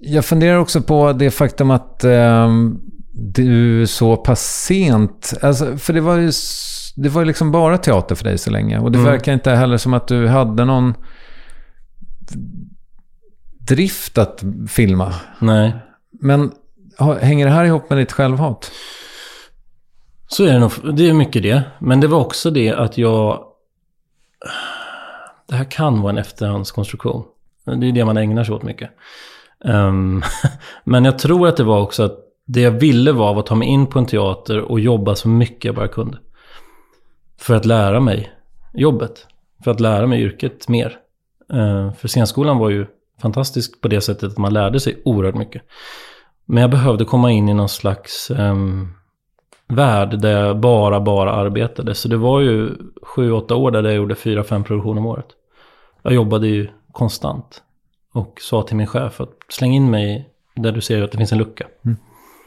Jag 0.00 0.24
funderar 0.24 0.58
också 0.58 0.82
på 0.82 1.12
det 1.12 1.30
faktum 1.30 1.70
att 1.70 2.04
ehm, 2.04 2.78
du 3.34 3.86
så 3.86 4.16
pass 4.16 4.40
sent, 4.66 5.34
alltså, 5.42 5.76
för 5.76 5.92
det 5.92 6.00
var 6.00 6.16
ju 6.16 6.32
det 6.96 7.08
var 7.08 7.22
ju 7.22 7.26
liksom 7.26 7.52
bara 7.52 7.78
teater 7.78 8.14
för 8.14 8.24
dig 8.24 8.38
så 8.38 8.50
länge. 8.50 8.78
Och 8.78 8.92
det 8.92 8.98
Mm. 8.98 9.10
verkar 9.12 9.32
inte 9.32 9.50
heller 9.50 9.76
som 9.76 9.94
att 9.94 10.08
du 10.08 10.28
hade 10.28 10.64
någon 10.64 10.94
drift 13.68 14.18
att 14.18 14.44
filma. 14.68 15.14
Nej, 15.38 15.72
Men 16.20 16.52
hänger 17.20 17.46
det 17.46 17.52
här 17.52 17.64
ihop 17.64 17.90
med 17.90 17.98
ditt 17.98 18.12
självhat? 18.12 18.70
så 20.28 20.44
är 20.44 20.52
det 20.52 20.58
nog. 20.58 20.96
Det 20.96 21.08
är 21.08 21.12
mycket 21.12 21.42
det. 21.42 21.62
Men 21.80 22.00
det 22.00 22.06
var 22.06 22.20
också 22.20 22.50
det 22.50 22.72
att 22.72 22.98
jag... 22.98 23.44
Det 25.48 25.54
här 25.54 25.70
kan 25.70 26.02
vara 26.02 26.12
en 26.12 26.18
efterhandskonstruktion. 26.18 27.24
Det 27.64 27.88
är 27.88 27.92
det 27.92 28.04
man 28.04 28.16
ägnar 28.16 28.44
sig 28.44 28.54
åt 28.54 28.62
mycket. 28.62 28.90
Um, 29.64 30.22
men 30.84 31.04
jag 31.04 31.18
tror 31.18 31.48
att 31.48 31.56
det 31.56 31.64
var 31.64 31.80
också 31.80 32.02
att 32.02 32.18
det 32.46 32.60
jag 32.60 32.70
ville 32.70 33.12
var 33.12 33.38
att 33.38 33.46
ta 33.46 33.54
mig 33.54 33.68
in 33.68 33.86
på 33.86 33.98
en 33.98 34.06
teater 34.06 34.60
och 34.60 34.80
jobba 34.80 35.14
så 35.14 35.28
mycket 35.28 35.64
jag 35.64 35.74
bara 35.74 35.88
kunde. 35.88 36.18
För 37.38 37.54
att 37.54 37.64
lära 37.64 38.00
mig 38.00 38.32
jobbet. 38.74 39.26
För 39.64 39.70
att 39.70 39.80
lära 39.80 40.06
mig 40.06 40.22
yrket 40.22 40.68
mer. 40.68 40.98
Uh, 41.54 41.92
för 41.92 42.08
scenskolan 42.08 42.58
var 42.58 42.70
ju 42.70 42.86
fantastisk 43.22 43.80
på 43.80 43.88
det 43.88 44.00
sättet 44.00 44.32
att 44.32 44.38
man 44.38 44.52
lärde 44.52 44.80
sig 44.80 45.02
oerhört 45.04 45.34
mycket. 45.34 45.62
Men 46.46 46.60
jag 46.60 46.70
behövde 46.70 47.04
komma 47.04 47.30
in 47.30 47.48
i 47.48 47.54
någon 47.54 47.68
slags 47.68 48.30
um, 48.30 48.94
värld 49.74 50.18
där 50.20 50.46
jag 50.46 50.58
bara, 50.58 51.00
bara 51.00 51.32
arbetade. 51.32 51.94
Så 51.94 52.08
det 52.08 52.16
var 52.16 52.40
ju 52.40 52.70
sju, 53.02 53.32
åtta 53.32 53.54
år 53.54 53.70
där 53.70 53.82
jag 53.82 53.94
gjorde 53.94 54.14
fyra, 54.14 54.44
fem 54.44 54.64
produktioner 54.64 55.00
om 55.00 55.06
året. 55.06 55.26
Jag 56.02 56.14
jobbade 56.14 56.46
ju 56.46 56.68
konstant. 56.92 57.62
Och 58.14 58.38
sa 58.40 58.62
till 58.62 58.76
min 58.76 58.86
chef 58.86 59.20
att 59.20 59.30
släng 59.48 59.74
in 59.74 59.90
mig 59.90 60.28
där 60.56 60.72
du 60.72 60.80
ser 60.80 61.02
att 61.02 61.12
det 61.12 61.18
finns 61.18 61.32
en 61.32 61.38
lucka. 61.38 61.66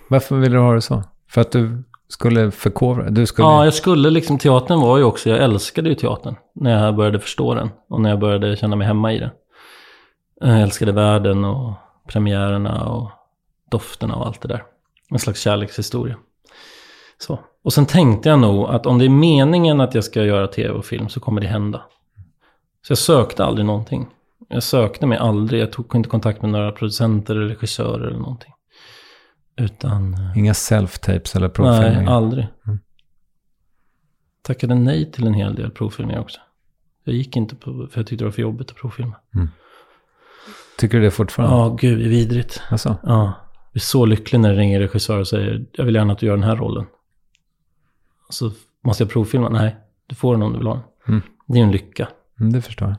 Varför 0.10 0.36
ville 0.36 0.56
du 0.56 0.62
ha 0.62 0.74
det 0.74 0.82
så? 0.82 1.04
För 1.30 1.42
att 1.42 1.52
du 1.52 1.84
skulle 2.08 2.52
förkovra 2.52 3.10
Du 3.10 3.26
skulle... 3.26 3.48
Ja, 3.48 3.64
jag 3.64 3.74
skulle 3.74 4.10
liksom, 4.10 4.38
teatern 4.38 4.80
var 4.80 4.98
ju 4.98 5.04
också, 5.04 5.30
jag 5.30 5.40
älskade 5.40 5.90
ju 5.90 5.96
teatern. 5.96 6.36
När 6.56 6.86
jag 6.86 6.96
började 6.96 7.20
förstå 7.20 7.54
den. 7.54 7.70
Och 7.90 8.02
när 8.02 8.10
jag 8.10 8.20
började 8.20 8.56
känna 8.56 8.76
mig 8.76 8.88
hemma 8.88 9.14
i 9.14 9.20
den. 9.20 9.30
Jag 10.42 10.62
älskade 10.62 10.92
världen 10.92 11.46
och 11.46 11.74
premiärerna 12.08 12.86
och 12.90 13.12
dofterna 13.72 14.16
och 14.16 14.28
allt 14.28 14.42
det 14.42 14.48
där. 14.48 14.64
En 15.12 15.20
slags 15.20 15.42
kärlekshistoria. 15.42 16.16
Så. 17.18 17.40
Och 17.64 17.74
sen 17.74 17.86
tänkte 17.86 18.30
jag 18.30 18.40
nog 18.40 18.70
att 18.70 18.86
om 18.86 18.98
det 19.00 19.06
är 19.06 19.10
meningen 19.10 19.82
att 19.82 19.96
jag 19.96 20.04
ska 20.04 20.24
göra 20.24 20.48
tv 20.48 20.70
och 20.74 20.86
film 20.86 21.10
så 21.10 21.20
kommer 21.20 21.42
det 21.42 21.48
hända. 21.48 21.82
Så 22.88 22.92
jag 22.92 22.98
sökte 22.98 23.46
aldrig 23.46 23.66
någonting. 23.66 24.08
Jag 24.50 24.64
sökte 24.64 25.06
mig 25.08 25.18
aldrig, 25.18 25.62
jag 25.62 25.72
tog 25.72 25.96
inte 25.96 26.10
kontakt 26.10 26.42
med 26.42 26.52
några 26.52 26.72
producenter 26.72 27.36
eller 27.36 27.48
regissörer 27.48 28.08
eller 28.08 28.18
någonting. 28.20 28.52
Utan... 29.58 30.14
eh, 30.14 30.38
Inga 30.38 30.54
self-tapes 30.54 31.36
eller 31.38 31.48
Nej, 31.48 31.54
provfilmningar? 31.54 32.12
aldrig. 32.12 32.48
Mm. 32.68 32.80
Tackade 34.42 34.76
nej 34.76 35.12
till 35.12 35.28
en 35.28 35.34
hel 35.34 35.56
del 35.56 35.72
provfilmningar 35.72 36.22
också. 36.22 36.40
Jag 37.04 37.16
gick 37.16 37.36
inte 37.36 37.56
på, 37.56 37.88
för 37.92 38.00
jag 38.00 38.08
tyckte 38.08 38.16
det 38.16 38.28
var 38.28 38.32
för 38.32 38.42
jobbigt 38.42 38.72
att 38.72 38.78
provfilma. 38.78 39.16
Tycker 40.78 40.98
du 40.98 41.04
det 41.04 41.12
fortfarande? 41.12 41.56
Ja, 41.56 41.78
gud, 41.82 42.00
det 42.00 42.06
är 42.06 42.10
vidrigt. 42.10 42.62
Alltså, 42.70 42.96
Ja, 43.04 43.34
jag 43.72 43.76
är 43.76 43.80
så 43.80 44.06
lycklig 44.06 44.40
när 44.40 44.54
det 44.54 44.60
ringer 44.60 44.80
regissör 44.80 45.20
och 45.20 45.28
säger 45.28 45.66
jag 45.72 45.86
vill 45.86 45.96
gärna 45.96 46.14
att 46.14 46.20
du 46.20 46.26
gör 46.26 46.34
den 46.36 46.44
här 46.44 46.56
rollen. 46.56 46.86
Så 48.30 48.52
måste 48.84 49.04
jag 49.04 49.12
provfilma? 49.12 49.50
Nej, 49.50 49.76
du 50.08 50.16
får 50.16 50.34
den 50.34 50.42
om 50.42 50.52
du 50.52 50.58
vill 50.58 50.68
ha 50.68 50.74
den. 50.74 50.84
Mm. 51.08 51.22
Det 51.48 51.54
är 51.54 51.58
ju 51.58 51.64
en 51.64 51.72
lycka. 51.72 52.08
mm, 52.40 52.54
det 52.54 52.62
förstår 52.62 52.88
jag. 52.88 52.98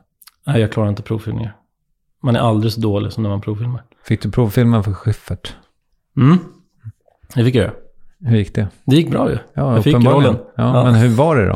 Nej, 0.53 0.61
jag 0.61 0.71
klarar 0.71 0.89
inte 0.89 1.01
provfilmningar. 1.01 1.55
Man 2.23 2.35
är 2.35 2.39
aldrig 2.39 2.73
så 2.73 2.81
dålig 2.81 3.11
som 3.13 3.23
när 3.23 3.29
man 3.29 3.41
provfilmar. 3.41 3.83
Fick 4.03 4.21
du 4.21 4.31
provfilmen 4.31 4.83
för 4.83 4.93
Schyffert? 4.93 5.55
Mm, 6.17 6.37
det 7.35 7.43
fick 7.43 7.55
jag 7.55 7.63
göra. 7.63 7.73
Hur 8.19 8.37
gick 8.37 8.55
det? 8.55 8.67
Det 8.85 8.95
gick 8.95 9.11
bra 9.11 9.29
ju. 9.31 9.37
Ja, 9.53 9.75
jag 9.75 9.83
fick 9.83 9.93
rollen. 9.95 10.35
Ja, 10.55 10.77
Ja. 10.77 10.83
Men 10.83 10.95
hur 10.95 11.09
var 11.09 11.35
det 11.35 11.47
då? 11.47 11.55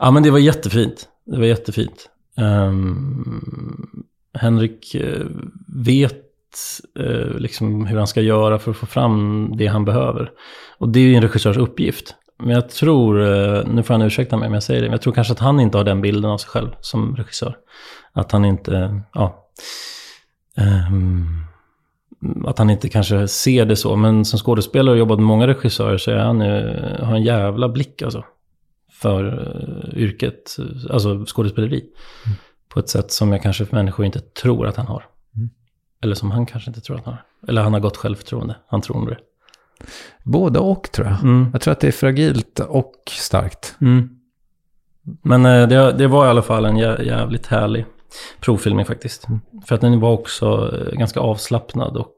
Ja, 0.00 0.10
men 0.10 0.22
det 0.22 0.30
var 0.30 0.38
jättefint. 0.38 1.08
Det 1.24 1.38
var 1.38 1.44
jättefint. 1.44 2.10
Ehm, 2.36 4.04
Henrik 4.34 4.94
eh, 4.94 5.26
vet 5.68 6.22
eh, 6.98 7.34
liksom 7.38 7.86
hur 7.86 7.98
han 7.98 8.06
ska 8.06 8.20
göra 8.20 8.58
för 8.58 8.70
att 8.70 8.76
få 8.76 8.86
fram 8.86 9.50
det 9.56 9.66
han 9.66 9.84
behöver. 9.84 10.30
Och 10.78 10.88
det 10.88 11.00
är 11.00 11.04
ju 11.04 11.14
en 11.14 11.22
regissörs 11.22 11.56
uppgift. 11.56 12.14
Men 12.42 12.50
jag 12.50 12.68
tror, 12.68 13.22
eh, 13.22 13.64
nu 13.66 13.82
får 13.82 13.94
han 13.94 14.02
ursäkta 14.02 14.36
mig 14.36 14.46
om 14.46 14.54
jag 14.54 14.62
säger 14.62 14.80
det, 14.80 14.86
men 14.86 14.92
jag 14.92 15.02
tror 15.02 15.12
kanske 15.12 15.32
att 15.32 15.38
han 15.38 15.60
inte 15.60 15.78
har 15.78 15.84
den 15.84 16.00
bilden 16.00 16.30
av 16.30 16.38
sig 16.38 16.50
själv 16.50 16.68
som 16.80 17.16
regissör. 17.16 17.56
Att 18.12 18.32
han 18.32 18.44
inte, 18.44 19.00
ja. 19.14 19.48
ehm, 20.56 21.26
att 22.46 22.58
han 22.58 22.70
inte 22.70 22.88
kanske 22.88 23.28
ser 23.28 23.66
det 23.66 23.76
så. 23.76 23.96
Men 23.96 24.24
som 24.24 24.38
skådespelare 24.38 24.92
och 24.92 24.98
jobbat 24.98 25.18
med 25.18 25.26
många 25.26 25.46
regissörer 25.46 25.98
så 25.98 26.10
är 26.10 26.16
han, 26.16 26.42
eh, 26.42 27.04
har 27.04 27.14
en 27.14 27.22
jävla 27.22 27.68
blick 27.68 28.02
alltså 28.02 28.24
för 28.92 29.24
yrket, 29.96 30.56
eh, 30.58 30.94
alltså 30.94 31.24
skådespeleri. 31.26 31.84
På 32.68 32.80
ett 32.80 32.88
sätt 32.88 33.12
som 33.12 33.32
jag 33.32 33.42
kanske 33.42 33.66
för 33.66 33.76
människor 33.76 34.06
inte 34.06 34.20
tror 34.20 34.66
att 34.66 34.76
han 34.76 34.86
har. 34.86 35.04
Eller 36.02 36.14
som 36.14 36.30
han 36.30 36.46
kanske 36.46 36.70
inte 36.70 36.80
tror 36.80 36.96
att 36.96 37.04
han 37.04 37.14
har. 37.14 37.48
Eller 37.48 37.62
han 37.62 37.72
har 37.72 37.80
gott 37.80 37.96
självförtroende, 37.96 38.56
han 38.66 38.80
tror 38.80 38.98
nog 38.98 39.08
det. 39.08 39.18
Både 40.24 40.58
och 40.58 40.92
tror 40.92 41.06
jag. 41.06 41.22
Mm. 41.22 41.50
Jag 41.52 41.60
tror 41.60 41.72
att 41.72 41.80
det 41.80 41.88
är 41.88 41.92
fragilt 41.92 42.60
och 42.60 42.94
starkt. 43.06 43.76
Mm. 43.80 44.08
Men 45.22 45.46
eh, 45.46 45.68
det, 45.68 45.92
det 45.92 46.06
var 46.06 46.26
i 46.26 46.28
alla 46.28 46.42
fall 46.42 46.64
en 46.64 46.76
jä, 46.76 47.02
jävligt 47.02 47.46
härlig 47.46 47.84
provfilmning 48.40 48.86
faktiskt. 48.86 49.26
För 49.66 49.74
att 49.74 49.80
den 49.80 50.00
var 50.00 50.12
också 50.12 50.74
eh, 50.76 50.98
ganska 50.98 51.20
avslappnad 51.20 51.96
och... 51.96 52.14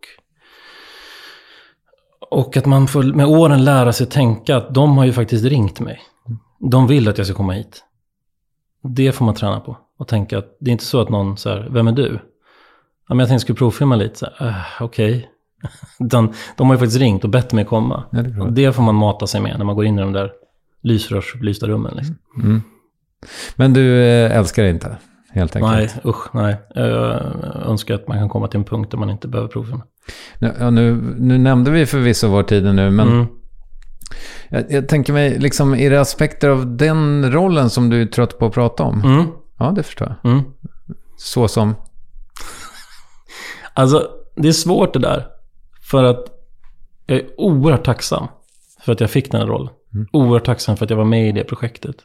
Och 2.30 2.56
att 2.56 2.66
man 2.66 2.86
får 2.88 3.02
med 3.02 3.26
åren 3.26 3.64
lära 3.64 3.92
sig 3.92 4.06
tänka 4.06 4.56
att 4.56 4.74
de 4.74 4.98
har 4.98 5.04
ju 5.04 5.12
faktiskt 5.12 5.44
ringt 5.44 5.80
mig. 5.80 6.00
De 6.70 6.86
vill 6.86 7.08
att 7.08 7.18
jag 7.18 7.26
ska 7.26 7.36
komma 7.36 7.52
hit. 7.52 7.84
Det 8.82 9.12
får 9.12 9.24
man 9.24 9.34
träna 9.34 9.60
på. 9.60 9.76
Och 9.98 10.08
tänka 10.08 10.38
att 10.38 10.56
det 10.60 10.70
är 10.70 10.72
inte 10.72 10.84
så 10.84 11.00
att 11.00 11.08
någon 11.08 11.36
så 11.36 11.48
här, 11.50 11.68
vem 11.70 11.88
är 11.88 11.92
du? 11.92 12.18
Ja, 13.08 13.14
men 13.14 13.18
jag 13.18 13.28
tänkte 13.28 13.32
jag 13.34 13.40
skulle 13.40 13.56
provfilma 13.56 13.96
lite. 13.96 14.18
Så 14.18 14.26
här, 14.38 14.48
"Ah, 14.50 14.84
Okej. 14.84 15.30
Utan 15.98 16.32
de 16.56 16.66
har 16.68 16.74
ju 16.74 16.78
faktiskt 16.78 17.00
ringt 17.00 17.24
och 17.24 17.30
bett 17.30 17.52
mig 17.52 17.64
komma. 17.64 18.04
Ja, 18.10 18.22
det 18.22 18.40
och 18.40 18.52
det 18.52 18.72
får 18.72 18.82
man 18.82 18.94
mata 18.94 19.26
sig 19.26 19.40
med 19.40 19.58
när 19.58 19.64
man 19.64 19.74
går 19.76 19.84
in 19.84 19.98
i 19.98 20.02
de 20.02 20.12
där 20.12 20.32
lysrörsupplysta 20.82 21.66
rummen. 21.66 21.92
Liksom. 21.96 22.16
Men 23.56 23.72
du 23.72 24.02
eh, 24.02 24.36
älskar 24.38 24.62
det 24.62 24.70
inte, 24.70 24.96
helt 25.30 25.56
enkelt? 25.56 25.72
Nej, 25.72 25.90
usch, 26.04 26.34
nej. 26.34 26.56
Jag 26.74 27.22
önskar 27.66 27.94
att 27.94 28.08
man 28.08 28.18
kan 28.18 28.28
komma 28.28 28.48
till 28.48 28.58
en 28.58 28.64
punkt 28.64 28.90
där 28.90 28.98
man 28.98 29.10
inte 29.10 29.28
behöver 29.28 29.48
provfilma. 29.48 29.82
Ja, 30.38 30.70
nu, 30.70 31.14
nu 31.18 31.38
nämnde 31.38 31.70
vi 31.70 31.86
förvisso 31.86 32.28
vår 32.28 32.42
tid 32.42 32.64
nu, 32.64 32.90
men 32.90 33.08
Mm. 33.08 33.26
jag, 34.48 34.64
jag 34.72 34.88
tänker 34.88 35.12
mig, 35.12 35.38
liksom, 35.38 35.74
är 35.74 35.90
det 35.90 36.00
aspekter 36.00 36.48
av 36.48 36.76
den 36.76 37.32
rollen 37.32 37.70
som 37.70 37.90
du 37.90 38.02
är 38.02 38.06
trött 38.06 38.38
på 38.38 38.46
att 38.46 38.52
prata 38.52 38.82
om? 38.82 39.00
Mm. 39.04 39.26
Ja, 39.58 39.70
det 39.76 39.82
förstår 39.82 40.16
jag. 40.22 40.32
Mm. 40.32 40.44
Så 41.16 41.48
som... 41.48 41.74
Alltså, 43.74 44.08
det 44.36 44.48
är 44.48 44.52
svårt 44.52 44.92
det 44.92 44.98
där. 44.98 45.26
För 45.90 46.04
att 46.04 46.24
jag 47.06 47.18
är 47.18 47.40
oerhört 47.40 47.84
tacksam 47.84 48.28
för 48.80 48.92
att 48.92 49.00
jag 49.00 49.10
fick 49.10 49.30
den 49.30 49.40
här 49.40 49.48
rollen. 49.48 49.74
Oerhört 50.12 50.44
tacksam 50.44 50.76
för 50.76 50.84
att 50.84 50.90
jag 50.90 50.96
var 50.96 51.04
med 51.04 51.28
i 51.28 51.32
det 51.32 51.44
projektet. 51.44 51.96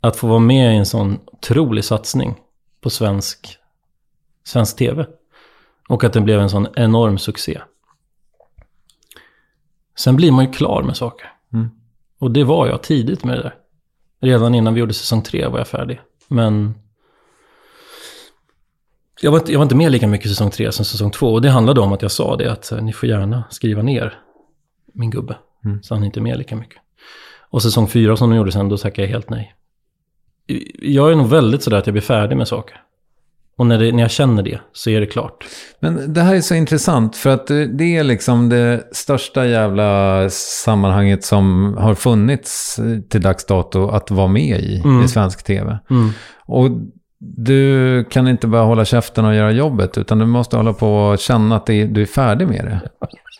Att 0.00 0.16
få 0.16 0.26
vara 0.26 0.38
med 0.38 0.74
i 0.74 0.76
en 0.76 0.86
sån 0.86 1.18
otrolig 1.26 1.84
satsning 1.84 2.34
på 2.80 2.90
svensk, 2.90 3.56
svensk 4.44 4.76
tv. 4.76 5.06
Och 5.88 6.04
att 6.04 6.12
den 6.12 6.24
blev 6.24 6.40
en 6.40 6.50
sån 6.50 6.68
enorm 6.76 7.18
succé. 7.18 7.60
Sen 9.96 10.16
blir 10.16 10.32
man 10.32 10.44
ju 10.44 10.52
klar 10.52 10.82
med 10.82 10.96
saker. 10.96 11.32
Och 12.18 12.30
det 12.30 12.44
var 12.44 12.66
jag 12.66 12.82
tidigt 12.82 13.24
med 13.24 13.36
det 13.36 13.42
där. 13.42 13.54
Redan 14.20 14.54
innan 14.54 14.74
vi 14.74 14.80
gjorde 14.80 14.94
säsong 14.94 15.22
tre 15.22 15.46
var 15.46 15.58
jag 15.58 15.68
färdig. 15.68 16.00
Men 16.28 16.74
jag 19.20 19.30
var, 19.30 19.38
inte, 19.38 19.52
jag 19.52 19.58
var 19.58 19.64
inte 19.64 19.76
med 19.76 19.92
lika 19.92 20.06
mycket 20.06 20.26
i 20.26 20.28
säsong 20.28 20.50
tre 20.50 20.72
som 20.72 20.84
säsong 20.84 21.10
två. 21.10 21.32
Och 21.32 21.42
det 21.42 21.50
handlade 21.50 21.80
om 21.80 21.92
att 21.92 22.02
jag 22.02 22.10
sa 22.10 22.36
det 22.36 22.52
att 22.52 22.70
här, 22.70 22.80
ni 22.80 22.92
får 22.92 23.08
gärna 23.08 23.44
skriva 23.50 23.82
ner 23.82 24.18
min 24.94 25.10
gubbe. 25.10 25.36
Så 25.82 25.94
han 25.94 26.02
är 26.02 26.06
inte 26.06 26.20
med 26.20 26.38
lika 26.38 26.56
mycket. 26.56 26.78
Och 27.50 27.62
säsong 27.62 27.88
fyra 27.88 28.16
som 28.16 28.30
de 28.30 28.36
gjorde 28.36 28.52
sen, 28.52 28.68
då 28.68 28.76
tackade 28.76 29.02
jag 29.02 29.12
helt 29.12 29.30
nej. 29.30 29.54
Jag 30.82 31.12
är 31.12 31.16
nog 31.16 31.28
väldigt 31.28 31.62
sådär 31.62 31.76
att 31.76 31.86
jag 31.86 31.94
blir 31.94 32.02
färdig 32.02 32.36
med 32.36 32.48
saker. 32.48 32.82
Och 33.56 33.66
när, 33.66 33.78
det, 33.78 33.92
när 33.92 34.02
jag 34.02 34.10
känner 34.10 34.42
det 34.42 34.60
så 34.72 34.90
är 34.90 35.00
det 35.00 35.06
klart. 35.06 35.44
Men 35.80 36.14
det 36.14 36.20
här 36.20 36.34
är 36.34 36.40
så 36.40 36.54
intressant 36.54 37.16
för 37.16 37.30
att 37.30 37.46
det 37.46 37.66
det 37.66 37.96
är 37.96 38.04
liksom 38.04 38.48
det 38.48 38.88
största 38.92 39.46
jävla 39.46 40.30
sammanhanget 40.30 41.24
som 41.24 41.74
har 41.78 41.94
funnits 41.94 42.80
till 43.08 43.22
dags 43.22 43.46
dato 43.46 43.88
att 43.88 44.10
vara 44.10 44.28
med 44.28 44.60
i, 44.60 44.82
i 45.04 45.08
svensk 45.08 45.44
tv. 45.44 45.78
Och 46.46 46.70
du 47.20 48.04
kan 48.04 48.28
inte 48.28 48.46
bara 48.46 48.62
hålla 48.62 48.84
käften 48.84 49.24
och 49.24 49.34
göra 49.34 49.50
jobbet 49.50 49.98
utan 49.98 50.18
du 50.18 50.26
måste 50.26 50.56
hålla 50.56 50.72
på 50.72 50.96
och 50.96 51.18
känna 51.18 51.56
att 51.56 51.66
du 51.66 52.02
är 52.02 52.06
färdig 52.06 52.48
med 52.48 52.64
det. 52.64 52.80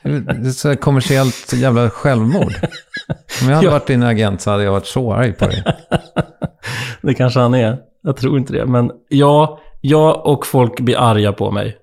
Det 0.02 0.48
är 0.48 0.50
så 0.50 0.76
kommersiellt 0.76 1.52
jävla 1.52 1.90
självmord. 1.90 2.52
Om 3.42 3.48
jag 3.48 3.56
hade 3.56 3.70
varit 3.70 3.86
din 3.86 4.02
agent 4.02 4.40
så 4.40 4.50
hade 4.50 4.64
jag 4.64 4.72
varit 4.72 4.86
så 4.86 5.12
arg 5.12 5.32
på 5.32 5.46
dig. 5.46 5.64
Det 7.02 7.14
kanske 7.14 7.40
han 7.40 7.54
är. 7.54 7.78
Jag 8.02 8.16
tror 8.16 8.38
inte 8.38 8.52
det. 8.52 8.66
Men 8.66 8.90
ja, 9.08 9.60
jag 9.80 10.26
och 10.26 10.46
folk 10.46 10.80
blir 10.80 10.96
arga 10.98 11.32
på 11.32 11.50
mig. 11.50 11.76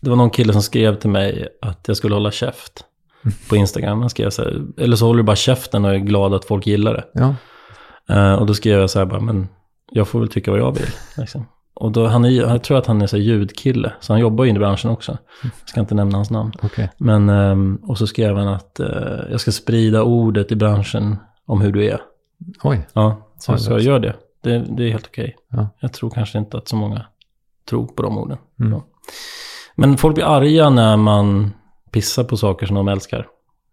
Det 0.00 0.10
var 0.10 0.16
någon 0.16 0.30
kille 0.30 0.52
som 0.52 0.62
skrev 0.62 0.94
till 0.94 1.10
mig 1.10 1.48
att 1.62 1.84
jag 1.86 1.96
skulle 1.96 2.14
hålla 2.14 2.30
käft. 2.30 2.84
På 3.48 3.56
Instagram. 3.56 4.00
Han 4.00 4.10
skrev 4.10 4.30
så 4.30 4.42
här, 4.42 4.62
eller 4.78 4.96
så 4.96 5.06
håller 5.06 5.18
du 5.18 5.22
bara 5.22 5.36
käften 5.36 5.84
och 5.84 5.94
är 5.94 5.98
glad 5.98 6.34
att 6.34 6.44
folk 6.44 6.66
gillar 6.66 6.94
det. 6.94 7.04
Ja. 7.12 7.34
Eh, 8.14 8.34
och 8.34 8.46
då 8.46 8.54
skrev 8.54 8.80
jag 8.80 8.90
så 8.90 8.98
här 8.98 9.06
bara, 9.06 9.20
men 9.20 9.48
jag 9.90 10.08
får 10.08 10.20
väl 10.20 10.28
tycka 10.28 10.50
vad 10.50 10.60
jag 10.60 10.72
vill. 10.72 10.86
Liksom. 11.16 11.46
Och 11.74 11.92
då, 11.92 12.06
han 12.06 12.24
är, 12.24 12.28
jag 12.28 12.62
tror 12.62 12.78
att 12.78 12.86
han 12.86 13.02
är 13.02 13.06
så 13.06 13.16
ljudkille, 13.16 13.92
så 14.00 14.12
han 14.12 14.20
jobbar 14.20 14.44
ju 14.44 14.50
i 14.50 14.54
branschen 14.54 14.90
också. 14.90 15.18
Jag 15.42 15.50
ska 15.68 15.80
inte 15.80 15.94
nämna 15.94 16.18
hans 16.18 16.30
namn. 16.30 16.52
Okej. 16.62 16.90
Men, 16.98 17.28
ehm, 17.28 17.78
och 17.82 17.98
så 17.98 18.06
skrev 18.06 18.36
han 18.36 18.48
att 18.48 18.80
eh, 18.80 18.86
jag 19.30 19.40
ska 19.40 19.52
sprida 19.52 20.02
ordet 20.02 20.52
i 20.52 20.56
branschen 20.56 21.16
om 21.46 21.60
hur 21.60 21.72
du 21.72 21.86
är. 21.86 22.00
Oj. 22.62 22.86
Ja, 22.92 23.28
så, 23.38 23.52
Ja, 23.52 23.58
så 23.58 23.70
jag 23.72 23.80
gör 23.80 23.98
det. 23.98 24.14
det. 24.42 24.58
Det 24.58 24.84
är 24.84 24.90
helt 24.90 25.06
okej. 25.06 25.36
Ja. 25.50 25.68
Jag 25.80 25.92
tror 25.92 26.10
kanske 26.10 26.38
inte 26.38 26.56
att 26.58 26.68
så 26.68 26.76
många 26.76 27.06
tror 27.68 27.86
på 27.86 28.02
de 28.02 28.18
orden. 28.18 28.38
Ja. 28.56 28.84
Men 29.76 29.96
folk 29.96 30.14
blir 30.14 30.24
arga 30.24 30.70
när 30.70 30.96
man 30.96 31.50
pissar 31.90 32.24
på 32.24 32.36
saker 32.36 32.66
som 32.66 32.76
de 32.76 32.88
älskar. 32.88 33.26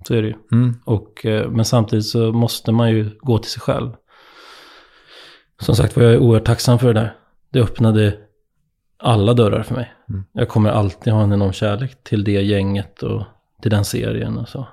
Så 0.08 0.14
är 0.14 0.22
det 0.22 0.28
ju. 0.28 0.36
Mm. 0.52 0.80
Och, 0.86 1.26
eh, 1.26 1.50
men 1.50 1.66
samtidigt 1.66 2.06
så 2.06 2.32
måste 2.32 2.72
man 2.72 2.90
ju 2.90 3.10
gå 3.20 3.38
till 3.38 3.52
sig 3.52 3.62
själv. 3.62 3.92
Som 5.62 5.76
sagt 5.76 5.96
var, 5.96 6.04
jag 6.04 6.14
är 6.14 6.20
oerhört 6.20 6.46
tacksam 6.46 6.80
för 6.80 6.94
det 6.94 7.00
där. 7.00 7.16
Det 7.50 7.60
öppnade 7.60 8.18
alla 8.98 9.34
dörrar 9.34 9.64
för 9.64 9.76
mig. 9.76 9.94
Jag 10.32 10.50
kommer 10.50 10.70
alltid 10.70 11.14
ha 11.14 11.24
en 11.24 11.34
enorm 11.34 11.54
kärlek 11.54 12.04
till 12.04 12.24
det 12.24 12.32
gänget 12.32 13.04
och 13.04 13.24
till 13.62 13.72
den 13.72 13.86
serien 13.86 14.38
och 14.38 14.50
så. 14.50 14.68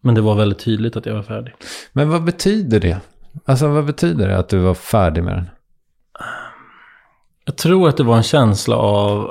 Men 0.00 0.14
det 0.14 0.20
var 0.20 0.34
väldigt 0.34 0.58
tydligt 0.58 0.96
att 0.96 1.06
jag 1.06 1.14
var 1.14 1.22
färdig. 1.22 1.54
Men 1.92 2.10
vad 2.10 2.24
betyder 2.24 2.80
det? 2.80 3.00
Alltså 3.44 3.68
vad 3.68 3.84
betyder 3.84 4.28
det 4.28 4.38
att 4.38 4.48
du 4.48 4.58
var 4.58 4.74
färdig 4.74 5.24
med 5.24 5.34
den? 5.34 5.48
Jag 7.44 7.56
tror 7.56 7.88
att 7.88 7.96
det 7.96 8.02
var 8.02 8.16
en 8.16 8.22
känsla 8.22 8.76
av... 8.76 9.30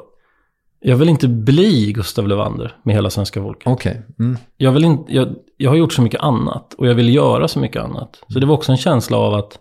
Jag 0.80 0.98
vill 0.98 1.10
inte 1.10 1.28
bli 1.28 1.92
Gustav 1.92 2.28
Levander 2.28 2.76
med 2.84 2.96
hela 2.96 3.10
svenska 3.10 3.42
folket. 3.42 3.68
Okej. 3.68 4.02
Mm. 4.20 4.38
Jag, 4.58 4.72
vill 4.72 4.86
inte, 4.86 5.14
jag, 5.14 5.36
jag 5.58 5.70
har 5.70 5.78
gjort 5.78 5.94
så 5.94 6.02
mycket 6.02 6.22
annat 6.22 6.74
och 6.74 6.88
jag 6.88 6.96
vill 6.96 7.16
göra 7.16 7.48
så 7.48 7.60
mycket 7.60 7.84
annat. 7.84 8.24
Så 8.28 8.40
det 8.40 8.46
var 8.46 8.54
också 8.56 8.72
en 8.72 8.78
känsla 8.78 9.18
av 9.18 9.34
att 9.34 9.60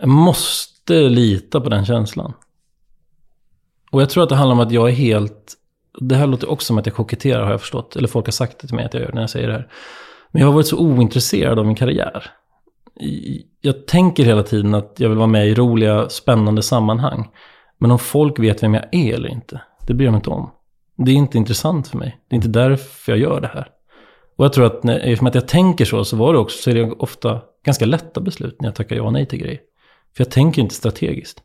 jag 0.00 0.08
måste 0.08 0.94
lita 0.94 1.60
på 1.60 1.68
den 1.68 1.84
känslan. 1.84 2.32
Och 3.90 4.02
jag 4.02 4.10
tror 4.10 4.22
att 4.22 4.28
det 4.28 4.36
handlar 4.36 4.54
om 4.54 4.60
att 4.60 4.72
jag 4.72 4.88
är 4.88 4.92
helt... 4.92 5.54
Det 6.00 6.14
här 6.14 6.26
låter 6.26 6.50
också 6.50 6.66
som 6.66 6.78
att 6.78 6.86
jag 6.86 6.94
koketterar 6.94 7.44
har 7.44 7.50
jag 7.50 7.60
förstått. 7.60 7.96
Eller 7.96 8.08
folk 8.08 8.26
har 8.26 8.32
sagt 8.32 8.58
det 8.58 8.66
till 8.66 8.76
mig 8.76 8.84
att 8.84 8.94
jag 8.94 9.02
gör 9.02 9.12
när 9.12 9.20
jag 9.20 9.30
säger 9.30 9.48
det 9.48 9.54
här. 9.54 9.68
Men 10.30 10.40
jag 10.40 10.48
har 10.48 10.54
varit 10.54 10.66
så 10.66 10.78
ointresserad 10.78 11.58
av 11.58 11.66
min 11.66 11.74
karriär. 11.74 12.30
Jag 13.60 13.86
tänker 13.86 14.24
hela 14.24 14.42
tiden 14.42 14.74
att 14.74 14.94
jag 14.96 15.08
vill 15.08 15.18
vara 15.18 15.26
med 15.26 15.48
i 15.48 15.54
roliga, 15.54 16.08
spännande 16.08 16.62
sammanhang. 16.62 17.28
Men 17.78 17.90
om 17.90 17.98
folk 17.98 18.38
vet 18.38 18.62
vem 18.62 18.74
jag 18.74 18.94
är 18.94 19.14
eller 19.14 19.28
inte, 19.28 19.60
det 19.86 19.94
bryr 19.94 20.06
jag 20.06 20.12
mig 20.12 20.18
inte 20.18 20.30
om. 20.30 20.50
Det 20.96 21.10
är 21.10 21.14
inte 21.14 21.38
intressant 21.38 21.88
för 21.88 21.98
mig. 21.98 22.18
Det 22.28 22.34
är 22.34 22.36
inte 22.36 22.48
därför 22.48 23.12
jag 23.12 23.18
gör 23.18 23.40
det 23.40 23.50
här. 23.54 23.68
Och 24.36 24.44
jag 24.44 24.52
tror 24.52 24.66
att 24.66 24.84
när, 24.84 24.98
eftersom 24.98 25.26
att 25.26 25.34
jag 25.34 25.48
tänker 25.48 25.84
så, 25.84 26.04
så 26.04 26.16
var 26.16 26.32
det 26.32 26.38
också, 26.38 26.62
så 26.62 26.70
är 26.70 26.74
det 26.74 26.90
ofta 26.90 27.40
ganska 27.64 27.86
lätta 27.86 28.20
beslut 28.20 28.60
när 28.60 28.68
jag 28.68 28.74
tackar 28.74 28.96
ja 28.96 29.02
och 29.02 29.12
nej 29.12 29.26
till 29.26 29.38
grejer. 29.38 29.60
För 30.16 30.24
jag 30.24 30.30
tänker 30.30 30.62
inte 30.62 30.74
strategiskt. 30.74 31.42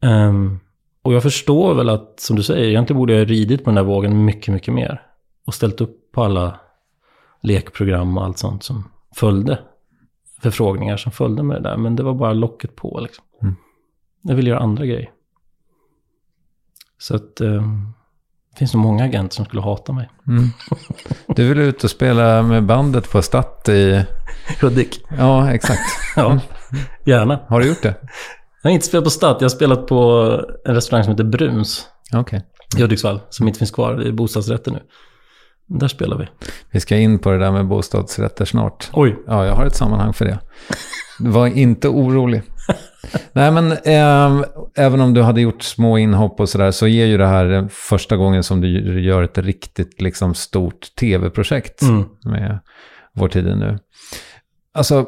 Ehm, 0.00 0.60
och 1.02 1.14
jag 1.14 1.22
förstår 1.22 1.74
väl 1.74 1.88
att, 1.88 2.20
som 2.20 2.36
du 2.36 2.42
säger, 2.42 2.68
egentligen 2.68 2.98
borde 2.98 3.12
jag 3.12 3.20
ha 3.20 3.26
ridit 3.26 3.64
på 3.64 3.70
den 3.70 3.74
där 3.74 3.82
vågen 3.82 4.24
mycket, 4.24 4.54
mycket 4.54 4.74
mer. 4.74 5.02
Och 5.46 5.54
ställt 5.54 5.80
upp 5.80 6.12
på 6.12 6.24
alla 6.24 6.60
lekprogram 7.42 8.18
och 8.18 8.24
allt 8.24 8.38
sånt 8.38 8.64
som 8.64 8.90
följde. 9.16 9.58
Förfrågningar 10.42 10.96
som 10.96 11.12
följde 11.12 11.42
med 11.42 11.56
det 11.56 11.68
där. 11.68 11.76
Men 11.76 11.96
det 11.96 12.02
var 12.02 12.14
bara 12.14 12.32
locket 12.32 12.76
på 12.76 13.00
liksom. 13.00 13.24
Jag 14.22 14.34
vill 14.34 14.46
göra 14.46 14.58
andra 14.58 14.86
grejer. 14.86 15.10
Så 16.98 17.16
att 17.16 17.40
ehm, 17.40 17.92
det 18.50 18.58
finns 18.58 18.74
nog 18.74 18.82
många 18.82 19.04
agenter 19.04 19.34
som 19.34 19.44
skulle 19.44 19.62
hata 19.62 19.92
mig. 19.92 20.10
Du 21.26 21.48
vill 21.48 21.58
ut 21.58 21.84
och 21.84 21.90
spela 21.90 22.42
med 22.42 22.64
bandet 22.64 23.10
på 23.10 23.22
Statt 23.22 23.68
i... 23.68 24.04
Hudik. 24.60 25.04
Ja, 25.18 25.52
exakt. 25.52 25.82
Ja, 26.16 26.40
gärna. 27.04 27.40
Har 27.48 27.60
du 27.60 27.66
gjort 27.68 27.82
det? 27.82 27.94
Jag 28.62 28.70
har 28.70 28.74
inte 28.74 28.86
spelat 28.86 29.04
på 29.04 29.10
Stadt, 29.10 29.36
jag 29.40 29.44
har 29.44 29.48
spelat 29.56 29.86
på 29.86 29.96
en 30.64 30.74
restaurang 30.74 31.04
som 31.04 31.10
heter 31.12 31.24
Bruns 31.24 31.86
Okej. 32.14 32.42
i 32.78 32.80
Hudiksvall, 32.82 33.20
som 33.28 33.46
inte 33.48 33.58
finns 33.58 33.70
kvar, 33.70 33.94
det 33.94 34.08
är 34.08 34.12
bostadsrätter 34.12 34.70
nu. 34.70 34.78
Där 35.68 35.88
spelar 35.88 36.18
vi. 36.18 36.26
Vi 36.70 36.80
ska 36.80 36.96
in 36.96 37.18
på 37.18 37.30
det 37.30 37.38
där 37.38 37.52
med 37.52 37.66
bostadsrätter 37.68 38.44
snart. 38.44 38.90
Oj. 38.92 39.16
Ja, 39.26 39.46
jag 39.46 39.54
har 39.54 39.66
ett 39.66 39.76
sammanhang 39.76 40.12
för 40.12 40.24
det. 40.24 40.38
Var 41.20 41.46
inte 41.46 41.88
orolig. 41.88 42.42
Nej, 43.32 43.50
men 43.50 43.72
eh, 43.72 44.44
även 44.76 45.00
om 45.00 45.14
du 45.14 45.22
hade 45.22 45.40
gjort 45.40 45.62
små 45.62 45.98
inhopp 45.98 46.40
och 46.40 46.48
sådär 46.48 46.70
så 46.70 46.86
ger 46.86 47.06
ju 47.06 47.16
det 47.18 47.26
här 47.26 47.52
eh, 47.52 47.66
första 47.68 48.16
gången 48.16 48.42
som 48.42 48.60
du 48.60 49.00
gör 49.04 49.22
ett 49.22 49.38
riktigt 49.38 50.00
liksom, 50.00 50.34
stort 50.34 50.94
tv-projekt 51.00 51.82
Mm. 51.82 52.04
med 52.24 52.58
Vår 53.14 53.28
tid 53.28 53.44
nu. 53.44 53.78
Alltså, 54.74 55.06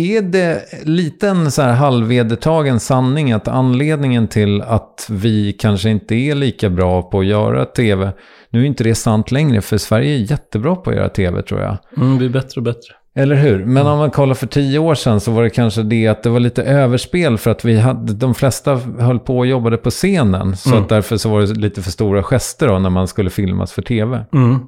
är 0.00 0.22
det 0.22 0.64
lite 0.84 1.28
en 1.28 1.50
så 1.50 1.62
här 1.62 1.72
halvvedertagen 1.74 2.80
sanning 2.80 3.32
att 3.32 3.48
anledningen 3.48 4.28
till 4.28 4.62
att 4.62 5.06
vi 5.10 5.52
kanske 5.52 5.90
inte 5.90 6.14
är 6.14 6.34
lika 6.34 6.70
bra 6.70 7.02
på 7.02 7.20
att 7.20 7.26
göra 7.26 7.64
tv, 7.64 8.12
nu 8.50 8.60
är 8.62 8.64
inte 8.64 8.84
det 8.84 8.94
sant 8.94 9.30
längre, 9.30 9.60
för 9.60 9.78
Sverige 9.78 10.14
är 10.14 10.30
jättebra 10.30 10.76
på 10.76 10.90
att 10.90 10.96
göra 10.96 11.08
tv 11.08 11.42
tror 11.42 11.60
jag. 11.60 11.76
Mm, 11.96 12.12
det 12.12 12.18
blir 12.18 12.28
bättre 12.28 12.58
och 12.58 12.62
bättre. 12.62 12.94
Eller 13.14 13.36
hur? 13.36 13.64
Men 13.64 13.86
om 13.86 13.98
man 13.98 14.10
kollar 14.10 14.34
för 14.34 14.46
tio 14.46 14.78
år 14.78 14.94
sedan 14.94 15.20
så 15.20 15.30
var 15.30 15.42
det 15.42 15.50
kanske 15.50 15.82
det 15.82 16.06
att 16.06 16.22
det 16.22 16.30
var 16.30 16.40
lite 16.40 16.62
överspel 16.62 17.38
för 17.38 17.50
att 17.50 17.64
vi 17.64 17.78
hade, 17.78 18.12
de 18.12 18.34
flesta 18.34 18.74
höll 18.98 19.18
på 19.18 19.38
och 19.38 19.46
jobbade 19.46 19.76
på 19.76 19.90
scenen. 19.90 20.56
Så 20.56 20.70
Mm. 20.70 20.82
att 20.82 20.88
därför 20.88 21.16
så 21.16 21.28
var 21.30 21.40
det 21.40 21.46
lite 21.46 21.82
för 21.82 21.90
stora 21.90 22.22
gester 22.22 22.68
då 22.68 22.78
när 22.78 22.90
man 22.90 23.08
skulle 23.08 23.30
filmas 23.30 23.72
för 23.72 23.82
tv. 23.82 24.24
Mm. 24.32 24.58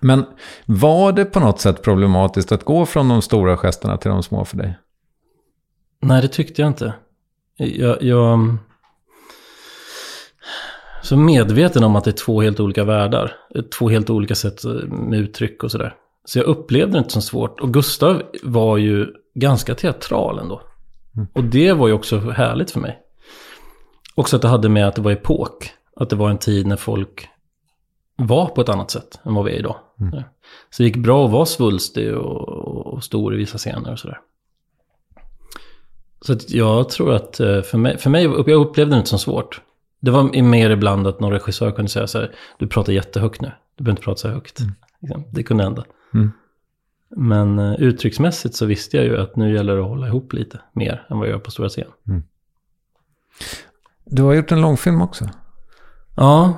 Men 0.00 0.24
var 0.66 1.12
det 1.12 1.24
på 1.24 1.40
något 1.40 1.60
sätt 1.60 1.82
problematiskt 1.82 2.52
att 2.52 2.64
gå 2.64 2.86
från 2.86 3.08
de 3.08 3.22
stora 3.22 3.56
gesterna 3.56 3.96
till 3.96 4.10
de 4.10 4.22
små 4.22 4.44
för 4.44 4.56
dig? 4.56 4.78
så 11.02 11.16
medveten 11.16 11.84
om 11.84 11.96
att 11.96 12.04
det 12.04 12.10
är 12.10 12.24
två 12.24 12.40
helt 12.40 12.60
olika 12.60 12.84
världar. 12.84 13.32
Två 13.78 13.88
helt 13.88 14.10
olika 14.10 14.34
sätt 14.34 14.64
med 14.88 15.18
uttryck 15.18 15.64
och 15.64 15.70
sådär. 15.70 15.94
Så 16.24 16.38
jag 16.38 16.46
upplevde 16.46 16.92
det 16.92 16.98
inte 16.98 17.10
som 17.10 17.22
svårt. 17.22 17.60
Och 17.60 17.74
Gustav 17.74 18.22
var 18.42 18.76
ju 18.76 19.06
ganska 19.34 19.74
teatral 19.74 20.38
ändå. 20.38 20.62
Och 21.32 21.44
det 21.44 21.72
var 21.72 21.88
ju 21.88 21.94
också 21.94 22.18
härligt 22.18 22.70
för 22.70 22.80
mig. 22.80 22.98
Också 24.14 24.36
att 24.36 24.42
det 24.42 24.48
hade 24.48 24.68
med 24.68 24.88
att 24.88 24.94
det 24.94 25.02
var 25.02 25.12
epok. 25.12 25.70
Att 25.96 26.10
det 26.10 26.16
var 26.16 26.30
en 26.30 26.38
tid 26.38 26.66
när 26.66 26.76
folk 26.76 27.28
var 28.26 28.46
på 28.46 28.60
ett 28.60 28.68
annat 28.68 28.90
sätt 28.90 29.20
än 29.24 29.34
vad 29.34 29.44
vi 29.44 29.52
är 29.52 29.58
idag. 29.58 29.76
Så 30.70 30.82
det 30.82 30.86
gick 30.86 30.96
bra 30.96 31.24
att 31.24 31.30
vara 31.30 31.46
svulstig 31.46 32.16
och, 32.16 32.48
och 32.92 33.04
stor 33.04 33.34
i 33.34 33.36
vissa 33.36 33.58
scener 33.58 33.92
och 33.92 33.98
sådär. 33.98 34.20
Så 36.20 36.36
jag 36.48 36.88
tror 36.88 37.14
att 37.14 37.40
eh, 37.40 37.62
för 37.62 37.78
mig, 37.78 37.98
för 37.98 38.10
mig, 38.10 38.24
jag 38.24 38.48
upplevde 38.50 38.94
det 38.94 38.98
inte 38.98 39.08
som 39.08 39.18
svårt. 39.18 39.60
Det 40.00 40.10
var 40.10 40.42
mer 40.42 40.70
ibland 40.70 41.06
att 41.06 41.20
någon 41.20 41.32
regissör 41.32 41.70
kunde 41.70 41.90
säga 41.90 42.06
så 42.06 42.18
här, 42.18 42.34
du 42.58 42.66
pratar 42.66 42.92
jättehögt 42.92 43.40
nu, 43.40 43.52
du 43.76 43.84
behöver 43.84 43.92
inte 43.92 44.02
prata 44.02 44.18
så 44.18 44.28
här 44.28 44.34
högt. 44.34 44.60
Liksom, 45.00 45.24
Det 45.32 45.42
kunde 45.42 45.64
hända. 45.64 45.84
Mm. 46.14 46.32
Men 47.16 47.58
eh, 47.58 47.74
uttrycksmässigt 47.74 48.54
så 48.54 48.66
visste 48.66 48.96
jag 48.96 49.06
ju 49.06 49.20
att 49.20 49.36
nu 49.36 49.54
gäller 49.54 49.76
det 49.76 49.82
att 49.82 49.88
hålla 49.88 50.06
ihop 50.06 50.32
lite 50.32 50.60
mer 50.72 51.06
än 51.10 51.18
vad 51.18 51.28
jag 51.28 51.32
gör 51.32 51.38
på 51.38 51.50
stora 51.50 51.68
scen. 51.68 51.88
Du 54.04 54.22
har 54.22 54.34
gjort 54.34 54.52
en 54.52 54.60
långfilm 54.60 55.02
också. 55.02 55.28
Ja, 56.16 56.54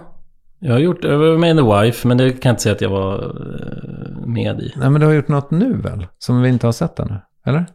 jag 0.64 0.72
har 0.72 0.78
gjort, 0.78 1.04
jag 1.04 1.18
var 1.18 1.38
med 1.38 1.56
i 1.56 1.58
The 1.58 1.82
Wife, 1.82 2.08
men 2.08 2.16
det 2.18 2.30
kan 2.30 2.48
jag 2.48 2.52
inte 2.52 2.62
säga 2.62 2.74
att 2.74 2.80
jag 2.80 2.90
var 2.90 3.14
eh, 3.24 4.26
med 4.26 4.60
i. 4.60 4.72
Nej, 4.76 4.90
men 4.90 5.00
du 5.00 5.06
har 5.06 5.12
gjort 5.14 5.28
något 5.28 5.50
nu 5.50 5.76
väl? 5.76 6.06
Som 6.18 6.42
vi 6.42 6.48
inte 6.48 6.66
har 6.66 6.72
sett 6.72 6.98
ännu. 6.98 7.18
Eller? 7.46 7.66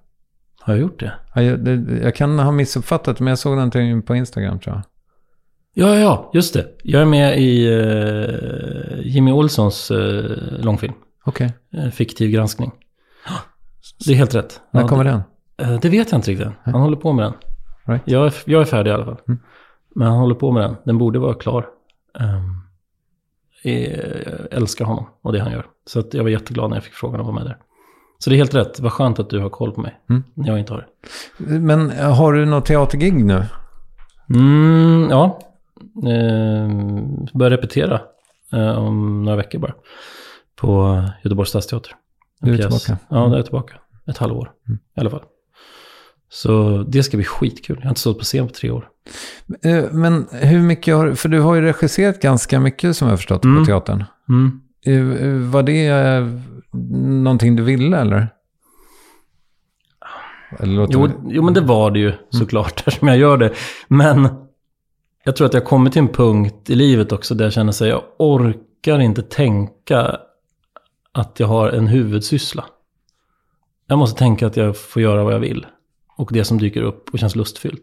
Har 0.60 0.74
jag 0.74 0.82
gjort 0.82 1.00
det? 1.00 1.14
Ja, 1.36 1.42
jag, 1.42 1.60
det, 1.60 2.00
jag 2.04 2.16
kan 2.16 2.40
ha 2.40 2.52
missuppfattat, 2.52 3.20
men 3.20 3.28
jag 3.28 3.40
såg 3.40 3.56
någonting 3.56 4.02
på 4.02 4.16
Instagram 4.16 4.60
tror 4.60 4.76
jag. 4.76 4.84
Ja, 5.74 5.96
ja, 6.00 6.32
just 6.34 6.54
det. 6.54 6.68
Jag 6.84 7.02
är 7.02 7.06
med 7.06 7.40
i 7.40 7.68
eh, 7.68 9.00
Jimmy 9.14 9.32
Olssons 9.32 9.92
eh, 9.92 10.24
långfilm. 10.60 10.94
Okej. 11.26 11.54
Eh, 11.74 11.90
fiktiv 11.90 12.32
granskning. 12.32 12.72
Det 14.06 14.12
är 14.14 14.16
helt 14.16 14.36
rätt. 14.36 14.62
När 14.72 14.82
Ja, 14.82 14.88
kommer 14.88 15.04
den? 15.04 15.22
Det 15.82 15.90
vet 15.90 16.12
jag 16.12 16.18
inte 16.18 16.32
riktigt. 16.32 16.48
Han 16.64 16.82
håller 16.82 16.98
på 16.98 17.14
med 17.14 17.26
den. 17.26 17.34
Right. 17.86 18.02
Jag, 18.06 18.26
är, 18.26 18.34
jag 18.46 18.62
är 18.62 18.66
färdig 18.66 18.92
i 18.92 18.94
alla 18.94 19.06
fall. 19.06 19.18
Mm. 19.28 19.40
Men 19.96 20.08
han 20.08 20.18
håller 20.18 20.36
på 20.36 20.52
med 20.52 20.64
den. 20.64 20.76
Den 20.84 20.98
borde 20.98 21.20
vara 21.20 21.34
klar. 21.34 21.66
Um, 22.20 22.57
älskar 24.52 24.86
honom 24.86 25.06
och 25.22 25.34
det 25.34 25.40
han 25.40 25.52
gör. 25.52 25.66
Så 25.86 26.00
att 26.00 26.14
jag 26.14 26.24
var 26.24 26.30
jätteglad 26.30 26.70
när 26.70 26.78
jag 26.78 26.84
fick 26.84 26.94
frågan 26.94 27.20
att 27.20 27.26
vara 27.26 27.36
med 27.36 27.46
där. 27.46 27.58
Så 28.20 28.30
det 28.30 28.36
är 28.36 28.38
helt 28.38 28.54
rätt. 28.56 28.80
Vad 28.80 28.92
skönt 28.94 29.20
att 29.20 29.30
du 29.30 29.40
har 29.40 29.50
koll 29.50 29.72
på 29.72 29.82
mig. 29.82 30.00
Mm. 30.10 30.24
När 30.34 30.48
jag 30.48 30.60
inte 30.60 30.74
har 30.74 30.80
det. 31.38 31.60
Men 31.60 31.92
eh, 31.92 32.16
har 32.16 32.34
du 32.34 32.46
något 32.46 32.66
teatergig 32.66 33.26
nu? 33.26 33.44
Mm, 34.30 35.08
ja. 35.10 35.40
Eh, 36.08 36.70
börjar 37.34 37.50
repetera 37.50 38.02
eh, 38.54 38.78
om 38.78 39.24
några 39.24 39.36
veckor 39.38 39.60
bara. 39.60 39.74
På 40.56 41.02
Göteborgs 41.24 41.50
stadsteater. 41.50 41.92
En 42.42 42.48
Du 42.48 42.54
är 42.54 42.58
pjäs. 42.58 42.84
tillbaka? 42.86 43.06
Ja, 43.10 43.18
Mm. 43.18 43.30
det 43.30 43.36
är 43.36 43.38
jag 43.38 43.46
tillbaka. 43.46 43.76
Ett 44.08 44.18
halvår 44.18 44.52
i 44.98 45.00
alla 45.00 45.10
fall. 45.10 45.24
Så 46.30 46.84
det 46.88 47.04
ska 47.04 47.18
bli 47.18 47.24
skitkul. 47.26 47.76
Jag 47.78 47.84
har 47.84 47.90
inte 47.90 48.02
stått 48.02 48.18
på 48.18 48.24
scen 48.24 48.48
på 48.48 48.54
tre 48.54 48.70
år. 48.72 48.90
Eh, 49.64 49.84
Men 49.92 50.28
hur 50.32 50.60
mycket 50.62 50.96
har 50.96 51.14
För 51.14 51.30
du 51.30 51.40
har 51.40 51.56
ju 51.56 51.62
regisserat 51.62 52.22
ganska 52.22 52.60
mycket 52.60 52.98
som 52.98 53.08
jag 53.08 53.12
har 53.12 53.18
förstått 53.18 53.42
på 53.42 53.48
Mm. 53.48 53.66
teatern. 53.66 54.04
Mm. 54.30 54.62
Eh, 54.86 55.28
eh, 55.28 55.34
Var 55.52 55.64
det 55.64 55.92
någonting 57.24 57.56
du 57.56 57.64
ville 57.64 57.98
eller? 57.98 58.28
eller 60.60 60.88
Jo, 60.92 61.08
det- 61.08 61.14
jo, 61.28 61.44
men 61.44 61.54
det 61.54 61.62
var 61.62 61.92
det 61.92 62.00
ju 62.00 62.14
såklart 62.30 62.74
eftersom 62.88 63.08
jag 63.08 63.18
gör 63.18 63.38
det. 63.38 63.54
Men 63.88 64.30
jag 65.24 65.36
tror 65.36 65.48
att 65.48 65.54
jag 65.54 65.62
har 65.62 65.66
kommit 65.66 65.94
till 65.94 66.02
en 66.02 66.08
punkt 66.08 66.70
i 66.70 66.76
livet 66.76 67.12
också 67.12 67.36
där 67.36 67.46
jag 67.46 67.54
känner 67.54 67.70
att 67.70 67.80
jag 67.90 68.04
orkar 68.20 69.00
inte 69.00 69.22
tänka 69.22 70.18
att 71.12 71.40
jag 71.40 71.48
har 71.48 71.70
en 71.70 71.88
huvudsyssla. 71.88 72.66
Jag 73.88 74.00
måste 74.00 74.20
tänka 74.20 74.48
att 74.48 74.58
jag 74.58 74.78
får 74.78 75.02
göra 75.02 75.24
vad 75.24 75.34
jag 75.34 75.40
vill. 75.40 75.66
Och 76.18 76.30
det 76.34 76.44
som 76.44 76.58
dyker 76.58 76.82
upp 76.82 77.10
och 77.14 77.20
känns 77.20 77.36
lustfyllt. 77.36 77.82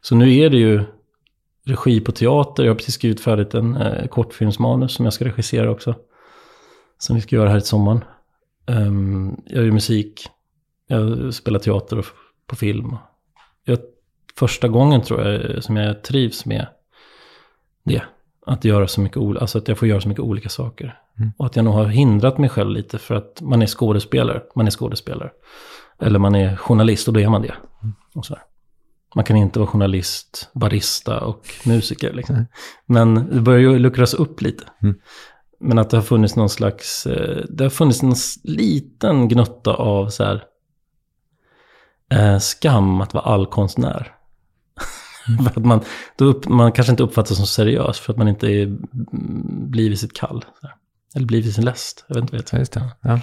Så 0.00 0.14
nu 0.14 0.36
är 0.36 0.50
det 0.50 0.56
ju 0.56 0.84
regi 1.66 2.00
på 2.00 2.12
teater. 2.12 2.64
Jag 2.64 2.70
har 2.70 2.76
precis 2.76 2.94
skrivit 2.94 3.20
färdigt 3.20 3.54
en 3.54 3.76
eh, 3.76 4.06
kortfilmsmanus 4.06 4.92
som 4.94 5.04
jag 5.04 5.14
ska 5.14 5.24
regissera 5.24 5.70
också. 5.70 5.94
Som 6.98 7.16
vi 7.16 7.22
ska 7.22 7.36
göra 7.36 7.48
här 7.48 7.56
i 7.58 7.60
sommaren. 7.60 8.04
Ehm, 8.66 9.36
jag 9.46 9.64
gör 9.64 9.72
musik. 9.72 10.28
Jag 10.86 11.34
spelar 11.34 11.58
teater 11.58 11.98
och 11.98 12.06
på 12.46 12.56
film. 12.56 12.96
Jag, 13.64 13.78
första 14.38 14.68
gången 14.68 15.02
tror 15.02 15.22
jag 15.22 15.64
som 15.64 15.76
jag 15.76 16.02
trivs 16.02 16.46
med 16.46 16.66
det. 17.84 18.02
Att 18.46 18.64
göra 18.64 18.88
så 18.88 19.00
mycket, 19.00 19.16
alltså 19.16 19.58
att 19.58 19.68
jag 19.68 19.78
får 19.78 19.88
göra 19.88 20.00
så 20.00 20.08
mycket 20.08 20.24
olika 20.24 20.48
saker. 20.48 20.98
Och 21.36 21.46
att 21.46 21.56
jag 21.56 21.64
nog 21.64 21.74
har 21.74 21.84
hindrat 21.84 22.38
mig 22.38 22.50
själv 22.50 22.70
lite 22.70 22.98
för 22.98 23.14
att 23.14 23.40
man 23.40 23.62
är 23.62 23.66
skådespelare. 23.66 24.42
Man 24.54 24.66
är 24.66 24.70
skådespelare. 24.70 25.30
Eller 25.98 26.18
man 26.18 26.34
är 26.34 26.56
journalist 26.56 27.08
och 27.08 27.14
då 27.14 27.20
är 27.20 27.28
man 27.28 27.42
det. 27.42 27.54
Och 28.14 28.26
så 28.26 28.34
här. 28.34 28.42
Man 29.16 29.24
kan 29.24 29.36
inte 29.36 29.58
vara 29.58 29.68
journalist, 29.68 30.50
barista 30.54 31.20
och 31.20 31.48
musiker. 31.66 32.12
Liksom. 32.12 32.46
Men 32.86 33.14
det 33.14 33.40
börjar 33.40 33.60
ju 33.60 33.78
luckras 33.78 34.14
upp 34.14 34.42
lite. 34.42 34.64
Men 35.60 35.78
att 35.78 35.90
det 35.90 35.96
har 35.96 36.04
funnits 36.04 36.36
någon 36.36 36.48
slags, 36.48 37.06
eh, 37.06 37.44
det 37.48 37.64
har 37.64 37.70
funnits 37.70 38.02
en 38.02 38.14
liten 38.44 39.28
gnutta 39.28 39.74
av 39.74 40.08
så 40.08 40.24
här 40.24 40.44
eh, 42.12 42.38
skam 42.38 43.00
att 43.00 43.14
vara 43.14 43.24
allkonstnär. 43.24 44.12
för 45.52 45.60
att 45.60 45.66
man, 45.66 45.80
då 46.16 46.24
upp, 46.24 46.48
man 46.48 46.72
kanske 46.72 46.90
inte 46.90 47.02
uppfattas 47.02 47.36
som 47.36 47.46
seriös 47.46 47.98
för 47.98 48.12
att 48.12 48.18
man 48.18 48.28
inte 48.28 48.46
är, 48.46 48.62
mm, 48.62 49.70
blir 49.70 49.88
vid 49.88 49.98
sitt 49.98 50.16
kall. 50.16 50.44
Eller 51.14 51.26
blir 51.26 51.42
vid 51.42 51.54
sin 51.54 51.64
läst. 51.64 52.04
Jag 52.08 52.14
vet 52.14 52.22
inte. 52.22 52.36
Vet. 52.36 52.52
Ja, 52.52 52.58
just 52.58 52.72
det. 52.72 52.90
Ja. 53.00 53.20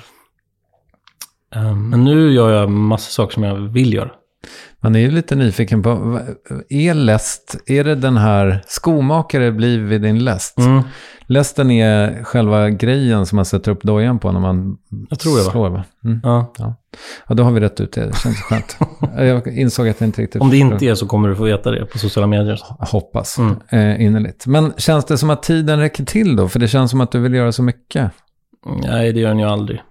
Eh, 1.56 1.76
men 1.76 2.04
nu 2.04 2.34
gör 2.34 2.50
jag 2.50 2.72
massa 2.72 3.12
saker 3.12 3.34
som 3.34 3.44
jag 3.44 3.56
vill 3.56 3.94
göra. 3.94 4.12
Man 4.84 4.96
är 4.96 5.00
ju 5.00 5.12
lite 5.12 5.36
nyfiken 5.36 5.84
på, 5.84 6.20
är 6.70 6.94
läst, 6.94 7.58
är 7.66 7.84
det 7.84 7.96
den 7.96 8.18
här 8.18 8.62
skomakare 8.68 9.52
blir 9.52 9.80
vid 9.80 10.02
din 10.02 10.24
läst? 10.24 10.58
Mm. 10.58 10.84
Lästen 11.28 11.72
är 11.72 12.24
själva 12.24 12.70
grejen 12.70 13.26
som 13.26 13.36
man 13.36 13.46
sätter 13.46 13.72
upp 13.72 13.84
dojan 13.84 14.20
på 14.20 14.32
när 14.32 14.40
man 14.40 14.78
Jag 15.10 15.20
tror 15.20 15.38
det, 15.38 15.44
va? 15.44 15.52
slår 15.52 15.70
va? 15.70 15.84
Mm. 16.04 16.20
Ja. 16.24 16.54
Ja, 17.28 17.36
då 17.36 17.44
har 17.44 17.52
vi 17.52 17.60
rätt 17.60 17.82
ut 17.82 17.94
det. 17.94 18.06
Det 18.06 18.16
känns 18.18 18.38
skönt. 18.42 18.78
Jag 19.18 19.48
insåg 19.48 19.88
att 19.90 20.00
jag 20.02 20.08
inte 20.08 20.22
riktigt... 20.22 20.42
Om 20.42 20.50
det 20.50 20.58
inte 20.58 20.86
är 20.86 20.96
så 20.96 21.08
kommer 21.08 21.30
du 21.30 21.36
få 21.36 21.44
veta 21.44 21.72
det 21.72 21.86
på 21.86 21.98
sociala 22.00 22.28
medier. 22.28 22.60
Jag 22.80 22.86
hoppas 22.86 23.38
Mm. 23.38 23.56
eh, 23.70 24.02
innerligt. 24.06 24.48
Men 24.48 24.74
känns 24.78 25.06
det 25.06 25.18
som 25.18 25.30
att 25.30 25.44
tiden 25.44 25.80
räcker 25.80 26.06
till 26.06 26.36
då? 26.36 26.48
För 26.50 26.60
det 26.60 26.68
känns 26.68 26.92
som 26.92 27.02
att 27.02 27.12
du 27.12 27.20
vill 27.20 27.34
göra 27.34 27.52
så 27.52 27.64
mycket. 27.64 28.12
Nej, 28.84 29.14
det 29.14 29.20
gör 29.20 29.30
den 29.30 29.40
ju 29.40 29.46
aldrig. 29.46 29.82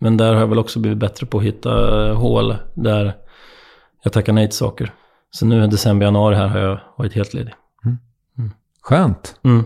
Men 0.00 0.16
där 0.16 0.32
har 0.32 0.40
jag 0.40 0.46
väl 0.48 0.58
också 0.58 0.78
blivit 0.78 0.98
bättre 0.98 1.26
på 1.26 1.38
att 1.38 1.44
hitta 1.44 1.70
eh, 2.08 2.14
hål 2.16 2.56
där 2.74 3.14
jag 4.02 4.12
tackar 4.12 4.32
nej 4.32 4.46
till 4.46 4.56
saker. 4.56 4.92
Så 5.30 5.46
nu 5.46 5.64
i 5.64 5.66
december, 5.66 6.06
januari 6.06 6.36
här 6.36 6.48
har 6.48 6.58
jag 6.58 6.80
varit 6.96 7.12
helt 7.12 7.34
ledig. 7.34 7.54
Skönt. 8.82 9.40
Mm. 9.44 9.64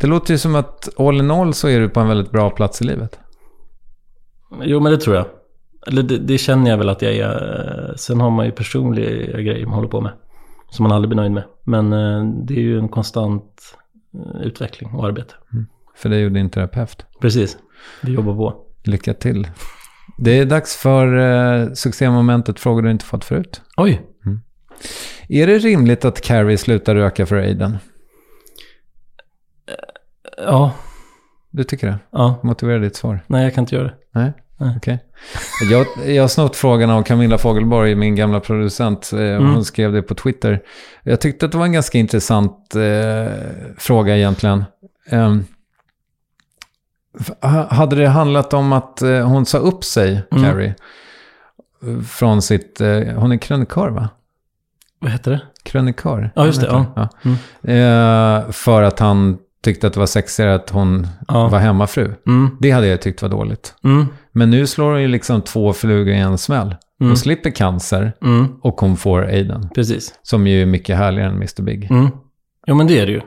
Det 0.00 0.06
låter 0.06 0.34
ju 0.34 0.38
som 0.38 0.54
att 0.54 0.88
all 0.98 1.18
in 1.18 1.30
all 1.30 1.54
så 1.54 1.68
är 1.68 1.80
du 1.80 1.88
på 1.88 2.00
en 2.00 2.08
väldigt 2.08 2.32
bra 2.32 2.50
plats 2.50 2.82
i 2.82 2.84
livet. 2.84 3.18
Jo, 4.62 4.80
men 4.80 4.92
det 4.92 4.98
tror 4.98 5.16
jag. 5.16 5.26
Eller 5.86 6.02
det, 6.02 6.18
det 6.18 6.38
känner 6.38 6.70
jag 6.70 6.78
väl 6.78 6.88
att 6.88 7.02
jag 7.02 7.16
är. 7.16 7.94
Sen 7.96 8.20
har 8.20 8.30
man 8.30 8.46
ju 8.46 8.52
personliga 8.52 9.40
grejer 9.40 9.66
man 9.66 9.74
håller 9.74 9.88
på 9.88 10.00
med. 10.00 10.12
Som 10.70 10.82
man 10.82 10.92
aldrig 10.92 11.08
blir 11.08 11.16
nöjd 11.16 11.32
med. 11.32 11.44
Men 11.64 11.92
eh, 11.92 12.24
det 12.44 12.54
är 12.54 12.60
ju 12.60 12.78
en 12.78 12.88
konstant 12.88 13.76
eh, 14.14 14.42
utveckling 14.42 14.94
och 14.94 15.06
arbete. 15.06 15.34
För 15.96 16.08
det 16.08 16.16
är 16.16 16.20
ju 16.20 16.30
din 16.30 16.50
terapeut. 16.50 17.06
Precis. 17.20 17.58
Vi 18.02 18.12
jobbar 18.12 18.34
på. 18.34 18.64
Lycka 18.84 19.14
till. 19.14 19.46
Det 20.16 20.38
är 20.38 20.44
dags 20.46 20.76
för 20.76 21.16
eh, 21.18 21.72
succémomentet 21.72 22.60
Frågor 22.60 22.82
du 22.82 22.90
inte 22.90 23.04
fått 23.04 23.24
förut. 23.24 23.60
Oj! 23.76 24.02
Är 25.28 25.46
det 25.46 25.58
rimligt 25.58 26.04
att 26.04 26.20
Carrie 26.20 26.58
slutar 26.58 26.94
röka 26.94 27.26
för 27.26 27.36
Aiden? 27.36 27.78
Ja, 30.38 30.72
Du 31.50 31.64
tycker 31.64 31.86
det? 31.86 31.98
ja. 32.12 32.40
Motivera 32.42 32.78
ditt 32.78 32.96
svar. 32.96 33.20
Nej, 33.26 33.44
jag 33.44 33.54
kan 33.54 33.62
inte 33.62 33.74
göra 33.74 33.84
det. 33.84 33.94
Nej? 34.14 34.32
Okej. 34.76 34.98
Jag, 35.70 35.86
jag 36.14 36.22
har 36.22 36.28
snott 36.28 36.56
frågan 36.56 36.90
av 36.90 37.02
Camilla 37.02 37.38
Fogelborg, 37.38 37.94
min 37.94 38.16
gamla 38.16 38.40
producent. 38.40 39.10
Eh, 39.12 39.18
Mm. 39.20 39.54
Hon 39.54 39.64
skrev 39.64 39.92
det 39.92 40.02
på 40.02 40.14
Twitter. 40.14 40.60
Jag 41.02 41.20
tyckte 41.20 41.46
att 41.46 41.52
det 41.52 41.58
var 41.58 41.64
en 41.64 41.72
ganska 41.72 41.98
intressant 41.98 42.74
eh, 42.74 43.32
fråga 43.78 44.16
egentligen. 44.16 44.64
Ha- 45.10 45.38
hade 47.70 47.96
det 47.96 48.08
handlat 48.08 48.54
om 48.54 48.72
att 48.72 49.02
eh, 49.02 49.28
hon 49.28 49.46
sa 49.46 49.58
upp 49.58 49.84
sig, 49.84 50.22
Mm. 50.32 50.44
Carrie, 50.44 50.74
från 52.08 52.42
sitt... 52.42 52.80
Eh, 52.80 53.00
hon 53.16 53.32
är 53.32 53.36
krönikör, 53.36 53.88
va? 53.90 54.08
Vad 55.00 55.10
heter 55.10 55.30
det? 55.30 55.40
Krönikör. 55.64 56.30
Ja, 56.34 56.46
just 56.46 56.60
det, 56.60 56.66
ja. 56.66 57.08
Ja. 57.22 57.72
Eh, 57.72 58.50
för 58.50 58.82
att 58.82 58.98
han 58.98 59.38
tyckte 59.62 59.86
att 59.86 59.92
det 59.92 60.00
var 60.00 60.06
sexigare 60.06 60.54
att 60.54 60.70
hon 60.70 61.06
Ja. 61.28 61.48
var 61.48 61.58
hemmafru. 61.58 62.14
Mm. 62.26 62.56
Det 62.60 62.70
hade 62.70 62.86
jag 62.86 63.02
tyckt 63.02 63.22
var 63.22 63.28
dåligt. 63.28 63.74
Mm. 63.84 64.06
Men 64.32 64.50
nu 64.50 64.66
slår 64.66 64.90
hon 64.92 65.02
ju 65.02 65.08
liksom 65.08 65.42
två 65.42 65.72
flugor 65.72 66.14
i 66.14 66.18
en 66.18 66.38
smäll. 66.38 66.66
Mm. 67.00 67.10
Hon 67.10 67.16
slipper 67.16 67.50
cancer 67.50 68.12
Mm. 68.22 68.46
och 68.62 68.80
hon 68.80 68.96
får 68.96 69.22
Aiden. 69.24 69.68
Precis. 69.74 70.14
Som 70.22 70.46
ju 70.46 70.62
är 70.62 70.66
mycket 70.66 70.96
härligare 70.96 71.28
än 71.30 71.36
Mr. 71.36 71.62
Big. 71.62 71.90
Mm. 71.90 72.08
Jo, 72.66 72.74
men 72.74 72.86
det 72.86 72.98
är 72.98 73.06
det 73.06 73.12
ju. 73.12 73.20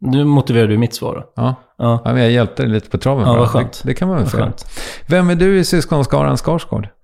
Nu 0.00 0.24
motiverar 0.24 0.66
du 0.68 0.78
mitt 0.78 0.94
svar 0.94 1.14
då. 1.14 1.32
Ja. 1.42 1.54
Ja, 1.78 2.02
jag 2.04 2.30
hjälpte 2.30 2.62
dig 2.62 2.72
lite 2.72 2.90
på 2.90 2.98
traven 2.98 3.26
Ja, 3.26 3.34
vad 3.36 3.48
skönt. 3.48 3.72
Det, 3.82 3.88
det 3.88 3.94
kan 3.94 4.08
man 4.08 4.16
väl 4.16 4.28
säga. 4.28 4.42
skönt. 4.42 4.64
Vem 5.08 5.30
är 5.30 5.34
du 5.34 5.58
i 5.58 5.64
syskonskaran 5.64 6.36
Skarsgård? 6.36 6.88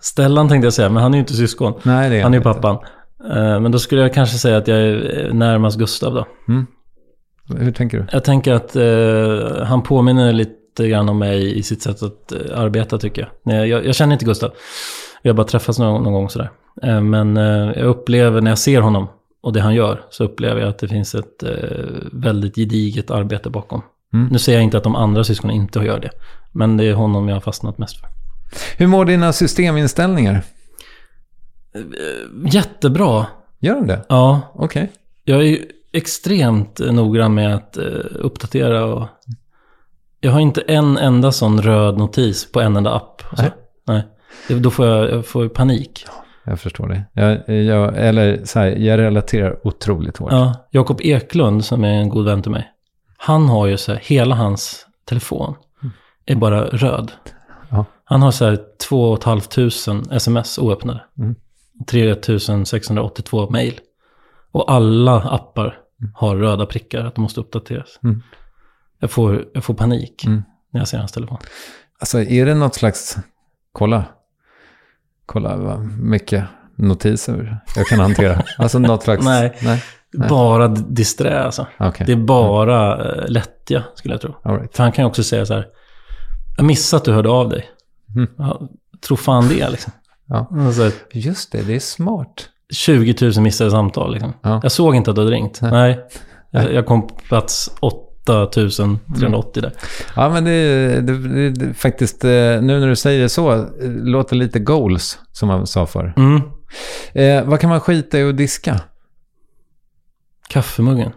Stellan 0.00 0.48
tänkte 0.48 0.66
jag 0.66 0.72
säga, 0.72 0.88
men 0.88 1.02
han 1.02 1.14
är 1.14 1.18
ju 1.18 1.20
inte 1.20 1.34
syskon. 1.34 1.72
Nej, 1.82 2.10
det 2.10 2.16
är 2.16 2.22
Han 2.22 2.34
är 2.34 2.38
ju 2.38 2.42
pappan. 2.44 2.76
Eh, 3.30 3.60
Men 3.60 3.72
då 3.72 3.78
skulle 3.78 4.00
jag 4.00 4.14
kanske 4.14 4.38
säga 4.38 4.56
att 4.56 4.68
jag 4.68 4.78
är 4.78 5.30
närmast 5.32 5.78
Gustav 5.78 6.14
då. 6.14 6.26
Hur 7.58 7.72
tänker 7.72 7.98
du? 7.98 8.06
Jag 8.12 8.24
tänker 8.24 8.52
att 8.52 8.76
eh, 8.76 9.64
han 9.66 9.82
påminner 9.82 10.32
lite 10.32 10.88
grann 10.88 11.08
om 11.08 11.18
mig 11.18 11.58
i 11.58 11.62
sitt 11.62 11.82
sätt 11.82 12.02
att 12.02 12.32
eh, 12.32 12.38
arbeta 12.60 12.98
tycker 12.98 13.22
jag. 13.22 13.30
Nej, 13.42 13.68
jag. 13.68 13.86
Jag 13.86 13.94
känner 13.94 14.12
inte 14.12 14.24
Gustav. 14.24 14.50
Vi 15.22 15.28
har 15.30 15.34
bara 15.34 15.46
träffats 15.46 15.78
någon, 15.78 16.02
någon 16.02 16.12
gång 16.12 16.28
sådär. 16.30 16.50
Eh, 16.82 17.00
men 17.00 17.36
eh, 17.36 17.72
jag 17.76 17.84
upplever 17.86 18.40
när 18.40 18.50
jag 18.50 18.58
ser 18.58 18.80
honom 18.80 19.08
och 19.46 19.52
det 19.52 19.60
han 19.60 19.74
gör 19.74 20.02
så 20.10 20.24
upplever 20.24 20.60
jag 20.60 20.70
att 20.70 20.78
det 20.78 20.88
finns 20.88 21.14
ett 21.14 21.42
eh, 21.42 21.50
väldigt 22.12 22.54
gediget 22.54 23.10
arbete 23.10 23.50
bakom. 23.50 23.82
Mm. 24.14 24.28
Nu 24.32 24.38
säger 24.38 24.58
jag 24.58 24.64
inte 24.64 24.76
att 24.76 24.84
de 24.84 24.96
andra 24.96 25.24
syskonen 25.24 25.56
inte 25.56 25.78
gör 25.78 26.00
det. 26.00 26.10
Men 26.52 26.76
det 26.76 26.84
är 26.84 26.94
honom 26.94 27.28
jag 27.28 27.36
har 27.36 27.40
fastnat 27.40 27.78
mest 27.78 28.00
för. 28.00 28.08
Hur 28.76 28.86
mår 28.86 29.04
dina 29.04 29.32
systeminställningar? 29.32 30.42
Jättebra. 32.46 33.26
Gör 33.58 33.74
de 33.74 33.86
det? 33.86 34.04
Ja, 34.08 34.40
Okej. 34.54 34.92
Jag 35.24 35.38
är 35.38 35.44
ju 35.44 35.66
extremt 35.92 36.80
eh, 36.80 36.92
noggrann 36.92 37.34
med 37.34 37.54
att 37.54 37.76
eh, 37.76 37.84
uppdatera 38.14 38.84
och... 38.84 39.08
Jag 40.20 40.32
har 40.32 40.40
inte 40.40 40.60
en 40.60 40.96
enda 40.96 41.32
sån 41.32 41.62
röd 41.62 41.98
notis 41.98 42.52
på 42.52 42.60
en 42.60 42.76
enda 42.76 42.94
app. 42.94 43.22
Nej. 43.38 43.50
nej. 43.86 44.02
Då 44.60 44.70
får 44.70 44.86
jag, 44.86 45.10
jag 45.10 45.26
får 45.26 45.48
panik. 45.48 46.06
Jag 46.46 46.60
förstår 46.60 46.88
det. 46.88 47.04
Jag, 47.12 47.48
jag, 47.64 47.96
eller 47.96 48.44
så 48.44 48.58
här, 48.58 48.66
jag 48.66 48.98
relaterar 48.98 49.66
otroligt 49.66 50.16
hårt. 50.16 50.32
Ja, 50.32 50.68
Jakob 50.70 51.00
Eklund 51.00 51.64
som 51.64 51.84
är 51.84 51.92
en 51.92 52.08
god 52.08 52.24
vän 52.24 52.42
till 52.42 52.50
mig. 52.50 52.68
Han 53.16 53.48
har 53.48 53.66
ju 53.66 53.76
så 53.76 53.92
här, 53.92 54.00
hela 54.04 54.34
hans 54.34 54.86
telefon 55.08 55.54
är 56.26 56.36
bara 56.36 56.64
röd. 56.64 57.12
Ja. 57.70 57.84
Han 58.04 58.22
har 58.22 58.30
så 58.30 58.44
här 58.44 58.58
2 58.88 59.16
500 59.16 60.16
sms 60.16 60.58
oöppnade. 60.58 61.04
Mm. 61.18 61.34
3682 61.90 63.50
mail. 63.50 63.80
Och 64.52 64.72
alla 64.72 65.20
appar 65.20 65.78
har 66.14 66.36
röda 66.36 66.66
prickar 66.66 67.04
att 67.04 67.14
de 67.14 67.20
måste 67.20 67.40
uppdateras. 67.40 67.98
Mm. 68.04 68.22
Jag, 69.00 69.10
får, 69.10 69.44
jag 69.54 69.64
får 69.64 69.74
panik 69.74 70.24
Mm. 70.26 70.42
när 70.72 70.80
jag 70.80 70.88
ser 70.88 70.98
hans 70.98 71.12
telefon. 71.12 71.38
Alltså 72.00 72.18
är 72.22 72.46
det 72.46 72.54
något 72.54 72.74
slags... 72.74 73.16
Kolla. 73.72 74.04
Kolla 75.26 75.56
vad 75.56 75.80
mycket 76.00 76.44
notiser 76.76 77.60
jag 77.76 77.86
kan 77.86 78.00
hantera. 78.00 78.42
Alltså 78.58 78.78
något 78.78 79.02
slags... 79.02 79.24
Nej. 79.24 79.56
Nej. 79.62 79.82
Nej. 80.12 80.28
Bara 80.28 80.68
disträ 80.68 81.42
alltså. 81.42 81.66
Okej. 81.78 82.06
Det 82.06 82.12
är 82.12 82.16
bara 82.16 83.04
eh, 83.04 83.28
lättja 83.28 83.82
skulle 83.94 84.14
jag 84.14 84.20
tro. 84.20 84.34
Right. 84.44 84.76
För 84.76 84.82
han 84.82 84.92
kan 84.92 85.04
ju 85.04 85.08
också 85.08 85.22
säga 85.22 85.46
så 85.46 85.54
här. 85.54 85.66
Jag 86.56 86.66
missade 86.66 86.98
att 86.98 87.04
du 87.04 87.12
hörde 87.12 87.28
av 87.28 87.48
dig. 87.48 87.70
Mm. 88.16 88.28
Ja, 88.38 88.60
tro 89.06 89.16
fan 89.16 89.48
det 89.48 89.70
liksom. 89.70 89.92
Ja. 90.26 90.48
Alltså, 90.50 90.90
Just 91.12 91.52
det, 91.52 91.62
det 91.62 91.74
är 91.74 91.80
smart. 91.80 92.48
20 92.70 93.14
000 93.20 93.40
missade 93.40 93.70
samtal 93.70 94.12
liksom. 94.12 94.32
Ja. 94.42 94.60
Jag 94.62 94.72
såg 94.72 94.94
inte 94.94 95.10
att 95.10 95.16
du 95.16 95.22
hade 95.22 95.32
ringt. 95.36 95.60
Nej. 95.62 96.00
Nej. 96.50 96.74
Jag, 96.74 96.86
kom 96.86 97.06
på 97.06 97.14
plats 97.14 97.70
8380 98.28 99.60
där. 99.62 99.72
Ja, 100.16 100.28
men 100.30 100.44
det 100.44 100.50
är 100.52 101.72
faktiskt, 101.72 102.24
eh, 102.24 102.30
nu 102.30 102.60
när 102.80 102.88
du 102.88 102.96
säger 102.96 103.22
det 103.22 103.28
så, 103.28 103.52
eh, 103.52 103.66
låter 103.88 104.36
lite 104.36 104.58
goals, 104.58 105.18
som 105.32 105.48
man 105.48 105.66
sa 105.66 105.86
förr. 105.86 106.12
Mm. 106.16 106.40
Eh, 107.14 107.48
vad 107.48 107.60
kan 107.60 107.70
man 107.70 107.80
skita 107.80 108.18
i 108.18 108.28
att 108.28 108.36
diska? 108.36 108.80
Kaffemuggen. 110.48 111.12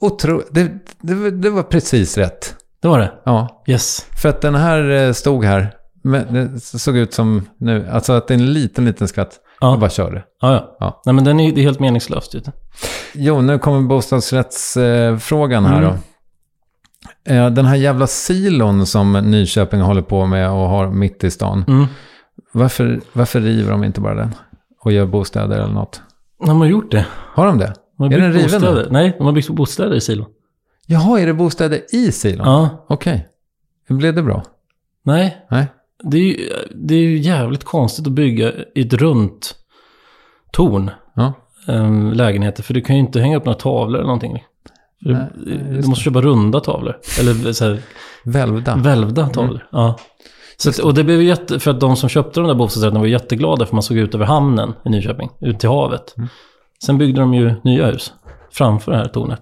Otro, 0.00 0.42
det, 0.50 0.70
det, 1.00 1.30
det 1.30 1.50
var 1.50 1.62
precis 1.62 2.18
rätt. 2.18 2.54
Det 2.82 2.88
var 2.88 2.98
det? 2.98 3.12
Ja, 3.24 3.62
Yes. 3.66 4.06
för 4.22 4.28
att 4.28 4.40
den 4.40 4.54
här 4.54 4.90
eh, 4.90 5.12
stod 5.12 5.44
här, 5.44 5.74
men 6.02 6.34
det 6.34 6.60
såg 6.60 6.96
ut 6.96 7.14
som 7.14 7.48
nu, 7.58 7.88
alltså 7.88 8.12
att 8.12 8.28
det 8.28 8.34
är 8.34 8.38
en 8.38 8.52
liten, 8.52 8.84
liten 8.84 9.08
skatt. 9.08 9.40
Ja. 9.60 9.70
Jag 9.70 9.80
bara 9.80 9.90
körde. 9.90 10.24
Ja, 10.40 10.52
ja. 10.52 10.76
Ja. 10.80 11.02
Nej, 11.06 11.14
men 11.14 11.24
den 11.24 11.40
är, 11.40 11.52
det 11.52 11.60
är 11.60 11.62
helt 11.62 11.80
meningslöst. 11.80 12.32
Du. 12.32 12.42
Jo, 13.14 13.40
nu 13.40 13.58
kommer 13.58 13.80
bostadsrättsfrågan 13.88 15.64
här 15.64 15.78
Mm. 15.82 15.90
då. 15.90 17.32
Eh, 17.34 17.50
Den 17.50 17.66
här 17.66 17.76
jävla 17.76 18.06
silon 18.06 18.86
som 18.86 19.12
Nyköping 19.12 19.80
håller 19.80 20.02
på 20.02 20.26
med 20.26 20.50
och 20.50 20.56
har 20.68 20.90
mitt 20.90 21.24
i 21.24 21.30
stan. 21.30 21.64
Mm. 21.68 21.86
Varför, 22.52 23.00
varför 23.12 23.40
river 23.40 23.70
de 23.70 23.84
inte 23.84 24.00
bara 24.00 24.14
den? 24.14 24.34
Och 24.84 24.92
gör 24.92 25.06
bostäder 25.06 25.58
eller 25.58 25.74
något? 25.74 26.00
De 26.46 26.60
har 26.60 26.66
gjort 26.66 26.90
det. 26.90 27.06
Har 27.34 27.46
de 27.46 27.58
det? 27.58 27.74
De 27.98 28.02
har 28.04 28.12
Är 28.12 28.20
den 28.20 28.32
riven 28.32 28.42
bostäder. 28.60 28.74
nu? 28.84 28.88
Nej, 28.90 29.14
de 29.18 29.26
har 29.26 29.32
byggt 29.32 29.50
bostäder 29.50 29.96
i 29.96 30.00
silon. 30.00 30.26
Jaha, 30.86 31.20
är 31.20 31.26
det 31.26 31.34
bostäder 31.34 31.80
i 31.94 32.12
silon? 32.12 32.46
Ja. 32.46 32.86
Okej. 32.88 33.26
Blev 33.88 34.14
det 34.14 34.22
bra? 34.22 34.42
Nej. 35.04 35.46
Nej. 35.50 35.66
Det 36.02 36.18
är, 36.18 36.22
ju, 36.22 36.50
det 36.74 36.94
är 36.94 37.00
ju 37.00 37.18
jävligt 37.18 37.64
konstigt 37.64 38.06
att 38.06 38.12
bygga 38.12 38.52
i 38.74 38.80
ett 38.80 38.92
runt 38.92 39.54
torn. 40.52 40.90
Ja. 41.14 41.32
um, 41.68 42.12
lägenheter. 42.12 42.62
För 42.62 42.74
du 42.74 42.80
kan 42.80 42.96
ju 42.96 43.00
inte 43.00 43.20
hänga 43.20 43.36
upp 43.36 43.44
några 43.44 43.58
tavlor 43.58 43.96
eller 43.98 44.06
någonting. 44.06 44.44
För 45.02 45.10
Nej, 45.12 45.26
du, 45.44 45.80
du 45.80 45.88
måste 45.88 46.04
köpa 46.04 46.20
runda 46.20 46.60
tavlor. 46.60 46.98
Eller 47.20 47.52
så 47.52 47.64
här, 47.64 47.80
Välvda. 48.24 48.76
välvda 48.76 49.28
tavlor. 49.28 49.66
Ja. 49.72 49.98
Så 50.56 50.70
att, 50.70 50.78
och 50.78 50.94
det 50.94 51.04
blev 51.04 51.20
ju 51.20 51.26
jätte, 51.26 51.60
för 51.60 51.70
att 51.70 51.80
de 51.80 51.96
som 51.96 52.08
köpte 52.08 52.40
de 52.40 52.46
där 52.46 52.54
bostadsrätterna 52.54 53.00
var 53.00 53.06
jätteglada 53.06 53.66
för 53.66 53.74
man 53.74 53.82
såg 53.82 53.96
ut 53.96 54.14
över 54.14 54.26
hamnen 54.26 54.74
i 54.84 54.88
Nyköping, 54.88 55.30
ut 55.40 55.60
till 55.60 55.68
havet. 55.68 56.14
Sen 56.84 56.98
byggde 56.98 57.20
de 57.20 57.34
ju 57.34 57.54
nya 57.64 57.86
hus 57.86 58.12
framför 58.52 58.92
det 58.92 58.98
här 58.98 59.04
tornet. 59.04 59.40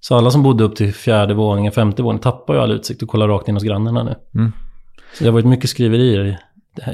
Så 0.00 0.16
alla 0.16 0.30
som 0.30 0.42
bodde 0.42 0.64
upp 0.64 0.76
till 0.76 0.94
fjärde 0.94 1.34
våningen, 1.34 1.72
femte 1.72 2.02
våningen 2.02 2.22
tappar 2.22 2.54
ju 2.54 2.60
all 2.60 2.72
utsikt 2.72 3.02
och 3.02 3.08
kollar 3.08 3.28
rakt 3.28 3.48
in 3.48 3.54
hos 3.54 3.64
grannarna 3.64 4.02
nu. 4.02 4.14
Mm. 4.34 4.52
Så 5.14 5.24
det 5.24 5.30
har 5.30 5.32
varit 5.32 5.46
mycket 5.46 5.70
skriverier 5.70 6.38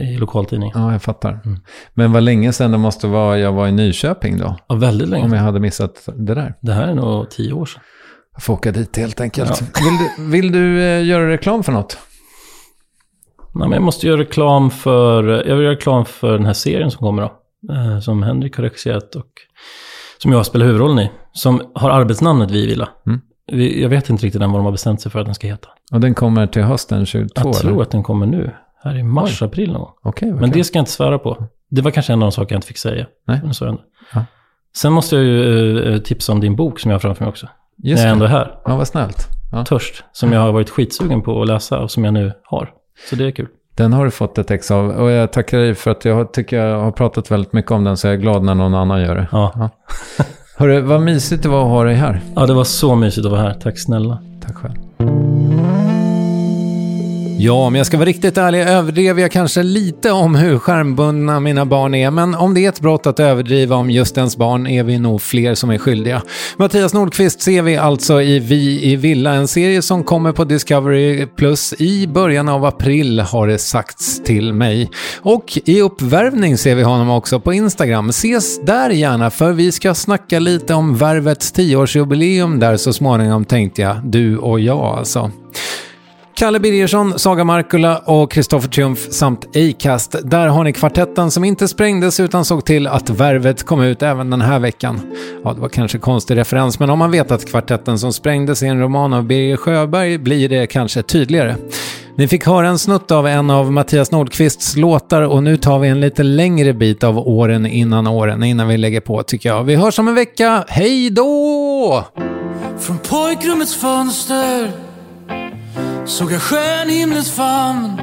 i, 0.01 0.17
lokaltidningen. 0.17 0.81
Ja, 0.81 0.93
jag 0.93 1.03
fattar. 1.03 1.41
Mm. 1.45 1.61
Men 1.95 2.13
vad 2.13 2.23
länge 2.23 2.53
sedan 2.53 2.73
det 2.73 2.79
måste 2.79 3.07
vara 3.07 3.39
jag 3.39 3.53
var 3.53 3.69
i 3.69 3.73
Nyköping 3.73 4.39
då? 4.39 4.57
Ja, 4.69 4.75
väldigt 4.75 5.09
länge. 5.09 5.25
Om 5.25 5.33
jag 5.33 5.43
hade 5.43 5.61
missat 5.61 6.09
det 6.17 6.35
där. 6.35 6.55
Det 6.61 6.73
här 6.73 6.89
är 6.89 6.95
nog 6.95 7.31
tio 7.31 7.53
år 7.53 7.67
sedan. 7.67 7.83
Jag 8.33 8.43
får 8.43 8.55
åka 8.55 8.73
dit 8.73 8.97
helt 8.97 9.21
enkelt. 9.21 9.61
Vill 9.61 9.99
du, 9.99 10.31
vill 10.31 10.53
du 10.53 10.83
eh, 10.83 11.07
göra 11.07 11.29
reklam 11.29 11.63
för 11.63 11.73
något? 11.73 11.99
Nej, 13.55 13.69
men 13.69 13.73
jag 13.73 13.83
måste 13.83 14.07
göra 14.07 14.21
reklam 14.21 14.71
för, 14.71 15.25
jag 15.25 15.57
vill 15.57 15.65
göra 15.65 15.75
reklam 15.75 16.05
för 16.05 16.33
den 16.33 16.47
här 16.47 16.53
serien 16.53 16.91
som 16.91 16.99
kommer 16.99 17.23
då. 17.23 17.33
Eh, 17.75 18.01
som 18.01 18.23
Henrik 18.23 18.57
har 18.57 18.63
regisserat 18.63 19.15
och 19.15 19.27
som 20.19 20.33
jag 20.33 20.47
spelar 20.47 20.67
huvudrollen 20.67 20.99
i. 20.99 21.11
Som 21.33 21.63
har 21.75 21.91
arbetsnamnet 21.91 22.51
Vi 22.51 22.67
Villa. 22.67 22.89
Mm. 23.07 23.21
Jag 23.81 23.89
vet 23.89 24.11
inte 24.11 24.27
riktigt 24.27 24.43
än 24.43 24.53
vad 24.53 24.61
de 24.61 24.65
har 24.65 24.73
bestämt 24.73 25.01
sig 25.01 25.13
för 25.13 25.19
att 25.19 25.27
den 25.27 25.35
ska 25.35 25.47
heta. 25.47 25.69
Och 25.93 26.01
den 26.01 26.15
kommer 26.15 26.47
till 26.47 26.63
hösten 26.63 27.07
22? 27.07 27.29
Jag 27.35 27.53
tror 27.53 27.73
eller? 27.73 27.83
att 27.83 27.91
den 27.91 28.03
kommer 28.03 28.27
nu. 28.27 28.51
Här 28.83 28.99
i 28.99 29.03
mars, 29.03 29.43
april 29.43 29.73
någon 29.73 29.91
vad 30.03 30.23
Men 30.23 30.51
det 30.51 30.65
ska 30.65 30.79
jag 30.79 30.83
inte 30.83 30.91
svära 30.91 31.19
på. 31.19 31.47
Det 31.71 31.83
var 31.83 31.91
kanske 31.91 32.13
en 32.13 32.23
av 32.23 32.27
de 32.27 32.33
saker 32.33 32.55
jag 32.55 32.59
inte 32.59 32.67
fick 32.67 32.79
säga. 32.79 33.07
Nej. 33.27 33.41
Men 33.43 33.55
så 33.55 33.65
är 33.65 33.69
det. 33.69 33.79
Ja. 34.15 34.25
Sen 34.77 34.93
måste 34.93 35.17
jag 35.17 35.25
ju 35.25 35.95
eh, 35.95 35.99
tipsa 35.99 36.33
om 36.33 36.41
din 36.41 36.57
bok 36.57 36.81
som 36.81 36.91
jag 36.91 36.95
har 36.95 37.01
framför 37.01 37.25
mig 37.25 37.31
också. 37.31 37.49
Just 37.77 37.99
när 37.99 38.07
jag 38.07 38.13
ändå 38.13 38.25
är 38.25 38.29
här. 38.29 38.61
Ja, 38.65 38.77
vad 38.77 38.89
snällt. 38.89 39.27
Ja. 39.53 39.65
Törst. 39.65 40.05
Som 40.13 40.33
jag 40.33 40.41
har 40.41 40.53
varit 40.53 40.71
skitsugen 40.71 41.23
på 41.23 41.43
att 41.43 41.49
läsa 41.49 41.79
och 41.79 41.91
som 41.91 42.05
jag 42.05 42.15
nu 42.15 42.33
har. 42.45 42.71
Så 43.11 43.17
det 43.17 43.27
är 43.27 43.31
kul. 43.31 43.49
Den 43.77 43.93
har 43.93 44.05
du 44.05 44.11
fått 44.11 44.39
ett 44.39 44.51
ex 44.51 44.71
av. 44.71 44.91
Och 44.91 45.11
jag 45.11 45.33
tackar 45.33 45.59
dig 45.59 45.75
för 45.75 45.91
att 45.91 46.05
jag 46.05 46.33
tycker 46.33 46.65
jag 46.65 46.81
har 46.81 46.93
pratat 46.93 47.31
väldigt 47.31 47.53
mycket 47.53 47.71
om 47.71 47.85
den. 47.85 47.97
Så 47.97 48.07
jag 48.07 48.15
är 48.15 48.19
glad 48.19 48.45
när 48.45 48.55
någon 48.55 48.75
annan 48.75 49.03
gör 49.03 49.15
det. 49.15 49.29
Ja. 49.33 49.71
Hörru, 50.57 50.81
vad 50.81 51.01
mysigt 51.01 51.43
det 51.43 51.49
var 51.49 51.63
att 51.63 51.69
ha 51.69 51.85
dig 51.85 51.95
här. 51.95 52.21
ja, 52.37 52.47
det 52.47 52.55
var 52.55 52.65
så 52.65 52.95
mysigt 52.95 53.27
att 53.27 53.33
vara 53.33 53.43
här. 53.43 53.55
Tack 53.55 53.79
snälla. 53.79 54.23
Tack 54.47 54.57
själv. 54.57 54.88
Ja, 57.41 57.53
om 57.53 57.75
jag 57.75 57.87
ska 57.87 57.97
vara 57.97 58.09
riktigt 58.09 58.39
ärlig 58.39 58.61
överdrev 58.61 59.21
jag 59.21 59.33
kanske 59.33 59.63
lite 59.63 60.13
om 60.13 60.35
hur 60.35 60.59
skärmbundna 60.59 61.41
mina 61.41 61.67
barn 61.67 61.95
är, 61.95 62.11
men 62.11 62.35
om 62.35 62.55
det 62.55 62.65
är 62.65 62.69
ett 62.69 62.81
brott 62.81 63.07
att 63.07 63.21
överdriva 63.21 63.77
om 63.77 63.91
just 63.91 64.19
ens 64.19 64.37
barn 64.37 64.67
är 64.67 64.85
vi 64.85 64.99
nog 64.99 65.23
fler 65.23 65.55
som 65.55 65.71
är 65.71 65.79
skyldiga. 65.79 66.23
Mattias 66.57 66.95
Nordqvist 66.95 67.41
ser 67.41 67.63
vi 67.63 67.77
alltså 67.77 68.23
i 68.23 68.39
Vi 68.39 68.93
i 68.93 68.97
Villa, 68.97 69.33
en 69.33 69.49
serie 69.49 69.83
som 69.83 70.05
kommer 70.05 70.33
på 70.33 70.45
Discovery 70.45 71.27
Plus 71.27 71.75
i 71.79 72.07
början 72.07 72.49
av 72.49 72.65
april 72.65 73.21
har 73.21 73.47
det 73.47 73.59
sagts 73.59 74.23
till 74.23 74.53
mig. 74.53 74.91
Och 75.21 75.59
i 75.65 75.81
uppvärvning 75.81 76.59
ser 76.59 76.75
vi 76.75 76.83
honom 76.83 77.11
också 77.11 77.41
på 77.41 77.53
Instagram. 77.53 78.09
Ses 78.09 78.61
där 78.61 78.91
gärna 78.91 79.31
för 79.31 79.53
vi 79.53 79.73
ska 79.73 79.95
snacka 79.95 80.39
lite 80.39 80.75
om 80.75 80.97
Värvets 80.97 81.55
10-årsjubileum 81.55 82.59
där 82.61 82.77
så 82.77 82.93
småningom 82.93 83.45
tänkte 83.45 83.83
jag, 83.83 83.97
du 84.05 84.39
och 84.39 84.61
jag 84.61 84.99
alltså. 84.99 85.31
Kalle 86.39 86.61
Birgersson, 86.61 87.19
Saga 87.19 87.45
Markula 87.45 87.99
och 87.99 88.31
Kristoffer 88.31 88.69
Triumf 88.69 89.13
samt 89.13 89.57
Acast. 89.57 90.17
Där 90.25 90.47
har 90.47 90.65
ni 90.65 90.73
kvartetten 90.73 91.31
som 91.31 91.45
inte 91.45 91.69
sprängdes 91.69 92.21
utan 92.21 92.45
såg 92.45 92.65
till 92.65 92.87
att 92.87 93.11
värvet 93.11 93.63
kom 93.63 93.83
ut 93.83 94.03
även 94.03 94.31
den 94.31 94.41
här 94.41 94.59
veckan. 94.59 95.01
Ja, 95.45 95.53
det 95.53 95.61
var 95.61 95.69
kanske 95.69 95.99
konstig 95.99 96.37
referens, 96.37 96.79
men 96.79 96.91
om 96.91 96.99
man 96.99 97.11
vet 97.11 97.31
att 97.31 97.47
kvartetten 97.51 97.99
som 97.99 98.13
sprängdes 98.13 98.63
är 98.63 98.67
en 98.67 98.81
roman 98.81 99.13
av 99.13 99.25
Birger 99.25 99.57
Sjöberg 99.57 100.19
blir 100.19 100.49
det 100.49 100.67
kanske 100.67 101.03
tydligare. 101.03 101.57
Ni 102.15 102.29
fick 102.29 102.47
höra 102.47 102.69
en 102.69 102.79
snutt 102.79 103.11
av 103.11 103.27
en 103.27 103.51
av 103.51 103.73
Mattias 103.73 104.11
Nordqvists 104.11 104.77
låtar 104.77 105.23
och 105.23 105.43
nu 105.43 105.57
tar 105.57 105.79
vi 105.79 105.89
en 105.89 106.01
lite 106.01 106.23
längre 106.23 106.73
bit 106.73 107.05
av 107.05 107.19
åren 107.19 107.67
innan 107.67 108.07
åren 108.07 108.43
innan 108.43 108.69
vi 108.69 108.77
lägger 108.77 109.01
på 109.01 109.23
tycker 109.23 109.49
jag. 109.49 109.65
Vi 109.65 109.75
hörs 109.75 109.99
om 109.99 110.09
en 110.09 110.15
vecka. 110.15 110.65
Hej 110.69 111.11
då! 111.11 112.05
Från 112.79 112.99
pojkrummets 112.99 113.77
fönster 113.77 114.88
såg 116.09 116.33
jag 116.33 116.43
stjärnhimlens 116.43 117.31
famn 117.31 118.01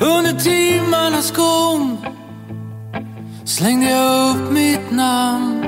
under 0.00 0.32
timmarnas 0.32 1.30
gång 1.30 2.06
slängde 3.44 3.90
jag 3.90 4.30
upp 4.30 4.52
mitt 4.52 4.90
namn. 4.90 5.60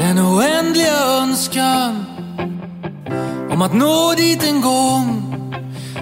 Den 0.00 0.18
oändliga 0.18 0.98
önskan 1.22 2.04
om 3.50 3.62
att 3.62 3.74
nå 3.74 4.14
dit 4.16 4.48
en 4.48 4.60
gång 4.60 5.22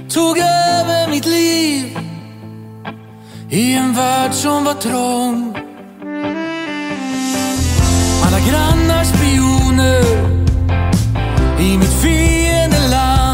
tog 0.08 0.38
över 0.38 1.10
mitt 1.10 1.26
liv 1.26 1.98
i 3.50 3.74
en 3.74 3.94
värld 3.94 4.32
som 4.32 4.64
var 4.64 4.74
trång. 4.74 5.56
Alla 8.26 8.38
grannar, 8.38 9.04
spioner 9.04 10.04
i 11.60 11.78
mitt 11.78 11.92
fiendeland 12.02 12.43
det 12.94 13.33